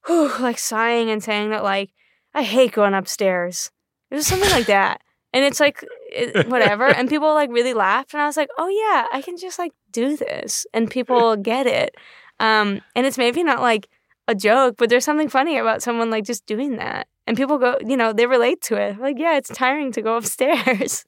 whew, 0.06 0.30
like 0.40 0.58
sighing 0.58 1.08
and 1.08 1.22
saying 1.22 1.50
that 1.50 1.62
like 1.62 1.90
I 2.34 2.42
hate 2.42 2.72
going 2.72 2.94
upstairs. 2.94 3.70
It 4.10 4.16
was 4.16 4.26
something 4.26 4.50
like 4.50 4.66
that. 4.66 5.00
and 5.32 5.44
it's 5.44 5.60
like 5.60 5.84
it, 6.10 6.48
whatever 6.48 6.86
and 6.86 7.08
people 7.14 7.32
like 7.34 7.50
really 7.50 7.74
laughed 7.74 8.14
and 8.14 8.22
i 8.22 8.26
was 8.26 8.36
like 8.36 8.48
oh 8.58 8.68
yeah 8.68 9.06
i 9.12 9.22
can 9.22 9.36
just 9.36 9.58
like 9.58 9.72
do 9.92 10.16
this 10.16 10.66
and 10.72 10.90
people 10.90 11.36
get 11.36 11.66
it 11.66 11.94
um 12.40 12.80
and 12.94 13.06
it's 13.06 13.18
maybe 13.18 13.42
not 13.44 13.60
like 13.60 13.88
a 14.28 14.34
joke 14.34 14.76
but 14.78 14.88
there's 14.88 15.04
something 15.04 15.28
funny 15.28 15.58
about 15.58 15.82
someone 15.82 16.10
like 16.10 16.24
just 16.24 16.46
doing 16.46 16.76
that. 16.76 17.08
And 17.26 17.36
people 17.36 17.58
go 17.58 17.78
you 17.84 17.96
know 17.96 18.12
they 18.12 18.26
relate 18.26 18.62
to 18.62 18.76
it. 18.76 19.00
Like 19.00 19.18
yeah 19.18 19.36
it's 19.36 19.50
tiring 19.50 19.90
to 19.92 20.02
go 20.02 20.16
upstairs. 20.18 21.04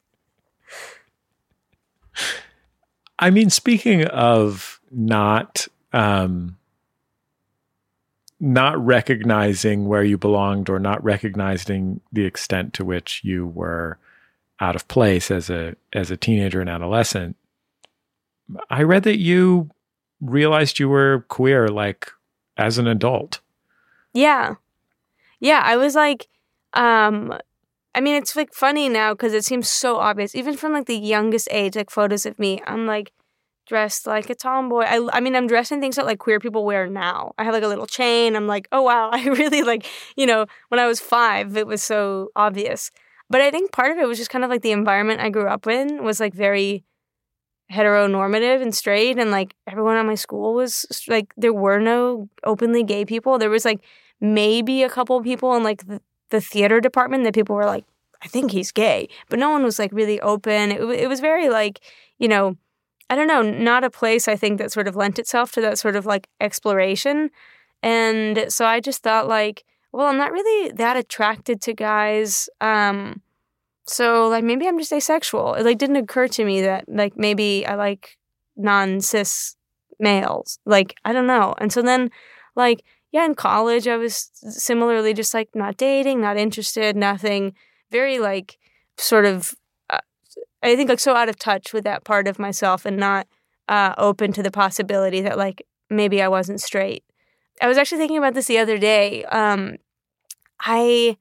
I 3.21 3.31
mean, 3.31 3.51
speaking 3.51 4.07
of 4.07 4.81
not 4.91 5.69
um, 5.93 6.57
not 8.41 8.85
recognizing 8.85 9.87
where 9.87 10.03
you 10.03 10.17
belonged 10.17 10.71
or 10.71 10.79
not 10.79 11.05
recognizing 11.05 12.01
the 12.11 12.25
extent 12.25 12.73
to 12.75 12.85
which 12.85 13.23
you 13.23 13.47
were 13.47 13.99
out 14.59 14.75
of 14.75 14.89
place 14.89 15.31
as 15.31 15.51
a 15.51 15.77
as 15.93 16.11
a 16.11 16.17
teenager 16.17 16.61
and 16.61 16.71
adolescent, 16.71 17.37
I 18.71 18.83
read 18.83 19.03
that 19.03 19.19
you 19.19 19.71
realized 20.23 20.79
you 20.79 20.89
were 20.89 21.25
queer 21.29 21.69
like 21.69 22.11
as 22.61 22.79
an 22.79 22.87
adult. 22.87 23.41
Yeah. 24.13 24.55
Yeah, 25.41 25.63
I 25.65 25.77
was 25.77 25.95
like 25.95 26.29
um 26.75 27.35
I 27.95 28.01
mean 28.01 28.17
it's 28.17 28.37
like 28.37 28.53
funny 28.55 28.89
now 28.89 29.15
cuz 29.15 29.33
it 29.35 29.45
seems 29.45 29.69
so 29.69 29.97
obvious 29.97 30.35
even 30.35 30.57
from 30.57 30.73
like 30.73 30.87
the 30.87 30.97
youngest 30.97 31.49
age 31.51 31.75
like 31.77 31.91
photos 31.91 32.27
of 32.27 32.39
me 32.39 32.63
I'm 32.67 32.87
like 32.87 33.13
dressed 33.67 34.07
like 34.07 34.29
a 34.31 34.35
tomboy. 34.35 34.85
I 34.85 35.09
I 35.13 35.21
mean 35.21 35.35
I'm 35.37 35.47
dressed 35.47 35.73
in 35.73 35.81
things 35.81 35.97
that 35.97 36.07
like 36.07 36.19
queer 36.19 36.41
people 36.41 36.65
wear 36.65 36.87
now. 36.89 37.33
I 37.39 37.45
have 37.45 37.55
like 37.55 37.63
a 37.63 37.69
little 37.69 37.87
chain. 37.87 38.37
I'm 38.37 38.47
like, 38.47 38.69
"Oh 38.73 38.83
wow, 38.83 39.11
I 39.21 39.25
really 39.29 39.63
like, 39.63 39.87
you 40.17 40.27
know, 40.27 40.47
when 40.69 40.81
I 40.81 40.87
was 40.87 41.01
5 41.01 41.57
it 41.57 41.67
was 41.67 41.83
so 41.83 42.31
obvious." 42.37 42.91
But 43.31 43.41
I 43.41 43.51
think 43.53 43.71
part 43.73 43.93
of 43.93 43.99
it 43.99 44.09
was 44.09 44.19
just 44.19 44.31
kind 44.31 44.45
of 44.45 44.51
like 44.51 44.63
the 44.63 44.73
environment 44.73 45.21
I 45.21 45.31
grew 45.31 45.47
up 45.47 45.67
in 45.69 46.03
was 46.05 46.19
like 46.21 46.35
very 46.35 46.85
heteronormative 47.73 48.61
and 48.61 48.75
straight 48.75 49.19
and 49.19 49.31
like 49.31 49.55
everyone 49.67 49.97
at 49.97 50.05
my 50.05 50.15
school 50.17 50.55
was 50.55 50.87
like 51.09 51.33
there 51.37 51.53
were 51.53 51.79
no 51.79 52.29
openly 52.45 52.83
gay 52.83 53.05
people. 53.05 53.39
There 53.39 53.51
was 53.51 53.65
like 53.65 53.81
maybe 54.21 54.83
a 54.83 54.91
couple 54.91 55.21
people 55.23 55.55
in 55.55 55.63
like 55.63 55.87
the, 55.87 56.01
the 56.31 56.41
theater 56.41 56.81
department 56.81 57.25
that 57.25 57.35
people 57.35 57.57
were 57.57 57.65
like 57.65 57.85
i 58.23 58.29
think 58.29 58.51
he's 58.51 58.71
gay 58.71 59.09
but 59.29 59.39
no 59.39 59.51
one 59.51 59.63
was 59.65 59.79
like 59.79 59.93
really 59.93 60.21
open. 60.21 60.71
It, 60.71 60.83
it 60.83 61.09
was 61.09 61.21
very 61.21 61.49
like 61.49 61.81
you 62.19 62.29
know 62.29 62.57
i 63.09 63.15
don't 63.17 63.27
know 63.27 63.43
not 63.43 63.85
a 63.85 63.91
place 63.91 64.29
i 64.29 64.37
think 64.37 64.59
that 64.59 64.73
sort 64.73 64.89
of 64.89 64.97
lent 64.97 65.19
itself 65.19 65.53
to 65.53 65.61
that 65.63 65.79
sort 65.79 65.97
of 65.97 66.07
like 66.07 66.29
exploration. 66.41 67.31
And 67.83 68.47
so 68.49 68.67
i 68.67 68.81
just 68.81 69.03
thought 69.03 69.27
like 69.27 69.65
well 69.93 70.07
i'm 70.07 70.19
not 70.19 70.33
really 70.33 70.73
that 70.73 70.97
attracted 70.97 71.63
to 71.63 71.73
guys 71.73 72.49
um 72.61 73.23
so 73.91 74.29
like 74.29 74.45
maybe 74.45 74.69
I'm 74.69 74.79
just 74.79 74.93
asexual. 74.93 75.55
It 75.55 75.65
like 75.65 75.79
didn't 75.79 75.97
occur 75.97 76.29
to 76.29 76.45
me 76.45 76.63
that 76.63 76.85
like 76.89 77.17
maybe 77.17 77.67
I 77.67 77.75
like 77.75 78.17
non 78.57 79.01
cis 79.01 79.57
males. 79.99 80.61
Like 80.65 80.95
I 81.05 81.13
don't 81.13 81.27
know. 81.27 81.55
And 81.59 81.73
so 81.73 81.83
then 81.83 82.11
like 82.55 82.85
yeah, 83.11 83.25
in 83.25 83.35
college 83.35 83.89
I 83.89 83.97
was 83.97 84.31
similarly 84.43 85.13
just 85.13 85.35
like 85.35 85.49
not 85.55 85.77
dating, 85.77 86.21
not 86.21 86.37
interested, 86.37 86.95
nothing. 86.97 87.55
Very 87.91 88.21
like 88.21 88.59
sort 88.97 89.27
of 89.27 89.55
uh, 89.91 89.99
I 90.63 90.77
think 90.77 90.89
like 90.89 91.01
so 91.01 91.17
out 91.17 91.29
of 91.29 91.37
touch 91.37 91.73
with 91.73 91.83
that 91.83 92.05
part 92.05 92.29
of 92.29 92.39
myself 92.39 92.87
and 92.87 92.97
not 92.97 93.27
uh, 93.69 93.95
open 93.99 94.33
to 94.35 94.43
the 94.43 94.53
possibility 94.53 95.21
that 95.23 95.37
like 95.37 95.67
maybe 95.89 96.23
I 96.23 96.29
wasn't 96.29 96.61
straight. 96.61 97.03
I 97.61 97.67
was 97.67 97.77
actually 97.77 97.99
thinking 97.99 98.19
about 98.19 98.35
this 98.35 98.47
the 98.47 98.59
other 98.59 98.79
day. 98.79 99.25
Um, 99.25 99.79
I 100.61 101.17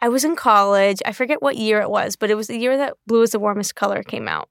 I 0.00 0.08
was 0.08 0.24
in 0.24 0.36
college. 0.36 1.00
I 1.04 1.12
forget 1.12 1.42
what 1.42 1.56
year 1.56 1.80
it 1.80 1.90
was, 1.90 2.16
but 2.16 2.30
it 2.30 2.34
was 2.34 2.48
the 2.48 2.58
year 2.58 2.76
that 2.76 2.94
Blue 3.06 3.22
is 3.22 3.30
the 3.30 3.38
Warmest 3.38 3.74
Color 3.74 4.02
came 4.02 4.28
out. 4.28 4.48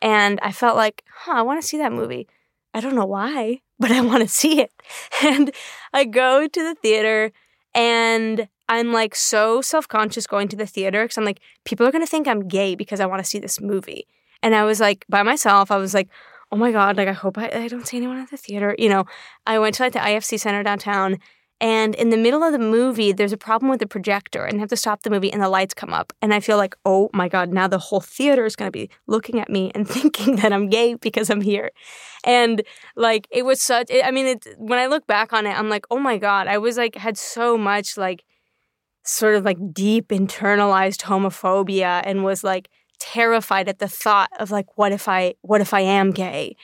And 0.00 0.38
I 0.42 0.52
felt 0.52 0.76
like, 0.76 1.04
huh, 1.14 1.32
I 1.36 1.42
want 1.42 1.60
to 1.60 1.66
see 1.66 1.78
that 1.78 1.92
movie. 1.92 2.28
I 2.74 2.80
don't 2.80 2.94
know 2.94 3.06
why, 3.06 3.60
but 3.78 3.90
I 3.90 4.00
want 4.00 4.22
to 4.22 4.28
see 4.28 4.60
it. 4.60 4.72
And 5.22 5.52
I 5.92 6.04
go 6.04 6.46
to 6.46 6.62
the 6.62 6.74
theater 6.74 7.32
and 7.74 8.48
I'm 8.68 8.92
like 8.92 9.14
so 9.14 9.60
self 9.60 9.88
conscious 9.88 10.26
going 10.26 10.48
to 10.48 10.56
the 10.56 10.66
theater 10.66 11.04
because 11.04 11.18
I'm 11.18 11.24
like, 11.24 11.40
people 11.64 11.86
are 11.86 11.92
going 11.92 12.04
to 12.04 12.10
think 12.10 12.26
I'm 12.26 12.48
gay 12.48 12.74
because 12.74 13.00
I 13.00 13.06
want 13.06 13.22
to 13.22 13.28
see 13.28 13.38
this 13.38 13.60
movie. 13.60 14.06
And 14.42 14.54
I 14.54 14.64
was 14.64 14.80
like, 14.80 15.04
by 15.08 15.22
myself, 15.22 15.70
I 15.70 15.76
was 15.76 15.94
like, 15.94 16.08
oh 16.50 16.56
my 16.56 16.72
God, 16.72 16.96
like, 16.96 17.08
I 17.08 17.12
hope 17.12 17.38
I, 17.38 17.48
I 17.48 17.68
don't 17.68 17.86
see 17.86 17.96
anyone 17.96 18.18
at 18.18 18.30
the 18.30 18.36
theater. 18.36 18.74
You 18.78 18.88
know, 18.88 19.04
I 19.46 19.58
went 19.58 19.76
to 19.76 19.84
like 19.84 19.92
the 19.92 20.00
IFC 20.00 20.38
Center 20.38 20.62
downtown 20.62 21.18
and 21.62 21.94
in 21.94 22.10
the 22.10 22.16
middle 22.16 22.42
of 22.42 22.50
the 22.50 22.58
movie, 22.58 23.12
there's 23.12 23.32
a 23.32 23.36
problem 23.36 23.70
with 23.70 23.78
the 23.78 23.86
projector, 23.86 24.44
and 24.44 24.56
they 24.56 24.60
have 24.60 24.68
to 24.70 24.76
stop 24.76 25.04
the 25.04 25.10
movie, 25.10 25.32
and 25.32 25.40
the 25.40 25.48
lights 25.48 25.74
come 25.74 25.94
up. 25.94 26.12
And 26.20 26.34
I 26.34 26.40
feel 26.40 26.56
like, 26.56 26.74
oh 26.84 27.08
my 27.14 27.28
God, 27.28 27.50
now 27.50 27.68
the 27.68 27.78
whole 27.78 28.00
theater 28.00 28.44
is 28.44 28.56
going 28.56 28.66
to 28.66 28.72
be 28.72 28.90
looking 29.06 29.38
at 29.38 29.48
me 29.48 29.70
and 29.72 29.88
thinking 29.96 30.36
that 30.36 30.52
I'm 30.52 30.68
gay 30.68 30.94
because 30.94 31.30
I'm 31.30 31.40
here. 31.40 31.70
And 32.24 32.62
like, 32.96 33.28
it 33.30 33.44
was 33.44 33.62
such, 33.62 33.92
I 33.92 34.10
mean, 34.10 34.26
it, 34.26 34.44
when 34.58 34.80
I 34.80 34.86
look 34.86 35.06
back 35.06 35.32
on 35.32 35.46
it, 35.46 35.56
I'm 35.56 35.68
like, 35.68 35.86
oh 35.88 36.00
my 36.00 36.18
God, 36.18 36.48
I 36.48 36.58
was 36.58 36.76
like, 36.76 36.96
had 36.96 37.16
so 37.16 37.56
much 37.56 37.96
like, 37.96 38.24
sort 39.04 39.36
of 39.36 39.44
like 39.44 39.58
deep 39.72 40.08
internalized 40.08 41.02
homophobia 41.02 42.02
and 42.04 42.24
was 42.24 42.42
like 42.42 42.70
terrified 42.98 43.68
at 43.68 43.78
the 43.78 43.88
thought 43.88 44.30
of 44.40 44.50
like, 44.50 44.66
what 44.76 44.90
if 44.90 45.08
I, 45.08 45.34
what 45.42 45.60
if 45.60 45.72
I 45.72 45.80
am 45.80 46.10
gay? 46.10 46.56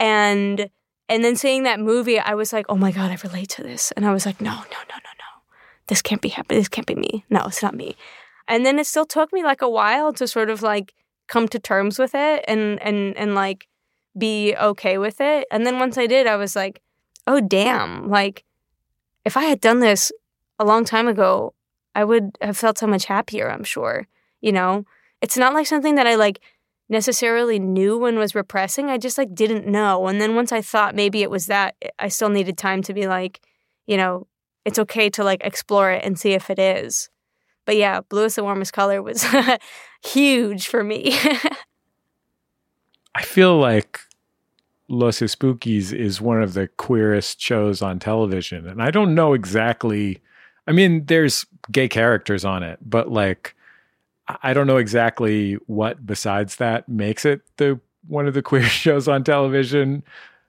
And, 0.00 0.70
and 1.08 1.24
then 1.24 1.36
seeing 1.36 1.62
that 1.62 1.80
movie, 1.80 2.18
I 2.18 2.34
was 2.34 2.52
like, 2.52 2.66
oh 2.68 2.76
my 2.76 2.90
God, 2.90 3.10
I 3.10 3.18
relate 3.22 3.48
to 3.50 3.62
this. 3.62 3.92
And 3.92 4.04
I 4.04 4.12
was 4.12 4.26
like, 4.26 4.40
no, 4.40 4.50
no, 4.50 4.58
no, 4.60 4.96
no, 4.96 5.12
no. 5.18 5.42
This 5.86 6.02
can't 6.02 6.20
be 6.20 6.30
happening. 6.30 6.60
This 6.60 6.68
can't 6.68 6.86
be 6.86 6.96
me. 6.96 7.24
No, 7.30 7.44
it's 7.46 7.62
not 7.62 7.74
me. 7.74 7.96
And 8.48 8.66
then 8.66 8.78
it 8.78 8.86
still 8.86 9.06
took 9.06 9.32
me 9.32 9.44
like 9.44 9.62
a 9.62 9.70
while 9.70 10.12
to 10.14 10.26
sort 10.26 10.50
of 10.50 10.62
like 10.62 10.94
come 11.28 11.48
to 11.48 11.58
terms 11.58 11.98
with 11.98 12.14
it 12.14 12.44
and 12.46 12.80
and 12.82 13.16
and 13.16 13.34
like 13.34 13.66
be 14.16 14.54
okay 14.56 14.98
with 14.98 15.20
it. 15.20 15.46
And 15.50 15.66
then 15.66 15.78
once 15.78 15.98
I 15.98 16.06
did, 16.06 16.26
I 16.26 16.36
was 16.36 16.56
like, 16.56 16.80
oh 17.26 17.40
damn, 17.40 18.08
like 18.08 18.44
if 19.24 19.36
I 19.36 19.44
had 19.44 19.60
done 19.60 19.80
this 19.80 20.12
a 20.58 20.64
long 20.64 20.84
time 20.84 21.08
ago, 21.08 21.54
I 21.94 22.04
would 22.04 22.36
have 22.40 22.56
felt 22.56 22.78
so 22.78 22.86
much 22.86 23.06
happier, 23.06 23.50
I'm 23.50 23.64
sure. 23.64 24.06
You 24.40 24.52
know? 24.52 24.84
It's 25.22 25.36
not 25.36 25.54
like 25.54 25.66
something 25.66 25.94
that 25.94 26.06
I 26.06 26.14
like 26.14 26.40
necessarily 26.88 27.58
knew 27.58 28.04
and 28.04 28.18
was 28.18 28.34
repressing. 28.34 28.90
I 28.90 28.98
just 28.98 29.18
like 29.18 29.34
didn't 29.34 29.66
know. 29.66 30.06
And 30.06 30.20
then 30.20 30.34
once 30.34 30.52
I 30.52 30.62
thought 30.62 30.94
maybe 30.94 31.22
it 31.22 31.30
was 31.30 31.46
that, 31.46 31.74
I 31.98 32.08
still 32.08 32.28
needed 32.28 32.56
time 32.56 32.82
to 32.82 32.94
be 32.94 33.06
like, 33.06 33.40
you 33.86 33.96
know, 33.96 34.26
it's 34.64 34.78
okay 34.78 35.10
to 35.10 35.24
like 35.24 35.42
explore 35.44 35.90
it 35.90 36.04
and 36.04 36.18
see 36.18 36.32
if 36.32 36.50
it 36.50 36.58
is. 36.58 37.08
But 37.64 37.76
yeah, 37.76 38.00
blue 38.00 38.24
is 38.24 38.36
the 38.36 38.44
warmest 38.44 38.72
color 38.72 39.02
was 39.02 39.24
huge 40.04 40.68
for 40.68 40.84
me. 40.84 41.16
I 43.14 43.22
feel 43.22 43.58
like 43.58 44.00
Los 44.88 45.18
Espookys 45.18 45.92
is 45.92 46.20
one 46.20 46.42
of 46.42 46.54
the 46.54 46.68
queerest 46.68 47.40
shows 47.40 47.82
on 47.82 47.98
television. 47.98 48.68
And 48.68 48.80
I 48.82 48.90
don't 48.90 49.14
know 49.14 49.32
exactly 49.32 50.20
I 50.66 50.72
mean, 50.72 51.04
there's 51.06 51.46
gay 51.70 51.88
characters 51.88 52.44
on 52.44 52.62
it, 52.62 52.78
but 52.82 53.10
like 53.10 53.54
I 54.42 54.52
don't 54.54 54.66
know 54.66 54.76
exactly 54.76 55.54
what 55.66 56.04
besides 56.04 56.56
that 56.56 56.88
makes 56.88 57.24
it 57.24 57.42
the 57.58 57.80
one 58.06 58.26
of 58.26 58.34
the 58.34 58.42
queer 58.50 58.64
shows 58.64 59.08
on 59.08 59.24
television. 59.24 60.02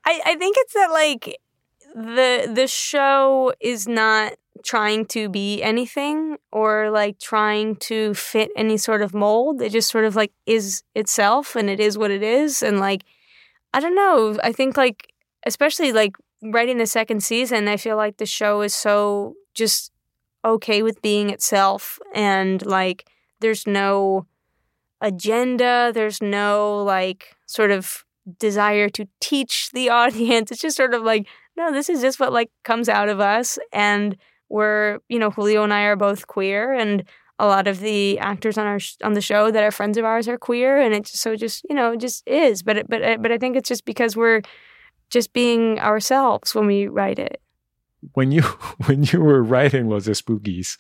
I, 0.05 0.21
I 0.25 0.35
think 0.35 0.55
it's 0.59 0.73
that 0.73 0.91
like 0.91 1.37
the 1.93 2.51
the 2.53 2.67
show 2.67 3.53
is 3.59 3.87
not 3.87 4.33
trying 4.63 5.05
to 5.05 5.29
be 5.29 5.61
anything 5.61 6.37
or 6.51 6.89
like 6.89 7.19
trying 7.19 7.75
to 7.75 8.13
fit 8.13 8.49
any 8.55 8.77
sort 8.77 9.01
of 9.01 9.13
mold. 9.13 9.61
It 9.61 9.71
just 9.71 9.89
sort 9.89 10.05
of 10.05 10.15
like 10.15 10.31
is 10.45 10.83
itself 10.95 11.55
and 11.55 11.69
it 11.69 11.79
is 11.79 11.97
what 11.97 12.11
it 12.11 12.23
is. 12.23 12.63
And 12.63 12.79
like 12.79 13.03
I 13.73 13.79
don't 13.79 13.95
know. 13.95 14.37
I 14.43 14.51
think 14.51 14.77
like 14.77 15.13
especially 15.45 15.91
like 15.91 16.15
writing 16.41 16.77
the 16.77 16.87
second 16.87 17.23
season, 17.23 17.67
I 17.67 17.77
feel 17.77 17.97
like 17.97 18.17
the 18.17 18.25
show 18.25 18.61
is 18.61 18.73
so 18.73 19.35
just 19.53 19.91
okay 20.45 20.81
with 20.81 21.01
being 21.01 21.29
itself 21.29 21.99
and 22.13 22.65
like 22.65 23.05
there's 23.39 23.67
no 23.67 24.25
agenda, 25.01 25.91
there's 25.93 26.21
no 26.21 26.83
like 26.83 27.35
sort 27.45 27.71
of 27.71 28.03
desire 28.39 28.89
to 28.89 29.07
teach 29.19 29.69
the 29.73 29.89
audience. 30.01 30.51
It's 30.51 30.61
just 30.61 30.77
sort 30.77 30.93
of 30.93 31.03
like, 31.03 31.27
no, 31.55 31.71
this 31.71 31.89
is 31.89 32.01
just 32.01 32.19
what 32.19 32.33
like 32.33 32.51
comes 32.63 32.89
out 32.89 33.09
of 33.09 33.19
us 33.19 33.57
and 33.71 34.17
we're, 34.49 34.99
you 35.09 35.19
know, 35.19 35.29
Julio 35.29 35.63
and 35.63 35.73
I 35.73 35.83
are 35.83 35.95
both 35.95 36.27
queer 36.27 36.73
and 36.73 37.03
a 37.39 37.45
lot 37.45 37.67
of 37.67 37.79
the 37.79 38.17
actors 38.19 38.57
on 38.57 38.65
our 38.65 38.79
sh- 38.79 38.95
on 39.03 39.13
the 39.13 39.21
show 39.21 39.51
that 39.51 39.63
are 39.63 39.71
friends 39.71 39.97
of 39.97 40.05
ours 40.05 40.27
are 40.27 40.37
queer 40.37 40.79
and 40.79 40.93
it 40.93 41.05
just 41.05 41.21
so 41.21 41.35
just, 41.35 41.65
you 41.69 41.75
know, 41.75 41.91
it 41.91 41.99
just 41.99 42.27
is. 42.27 42.63
But 42.63 42.77
it, 42.77 42.89
but 42.89 43.03
uh, 43.03 43.17
but 43.19 43.31
I 43.31 43.37
think 43.37 43.55
it's 43.55 43.69
just 43.69 43.85
because 43.85 44.15
we're 44.15 44.41
just 45.09 45.33
being 45.33 45.79
ourselves 45.79 46.55
when 46.55 46.65
we 46.65 46.87
write 46.87 47.19
it. 47.19 47.41
When 48.13 48.31
you 48.31 48.41
when 48.85 49.03
you 49.03 49.21
were 49.21 49.43
writing 49.43 49.89
Los 49.89 50.07
Espookys, 50.07 50.77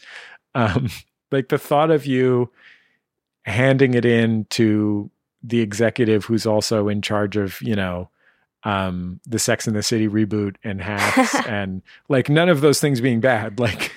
um, 0.55 0.89
like 1.31 1.49
the 1.49 1.57
thought 1.57 1.91
of 1.91 2.05
you 2.05 2.49
handing 3.45 3.93
it 3.93 4.05
in 4.05 4.45
to 4.49 5.09
the 5.43 5.61
executive 5.61 6.25
who's 6.25 6.45
also 6.45 6.87
in 6.87 7.01
charge 7.01 7.37
of 7.37 7.61
you 7.61 7.75
know 7.75 8.09
um 8.63 9.19
the 9.25 9.39
sex 9.39 9.67
and 9.67 9.75
the 9.75 9.83
city 9.83 10.07
reboot 10.07 10.55
and 10.63 10.81
hacks 10.81 11.35
and 11.47 11.81
like 12.09 12.29
none 12.29 12.49
of 12.49 12.61
those 12.61 12.81
things 12.81 12.99
being 12.99 13.19
bad 13.19 13.59
like 13.59 13.91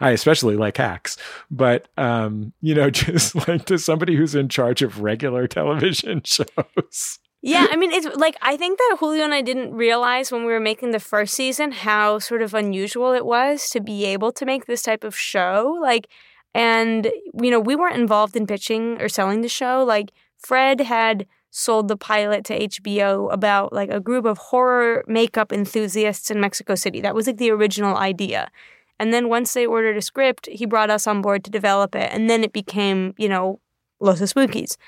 I 0.00 0.10
especially 0.10 0.56
like 0.56 0.76
hacks, 0.76 1.16
but 1.50 1.88
um, 1.96 2.52
you 2.60 2.74
know, 2.74 2.90
just 2.90 3.34
like 3.48 3.66
to 3.66 3.78
somebody 3.78 4.16
who's 4.16 4.34
in 4.34 4.48
charge 4.48 4.82
of 4.82 5.00
regular 5.00 5.46
television 5.46 6.22
shows. 6.24 7.18
Yeah, 7.42 7.66
I 7.70 7.76
mean, 7.76 7.92
it's 7.92 8.06
like 8.16 8.36
I 8.42 8.56
think 8.56 8.78
that 8.78 8.96
Julio 8.98 9.22
and 9.22 9.34
I 9.34 9.42
didn't 9.42 9.74
realize 9.74 10.32
when 10.32 10.44
we 10.44 10.52
were 10.52 10.60
making 10.60 10.90
the 10.90 11.00
first 11.00 11.34
season 11.34 11.70
how 11.70 12.18
sort 12.18 12.42
of 12.42 12.54
unusual 12.54 13.12
it 13.12 13.24
was 13.24 13.68
to 13.70 13.80
be 13.80 14.04
able 14.06 14.32
to 14.32 14.44
make 14.44 14.66
this 14.66 14.82
type 14.82 15.04
of 15.04 15.16
show. 15.16 15.78
Like, 15.80 16.08
and 16.56 17.12
you 17.34 17.50
know, 17.50 17.60
we 17.60 17.76
weren't 17.76 17.96
involved 17.96 18.34
in 18.34 18.46
pitching 18.46 19.00
or 19.00 19.10
selling 19.10 19.42
the 19.42 19.48
show. 19.48 19.84
Like, 19.84 20.10
Fred 20.38 20.80
had 20.80 21.26
sold 21.50 21.88
the 21.88 21.98
pilot 21.98 22.46
to 22.46 22.58
HBO 22.58 23.30
about 23.30 23.74
like 23.74 23.90
a 23.90 24.00
group 24.00 24.24
of 24.24 24.38
horror 24.38 25.04
makeup 25.06 25.52
enthusiasts 25.52 26.30
in 26.30 26.40
Mexico 26.40 26.74
City. 26.74 27.02
That 27.02 27.14
was 27.14 27.26
like 27.26 27.36
the 27.36 27.50
original 27.50 27.98
idea. 27.98 28.50
And 28.98 29.12
then 29.12 29.28
once 29.28 29.52
they 29.52 29.66
ordered 29.66 29.98
a 29.98 30.02
script, 30.02 30.48
he 30.50 30.64
brought 30.64 30.88
us 30.88 31.06
on 31.06 31.20
board 31.20 31.44
to 31.44 31.50
develop 31.50 31.94
it. 31.94 32.10
And 32.10 32.30
then 32.30 32.42
it 32.42 32.54
became, 32.54 33.14
you 33.18 33.28
know, 33.28 33.60
Los 34.00 34.22
Espookys. 34.22 34.78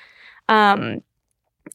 Um, 0.47 1.01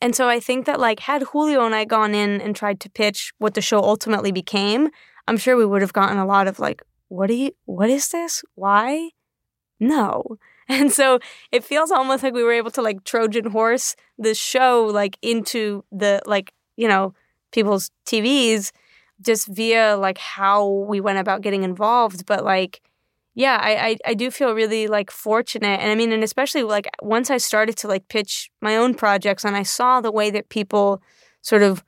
and 0.01 0.17
so 0.17 0.29
I 0.29 0.41
think 0.41 0.67
that 0.67 0.81
like 0.81 1.01
had 1.01 1.23
Julio 1.23 1.65
and 1.65 1.75
I 1.75 1.85
gone 1.85 2.17
in 2.17 2.41
and 2.41 2.57
tried 2.57 2.81
to 2.81 2.91
pitch 2.91 3.33
what 3.39 3.55
the 3.55 3.61
show 3.61 3.79
ultimately 3.79 4.33
became, 4.33 4.89
I'm 5.29 5.37
sure 5.37 5.57
we 5.57 5.67
would 5.67 5.83
have 5.83 5.93
gotten 5.93 6.19
a 6.19 6.27
lot 6.27 6.49
of 6.49 6.59
like, 6.59 6.83
what 7.07 7.29
do 7.29 7.35
you 7.35 7.53
what 7.67 7.91
is 7.91 8.09
this? 8.09 8.43
Why? 8.57 9.11
No. 9.81 10.39
And 10.67 10.91
so 10.91 11.19
it 11.53 11.63
feels 11.63 11.91
almost 11.91 12.23
like 12.23 12.33
we 12.33 12.43
were 12.43 12.51
able 12.55 12.71
to 12.71 12.81
like 12.81 13.05
Trojan 13.05 13.51
horse 13.51 13.97
the 14.17 14.35
show 14.35 14.87
like 14.87 15.19
into 15.21 15.85
the 15.93 16.23
like, 16.25 16.55
you 16.77 16.89
know, 16.89 17.13
people's 17.53 17.91
TVs 18.07 18.73
just 19.21 19.47
via 19.47 19.95
like 19.99 20.17
how 20.17 20.67
we 20.67 21.03
went 21.03 21.19
about 21.19 21.43
getting 21.43 21.65
involved. 21.65 22.25
But 22.25 22.45
like 22.45 22.81
yeah, 23.35 23.59
I, 23.61 23.89
I, 23.89 23.97
I 24.07 24.15
do 24.15 24.31
feel 24.31 24.55
really 24.55 24.87
like 24.87 25.11
fortunate. 25.11 25.81
And 25.81 25.91
I 25.91 25.95
mean, 25.97 26.13
and 26.13 26.23
especially 26.23 26.63
like 26.63 26.89
once 27.03 27.31
I 27.31 27.37
started 27.37 27.77
to 27.79 27.89
like 27.89 28.09
pitch 28.09 28.51
my 28.63 28.77
own 28.77 28.95
projects 28.95 29.45
and 29.45 29.57
I 29.57 29.65
saw 29.65 30.01
the 30.01 30.13
way 30.13 30.31
that 30.31 30.49
people 30.49 31.03
sort 31.43 31.63
of 31.63 31.85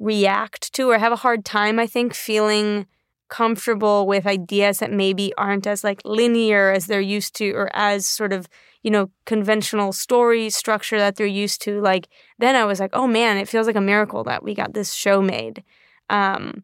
react 0.00 0.72
to 0.74 0.90
or 0.90 0.98
have 0.98 1.12
a 1.12 1.16
hard 1.16 1.44
time, 1.44 1.78
I 1.78 1.86
think, 1.86 2.14
feeling 2.14 2.86
comfortable 3.32 4.06
with 4.06 4.26
ideas 4.26 4.76
that 4.76 4.92
maybe 4.92 5.32
aren't 5.38 5.66
as 5.66 5.82
like 5.82 6.02
linear 6.04 6.70
as 6.70 6.84
they're 6.84 7.00
used 7.00 7.34
to 7.34 7.50
or 7.52 7.74
as 7.74 8.04
sort 8.04 8.30
of, 8.30 8.46
you 8.82 8.90
know, 8.90 9.10
conventional 9.24 9.90
story 9.90 10.50
structure 10.50 10.98
that 10.98 11.16
they're 11.16 11.26
used 11.26 11.62
to. 11.62 11.80
Like 11.80 12.08
then 12.38 12.54
I 12.54 12.66
was 12.66 12.78
like, 12.78 12.90
oh 12.92 13.06
man, 13.06 13.38
it 13.38 13.48
feels 13.48 13.66
like 13.66 13.74
a 13.74 13.80
miracle 13.80 14.22
that 14.24 14.42
we 14.42 14.54
got 14.54 14.74
this 14.74 14.92
show 14.92 15.22
made. 15.22 15.64
Um, 16.10 16.62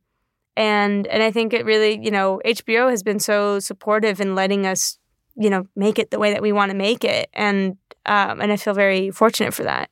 and 0.59 1.07
and 1.07 1.23
I 1.23 1.31
think 1.31 1.55
it 1.55 1.65
really, 1.65 1.99
you 2.03 2.11
know, 2.11 2.39
HBO 2.45 2.91
has 2.91 3.03
been 3.03 3.19
so 3.19 3.61
supportive 3.61 4.21
in 4.21 4.35
letting 4.35 4.67
us, 4.67 4.99
you 5.37 5.49
know, 5.49 5.67
make 5.75 5.99
it 5.99 6.11
the 6.11 6.19
way 6.19 6.35
that 6.35 6.43
we 6.43 6.53
want 6.53 6.71
to 6.71 6.77
make 6.77 7.03
it, 7.03 7.31
and 7.33 7.79
um, 8.05 8.43
and 8.43 8.53
I 8.53 8.57
feel 8.59 8.75
very 8.75 9.11
fortunate 9.11 9.55
for 9.55 9.63
that. 9.63 9.89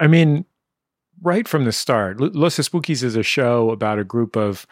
I 0.00 0.08
mean, 0.08 0.46
right 1.22 1.46
from 1.46 1.64
the 1.64 1.72
start, 1.72 2.20
Los 2.20 2.56
Espookys 2.56 3.04
is 3.04 3.14
a 3.14 3.22
show 3.22 3.70
about 3.70 4.00
a 4.00 4.04
group 4.04 4.34
of 4.34 4.66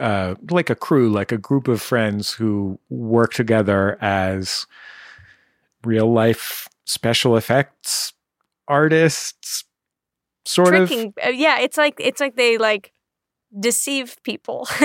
uh, 0.00 0.34
like 0.50 0.70
a 0.70 0.74
crew, 0.74 1.10
like 1.10 1.32
a 1.32 1.38
group 1.38 1.68
of 1.68 1.82
friends 1.82 2.32
who 2.32 2.78
work 2.88 3.34
together 3.34 3.98
as 4.00 4.66
real 5.84 6.12
life 6.12 6.68
special 6.84 7.36
effects 7.36 8.12
artists, 8.68 9.64
sort 10.44 10.68
Tricking. 10.68 11.14
of. 11.18 11.26
Uh, 11.26 11.30
yeah, 11.30 11.60
it's 11.60 11.76
like 11.76 11.94
it's 11.98 12.20
like 12.20 12.36
they 12.36 12.58
like 12.58 12.92
deceive 13.58 14.16
people. 14.22 14.68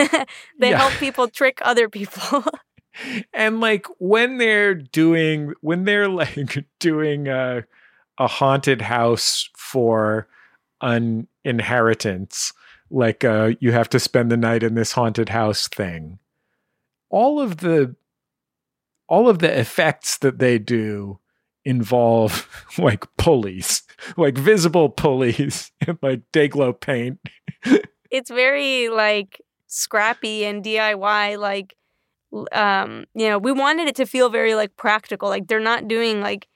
they 0.59 0.71
yeah. 0.71 0.77
help 0.77 0.93
people 0.93 1.27
trick 1.27 1.59
other 1.61 1.89
people. 1.89 2.43
and 3.33 3.59
like 3.59 3.85
when 3.99 4.37
they're 4.37 4.75
doing 4.75 5.53
when 5.61 5.85
they're 5.85 6.09
like 6.09 6.65
doing 6.79 7.27
a 7.27 7.63
a 8.17 8.27
haunted 8.27 8.81
house 8.81 9.49
for 9.55 10.27
an 10.81 11.27
inheritance, 11.43 12.53
like 12.89 13.23
uh 13.23 13.51
you 13.59 13.71
have 13.71 13.89
to 13.89 13.99
spend 13.99 14.31
the 14.31 14.37
night 14.37 14.63
in 14.63 14.75
this 14.75 14.93
haunted 14.93 15.29
house 15.29 15.67
thing. 15.67 16.19
All 17.09 17.39
of 17.39 17.57
the 17.57 17.95
all 19.07 19.29
of 19.29 19.39
the 19.39 19.59
effects 19.59 20.17
that 20.19 20.39
they 20.39 20.59
do 20.59 21.19
involve 21.65 22.47
like 22.77 23.05
pulleys, 23.17 23.83
like 24.15 24.37
visible 24.37 24.89
pulleys 24.89 25.71
and 25.87 25.97
like 26.01 26.21
Day-Glo 26.31 26.73
paint 26.73 27.19
it's 28.11 28.29
very 28.29 28.89
like 28.89 29.41
scrappy 29.67 30.45
and 30.45 30.63
DIY 30.63 31.37
like 31.37 31.75
um 32.51 33.05
you 33.13 33.27
know 33.29 33.37
we 33.37 33.51
wanted 33.51 33.87
it 33.87 33.95
to 33.95 34.05
feel 34.05 34.29
very 34.29 34.55
like 34.55 34.75
practical 34.75 35.29
like 35.29 35.47
they're 35.47 35.59
not 35.59 35.87
doing 35.87 36.21
like 36.21 36.47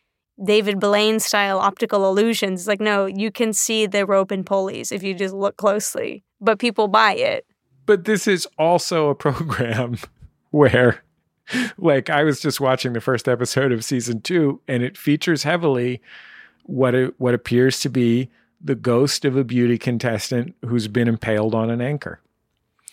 David 0.43 0.80
Blaine 0.80 1.19
style 1.19 1.59
optical 1.59 2.07
illusions 2.07 2.68
like 2.68 2.80
no 2.80 3.05
you 3.05 3.31
can 3.31 3.53
see 3.53 3.85
the 3.85 4.05
rope 4.05 4.31
and 4.31 4.45
pulleys 4.45 4.91
if 4.91 5.03
you 5.03 5.13
just 5.13 5.34
look 5.34 5.57
closely 5.57 6.23
but 6.39 6.59
people 6.59 6.88
buy 6.88 7.13
it 7.13 7.45
but 7.85 8.05
this 8.05 8.27
is 8.27 8.47
also 8.57 9.09
a 9.09 9.15
program 9.15 9.97
where 10.51 11.03
like 11.77 12.09
I 12.09 12.23
was 12.23 12.39
just 12.39 12.61
watching 12.61 12.93
the 12.93 13.01
first 13.01 13.27
episode 13.27 13.72
of 13.72 13.84
season 13.84 14.22
2 14.22 14.61
and 14.68 14.84
it 14.84 14.97
features 14.97 15.43
heavily 15.43 16.01
what 16.63 16.95
it, 16.95 17.13
what 17.19 17.34
appears 17.34 17.80
to 17.81 17.89
be 17.89 18.30
the 18.63 18.76
ghost 18.76 19.26
of 19.26 19.35
a 19.35 19.43
beauty 19.43 19.77
contestant 19.77 20.55
who's 20.65 20.88
been 20.88 21.07
impaled 21.07 21.55
on 21.55 21.69
an 21.69 21.81
anchor. 21.81 22.19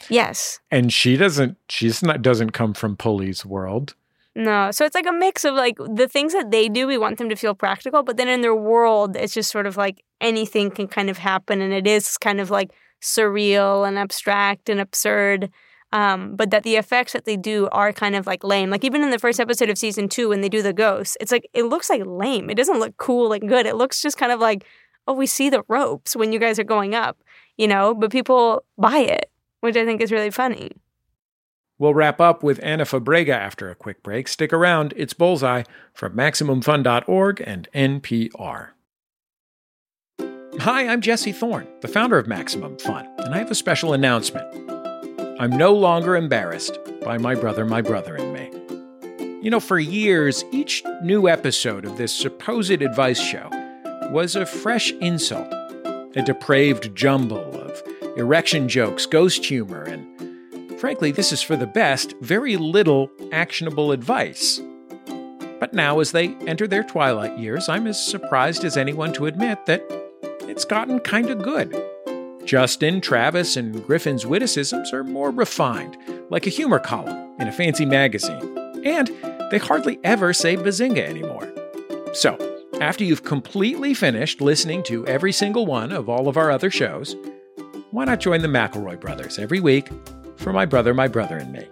Yes. 0.09 0.61
And 0.70 0.93
she 0.93 1.16
doesn't 1.16 1.57
she's 1.69 2.03
not 2.03 2.23
doesn't 2.23 2.51
come 2.51 2.75
from 2.75 2.97
Pulley's 2.97 3.45
world. 3.45 3.95
No. 4.39 4.70
So 4.70 4.85
it's 4.85 4.94
like 4.94 5.09
a 5.09 5.12
mix 5.12 5.44
of 5.44 5.56
like 5.56 5.77
the 5.78 6.06
things 6.06 6.32
that 6.32 6.52
they 6.52 6.69
do, 6.69 6.86
we 6.86 6.97
want 6.97 7.19
them 7.19 7.28
to 7.28 7.35
feel 7.35 7.56
practical, 7.56 8.05
but 8.05 8.16
then 8.16 8.28
in 8.28 8.40
their 8.40 8.55
world 8.55 9.16
it's 9.16 9.35
just 9.35 9.51
sort 9.51 9.66
of 9.66 9.77
like 9.77 10.05
anything 10.20 10.70
can 10.70 10.86
kind 10.86 11.10
of 11.10 11.19
happen 11.19 11.60
and 11.60 11.73
it 11.73 11.89
is 11.89 12.16
kind 12.16 12.40
of 12.40 12.48
like 12.48 12.70
surreal 13.02 13.86
and 13.86 13.98
abstract 13.98 14.69
and 14.69 14.81
absurd. 14.81 15.51
Um, 15.90 16.36
but 16.36 16.51
that 16.51 16.62
the 16.62 16.77
effects 16.77 17.15
that 17.15 17.24
they 17.24 17.36
do 17.36 17.69
are 17.73 17.93
kind 17.93 18.15
of 18.15 18.28
like 18.28 18.44
lame. 18.44 18.70
Like 18.70 18.85
even 18.85 19.02
in 19.02 19.10
the 19.10 19.19
first 19.19 19.40
episode 19.40 19.70
of 19.70 19.78
season 19.78 20.09
two, 20.09 20.28
when 20.28 20.40
they 20.40 20.48
do 20.48 20.62
the 20.62 20.73
ghosts, 20.73 21.16
it's 21.20 21.32
like 21.32 21.51
it 21.52 21.65
looks 21.65 21.90
like 21.90 22.02
lame. 22.06 22.48
It 22.48 22.56
doesn't 22.56 22.78
look 22.78 22.97
cool 22.97 23.32
and 23.32 23.48
good. 23.48 23.66
It 23.66 23.74
looks 23.74 24.01
just 24.01 24.19
kind 24.19 24.31
of 24.31 24.39
like 24.39 24.65
oh, 25.09 25.15
we 25.15 25.27
see 25.27 25.51
the 25.51 25.65
ropes 25.66 26.15
when 26.15 26.32
you 26.32 26.39
guys 26.39 26.60
are 26.60 26.65
going 26.65 26.94
up, 26.94 27.19
you 27.56 27.66
know, 27.66 27.94
but 27.94 28.12
people 28.12 28.62
buy 28.77 28.98
it, 28.98 29.32
which 29.62 29.74
I 29.74 29.85
think 29.85 30.01
is 30.01 30.12
really 30.12 30.31
funny. 30.31 30.70
We'll 31.79 31.95
wrap 31.95 32.21
up 32.21 32.43
with 32.43 32.63
Ana 32.63 32.85
Fabrega 32.85 33.31
after 33.31 33.71
a 33.71 33.77
quick 33.77 34.03
break. 34.03 34.27
Stick 34.27 34.53
around. 34.53 34.93
It's 34.97 35.13
Bullseye 35.13 35.63
from 35.95 36.17
MaximumFun.org 36.17 37.43
and 37.47 37.69
NPR. 37.73 38.71
Hi, 40.61 40.89
I'm 40.89 41.01
Jesse 41.01 41.31
Thorn, 41.31 41.69
the 41.83 41.87
founder 41.87 42.19
of 42.19 42.27
Maximum 42.27 42.79
Fun, 42.79 43.09
and 43.19 43.33
I 43.33 43.39
have 43.39 43.51
a 43.53 43.55
special 43.55 43.93
announcement. 43.93 44.45
I'm 45.41 45.57
no 45.57 45.73
longer 45.73 46.17
embarrassed 46.17 46.77
by 47.05 47.17
my 47.17 47.37
brother, 47.37 47.65
my 47.65 47.81
brother, 47.81 48.17
and 48.17 48.33
me. 48.33 48.51
You 49.41 49.51
know, 49.51 49.61
for 49.61 49.79
years, 49.79 50.45
each 50.51 50.83
new 51.01 51.29
episode 51.29 51.85
of 51.85 51.97
this 51.97 52.13
supposed 52.13 52.73
advice 52.73 53.21
show 53.21 53.49
was 54.11 54.35
a 54.35 54.45
fresh 54.45 54.91
insult, 54.95 55.53
a 56.17 56.23
depraved 56.27 56.93
jumble 56.97 57.55
of 57.61 57.81
erection 58.17 58.69
jokes, 58.69 59.07
ghost 59.07 59.45
humor, 59.45 59.85
and 59.85 60.05
frankly, 60.79 61.11
this 61.11 61.33
is 61.33 61.43
for 61.43 61.57
the 61.57 61.67
best, 61.67 62.15
very 62.21 62.57
little 62.57 63.11
actionable 63.33 63.93
advice. 63.93 64.61
But 65.61 65.75
now, 65.75 65.99
as 65.99 66.13
they 66.13 66.35
enter 66.47 66.69
their 66.69 66.85
twilight 66.85 67.37
years, 67.39 67.69
I'm 67.69 67.87
as 67.87 68.05
surprised 68.05 68.65
as 68.65 68.77
anyone 68.77 69.13
to 69.15 69.27
admit 69.27 69.67
that 69.67 69.83
it's 70.43 70.65
gotten 70.65 71.01
kind 71.01 71.31
of 71.31 71.43
good. 71.43 71.75
Justin, 72.45 73.01
Travis, 73.01 73.57
and 73.57 73.85
Griffin's 73.85 74.25
witticisms 74.25 74.93
are 74.93 75.05
more 75.05 75.31
refined, 75.31 75.97
like 76.31 76.47
a 76.47 76.51
humor 76.51 76.79
column 76.79 77.35
in 77.41 77.49
a 77.49 77.53
fancy 77.53 77.85
magazine. 77.85 78.57
And 78.85 79.11
they 79.51 79.59
hardly 79.59 79.99
ever 80.05 80.33
say 80.33 80.57
bazinga 80.57 81.05
anymore. 81.05 81.53
So, 82.15 82.39
after 82.81 83.03
you've 83.03 83.25
completely 83.25 83.93
finished 83.93 84.41
listening 84.41 84.85
to 84.85 85.07
every 85.07 85.33
single 85.33 85.67
one 85.67 85.91
of 85.91 86.09
all 86.09 86.29
of 86.29 86.37
our 86.37 86.51
other 86.51 86.71
shows, 86.71 87.17
why 87.91 88.05
not 88.05 88.21
join 88.21 88.43
the 88.43 88.49
McElroy 88.49 89.01
brothers 89.01 89.39
every 89.39 89.61
week 89.61 89.89
for 90.39 90.52
My 90.52 90.65
Brother, 90.66 90.94
My 90.94 91.09
Brother, 91.09 91.36
and 91.36 91.52
Me? 91.52 91.66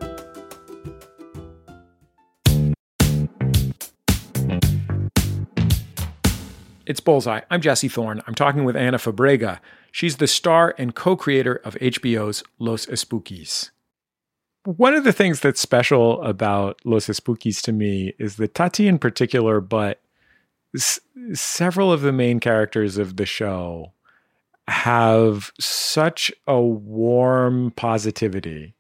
It's 6.87 7.01
Bullseye. 7.01 7.41
I'm 7.51 7.61
Jesse 7.61 7.89
Thorn. 7.89 8.23
I'm 8.27 8.35
talking 8.35 8.65
with 8.65 8.77
Ana 8.77 8.99
Fabrega. 8.99 9.59
She's 9.91 10.19
the 10.19 10.29
star 10.29 10.75
and 10.79 10.95
co 10.95 11.17
creator 11.17 11.57
of 11.65 11.75
HBO's 11.77 12.45
Los 12.61 12.87
Espookys. 12.87 13.71
One 14.65 14.95
of 14.95 15.05
the 15.05 15.13
things 15.13 15.41
that's 15.41 15.61
special 15.61 16.23
about 16.23 16.81
Los 16.85 17.07
Espookys 17.07 17.61
to 17.63 17.73
me 17.73 18.15
is 18.19 18.37
that 18.37 18.55
Tati 18.55 18.87
in 18.87 18.99
particular, 18.99 19.61
but 19.61 20.01
s- 20.77 21.01
several 21.33 21.93
of 21.93 22.03
the 22.03 22.13
main 22.13 22.39
characters 22.41 22.99
of 22.99 23.17
the 23.17 23.27
show 23.27 23.93
have 24.69 25.53
such 25.59 26.33
a 26.47 26.61
warm 26.61 27.71
positivity 27.73 28.75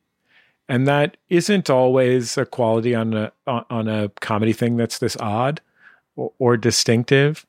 and 0.69 0.87
that 0.89 1.17
isn't 1.29 1.71
always 1.71 2.37
a 2.37 2.45
quality 2.45 2.95
on 2.95 3.15
a 3.15 3.33
on 3.47 3.89
a 3.89 4.09
comedy 4.21 4.53
thing 4.53 4.77
that's 4.77 4.99
this 4.99 5.17
odd 5.19 5.61
or, 6.17 6.33
or 6.39 6.57
distinctive. 6.57 7.47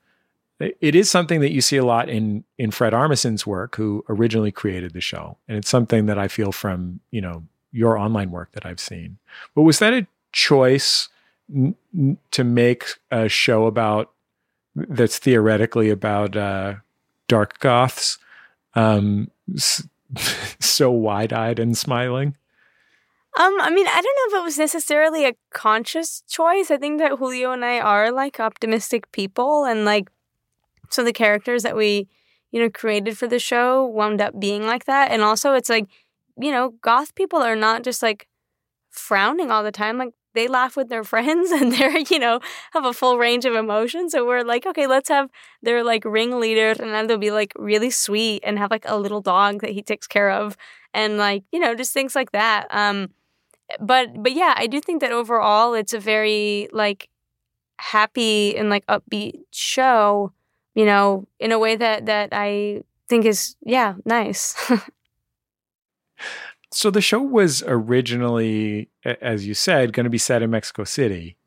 It 0.59 0.95
is 0.95 1.09
something 1.09 1.41
that 1.41 1.51
you 1.51 1.61
see 1.61 1.77
a 1.77 1.85
lot 1.85 2.09
in 2.09 2.43
in 2.57 2.72
Fred 2.72 2.93
Armisen's 2.93 3.45
work, 3.45 3.76
who 3.76 4.03
originally 4.09 4.51
created 4.51 4.93
the 4.93 5.01
show, 5.01 5.38
and 5.47 5.57
it's 5.57 5.69
something 5.69 6.05
that 6.07 6.18
I 6.18 6.27
feel 6.27 6.51
from 6.51 6.99
you 7.11 7.22
know 7.22 7.43
your 7.72 7.97
online 7.97 8.31
work 8.31 8.51
that 8.53 8.65
I've 8.65 8.80
seen. 8.80 9.18
But 9.55 9.64
was 9.64 9.80
that 9.80 9.93
a 9.93 10.07
choice 10.31 11.09
n- 11.53 11.76
n- 11.95 12.18
to 12.31 12.43
make 12.43 12.85
a 13.11 13.30
show 13.30 13.65
about 13.65 14.11
that's 14.76 15.18
theoretically 15.18 15.89
about 15.89 16.35
uh, 16.35 16.76
dark 17.27 17.59
goths, 17.59 18.18
um, 18.78 19.32
so 20.60 20.91
wide 20.91 21.34
eyed 21.34 21.60
and 21.60 21.78
smiling? 21.78 22.36
Um, 23.40 23.56
I 23.62 23.70
mean, 23.70 23.88
I 23.88 24.02
don't 24.02 24.04
know 24.04 24.38
if 24.38 24.41
it 24.41 24.45
was 24.45 24.58
necessarily 24.58 25.26
a 25.26 25.36
conscious 25.54 26.24
choice. 26.28 26.72
I 26.72 26.78
think 26.78 26.99
that 26.99 27.20
Julio 27.20 27.52
and 27.52 27.64
I 27.64 27.80
are 27.80 28.12
like 28.12 28.40
optimistic 28.40 29.12
people, 29.12 29.66
and 29.66 29.86
like 29.86 30.10
so 30.90 31.04
the 31.04 31.14
characters 31.14 31.64
that 31.64 31.76
we, 31.76 32.08
you 32.52 32.60
know, 32.60 32.70
created 32.70 33.18
for 33.18 33.28
the 33.28 33.40
show 33.40 33.86
wound 33.86 34.22
up 34.22 34.40
being 34.40 34.66
like 34.66 34.86
that. 34.86 35.12
And 35.12 35.22
also, 35.22 35.54
it's 35.54 35.70
like, 35.70 35.88
you 36.40 36.52
know, 36.52 36.74
goth 36.82 37.14
people 37.14 37.40
are 37.40 37.56
not 37.56 37.84
just 37.84 38.02
like 38.02 38.28
frowning 38.90 39.52
all 39.52 39.64
the 39.64 39.72
time. 39.72 39.99
Like 39.99 40.14
they 40.38 40.47
laugh 40.47 40.77
with 40.77 40.89
their 40.89 41.03
friends 41.03 41.51
and 41.57 41.73
they're, 41.73 41.99
you 41.99 42.19
know, 42.19 42.39
have 42.73 42.85
a 42.85 42.93
full 42.93 43.18
range 43.18 43.45
of 43.45 43.55
emotions. 43.55 44.14
So 44.14 44.26
we're 44.26 44.43
like, 44.43 44.65
okay, 44.65 44.88
let's 44.88 45.09
have 45.09 45.30
their 45.64 45.84
like 45.84 46.05
ringleader 46.05 46.76
they'll 47.09 47.18
be 47.18 47.31
like 47.31 47.53
really 47.57 47.89
sweet 47.89 48.43
and 48.45 48.57
have 48.59 48.72
like 48.72 48.85
a 48.88 48.97
little 48.97 49.22
dog 49.22 49.61
that 49.61 49.72
he 49.72 49.81
takes 49.81 50.07
care 50.07 50.31
of 50.31 50.57
and 50.93 51.18
like, 51.18 51.43
you 51.51 51.59
know, 51.59 51.76
just 51.76 51.93
things 51.93 52.15
like 52.15 52.31
that. 52.31 52.68
Um 52.72 53.09
but 53.80 54.22
but 54.23 54.34
yeah, 54.34 54.53
I 54.57 54.68
do 54.68 54.81
think 54.81 55.01
that 55.01 55.11
overall 55.11 55.73
it's 55.73 55.93
a 55.93 55.99
very 55.99 56.69
like 56.72 57.09
happy 57.80 58.57
and 58.57 58.69
like 58.69 58.85
upbeat 58.88 59.41
show, 59.51 60.34
you 60.76 60.85
know, 60.85 61.27
in 61.39 61.51
a 61.51 61.59
way 61.59 61.76
that 61.77 62.07
that 62.07 62.30
I 62.34 62.84
think 63.09 63.26
is 63.26 63.55
yeah, 63.65 63.95
nice. 64.05 64.55
so 66.72 66.89
the 66.89 67.02
show 67.02 67.22
was 67.22 67.64
originally 67.65 68.89
as 69.22 69.48
you 69.48 69.53
said 69.53 69.94
going 69.94 70.03
to 70.03 70.10
be 70.10 70.18
set 70.18 70.41
in 70.41 70.49
Mexico 70.49 70.84
City. 70.84 71.38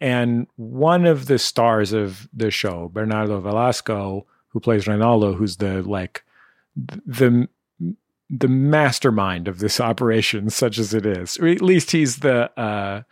And 0.00 0.46
one 0.56 1.06
of 1.06 1.26
the 1.26 1.38
stars 1.38 1.92
of 1.92 2.28
the 2.32 2.50
show, 2.50 2.88
Bernardo 2.88 3.40
Velasco, 3.40 4.26
who 4.48 4.60
plays 4.60 4.84
Ronaldo, 4.84 5.36
who's 5.36 5.56
the 5.56 5.82
like 5.82 6.24
the 6.84 7.48
the 8.30 8.48
mastermind 8.48 9.48
of 9.48 9.58
this 9.58 9.80
operation, 9.90 10.50
such 10.50 10.78
as 10.78 10.94
it 10.94 11.04
is, 11.04 11.36
or 11.38 11.48
at 11.48 11.62
least 11.62 11.90
he's 11.90 12.18
the 12.18 12.50
uh, 12.58 13.02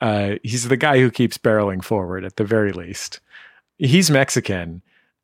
uh, 0.00 0.36
he's 0.42 0.68
the 0.68 0.76
guy 0.76 0.98
who 0.98 1.10
keeps 1.10 1.36
barreling 1.36 1.84
forward. 1.84 2.24
At 2.24 2.36
the 2.36 2.44
very 2.44 2.72
least, 2.72 3.20
he's 3.78 4.10
Mexican. 4.10 4.82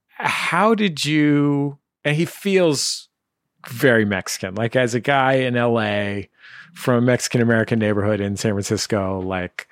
How 0.08 0.74
did 0.74 1.04
you? 1.04 1.78
And 2.04 2.16
he 2.16 2.24
feels 2.24 3.08
very 3.68 4.05
Mexican, 4.05 4.55
like 4.55 4.76
as 4.76 4.94
a 4.94 5.01
guy 5.01 5.34
in 5.34 5.56
L.A. 5.56 6.28
from 6.74 6.97
a 6.97 7.06
Mexican 7.06 7.40
American 7.40 7.78
neighborhood 7.78 8.20
in 8.20 8.36
San 8.36 8.52
Francisco. 8.52 9.20
Like 9.20 9.68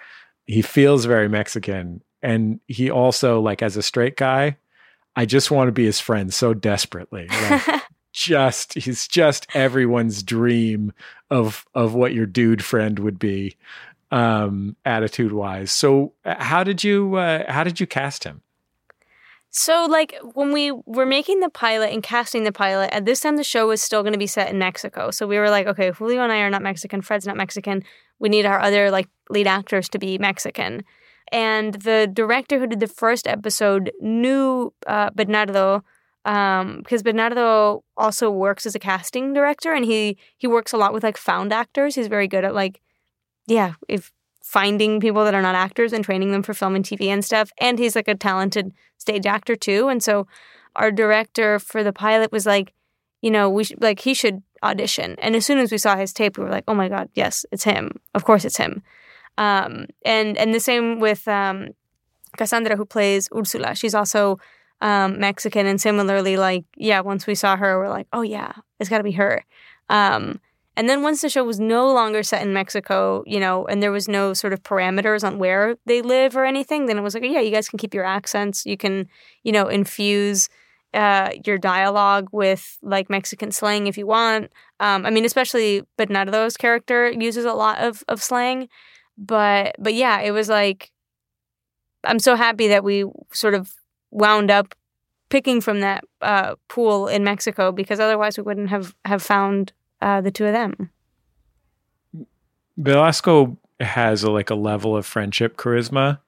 he 0.46 0.62
feels 0.62 1.04
very 1.04 1.28
Mexican, 1.28 2.02
and 2.22 2.60
he 2.66 2.90
also 2.90 3.40
like 3.40 3.62
as 3.62 3.76
a 3.76 3.82
straight 3.82 4.16
guy. 4.16 4.56
I 5.16 5.26
just 5.26 5.50
want 5.50 5.68
to 5.68 5.72
be 5.72 5.84
his 5.84 6.00
friend 6.00 6.32
so 6.32 6.54
desperately. 6.54 7.28
Like, 7.50 7.82
just 8.14 8.74
he's 8.74 9.08
just 9.08 9.46
everyone's 9.54 10.22
dream 10.22 10.92
of 11.30 11.66
of 11.74 11.94
what 11.94 12.14
your 12.14 12.26
dude 12.26 12.62
friend 12.62 13.00
would 13.00 13.18
be 13.18 13.56
um 14.12 14.76
attitude 14.84 15.32
wise 15.32 15.72
so 15.72 16.12
how 16.24 16.62
did 16.62 16.84
you 16.84 17.16
uh, 17.16 17.50
how 17.50 17.64
did 17.64 17.80
you 17.80 17.88
cast 17.88 18.22
him 18.22 18.40
so 19.56 19.86
like 19.88 20.16
when 20.34 20.50
we 20.50 20.72
were 20.84 21.06
making 21.06 21.38
the 21.38 21.48
pilot 21.48 21.92
and 21.92 22.02
casting 22.02 22.42
the 22.42 22.50
pilot 22.50 22.90
at 22.92 23.04
this 23.04 23.20
time 23.20 23.36
the 23.36 23.44
show 23.44 23.68
was 23.68 23.80
still 23.80 24.02
going 24.02 24.12
to 24.12 24.18
be 24.18 24.26
set 24.26 24.50
in 24.50 24.58
mexico. 24.58 25.12
So 25.12 25.28
we 25.28 25.38
were 25.38 25.48
like 25.48 25.68
okay 25.68 25.92
julio 25.92 26.22
and 26.22 26.32
i 26.32 26.38
are 26.38 26.50
not 26.50 26.60
mexican 26.60 27.00
fred's 27.00 27.24
not 27.24 27.36
mexican. 27.36 27.84
We 28.18 28.28
need 28.28 28.46
our 28.46 28.58
other 28.58 28.90
like 28.90 29.08
lead 29.30 29.46
actors 29.46 29.88
to 29.90 29.98
be 30.00 30.18
mexican. 30.18 30.82
And 31.30 31.74
the 31.74 32.10
director 32.12 32.58
who 32.58 32.66
did 32.66 32.80
the 32.80 32.88
first 32.88 33.28
episode 33.28 33.92
knew 34.00 34.74
uh, 34.88 35.10
bernardo 35.14 35.84
um 36.24 36.78
because 36.78 37.04
Bernardo 37.04 37.84
also 37.96 38.30
works 38.30 38.66
as 38.66 38.74
a 38.74 38.80
casting 38.80 39.34
director 39.34 39.72
and 39.72 39.84
he 39.84 40.18
he 40.36 40.48
works 40.48 40.72
a 40.72 40.76
lot 40.76 40.92
with 40.92 41.04
like 41.04 41.16
found 41.16 41.52
actors. 41.52 41.94
He's 41.94 42.08
very 42.08 42.26
good 42.26 42.44
at 42.44 42.54
like 42.56 42.80
yeah, 43.46 43.74
if 43.88 44.10
finding 44.44 45.00
people 45.00 45.24
that 45.24 45.34
are 45.34 45.40
not 45.40 45.54
actors 45.54 45.90
and 45.94 46.04
training 46.04 46.30
them 46.30 46.42
for 46.42 46.52
film 46.52 46.76
and 46.76 46.84
TV 46.84 47.06
and 47.06 47.24
stuff. 47.24 47.50
And 47.58 47.78
he's 47.78 47.96
like 47.96 48.08
a 48.08 48.14
talented 48.14 48.74
stage 48.98 49.24
actor 49.24 49.56
too. 49.56 49.88
And 49.88 50.02
so 50.02 50.26
our 50.76 50.92
director 50.92 51.58
for 51.58 51.82
the 51.82 51.94
pilot 51.94 52.30
was 52.30 52.44
like, 52.44 52.74
you 53.22 53.30
know, 53.30 53.48
we 53.48 53.64
should, 53.64 53.80
like 53.80 54.00
he 54.00 54.12
should 54.12 54.42
audition. 54.62 55.16
And 55.18 55.34
as 55.34 55.46
soon 55.46 55.58
as 55.58 55.72
we 55.72 55.78
saw 55.78 55.96
his 55.96 56.12
tape, 56.12 56.36
we 56.36 56.44
were 56.44 56.50
like, 56.50 56.64
oh 56.68 56.74
my 56.74 56.90
god, 56.90 57.08
yes, 57.14 57.46
it's 57.52 57.64
him. 57.64 57.98
Of 58.14 58.24
course, 58.24 58.44
it's 58.44 58.58
him. 58.58 58.82
Um, 59.38 59.86
and 60.04 60.36
and 60.36 60.54
the 60.54 60.60
same 60.60 61.00
with 61.00 61.26
um, 61.26 61.70
Cassandra, 62.36 62.76
who 62.76 62.84
plays 62.84 63.30
Ursula. 63.34 63.74
She's 63.74 63.94
also 63.94 64.38
um, 64.82 65.18
Mexican, 65.18 65.66
and 65.66 65.80
similarly, 65.80 66.36
like 66.36 66.66
yeah, 66.76 67.00
once 67.00 67.26
we 67.26 67.34
saw 67.34 67.56
her, 67.56 67.78
we're 67.78 67.88
like, 67.88 68.08
oh 68.12 68.22
yeah, 68.22 68.52
it's 68.78 68.90
got 68.90 68.98
to 68.98 69.04
be 69.04 69.12
her. 69.12 69.42
Um, 69.88 70.38
and 70.76 70.88
then 70.88 71.02
once 71.02 71.22
the 71.22 71.28
show 71.28 71.44
was 71.44 71.60
no 71.60 71.92
longer 71.92 72.22
set 72.22 72.42
in 72.42 72.52
Mexico, 72.52 73.22
you 73.26 73.38
know, 73.38 73.64
and 73.66 73.82
there 73.82 73.92
was 73.92 74.08
no 74.08 74.34
sort 74.34 74.52
of 74.52 74.62
parameters 74.62 75.22
on 75.24 75.38
where 75.38 75.76
they 75.86 76.02
live 76.02 76.36
or 76.36 76.44
anything, 76.44 76.86
then 76.86 76.98
it 76.98 77.02
was 77.02 77.14
like, 77.14 77.22
yeah, 77.24 77.40
you 77.40 77.52
guys 77.52 77.68
can 77.68 77.78
keep 77.78 77.94
your 77.94 78.04
accents. 78.04 78.66
You 78.66 78.76
can, 78.76 79.08
you 79.44 79.52
know, 79.52 79.68
infuse 79.68 80.48
uh, 80.92 81.30
your 81.44 81.58
dialogue 81.58 82.28
with 82.32 82.78
like 82.82 83.08
Mexican 83.08 83.52
slang 83.52 83.86
if 83.86 83.96
you 83.96 84.06
want. 84.06 84.50
Um, 84.80 85.06
I 85.06 85.10
mean, 85.10 85.24
especially 85.24 85.82
Bernardo's 85.96 86.56
character 86.56 87.10
uses 87.10 87.44
a 87.44 87.52
lot 87.52 87.78
of, 87.78 88.02
of 88.08 88.22
slang. 88.22 88.68
But 89.16 89.76
but 89.78 89.94
yeah, 89.94 90.20
it 90.20 90.32
was 90.32 90.48
like 90.48 90.90
I'm 92.02 92.18
so 92.18 92.34
happy 92.34 92.68
that 92.68 92.82
we 92.82 93.04
sort 93.32 93.54
of 93.54 93.72
wound 94.10 94.50
up 94.50 94.74
picking 95.28 95.60
from 95.60 95.80
that 95.80 96.04
uh, 96.20 96.56
pool 96.68 97.08
in 97.08 97.24
Mexico 97.24 97.72
because 97.72 98.00
otherwise 98.00 98.36
we 98.36 98.42
wouldn't 98.42 98.70
have 98.70 98.94
have 99.04 99.22
found 99.22 99.72
uh, 100.04 100.20
the 100.20 100.30
two 100.30 100.44
of 100.44 100.52
them. 100.52 100.90
Velasco 102.76 103.56
has 103.80 104.22
a, 104.22 104.30
like 104.30 104.50
a 104.50 104.54
level 104.54 104.96
of 104.96 105.06
friendship 105.06 105.56
charisma 105.56 106.20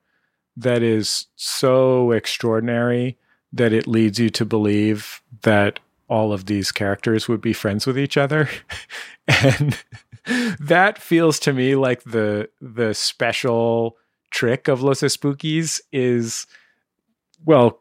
that 0.56 0.82
is 0.82 1.26
so 1.36 2.10
extraordinary 2.10 3.18
that 3.52 3.72
it 3.72 3.86
leads 3.86 4.18
you 4.18 4.30
to 4.30 4.44
believe 4.44 5.20
that 5.42 5.78
all 6.08 6.32
of 6.32 6.46
these 6.46 6.72
characters 6.72 7.28
would 7.28 7.40
be 7.40 7.52
friends 7.52 7.86
with 7.86 7.98
each 7.98 8.16
other 8.16 8.48
and 9.28 9.84
that 10.58 10.98
feels 10.98 11.38
to 11.38 11.52
me 11.52 11.74
like 11.74 12.02
the 12.04 12.48
the 12.60 12.94
special 12.94 13.96
trick 14.30 14.68
of 14.68 14.82
Los 14.82 15.00
Espookys 15.00 15.80
is 15.92 16.46
well 17.44 17.80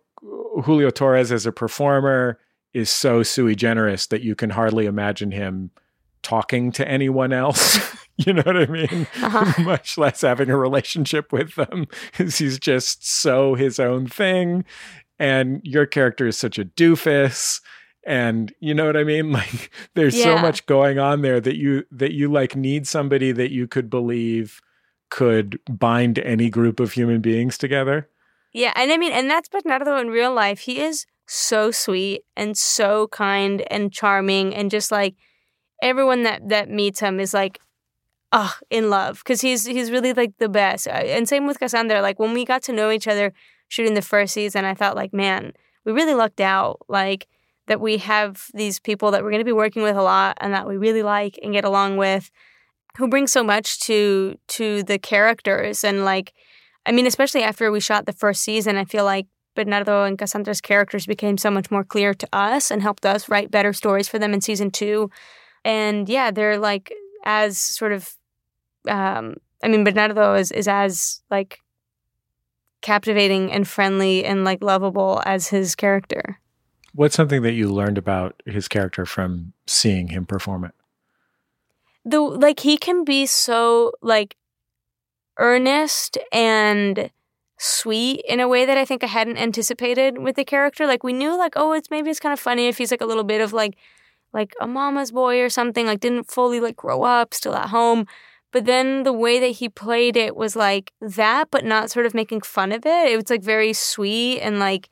Julio 0.63 0.89
Torres 0.89 1.31
as 1.31 1.45
a 1.45 1.51
performer 1.51 2.39
is 2.73 2.89
so 2.89 3.23
sui 3.23 3.55
generis 3.55 4.07
that 4.07 4.22
you 4.22 4.35
can 4.35 4.49
hardly 4.49 4.85
imagine 4.85 5.31
him 5.31 5.72
talking 6.26 6.72
to 6.73 6.88
anyone 6.88 7.31
else. 7.31 7.80
you 8.18 8.34
know 8.34 8.41
what 8.41 8.57
I 8.57 8.65
mean? 8.65 9.07
Uh-huh. 9.22 9.61
Much 9.64 9.97
less 9.97 10.22
having 10.22 10.49
a 10.49 10.57
relationship 10.57 11.31
with 11.31 11.56
them 11.56 11.85
because 12.11 12.38
he's 12.39 12.60
just 12.60 13.07
so 13.07 13.53
his 13.53 13.80
own 13.80 14.07
thing. 14.07 14.65
And 15.19 15.61
your 15.64 15.85
character 15.85 16.27
is 16.27 16.38
such 16.38 16.57
a 16.57 16.65
doofus. 16.65 17.61
And 18.07 18.53
you 18.60 18.73
know 18.73 18.85
what 18.85 18.97
I 18.97 19.03
mean? 19.03 19.31
Like 19.35 19.72
there's 19.93 20.18
yeah. 20.18 20.35
so 20.35 20.38
much 20.41 20.65
going 20.65 20.97
on 20.97 21.22
there 21.22 21.39
that 21.39 21.57
you 21.57 21.84
that 21.91 22.14
you 22.14 22.31
like 22.31 22.56
need 22.56 22.88
somebody 22.88 23.31
that 23.31 23.52
you 23.52 23.68
could 23.68 23.89
believe 23.89 24.61
could 25.11 25.60
bind 25.69 26.18
any 26.19 26.49
group 26.49 26.80
of 26.80 26.93
human 26.93 27.22
beings 27.22 27.57
together. 27.57 28.10
Yeah, 28.53 28.73
and 28.76 28.91
I 28.91 28.97
mean, 28.97 29.11
and 29.11 29.30
that's 29.30 29.49
but 29.49 29.65
not 29.65 29.80
Bernardo 29.80 30.02
in 30.02 30.07
real 30.07 30.34
life. 30.34 30.60
He 30.60 30.80
is 30.80 31.06
so 31.27 31.72
sweet 31.72 32.22
and 32.35 32.57
so 32.57 33.07
kind 33.10 33.64
and 33.69 33.91
charming, 33.91 34.56
and 34.56 34.72
just 34.72 34.91
like 34.91 35.15
everyone 35.81 36.23
that 36.23 36.47
that 36.49 36.69
meets 36.69 36.99
him 36.99 37.19
is 37.19 37.34
like, 37.34 37.60
oh, 38.31 38.53
in 38.69 38.89
love 38.89 39.19
because 39.19 39.41
he's 39.41 39.65
he's 39.65 39.91
really 39.91 40.14
like 40.14 40.38
the 40.38 40.49
best. 40.49 40.88
And 40.88 41.27
same 41.27 41.47
with 41.47 41.60
Cassandra. 41.60 42.02
Like 42.02 42.19
when 42.19 42.34
we 42.34 42.45
got 42.45 42.64
to 42.64 42.73
know 42.73 42.91
each 42.91 43.07
other 43.07 43.34
shooting 43.68 43.93
the 43.93 44.02
first 44.02 44.34
season, 44.34 44.65
I 44.65 44.73
thought 44.73 44.95
like, 44.95 45.14
man, 45.14 45.53
we 45.85 45.91
really 45.91 46.14
lucked 46.14 46.41
out. 46.41 46.80
Like 46.88 47.27
that 47.68 47.81
we 47.81 47.97
have 47.97 48.47
these 48.53 48.80
people 48.80 49.11
that 49.11 49.23
we're 49.23 49.31
going 49.31 49.41
to 49.41 49.45
be 49.45 49.52
working 49.52 49.81
with 49.81 49.95
a 49.95 50.03
lot 50.03 50.38
and 50.39 50.53
that 50.53 50.68
we 50.68 50.77
really 50.77 51.02
like 51.03 51.39
and 51.41 51.53
get 51.53 51.65
along 51.65 51.97
with, 51.97 52.30
who 52.97 53.07
bring 53.07 53.27
so 53.27 53.43
much 53.43 53.80
to 53.81 54.38
to 54.49 54.84
the 54.84 54.99
characters 54.99 55.84
and 55.84 56.06
like 56.06 56.34
I 56.85 56.91
mean, 56.91 57.07
especially 57.07 57.41
after 57.41 57.72
we 57.72 57.80
shot 57.80 58.06
the 58.06 58.14
first 58.14 58.43
season, 58.43 58.77
I 58.77 58.85
feel 58.85 59.06
like 59.06 59.26
Bernardo 59.56 60.03
and 60.03 60.18
Cassandra's 60.18 60.61
characters 60.61 61.07
became 61.07 61.38
so 61.38 61.49
much 61.49 61.72
more 61.72 61.84
clear 61.84 62.14
to 62.14 62.27
us 62.31 62.69
and 62.69 62.81
helped 62.81 63.06
us 63.06 63.27
write 63.27 63.49
better 63.49 63.73
stories 63.73 64.07
for 64.07 64.19
them 64.19 64.34
in 64.34 64.41
season 64.41 64.69
two. 64.69 65.10
And 65.66 66.08
yeah, 66.08 66.32
they're 66.32 66.58
like 66.58 66.94
as 67.26 67.58
sort 67.58 67.92
of 67.92 68.16
um, 68.88 69.36
I 69.64 69.68
mean, 69.68 69.84
Bernardo 69.84 70.36
is 70.36 70.52
is 70.52 70.68
as 70.68 71.22
like 71.30 71.60
captivating 72.82 73.52
and 73.52 73.68
friendly 73.68 74.24
and 74.24 74.44
like 74.44 74.64
lovable 74.64 75.22
as 75.26 75.48
his 75.48 75.76
character. 75.76 76.40
What's 76.94 77.16
something 77.16 77.42
that 77.42 77.54
you 77.54 77.68
learned 77.68 77.98
about 77.98 78.42
his 78.46 78.68
character 78.68 79.06
from 79.06 79.54
seeing 79.66 80.10
him 80.10 80.26
perform 80.26 80.66
it? 80.66 80.72
The 82.06 82.22
like 82.22 82.60
he 82.60 82.78
can 82.78 83.04
be 83.04 83.26
so 83.26 83.92
like 84.04 84.38
earnest 85.40 86.20
and 86.32 87.10
sweet 87.58 88.22
in 88.28 88.40
a 88.40 88.48
way 88.48 88.66
that 88.66 88.78
I 88.78 88.86
think 88.86 89.04
I 89.04 89.08
hadn't 89.08 89.38
anticipated 89.38 90.20
with 90.20 90.36
the 90.36 90.46
character. 90.46 90.86
Like 90.86 91.04
we 91.04 91.12
knew 91.12 91.36
like 91.36 91.54
oh 91.56 91.74
it's 91.74 91.90
maybe 91.90 92.12
it's 92.12 92.20
kind 92.20 92.34
of 92.34 92.40
funny 92.40 92.68
if 92.68 92.78
he's 92.78 92.92
like 92.92 93.02
a 93.02 93.08
little 93.08 93.24
bit 93.24 93.42
of 93.42 93.52
like 93.52 93.76
like 94.36 94.53
a 94.60 94.68
mama's 94.68 95.12
boy 95.12 95.40
or 95.41 95.49
something 95.49 95.86
like 95.88 96.02
didn't 96.02 96.30
fully 96.30 96.60
like 96.60 96.76
grow 96.76 97.03
up 97.03 97.34
still 97.34 97.56
at 97.56 97.70
home. 97.70 98.06
But 98.52 98.66
then 98.66 99.03
the 99.03 99.14
way 99.14 99.40
that 99.40 99.57
he 99.60 99.70
played 99.70 100.16
it 100.18 100.36
was 100.36 100.56
like 100.56 100.91
that 101.02 101.49
but 101.52 101.66
not 101.66 101.90
sort 101.90 102.06
of 102.06 102.14
making 102.14 102.41
fun 102.41 102.72
of 102.74 102.86
it. 102.86 103.12
It 103.12 103.16
was 103.16 103.30
like 103.30 103.41
very 103.44 103.74
sweet 103.74 104.41
and 104.41 104.60
like 104.60 104.90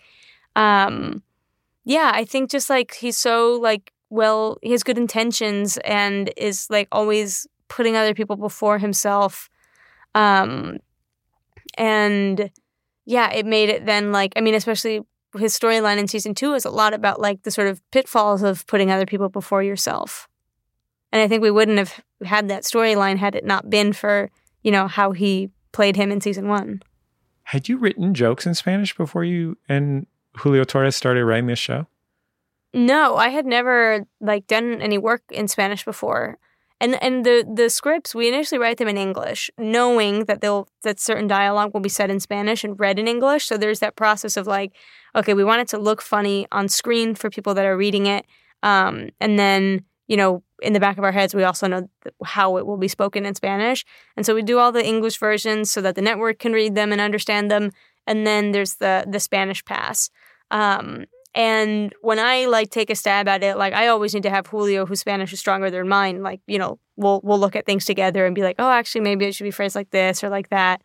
um 0.56 1.24
yeah 1.84 2.12
i 2.14 2.24
think 2.24 2.50
just 2.50 2.70
like 2.70 2.94
he's 2.94 3.18
so 3.18 3.60
like 3.60 3.92
well 4.10 4.58
he 4.62 4.72
has 4.72 4.84
good 4.84 4.98
intentions 4.98 5.78
and 5.84 6.32
is 6.38 6.68
like 6.70 6.88
always 6.92 7.48
putting 7.68 7.96
other 7.96 8.14
people 8.14 8.36
before 8.36 8.78
himself. 8.80 9.50
Um 10.16 10.78
and 11.78 12.52
yeah 13.06 13.32
it 13.32 13.46
made 13.46 13.70
it 13.70 13.86
then 13.86 14.12
like 14.12 14.32
i 14.36 14.42
mean 14.42 14.54
especially 14.54 15.02
his 15.38 15.58
storyline 15.58 15.98
in 15.98 16.08
season 16.08 16.36
two 16.36 16.54
is 16.54 16.66
a 16.66 16.70
lot 16.70 16.94
about 16.94 17.20
like 17.20 17.44
the 17.44 17.52
sort 17.52 17.68
of 17.68 17.82
pitfalls 17.92 18.44
of 18.44 18.66
putting 18.68 18.92
other 18.92 19.06
people 19.06 19.30
before 19.30 19.64
yourself. 19.64 20.28
And 21.12 21.22
I 21.22 21.28
think 21.28 21.42
we 21.42 21.52
wouldn't 21.52 21.78
have 21.78 22.02
had 22.24 22.48
that 22.50 22.64
storyline 22.64 23.18
had 23.18 23.36
it 23.36 23.46
not 23.46 23.70
been 23.70 23.94
for, 23.94 24.32
you 24.64 24.72
know, 24.72 24.88
how 24.88 25.12
he 25.12 25.50
played 25.72 25.96
him 25.96 26.12
in 26.12 26.22
season 26.22 26.48
one. 26.48 26.82
Had 27.44 27.70
you 27.70 27.78
written 27.78 28.14
jokes 28.14 28.46
in 28.46 28.56
Spanish 28.56 28.96
before 28.96 29.24
you 29.24 29.58
and 29.68 30.08
Julio 30.38 30.64
Torres 30.64 30.96
started 30.96 31.26
writing 31.26 31.48
this 31.48 31.60
show? 31.60 31.88
No, 32.74 33.16
I 33.16 33.30
had 33.30 33.46
never 33.46 34.06
like 34.20 34.48
done 34.48 34.82
any 34.82 34.98
work 34.98 35.22
in 35.30 35.48
Spanish 35.48 35.86
before. 35.86 36.40
And 36.84 37.02
and 37.02 37.26
the 37.26 37.46
the 37.50 37.70
scripts 37.70 38.14
we 38.14 38.28
initially 38.28 38.60
write 38.60 38.76
them 38.78 38.90
in 38.90 38.98
English, 38.98 39.50
knowing 39.58 40.26
that 40.26 40.42
they'll 40.42 40.68
that 40.82 41.00
certain 41.00 41.28
dialogue 41.28 41.74
will 41.74 41.80
be 41.80 41.88
said 41.88 42.10
in 42.10 42.20
Spanish 42.20 42.66
and 42.66 42.78
read 42.78 43.00
in 43.00 43.08
English. 43.08 43.46
So 43.46 43.56
there's 43.56 43.80
that 43.80 43.96
process 43.96 44.36
of 44.36 44.48
like, 44.48 44.74
okay, 45.16 45.34
we 45.34 45.46
want 45.46 45.62
it 45.62 45.70
to 45.70 45.78
look 45.78 46.02
funny 46.02 46.46
on 46.52 46.68
screen 46.68 47.16
for 47.16 47.30
people 47.30 47.54
that 47.54 47.66
are 47.66 47.78
reading 47.78 48.06
it, 48.06 48.26
um, 48.64 49.12
and 49.22 49.40
then 49.40 49.86
you 50.08 50.18
know 50.18 50.44
in 50.62 50.74
the 50.74 50.80
back 50.82 50.98
of 50.98 51.06
our 51.06 51.14
heads 51.14 51.34
we 51.34 51.46
also 51.46 51.68
know 51.68 51.90
how 52.26 52.58
it 52.58 52.66
will 52.66 52.78
be 52.78 52.90
spoken 52.90 53.26
in 53.26 53.34
Spanish, 53.34 53.86
and 54.18 54.26
so 54.26 54.36
we 54.36 54.44
do 54.44 54.60
all 54.60 54.74
the 54.74 54.86
English 54.86 55.18
versions 55.18 55.72
so 55.72 55.80
that 55.80 55.96
the 55.96 56.02
network 56.02 56.38
can 56.38 56.52
read 56.52 56.76
them 56.76 56.92
and 56.92 57.00
understand 57.00 57.50
them, 57.50 57.72
and 58.06 58.28
then 58.28 58.52
there's 58.52 58.76
the 58.76 59.06
the 59.08 59.22
Spanish 59.22 59.64
pass. 59.64 60.10
Um, 60.52 61.06
and 61.36 61.94
when 62.02 62.20
I 62.20 62.46
like 62.46 62.70
take 62.70 62.90
a 62.90 62.96
stab 62.96 63.28
at 63.28 63.44
it, 63.44 63.58
like 63.58 63.74
I 63.74 63.88
always 63.88 64.14
need 64.14 64.24
to 64.24 64.30
have 64.30 64.48
Julio, 64.48 64.86
whose 64.86 65.00
Spanish 65.00 65.34
is 65.34 65.40
stronger 65.40 65.72
than 65.72 65.88
mine. 65.88 66.22
Like 66.22 66.42
you 66.48 66.60
know, 66.60 66.80
we'll 66.96 67.22
we'll 67.24 67.40
look 67.40 67.56
at 67.56 67.66
things 67.66 67.86
together 67.86 68.26
and 68.26 68.36
be 68.36 68.44
like, 68.44 68.58
oh, 68.60 68.70
actually, 68.70 69.02
maybe 69.02 69.26
it 69.26 69.36
should 69.36 69.46
be 69.46 69.52
phrased 69.52 69.76
like 69.76 69.90
this 69.90 70.24
or 70.24 70.30
like 70.30 70.50
that. 70.50 70.82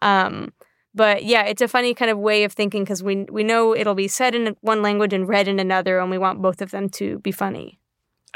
Um, 0.00 0.52
but 0.94 1.24
yeah, 1.24 1.44
it's 1.44 1.62
a 1.62 1.68
funny 1.68 1.94
kind 1.94 2.10
of 2.10 2.18
way 2.18 2.44
of 2.44 2.52
thinking 2.52 2.82
because 2.82 3.02
we 3.02 3.24
we 3.30 3.44
know 3.44 3.74
it'll 3.74 3.94
be 3.94 4.08
said 4.08 4.34
in 4.34 4.56
one 4.60 4.82
language 4.82 5.12
and 5.12 5.28
read 5.28 5.48
in 5.48 5.60
another, 5.60 5.98
and 5.98 6.10
we 6.10 6.18
want 6.18 6.42
both 6.42 6.60
of 6.60 6.72
them 6.72 6.88
to 6.90 7.18
be 7.20 7.32
funny. 7.32 7.78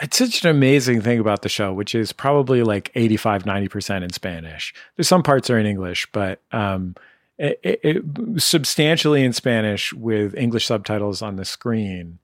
It's 0.00 0.18
such 0.18 0.44
an 0.44 0.50
amazing 0.50 1.00
thing 1.00 1.18
about 1.18 1.40
the 1.40 1.48
show, 1.48 1.72
which 1.72 1.94
is 1.94 2.12
probably 2.12 2.62
like 2.62 2.92
85, 2.94 3.44
90% 3.44 4.02
in 4.02 4.10
Spanish. 4.10 4.74
There's 4.94 5.08
some 5.08 5.22
parts 5.22 5.48
are 5.48 5.58
in 5.58 5.64
English, 5.64 6.06
but 6.12 6.42
um, 6.52 6.96
it, 7.38 7.60
it, 7.62 7.80
it, 7.82 8.02
substantially 8.42 9.24
in 9.24 9.32
Spanish 9.32 9.92
with 9.92 10.34
English 10.34 10.66
subtitles 10.66 11.22
on 11.22 11.36
the 11.36 11.44
screen. 11.44 12.18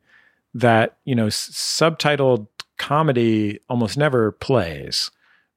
That 0.54 0.98
you 1.04 1.14
know, 1.14 1.26
s- 1.26 1.50
subtitled 1.50 2.46
comedy 2.78 3.60
almost 3.68 3.96
never 3.96 4.32
plays 4.32 5.10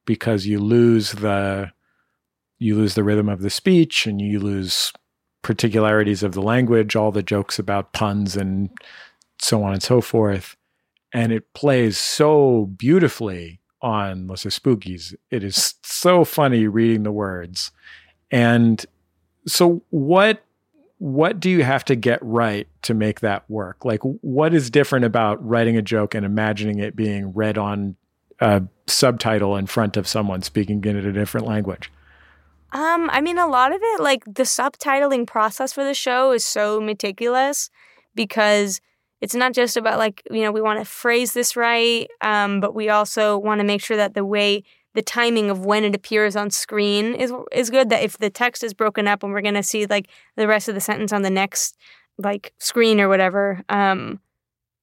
because 0.06 0.46
you 0.46 0.60
lose 0.60 1.14
the 1.14 1.72
you 2.60 2.76
lose 2.76 2.96
the 2.96 3.04
rhythm 3.04 3.28
of 3.28 3.42
the 3.42 3.50
speech 3.50 4.06
and 4.08 4.22
you 4.22 4.40
lose 4.40 4.94
particularities 5.42 6.24
of 6.24 6.34
the 6.34 6.42
language, 6.42 6.96
all 6.96 7.12
the 7.12 7.22
jokes 7.22 7.60
about 7.60 7.94
puns 7.94 8.36
and 8.36 8.70
so 9.40 9.64
on 9.64 9.74
and 9.74 9.84
so 9.84 10.02
forth. 10.02 10.56
And 11.14 11.32
it 11.32 11.54
plays 11.54 11.98
so 11.98 12.66
beautifully 12.78 13.60
on 13.82 14.28
Los 14.28 14.44
Espookys. 14.44 15.14
It 15.30 15.44
is 15.44 15.76
so 15.84 16.26
funny 16.26 16.68
reading 16.68 17.04
the 17.04 17.12
words. 17.12 17.72
And 18.32 18.84
so 19.48 19.82
what 19.90 20.44
what 20.98 21.40
do 21.40 21.50
you 21.50 21.64
have 21.64 21.84
to 21.86 21.96
get 21.96 22.20
right 22.22 22.68
to 22.84 22.94
make 22.94 23.20
that 23.20 23.48
work? 23.50 23.84
Like 23.84 24.00
what 24.02 24.54
is 24.54 24.70
different 24.70 25.06
about 25.06 25.46
writing 25.46 25.76
a 25.76 25.82
joke 25.82 26.16
and 26.16 26.26
imagining 26.26 26.80
it 26.80 26.96
being 26.96 27.34
read 27.34 27.58
on 27.58 27.96
a 28.40 28.64
subtitle 28.88 29.56
in 29.58 29.66
front 29.66 29.98
of 29.98 30.08
someone 30.08 30.42
speaking 30.42 30.84
in 30.86 30.96
a 30.96 31.12
different 31.12 31.46
language? 31.46 31.92
Um, 32.72 33.10
I 33.12 33.22
mean, 33.22 33.38
a 33.38 33.48
lot 33.48 33.74
of 33.74 33.80
it, 33.82 34.02
like 34.02 34.26
the 34.26 34.44
subtitling 34.44 35.28
process 35.28 35.74
for 35.74 35.84
the 35.84 35.94
show 35.94 36.32
is 36.32 36.46
so 36.46 36.82
meticulous 36.82 37.70
because 38.16 38.82
it's 39.22 39.36
not 39.36 39.54
just 39.54 39.78
about 39.78 39.98
like, 39.98 40.22
you 40.30 40.42
know, 40.42 40.52
we 40.52 40.62
want 40.62 40.80
to 40.80 40.86
phrase 40.86 41.34
this 41.34 41.56
right, 41.56 42.10
um, 42.22 42.60
but 42.60 42.76
we 42.76 42.90
also 42.90 43.38
want 43.38 43.60
to 43.60 43.66
make 43.66 43.82
sure 43.82 43.98
that 43.98 44.14
the 44.14 44.26
way 44.26 44.64
the 44.96 45.02
timing 45.02 45.50
of 45.50 45.66
when 45.66 45.84
it 45.84 45.94
appears 45.94 46.36
on 46.36 46.50
screen 46.50 47.14
is 47.14 47.32
is 47.52 47.70
good. 47.70 47.90
That 47.90 48.02
if 48.02 48.18
the 48.18 48.30
text 48.30 48.64
is 48.64 48.74
broken 48.74 49.08
up 49.08 49.22
and 49.24 49.32
we're 49.32 49.42
gonna 49.42 49.62
see 49.62 49.86
like 49.86 50.10
the 50.36 50.48
rest 50.48 50.68
of 50.68 50.74
the 50.74 50.82
sentence 50.82 51.14
on 51.14 51.22
the 51.22 51.30
next 51.30 51.78
like 52.18 52.54
screen 52.58 53.00
or 53.00 53.10
whatever, 53.10 53.62
um, 53.70 54.22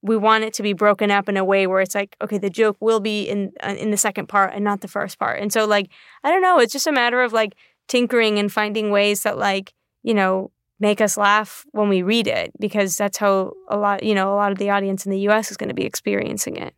we 0.02 0.16
want 0.16 0.44
it 0.44 0.52
to 0.54 0.62
be 0.62 0.74
broken 0.74 1.10
up 1.10 1.28
in 1.28 1.36
a 1.38 1.44
way 1.44 1.66
where 1.66 1.80
it's 1.80 1.94
like, 1.94 2.14
okay, 2.20 2.36
the 2.36 2.50
joke 2.50 2.76
will 2.78 3.00
be 3.00 3.24
in 3.24 3.52
uh, 3.62 3.74
in 3.76 3.90
the 3.90 3.96
second 3.96 4.28
part 4.28 4.52
and 4.54 4.62
not 4.62 4.82
the 4.82 4.88
first 4.88 5.18
part. 5.18 5.40
And 5.40 5.50
so 5.52 5.64
like, 5.64 5.88
I 6.22 6.30
don't 6.30 6.42
know, 6.42 6.58
it's 6.58 6.74
just 6.74 6.86
a 6.86 6.92
matter 6.92 7.22
of 7.22 7.32
like 7.32 7.54
tinkering 7.88 8.38
and 8.38 8.52
finding 8.52 8.90
ways 8.90 9.22
that 9.22 9.38
like 9.38 9.72
you 10.02 10.12
know 10.12 10.50
make 10.78 11.00
us 11.00 11.16
laugh 11.16 11.64
when 11.70 11.88
we 11.88 12.02
read 12.02 12.26
it 12.26 12.52
because 12.60 12.96
that's 12.96 13.16
how 13.16 13.52
a 13.68 13.78
lot 13.78 14.02
you 14.02 14.14
know 14.14 14.34
a 14.34 14.36
lot 14.36 14.52
of 14.52 14.58
the 14.58 14.68
audience 14.68 15.06
in 15.06 15.10
the 15.10 15.20
US 15.30 15.50
is 15.50 15.56
going 15.56 15.68
to 15.68 15.74
be 15.74 15.86
experiencing 15.86 16.56
it. 16.56 16.74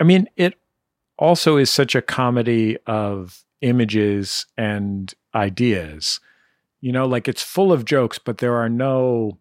I 0.00 0.04
mean, 0.04 0.28
it 0.36 0.54
also 1.18 1.56
is 1.56 1.70
such 1.70 1.94
a 1.94 2.02
comedy 2.02 2.76
of 2.86 3.44
images 3.60 4.46
and 4.56 5.12
ideas. 5.34 6.20
You 6.80 6.92
know, 6.92 7.06
like 7.06 7.28
it's 7.28 7.42
full 7.42 7.72
of 7.72 7.84
jokes, 7.84 8.18
but 8.18 8.38
there 8.38 8.54
are 8.56 8.68
no, 8.68 9.38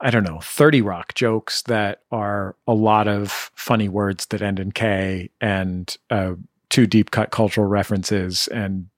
I 0.00 0.10
don't 0.10 0.24
know, 0.24 0.40
30 0.40 0.80
Rock 0.82 1.14
jokes 1.14 1.62
that 1.62 2.02
are 2.10 2.56
a 2.66 2.74
lot 2.74 3.08
of 3.08 3.50
funny 3.54 3.88
words 3.88 4.26
that 4.26 4.42
end 4.42 4.58
in 4.58 4.72
K 4.72 5.30
and 5.40 5.94
uh, 6.10 6.34
two 6.70 6.86
deep 6.86 7.10
cut 7.10 7.30
cultural 7.30 7.66
references. 7.66 8.48
And 8.48 8.88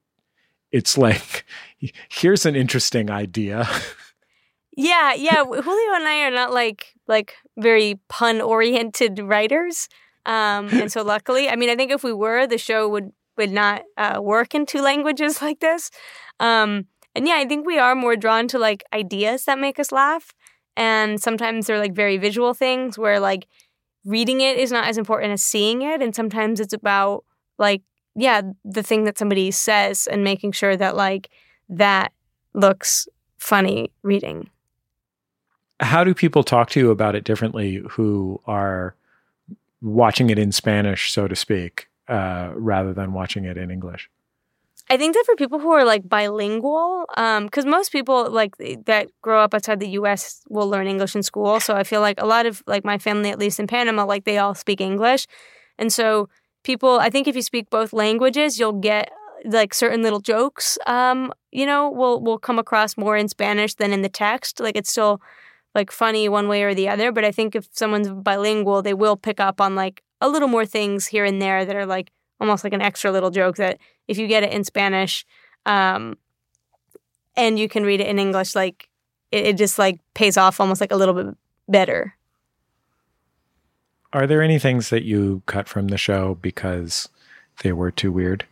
it's 0.71 0.97
like, 0.97 1.45
here's 2.09 2.45
an 2.45 2.55
interesting 2.55 3.11
idea. 3.11 3.67
Yeah, 4.79 5.13
yeah. 5.13 5.43
Julio 5.43 5.93
and 5.93 6.07
I 6.07 6.21
are 6.21 6.31
not 6.31 6.53
like 6.53 6.95
like 7.05 7.35
very 7.57 7.99
pun 8.07 8.39
oriented 8.39 9.19
writers. 9.19 9.89
Um, 10.29 10.67
and 10.67 10.91
so 10.91 11.01
luckily, 11.01 11.49
I 11.49 11.55
mean, 11.55 11.71
I 11.71 11.75
think 11.75 11.91
if 11.91 12.03
we 12.03 12.13
were, 12.13 12.45
the 12.45 12.59
show 12.59 12.87
would 12.87 13.11
would 13.35 13.51
not 13.51 13.81
uh, 13.97 14.19
work 14.21 14.53
in 14.53 14.65
two 14.65 14.81
languages 14.89 15.41
like 15.41 15.59
this. 15.59 15.89
Um, 16.39 16.85
and 17.15 17.27
yeah, 17.27 17.35
I 17.37 17.45
think 17.45 17.65
we 17.65 17.79
are 17.79 17.95
more 17.95 18.15
drawn 18.15 18.47
to 18.49 18.59
like 18.59 18.83
ideas 18.93 19.45
that 19.45 19.57
make 19.57 19.79
us 19.79 19.91
laugh, 19.91 20.31
and 20.77 21.19
sometimes 21.19 21.65
they're 21.65 21.79
like 21.79 21.95
very 21.95 22.17
visual 22.17 22.53
things 22.53 22.95
where 22.95 23.19
like 23.19 23.47
reading 24.05 24.39
it 24.41 24.57
is 24.57 24.71
not 24.71 24.87
as 24.87 24.99
important 24.99 25.33
as 25.33 25.43
seeing 25.43 25.81
it, 25.81 25.99
and 25.99 26.15
sometimes 26.15 26.59
it's 26.59 26.73
about 26.73 27.25
like 27.57 27.81
yeah, 28.15 28.41
the 28.63 28.83
thing 28.83 29.05
that 29.05 29.17
somebody 29.17 29.49
says 29.49 30.05
and 30.05 30.23
making 30.23 30.51
sure 30.51 30.77
that 30.77 30.95
like 30.95 31.29
that 31.69 32.11
looks 32.53 33.07
funny 33.39 33.91
reading. 34.03 34.51
How 35.79 36.03
do 36.03 36.13
people 36.13 36.43
talk 36.43 36.69
to 36.71 36.79
you 36.79 36.91
about 36.91 37.15
it 37.15 37.23
differently 37.23 37.81
who 37.89 38.41
are 38.45 38.95
watching 39.81 40.29
it 40.29 40.39
in 40.39 40.51
Spanish, 40.51 41.11
so 41.11 41.27
to 41.27 41.35
speak, 41.35 41.89
uh, 42.07 42.51
rather 42.55 42.93
than 42.93 43.13
watching 43.13 43.45
it 43.45 43.57
in 43.57 43.71
English? 43.71 44.09
I 44.91 44.97
think 44.97 45.13
that 45.13 45.23
for 45.25 45.35
people 45.35 45.59
who 45.59 45.71
are 45.71 45.85
like 45.85 46.09
bilingual, 46.09 47.05
because 47.09 47.65
um, 47.65 47.69
most 47.69 47.91
people 47.91 48.31
like 48.31 48.57
that 48.57 49.09
grow 49.21 49.41
up 49.43 49.53
outside 49.53 49.79
the 49.79 49.89
U.S. 49.89 50.41
will 50.49 50.67
learn 50.67 50.87
English 50.87 51.15
in 51.15 51.21
school. 51.21 51.59
So 51.59 51.75
I 51.75 51.83
feel 51.83 52.01
like 52.01 52.19
a 52.19 52.25
lot 52.25 52.47
of 52.47 52.63
like 52.65 52.83
my 52.83 52.97
family, 52.97 53.29
at 53.29 53.37
least 53.37 53.59
in 53.59 53.67
Panama, 53.67 54.05
like 54.05 54.23
they 54.23 54.39
all 54.39 54.55
speak 54.55 54.81
English, 54.81 55.27
and 55.77 55.93
so 55.93 56.27
people. 56.63 56.99
I 56.99 57.11
think 57.11 57.27
if 57.27 57.35
you 57.35 57.43
speak 57.43 57.69
both 57.69 57.93
languages, 57.93 58.59
you'll 58.59 58.81
get 58.81 59.11
like 59.45 59.75
certain 59.75 60.01
little 60.01 60.19
jokes. 60.19 60.79
Um, 60.87 61.33
you 61.51 61.67
know, 61.67 61.91
will 61.91 62.19
will 62.19 62.39
come 62.39 62.57
across 62.57 62.97
more 62.97 63.15
in 63.15 63.27
Spanish 63.27 63.75
than 63.75 63.93
in 63.93 64.01
the 64.01 64.09
text. 64.09 64.59
Like 64.59 64.75
it's 64.75 64.89
still 64.89 65.21
like 65.75 65.91
funny 65.91 66.27
one 66.27 66.47
way 66.47 66.63
or 66.63 66.73
the 66.73 66.89
other. 66.89 67.11
But 67.11 67.25
I 67.25 67.31
think 67.31 67.55
if 67.55 67.67
someone's 67.71 68.09
bilingual, 68.09 68.81
they 68.81 68.93
will 68.93 69.15
pick 69.15 69.39
up 69.39 69.61
on 69.61 69.75
like 69.75 70.03
a 70.21 70.29
little 70.29 70.47
more 70.47 70.65
things 70.65 71.07
here 71.07 71.25
and 71.25 71.41
there 71.41 71.65
that 71.65 71.75
are 71.75 71.85
like 71.85 72.11
almost 72.39 72.63
like 72.63 72.73
an 72.73 72.81
extra 72.81 73.11
little 73.11 73.31
joke 73.31 73.57
that 73.57 73.77
if 74.07 74.17
you 74.17 74.27
get 74.27 74.43
it 74.43 74.51
in 74.51 74.63
Spanish, 74.63 75.25
um, 75.65 76.17
and 77.35 77.59
you 77.59 77.69
can 77.69 77.83
read 77.83 78.01
it 78.01 78.07
in 78.07 78.19
English, 78.19 78.55
like 78.55 78.89
it, 79.31 79.45
it 79.47 79.57
just 79.57 79.79
like 79.79 79.99
pays 80.13 80.37
off 80.37 80.59
almost 80.59 80.81
like 80.81 80.91
a 80.91 80.95
little 80.95 81.13
bit 81.13 81.27
better. 81.67 82.15
Are 84.11 84.25
there 84.25 84.41
any 84.41 84.57
things 84.57 84.89
that 84.89 85.03
you 85.03 85.43
cut 85.45 85.67
from 85.67 85.89
the 85.89 85.97
show 85.97 86.37
because 86.41 87.09
they 87.61 87.71
were 87.71 87.91
too 87.91 88.11
weird? 88.11 88.45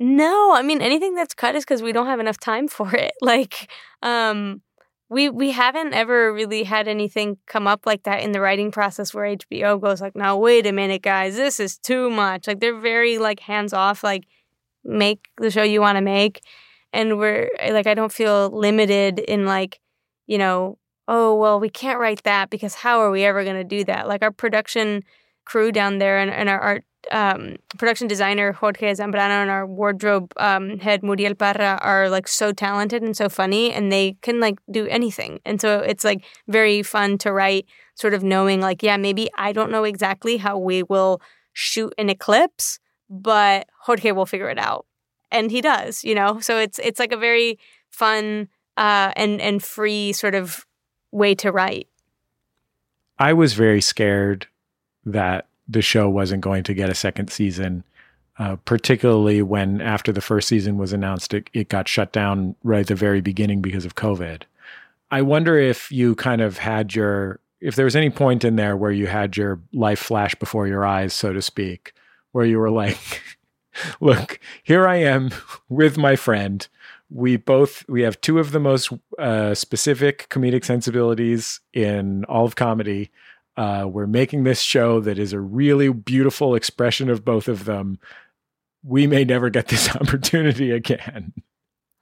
No, 0.00 0.54
I 0.54 0.62
mean 0.62 0.80
anything 0.80 1.14
that's 1.14 1.34
cut 1.34 1.54
is 1.54 1.64
because 1.64 1.82
we 1.82 1.92
don't 1.92 2.06
have 2.06 2.20
enough 2.20 2.38
time 2.38 2.68
for 2.68 2.94
it. 2.94 3.12
Like, 3.20 3.70
um, 4.02 4.62
we 5.08 5.28
we 5.30 5.52
haven't 5.52 5.94
ever 5.94 6.32
really 6.32 6.64
had 6.64 6.86
anything 6.88 7.38
come 7.46 7.66
up 7.66 7.86
like 7.86 8.02
that 8.02 8.22
in 8.22 8.32
the 8.32 8.40
writing 8.40 8.70
process 8.70 9.14
where 9.14 9.36
HBO 9.36 9.80
goes 9.80 10.00
like, 10.00 10.14
"Now 10.16 10.36
wait 10.36 10.66
a 10.66 10.72
minute, 10.72 11.02
guys, 11.02 11.36
this 11.36 11.58
is 11.60 11.78
too 11.78 12.10
much." 12.10 12.46
Like 12.46 12.60
they're 12.60 12.78
very 12.78 13.18
like 13.18 13.40
hands 13.40 13.72
off, 13.72 14.04
like 14.04 14.24
make 14.84 15.28
the 15.38 15.50
show 15.50 15.62
you 15.62 15.80
want 15.80 15.96
to 15.96 16.02
make, 16.02 16.42
and 16.92 17.18
we're 17.18 17.50
like, 17.70 17.86
I 17.86 17.94
don't 17.94 18.12
feel 18.12 18.50
limited 18.50 19.18
in 19.18 19.46
like, 19.46 19.80
you 20.26 20.38
know, 20.38 20.78
oh 21.08 21.34
well, 21.34 21.60
we 21.60 21.70
can't 21.70 22.00
write 22.00 22.22
that 22.24 22.50
because 22.50 22.74
how 22.74 23.00
are 23.00 23.10
we 23.10 23.24
ever 23.24 23.44
going 23.44 23.56
to 23.56 23.64
do 23.64 23.84
that? 23.84 24.08
Like 24.08 24.22
our 24.22 24.32
production 24.32 25.02
crew 25.44 25.72
down 25.72 25.98
there 25.98 26.18
and, 26.18 26.30
and 26.30 26.48
our 26.48 26.60
art 26.60 26.84
um, 27.10 27.56
production 27.78 28.08
designer 28.08 28.52
Jorge 28.52 28.92
Zambrano 28.92 29.42
and 29.42 29.50
our 29.50 29.66
wardrobe 29.66 30.32
um, 30.36 30.78
head 30.78 31.02
Muriel 31.02 31.34
Parra 31.34 31.78
are 31.82 32.08
like 32.08 32.28
so 32.28 32.52
talented 32.52 33.02
and 33.02 33.16
so 33.16 33.28
funny, 33.28 33.72
and 33.72 33.90
they 33.90 34.16
can 34.22 34.40
like 34.40 34.58
do 34.70 34.86
anything. 34.86 35.40
And 35.44 35.60
so 35.60 35.80
it's 35.80 36.04
like 36.04 36.24
very 36.46 36.82
fun 36.82 37.18
to 37.18 37.32
write, 37.32 37.66
sort 37.94 38.14
of 38.14 38.22
knowing 38.22 38.60
like, 38.60 38.82
yeah, 38.82 38.96
maybe 38.96 39.28
I 39.36 39.52
don't 39.52 39.70
know 39.70 39.84
exactly 39.84 40.36
how 40.36 40.58
we 40.58 40.82
will 40.82 41.20
shoot 41.52 41.92
an 41.98 42.10
eclipse, 42.10 42.78
but 43.08 43.68
Jorge 43.82 44.12
will 44.12 44.26
figure 44.26 44.50
it 44.50 44.58
out, 44.58 44.86
and 45.30 45.50
he 45.50 45.60
does, 45.60 46.04
you 46.04 46.14
know. 46.14 46.40
So 46.40 46.58
it's 46.58 46.78
it's 46.78 46.98
like 46.98 47.12
a 47.12 47.16
very 47.16 47.58
fun 47.90 48.48
uh, 48.76 49.12
and 49.16 49.40
and 49.40 49.62
free 49.62 50.12
sort 50.12 50.34
of 50.34 50.66
way 51.10 51.34
to 51.36 51.50
write. 51.50 51.88
I 53.18 53.32
was 53.32 53.54
very 53.54 53.80
scared 53.80 54.46
that 55.04 55.46
the 55.68 55.82
show 55.82 56.08
wasn't 56.08 56.40
going 56.40 56.64
to 56.64 56.74
get 56.74 56.88
a 56.88 56.94
second 56.94 57.30
season, 57.30 57.84
uh, 58.38 58.56
particularly 58.64 59.42
when 59.42 59.80
after 59.80 60.12
the 60.12 60.20
first 60.20 60.48
season 60.48 60.78
was 60.78 60.92
announced, 60.92 61.34
it, 61.34 61.50
it 61.52 61.68
got 61.68 61.88
shut 61.88 62.12
down 62.12 62.54
right 62.62 62.80
at 62.80 62.86
the 62.86 62.94
very 62.94 63.20
beginning 63.20 63.60
because 63.60 63.84
of 63.84 63.94
COVID. 63.94 64.42
I 65.10 65.22
wonder 65.22 65.58
if 65.58 65.90
you 65.90 66.14
kind 66.14 66.40
of 66.40 66.58
had 66.58 66.94
your, 66.94 67.40
if 67.60 67.74
there 67.74 67.84
was 67.84 67.96
any 67.96 68.10
point 68.10 68.44
in 68.44 68.56
there 68.56 68.76
where 68.76 68.90
you 68.90 69.06
had 69.06 69.36
your 69.36 69.60
life 69.72 69.98
flash 69.98 70.34
before 70.34 70.66
your 70.66 70.84
eyes, 70.84 71.12
so 71.12 71.32
to 71.32 71.42
speak, 71.42 71.92
where 72.32 72.46
you 72.46 72.58
were 72.58 72.70
like, 72.70 73.22
look, 74.00 74.38
here 74.62 74.86
I 74.86 74.96
am 74.96 75.30
with 75.68 75.98
my 75.98 76.16
friend. 76.16 76.66
We 77.10 77.36
both 77.36 77.88
we 77.88 78.02
have 78.02 78.20
two 78.20 78.38
of 78.38 78.52
the 78.52 78.60
most 78.60 78.92
uh, 79.18 79.54
specific 79.54 80.28
comedic 80.28 80.62
sensibilities 80.62 81.60
in 81.72 82.24
all 82.26 82.44
of 82.44 82.54
comedy. 82.54 83.10
Uh, 83.58 83.84
we're 83.88 84.06
making 84.06 84.44
this 84.44 84.60
show 84.60 85.00
that 85.00 85.18
is 85.18 85.32
a 85.32 85.40
really 85.40 85.88
beautiful 85.92 86.54
expression 86.54 87.10
of 87.10 87.24
both 87.24 87.48
of 87.48 87.64
them. 87.64 87.98
We 88.84 89.08
may 89.08 89.24
never 89.24 89.50
get 89.50 89.66
this 89.66 89.94
opportunity 89.96 90.70
again. 90.70 91.32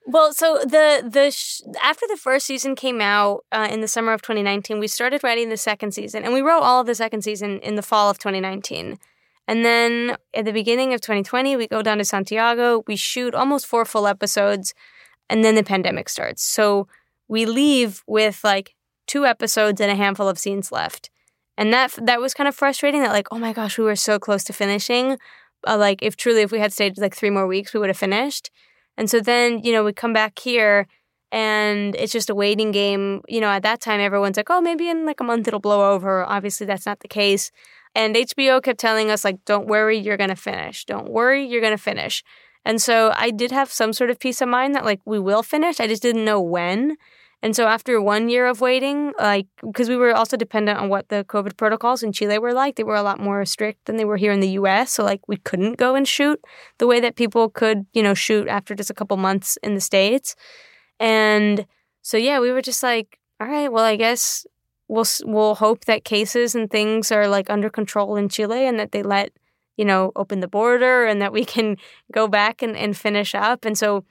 Well, 0.04 0.34
so 0.34 0.58
the 0.58 1.02
the 1.10 1.30
sh- 1.30 1.62
after 1.82 2.06
the 2.08 2.18
first 2.18 2.44
season 2.44 2.76
came 2.76 3.00
out 3.00 3.46
uh, 3.50 3.68
in 3.70 3.80
the 3.80 3.88
summer 3.88 4.12
of 4.12 4.20
2019, 4.20 4.78
we 4.78 4.86
started 4.86 5.24
writing 5.24 5.48
the 5.48 5.56
second 5.56 5.92
season, 5.92 6.24
and 6.24 6.34
we 6.34 6.42
wrote 6.42 6.60
all 6.60 6.82
of 6.82 6.86
the 6.86 6.94
second 6.94 7.22
season 7.22 7.58
in 7.60 7.74
the 7.74 7.82
fall 7.82 8.10
of 8.10 8.18
2019. 8.18 8.98
And 9.48 9.64
then 9.64 10.18
at 10.34 10.44
the 10.44 10.52
beginning 10.52 10.92
of 10.92 11.00
2020, 11.00 11.56
we 11.56 11.66
go 11.66 11.80
down 11.80 11.98
to 11.98 12.04
Santiago. 12.04 12.84
We 12.86 12.96
shoot 12.96 13.34
almost 13.34 13.66
four 13.66 13.86
full 13.86 14.06
episodes, 14.06 14.74
and 15.30 15.42
then 15.42 15.54
the 15.54 15.64
pandemic 15.64 16.10
starts. 16.10 16.42
So 16.42 16.86
we 17.28 17.46
leave 17.46 18.04
with 18.06 18.44
like 18.44 18.74
two 19.06 19.24
episodes 19.24 19.80
and 19.80 19.90
a 19.90 19.96
handful 19.96 20.28
of 20.28 20.38
scenes 20.38 20.70
left 20.70 21.08
and 21.56 21.72
that 21.72 21.92
that 22.02 22.20
was 22.20 22.34
kind 22.34 22.48
of 22.48 22.54
frustrating 22.54 23.00
that 23.02 23.12
like 23.12 23.28
oh 23.30 23.38
my 23.38 23.52
gosh 23.52 23.78
we 23.78 23.84
were 23.84 23.96
so 23.96 24.18
close 24.18 24.44
to 24.44 24.52
finishing 24.52 25.18
uh, 25.66 25.76
like 25.76 26.02
if 26.02 26.16
truly 26.16 26.42
if 26.42 26.52
we 26.52 26.58
had 26.58 26.72
stayed 26.72 26.98
like 26.98 27.14
three 27.14 27.30
more 27.30 27.46
weeks 27.46 27.72
we 27.74 27.80
would 27.80 27.88
have 27.88 27.96
finished. 27.96 28.50
And 28.96 29.10
so 29.10 29.20
then 29.20 29.60
you 29.62 29.72
know 29.72 29.84
we 29.84 29.92
come 29.92 30.12
back 30.12 30.38
here 30.38 30.86
and 31.32 31.94
it's 31.96 32.12
just 32.12 32.30
a 32.30 32.34
waiting 32.34 32.70
game. 32.70 33.22
You 33.28 33.40
know 33.40 33.48
at 33.48 33.62
that 33.62 33.80
time 33.80 34.00
everyone's 34.00 34.36
like 34.36 34.50
oh 34.50 34.60
maybe 34.60 34.88
in 34.88 35.06
like 35.06 35.20
a 35.20 35.24
month 35.24 35.48
it'll 35.48 35.60
blow 35.60 35.92
over. 35.92 36.24
Obviously 36.24 36.66
that's 36.66 36.86
not 36.86 37.00
the 37.00 37.08
case. 37.08 37.50
And 37.94 38.14
hbo 38.14 38.62
kept 38.62 38.78
telling 38.78 39.10
us 39.10 39.24
like 39.24 39.44
don't 39.44 39.66
worry 39.66 39.98
you're 39.98 40.16
gonna 40.16 40.36
finish. 40.36 40.84
Don't 40.84 41.10
worry 41.10 41.44
you're 41.44 41.62
gonna 41.62 41.78
finish. 41.78 42.22
And 42.64 42.80
so 42.82 43.12
i 43.16 43.30
did 43.30 43.52
have 43.52 43.70
some 43.72 43.92
sort 43.92 44.10
of 44.10 44.18
peace 44.18 44.40
of 44.40 44.48
mind 44.48 44.74
that 44.74 44.84
like 44.84 45.00
we 45.04 45.18
will 45.18 45.42
finish. 45.42 45.80
I 45.80 45.86
just 45.86 46.02
didn't 46.02 46.24
know 46.24 46.40
when 46.40 46.96
and 47.46 47.54
so 47.54 47.68
after 47.68 48.00
one 48.02 48.28
year 48.28 48.48
of 48.48 48.60
waiting, 48.60 49.12
like 49.20 49.46
because 49.64 49.88
we 49.88 49.94
were 49.94 50.12
also 50.12 50.36
dependent 50.36 50.80
on 50.80 50.88
what 50.88 51.10
the 51.10 51.22
COVID 51.28 51.56
protocols 51.56 52.02
in 52.02 52.10
Chile 52.10 52.40
were 52.40 52.52
like, 52.52 52.74
they 52.74 52.82
were 52.82 52.96
a 52.96 53.04
lot 53.04 53.20
more 53.20 53.44
strict 53.44 53.84
than 53.84 53.98
they 53.98 54.04
were 54.04 54.16
here 54.16 54.32
in 54.32 54.40
the 54.40 54.58
US. 54.58 54.90
So 54.90 55.04
like 55.04 55.20
we 55.28 55.36
couldn't 55.36 55.74
go 55.78 55.94
and 55.94 56.08
shoot 56.08 56.44
the 56.78 56.88
way 56.88 56.98
that 56.98 57.14
people 57.14 57.48
could, 57.48 57.86
you 57.92 58.02
know, 58.02 58.14
shoot 58.14 58.48
after 58.48 58.74
just 58.74 58.90
a 58.90 58.94
couple 58.94 59.16
months 59.16 59.58
in 59.62 59.76
the 59.76 59.80
States. 59.80 60.34
And 60.98 61.66
so 62.02 62.16
yeah, 62.16 62.40
we 62.40 62.50
were 62.50 62.62
just 62.62 62.82
like, 62.82 63.20
all 63.38 63.46
right, 63.46 63.70
well 63.70 63.84
I 63.84 63.94
guess 63.94 64.44
we'll 64.88 65.06
we'll 65.22 65.54
hope 65.54 65.84
that 65.84 66.02
cases 66.02 66.56
and 66.56 66.68
things 66.68 67.12
are 67.12 67.28
like 67.28 67.48
under 67.48 67.70
control 67.70 68.16
in 68.16 68.28
Chile 68.28 68.66
and 68.66 68.76
that 68.80 68.90
they 68.90 69.04
let, 69.04 69.30
you 69.76 69.84
know, 69.84 70.10
open 70.16 70.40
the 70.40 70.48
border 70.48 71.04
and 71.04 71.22
that 71.22 71.32
we 71.32 71.44
can 71.44 71.76
go 72.10 72.26
back 72.26 72.60
and, 72.60 72.76
and 72.76 72.96
finish 72.96 73.36
up. 73.36 73.64
And 73.64 73.78
so 73.78 74.04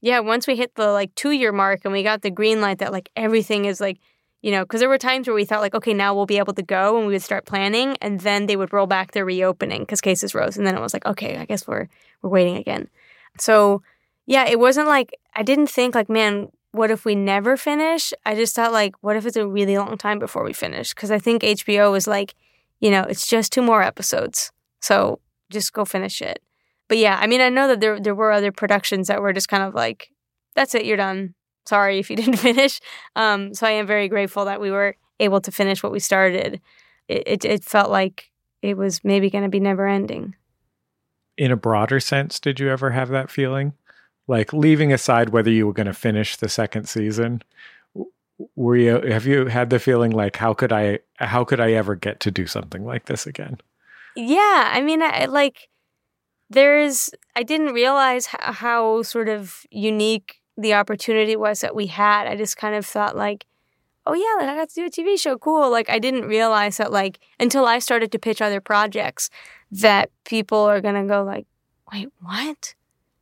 yeah, 0.00 0.20
once 0.20 0.46
we 0.46 0.56
hit 0.56 0.74
the 0.74 0.92
like 0.92 1.14
two 1.14 1.30
year 1.30 1.52
mark 1.52 1.80
and 1.84 1.92
we 1.92 2.02
got 2.02 2.22
the 2.22 2.30
green 2.30 2.60
light 2.60 2.78
that 2.78 2.92
like 2.92 3.10
everything 3.16 3.66
is 3.66 3.80
like, 3.80 3.98
you 4.42 4.50
know, 4.50 4.64
because 4.64 4.80
there 4.80 4.88
were 4.88 4.98
times 4.98 5.26
where 5.26 5.34
we 5.34 5.44
thought 5.44 5.60
like, 5.60 5.74
okay, 5.74 5.92
now 5.92 6.14
we'll 6.14 6.26
be 6.26 6.38
able 6.38 6.54
to 6.54 6.62
go 6.62 6.96
and 6.96 7.06
we 7.06 7.12
would 7.12 7.22
start 7.22 7.44
planning, 7.44 7.96
and 8.00 8.20
then 8.20 8.46
they 8.46 8.56
would 8.56 8.72
roll 8.72 8.86
back 8.86 9.12
their 9.12 9.24
reopening 9.24 9.82
because 9.82 10.00
cases 10.00 10.34
rose, 10.34 10.56
and 10.56 10.66
then 10.66 10.74
it 10.76 10.80
was 10.80 10.94
like, 10.94 11.04
okay, 11.04 11.36
I 11.36 11.44
guess 11.44 11.66
we're 11.68 11.88
we're 12.22 12.30
waiting 12.30 12.56
again. 12.56 12.88
So 13.38 13.82
yeah, 14.26 14.46
it 14.48 14.58
wasn't 14.58 14.88
like 14.88 15.14
I 15.34 15.42
didn't 15.42 15.68
think 15.68 15.94
like, 15.94 16.08
man, 16.08 16.48
what 16.72 16.90
if 16.90 17.04
we 17.04 17.14
never 17.14 17.56
finish? 17.56 18.14
I 18.24 18.34
just 18.34 18.56
thought 18.56 18.72
like, 18.72 18.94
what 19.02 19.16
if 19.16 19.26
it's 19.26 19.36
a 19.36 19.46
really 19.46 19.76
long 19.76 19.98
time 19.98 20.18
before 20.18 20.44
we 20.44 20.54
finish? 20.54 20.94
Because 20.94 21.10
I 21.10 21.18
think 21.18 21.42
HBO 21.42 21.92
was 21.92 22.06
like, 22.06 22.34
you 22.80 22.90
know, 22.90 23.02
it's 23.02 23.26
just 23.26 23.52
two 23.52 23.62
more 23.62 23.82
episodes, 23.82 24.52
so 24.80 25.20
just 25.50 25.74
go 25.74 25.84
finish 25.84 26.22
it 26.22 26.40
but 26.90 26.98
yeah, 26.98 27.16
I 27.22 27.28
mean, 27.28 27.40
I 27.40 27.50
know 27.50 27.68
that 27.68 27.78
there 27.78 28.00
there 28.00 28.16
were 28.16 28.32
other 28.32 28.50
productions 28.50 29.06
that 29.06 29.22
were 29.22 29.32
just 29.32 29.48
kind 29.48 29.62
of 29.62 29.76
like, 29.76 30.10
that's 30.56 30.74
it, 30.74 30.84
you're 30.84 30.96
done. 30.96 31.34
Sorry 31.64 32.00
if 32.00 32.10
you 32.10 32.16
didn't 32.22 32.36
finish. 32.36 32.80
Um, 33.14 33.54
so 33.54 33.64
I 33.64 33.70
am 33.70 33.86
very 33.86 34.08
grateful 34.08 34.44
that 34.46 34.60
we 34.60 34.72
were 34.72 34.96
able 35.20 35.40
to 35.42 35.52
finish 35.52 35.84
what 35.84 35.92
we 35.92 36.00
started. 36.00 36.60
It 37.06 37.22
it, 37.26 37.44
it 37.44 37.64
felt 37.64 37.92
like 37.92 38.32
it 38.60 38.76
was 38.76 39.04
maybe 39.04 39.30
going 39.30 39.44
to 39.44 39.48
be 39.48 39.60
never 39.60 39.86
ending. 39.86 40.34
In 41.38 41.52
a 41.52 41.56
broader 41.56 42.00
sense, 42.00 42.40
did 42.40 42.58
you 42.58 42.68
ever 42.68 42.90
have 42.90 43.08
that 43.10 43.30
feeling? 43.30 43.72
Like 44.26 44.52
leaving 44.52 44.92
aside 44.92 45.28
whether 45.28 45.50
you 45.50 45.68
were 45.68 45.72
going 45.72 45.86
to 45.86 45.94
finish 45.94 46.36
the 46.36 46.48
second 46.48 46.88
season, 46.88 47.42
were 48.56 48.76
you 48.76 49.00
have 49.02 49.26
you 49.26 49.46
had 49.46 49.70
the 49.70 49.78
feeling 49.78 50.10
like 50.10 50.34
how 50.34 50.54
could 50.54 50.72
I 50.72 50.98
how 51.18 51.44
could 51.44 51.60
I 51.60 51.70
ever 51.70 51.94
get 51.94 52.18
to 52.20 52.32
do 52.32 52.48
something 52.48 52.84
like 52.84 53.04
this 53.04 53.28
again? 53.28 53.58
Yeah, 54.16 54.70
I 54.72 54.80
mean, 54.80 55.02
I 55.02 55.26
like 55.26 55.69
there's 56.50 57.10
I 57.36 57.42
didn't 57.44 57.72
realize 57.72 58.26
how, 58.26 58.52
how 58.52 59.02
sort 59.02 59.28
of 59.28 59.64
unique 59.70 60.40
the 60.58 60.74
opportunity 60.74 61.36
was 61.36 61.60
that 61.60 61.74
we 61.74 61.86
had. 61.86 62.26
I 62.26 62.36
just 62.36 62.56
kind 62.56 62.74
of 62.74 62.84
thought 62.84 63.16
like, 63.16 63.46
oh 64.04 64.14
yeah, 64.14 64.44
like 64.44 64.52
I 64.52 64.58
got 64.58 64.68
to 64.70 64.74
do 64.74 64.86
a 64.86 64.90
TV 64.90 65.18
show, 65.18 65.38
cool. 65.38 65.70
Like 65.70 65.88
I 65.88 65.98
didn't 65.98 66.24
realize 66.26 66.76
that 66.78 66.92
like 66.92 67.20
until 67.38 67.64
I 67.64 67.78
started 67.78 68.12
to 68.12 68.18
pitch 68.18 68.42
other 68.42 68.60
projects 68.60 69.30
that 69.70 70.10
people 70.24 70.58
are 70.58 70.80
gonna 70.80 71.06
go 71.06 71.22
like, 71.22 71.46
wait, 71.92 72.08
what? 72.20 72.74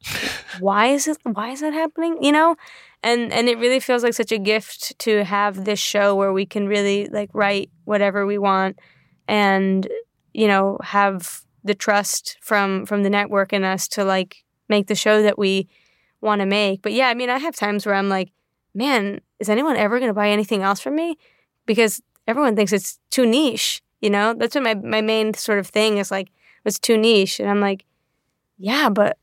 why 0.61 0.87
is 0.87 1.07
it? 1.07 1.19
Why 1.25 1.51
is 1.51 1.61
that 1.61 1.75
happening? 1.75 2.23
You 2.23 2.33
know, 2.33 2.57
and 3.03 3.33
and 3.33 3.49
it 3.49 3.59
really 3.59 3.81
feels 3.81 4.03
like 4.03 4.15
such 4.15 4.33
a 4.33 4.39
gift 4.39 4.99
to 5.01 5.25
have 5.25 5.65
this 5.65 5.79
show 5.79 6.15
where 6.15 6.33
we 6.33 6.47
can 6.47 6.67
really 6.67 7.09
like 7.09 7.31
write 7.35 7.71
whatever 7.85 8.25
we 8.25 8.39
want 8.39 8.79
and 9.27 9.87
you 10.33 10.49
know 10.49 10.79
have 10.83 11.43
the 11.69 11.77
trust 11.77 12.39
from 12.43 12.87
from 12.87 13.05
the 13.05 13.11
network 13.11 13.53
and 13.53 13.65
us 13.65 13.89
to 13.91 14.05
like 14.05 14.45
make 14.69 14.89
the 14.89 14.97
show 14.97 15.23
that 15.23 15.39
we 15.39 15.69
want 16.21 16.41
to 16.41 16.47
make. 16.47 16.83
But 16.83 16.93
yeah, 16.93 17.09
I 17.09 17.15
mean, 17.15 17.31
I 17.31 17.39
have 17.39 17.57
times 17.57 17.87
where 17.87 17.95
I'm 17.95 18.09
like, 18.09 18.33
man, 18.75 19.21
is 19.41 19.49
anyone 19.49 19.77
ever 19.77 20.01
going 20.01 20.11
to 20.11 20.15
buy 20.15 20.31
anything 20.31 20.63
else 20.63 20.81
from 20.81 20.97
me? 20.97 21.17
Because 21.67 22.03
everyone 22.27 22.57
thinks 22.57 22.73
it's 22.73 22.99
too 23.11 23.27
niche. 23.27 23.83
You 24.01 24.11
know, 24.11 24.35
that's 24.35 24.57
what 24.57 24.65
my 24.65 24.75
my 24.75 25.03
main 25.03 25.35
sort 25.35 25.61
of 25.61 25.69
thing 25.69 25.99
is 25.99 26.11
like. 26.11 26.31
It's 26.65 26.79
too 26.79 26.99
niche, 26.99 27.41
and 27.41 27.49
I'm 27.49 27.61
like, 27.61 27.87
yeah, 28.59 28.91
but 28.91 29.17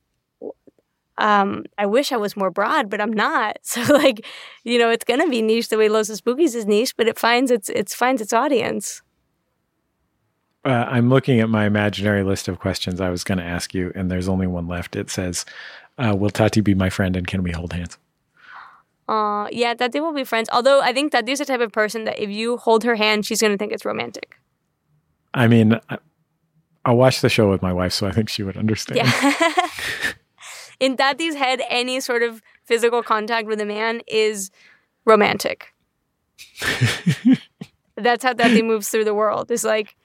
um, 1.17 1.63
I 1.77 1.85
wish 1.85 2.11
I 2.11 2.17
was 2.17 2.35
more 2.35 2.51
broad, 2.51 2.89
but 2.89 3.01
I'm 3.01 3.13
not. 3.13 3.57
So 3.63 3.81
like, 3.93 4.25
you 4.63 4.79
know, 4.79 4.89
it's 4.89 5.03
gonna 5.05 5.27
be 5.29 5.41
niche 5.41 5.69
the 5.69 5.77
way 5.77 5.89
Los 5.89 6.09
Espookys 6.09 6.55
is 6.55 6.65
niche, 6.65 6.95
but 6.97 7.07
it 7.07 7.17
finds 7.17 7.51
its 7.51 7.69
it 7.69 7.89
finds 7.89 8.21
its 8.21 8.33
audience. 8.33 9.01
Uh, 10.65 10.85
I'm 10.89 11.09
looking 11.09 11.39
at 11.39 11.49
my 11.49 11.65
imaginary 11.65 12.23
list 12.23 12.47
of 12.47 12.59
questions 12.59 12.99
I 12.99 13.09
was 13.11 13.23
going 13.23 13.37
to 13.37 13.43
ask 13.43 13.73
you, 13.75 13.91
and 13.93 14.09
there's 14.09 14.27
only 14.27 14.47
one 14.47 14.67
left. 14.67 14.95
It 14.95 15.09
says, 15.11 15.45
uh, 15.99 16.15
"Will 16.17 16.31
Tati 16.31 16.61
be 16.61 16.73
my 16.73 16.89
friend, 16.89 17.15
and 17.15 17.27
can 17.27 17.43
we 17.43 17.51
hold 17.51 17.71
hands?" 17.73 17.97
Uh, 19.07 19.47
yeah, 19.51 19.75
Tati 19.75 19.99
will 19.99 20.13
be 20.13 20.23
friends. 20.23 20.49
Although 20.51 20.81
I 20.81 20.91
think 20.91 21.11
Tati's 21.11 21.37
the 21.37 21.45
type 21.45 21.61
of 21.61 21.71
person 21.71 22.05
that 22.05 22.17
if 22.19 22.31
you 22.31 22.57
hold 22.57 22.83
her 22.83 22.95
hand, 22.95 23.25
she's 23.27 23.41
gonna 23.41 23.57
think 23.57 23.71
it's 23.71 23.85
romantic. 23.85 24.39
I 25.35 25.47
mean, 25.47 25.79
I- 25.89 25.99
I'll 26.83 26.97
watch 26.97 27.21
the 27.21 27.29
show 27.29 27.49
with 27.49 27.61
my 27.61 27.73
wife, 27.73 27.93
so 27.93 28.07
I 28.07 28.11
think 28.11 28.29
she 28.29 28.41
would 28.43 28.57
understand. 28.57 28.97
Yeah. 28.97 29.51
In 30.79 30.97
Tati's 30.97 31.35
head, 31.35 31.61
any 31.69 31.99
sort 31.99 32.23
of 32.23 32.41
physical 32.63 33.01
contact 33.03 33.47
with 33.47 33.61
a 33.61 33.65
man 33.65 34.01
is 34.07 34.49
romantic. 35.05 35.73
That's 37.95 38.23
how 38.23 38.33
Tati 38.33 38.61
moves 38.61 38.89
through 38.89 39.05
the 39.05 39.13
world. 39.13 39.51
It's 39.51 39.63
like, 39.63 39.95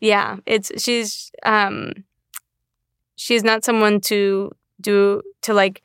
yeah, 0.00 0.36
it's 0.46 0.70
she's 0.82 1.30
um 1.44 1.92
she's 3.16 3.42
not 3.42 3.64
someone 3.64 4.00
to 4.02 4.50
do 4.80 5.22
to 5.42 5.54
like 5.54 5.82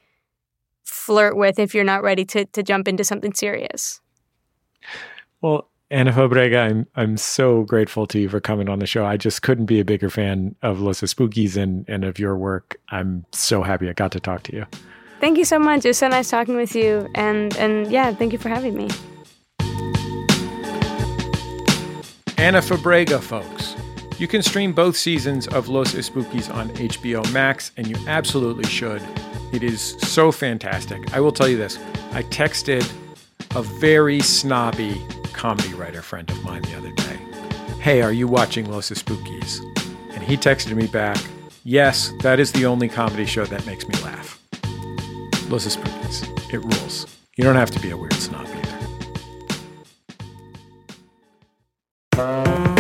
flirt 0.84 1.36
with 1.36 1.60
if 1.60 1.74
you're 1.74 1.84
not 1.84 2.04
ready 2.04 2.26
to 2.26 2.46
to 2.46 2.64
jump 2.64 2.88
into 2.88 3.04
something 3.04 3.34
serious. 3.34 4.02
Well, 5.42 5.70
Ana 5.90 6.12
Fabrega, 6.12 6.70
I'm 6.70 6.88
I'm 6.96 7.18
so 7.18 7.64
grateful 7.64 8.06
to 8.08 8.20
you 8.20 8.30
for 8.30 8.40
coming 8.40 8.70
on 8.70 8.80
the 8.80 8.86
show. 8.86 9.06
I 9.06 9.18
just 9.18 9.42
couldn't 9.42 9.66
be 9.66 9.80
a 9.80 9.86
bigger 9.86 10.10
fan 10.10 10.56
of 10.62 10.80
Los 10.80 11.02
Espookys 11.02 11.58
and, 11.58 11.86
and 11.88 12.04
of 12.04 12.20
your 12.20 12.38
work. 12.38 12.80
I'm 12.90 13.26
so 13.32 13.64
happy 13.64 13.90
I 13.90 13.94
got 13.94 14.12
to 14.14 14.20
talk 14.20 14.44
to 14.44 14.56
you. 14.56 14.66
Thank 15.20 15.38
you 15.38 15.46
so 15.46 15.60
much. 15.60 15.86
It 15.86 15.90
was 15.90 15.98
so 15.98 16.08
nice 16.08 16.30
talking 16.30 16.56
with 16.56 16.76
you 16.76 17.10
and 17.16 17.56
and 17.58 17.92
yeah, 17.92 18.14
thank 18.14 18.34
you 18.34 18.40
for 18.40 18.50
having 18.50 18.76
me. 18.76 18.90
Ana 22.38 22.60
Fabrega, 22.60 23.22
folks. 23.22 23.76
You 24.22 24.28
can 24.28 24.44
stream 24.44 24.72
both 24.72 24.96
seasons 24.96 25.48
of 25.48 25.68
Los 25.68 25.96
Espookys 25.96 26.54
on 26.54 26.70
HBO 26.76 27.34
Max, 27.34 27.72
and 27.76 27.88
you 27.88 27.96
absolutely 28.06 28.66
should. 28.66 29.02
It 29.52 29.64
is 29.64 29.98
so 30.00 30.32
fantastic. 30.32 31.12
I 31.12 31.20
will 31.20 31.32
tell 31.32 31.48
you 31.48 31.58
this 31.58 31.80
I 32.12 32.22
texted 32.22 32.88
a 33.56 33.64
very 33.64 34.20
snobby 34.20 35.02
comedy 35.34 35.74
writer 35.74 36.04
friend 36.04 36.30
of 36.30 36.44
mine 36.44 36.62
the 36.62 36.78
other 36.78 36.92
day. 36.92 37.18
Hey, 37.80 38.04
are 38.04 38.14
you 38.14 38.28
watching 38.28 38.70
Los 38.70 38.92
Espookys? 38.92 39.60
And 40.14 40.22
he 40.24 40.38
texted 40.38 40.76
me 40.76 40.86
back, 40.86 41.18
Yes, 41.64 42.14
that 42.22 42.40
is 42.40 42.52
the 42.52 42.68
only 42.68 42.90
comedy 42.90 43.26
show 43.26 43.46
that 43.46 43.66
makes 43.66 43.88
me 43.88 43.96
laugh. 44.04 44.40
Los 45.50 45.66
Espookys. 45.66 46.28
It 46.54 46.60
rules. 46.60 47.08
You 47.38 47.44
don't 47.44 47.56
have 47.56 47.72
to 47.72 47.80
be 47.80 47.90
a 47.90 47.98
weird 47.98 48.14
snob 48.14 48.46
either. 52.14 52.71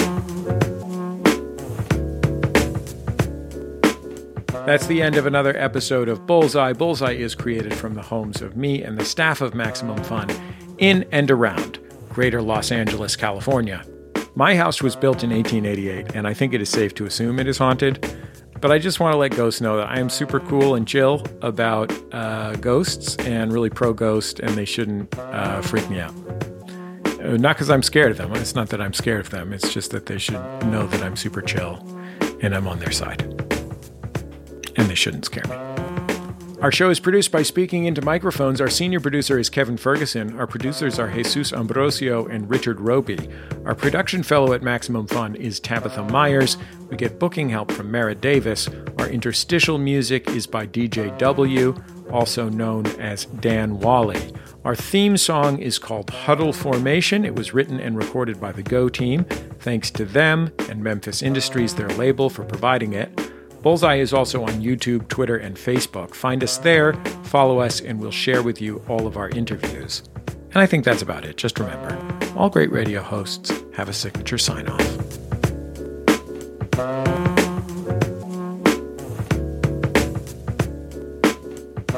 That's 4.71 4.87
the 4.87 5.01
end 5.01 5.17
of 5.17 5.25
another 5.25 5.53
episode 5.57 6.07
of 6.07 6.25
Bullseye. 6.25 6.71
Bullseye 6.71 7.11
is 7.11 7.35
created 7.35 7.73
from 7.73 7.93
the 7.93 8.01
homes 8.01 8.41
of 8.41 8.55
me 8.55 8.81
and 8.83 8.97
the 8.97 9.03
staff 9.03 9.41
of 9.41 9.53
Maximum 9.53 10.01
Fun 10.01 10.29
in 10.77 11.05
and 11.11 11.29
around 11.29 11.77
greater 12.07 12.41
Los 12.41 12.71
Angeles, 12.71 13.17
California. 13.17 13.85
My 14.33 14.55
house 14.55 14.81
was 14.81 14.95
built 14.95 15.25
in 15.25 15.31
1888, 15.31 16.15
and 16.15 16.25
I 16.25 16.33
think 16.33 16.53
it 16.53 16.61
is 16.61 16.69
safe 16.69 16.95
to 16.95 17.05
assume 17.05 17.37
it 17.37 17.47
is 17.47 17.57
haunted. 17.57 18.15
But 18.61 18.71
I 18.71 18.79
just 18.79 19.01
want 19.01 19.13
to 19.13 19.17
let 19.17 19.35
ghosts 19.35 19.59
know 19.59 19.75
that 19.75 19.89
I 19.89 19.99
am 19.99 20.09
super 20.09 20.39
cool 20.39 20.75
and 20.75 20.87
chill 20.87 21.27
about 21.41 21.91
uh, 22.13 22.55
ghosts 22.55 23.17
and 23.17 23.51
really 23.51 23.69
pro 23.69 23.91
ghost, 23.91 24.39
and 24.39 24.51
they 24.51 24.63
shouldn't 24.63 25.19
uh, 25.19 25.61
freak 25.63 25.89
me 25.89 25.99
out. 25.99 26.15
Uh, 27.19 27.35
Not 27.35 27.57
because 27.57 27.69
I'm 27.69 27.83
scared 27.83 28.11
of 28.11 28.17
them. 28.17 28.33
It's 28.35 28.55
not 28.55 28.69
that 28.69 28.79
I'm 28.79 28.93
scared 28.93 29.19
of 29.19 29.31
them. 29.31 29.51
It's 29.51 29.73
just 29.73 29.91
that 29.91 30.05
they 30.05 30.17
should 30.17 30.41
know 30.67 30.87
that 30.87 31.03
I'm 31.03 31.17
super 31.17 31.41
chill 31.41 31.85
and 32.41 32.55
I'm 32.55 32.69
on 32.69 32.79
their 32.79 32.91
side. 32.91 33.50
And 34.81 34.89
they 34.89 34.95
shouldn't 34.95 35.25
scare 35.25 35.43
me. 35.47 35.55
Our 36.59 36.71
show 36.71 36.89
is 36.89 36.99
produced 36.99 37.31
by 37.31 37.43
Speaking 37.43 37.85
Into 37.85 38.01
Microphones. 38.01 38.59
Our 38.59 38.67
senior 38.67 38.99
producer 38.99 39.37
is 39.37 39.47
Kevin 39.47 39.77
Ferguson. 39.77 40.35
Our 40.39 40.47
producers 40.47 40.97
are 40.97 41.07
Jesus 41.07 41.53
Ambrosio 41.53 42.25
and 42.25 42.49
Richard 42.49 42.79
Robey. 42.79 43.29
Our 43.63 43.75
production 43.75 44.23
fellow 44.23 44.53
at 44.53 44.63
Maximum 44.63 45.05
Fun 45.05 45.35
is 45.35 45.59
Tabitha 45.59 46.01
Myers. 46.05 46.57
We 46.89 46.97
get 46.97 47.19
booking 47.19 47.49
help 47.49 47.71
from 47.71 47.91
Mara 47.91 48.15
Davis. 48.15 48.67
Our 48.97 49.07
interstitial 49.07 49.77
music 49.77 50.27
is 50.31 50.47
by 50.47 50.65
DJ 50.65 51.15
W, 51.19 51.75
also 52.11 52.49
known 52.49 52.87
as 52.99 53.25
Dan 53.25 53.77
Wally. 53.77 54.33
Our 54.65 54.75
theme 54.75 55.15
song 55.15 55.59
is 55.59 55.77
called 55.77 56.09
Huddle 56.09 56.53
Formation. 56.53 57.23
It 57.23 57.35
was 57.35 57.53
written 57.53 57.79
and 57.79 57.95
recorded 57.95 58.41
by 58.41 58.51
the 58.51 58.63
Go 58.63 58.89
team. 58.89 59.25
Thanks 59.59 59.91
to 59.91 60.05
them 60.05 60.51
and 60.69 60.83
Memphis 60.83 61.21
Industries, 61.21 61.75
their 61.75 61.89
label, 61.89 62.31
for 62.31 62.43
providing 62.43 62.93
it. 62.93 63.31
Bullseye 63.61 63.97
is 63.97 64.11
also 64.11 64.41
on 64.43 64.53
YouTube, 64.61 65.07
Twitter, 65.07 65.37
and 65.37 65.55
Facebook. 65.55 66.15
Find 66.15 66.43
us 66.43 66.57
there, 66.57 66.93
follow 67.23 67.59
us, 67.59 67.79
and 67.79 67.99
we'll 67.99 68.09
share 68.09 68.41
with 68.41 68.59
you 68.59 68.83
all 68.87 69.05
of 69.05 69.17
our 69.17 69.29
interviews. 69.29 70.03
And 70.53 70.57
I 70.57 70.65
think 70.65 70.83
that's 70.83 71.01
about 71.01 71.25
it. 71.25 71.37
Just 71.37 71.59
remember 71.59 71.97
all 72.35 72.49
great 72.49 72.71
radio 72.71 73.01
hosts 73.01 73.51
have 73.73 73.87
a 73.87 73.93
signature 73.93 74.37
sign 74.37 74.67
off. 74.67 74.97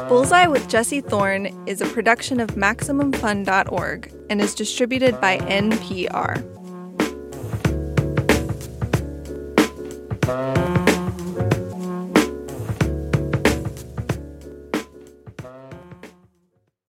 Bullseye 0.09 0.47
with 0.47 0.67
Jesse 0.69 1.01
Thorn 1.01 1.47
is 1.65 1.81
a 1.81 1.85
production 1.87 2.39
of 2.39 2.49
MaximumFun.org 2.51 4.13
and 4.29 4.41
is 4.41 4.53
distributed 4.53 5.19
by 5.21 5.37
NPR. 5.39 6.43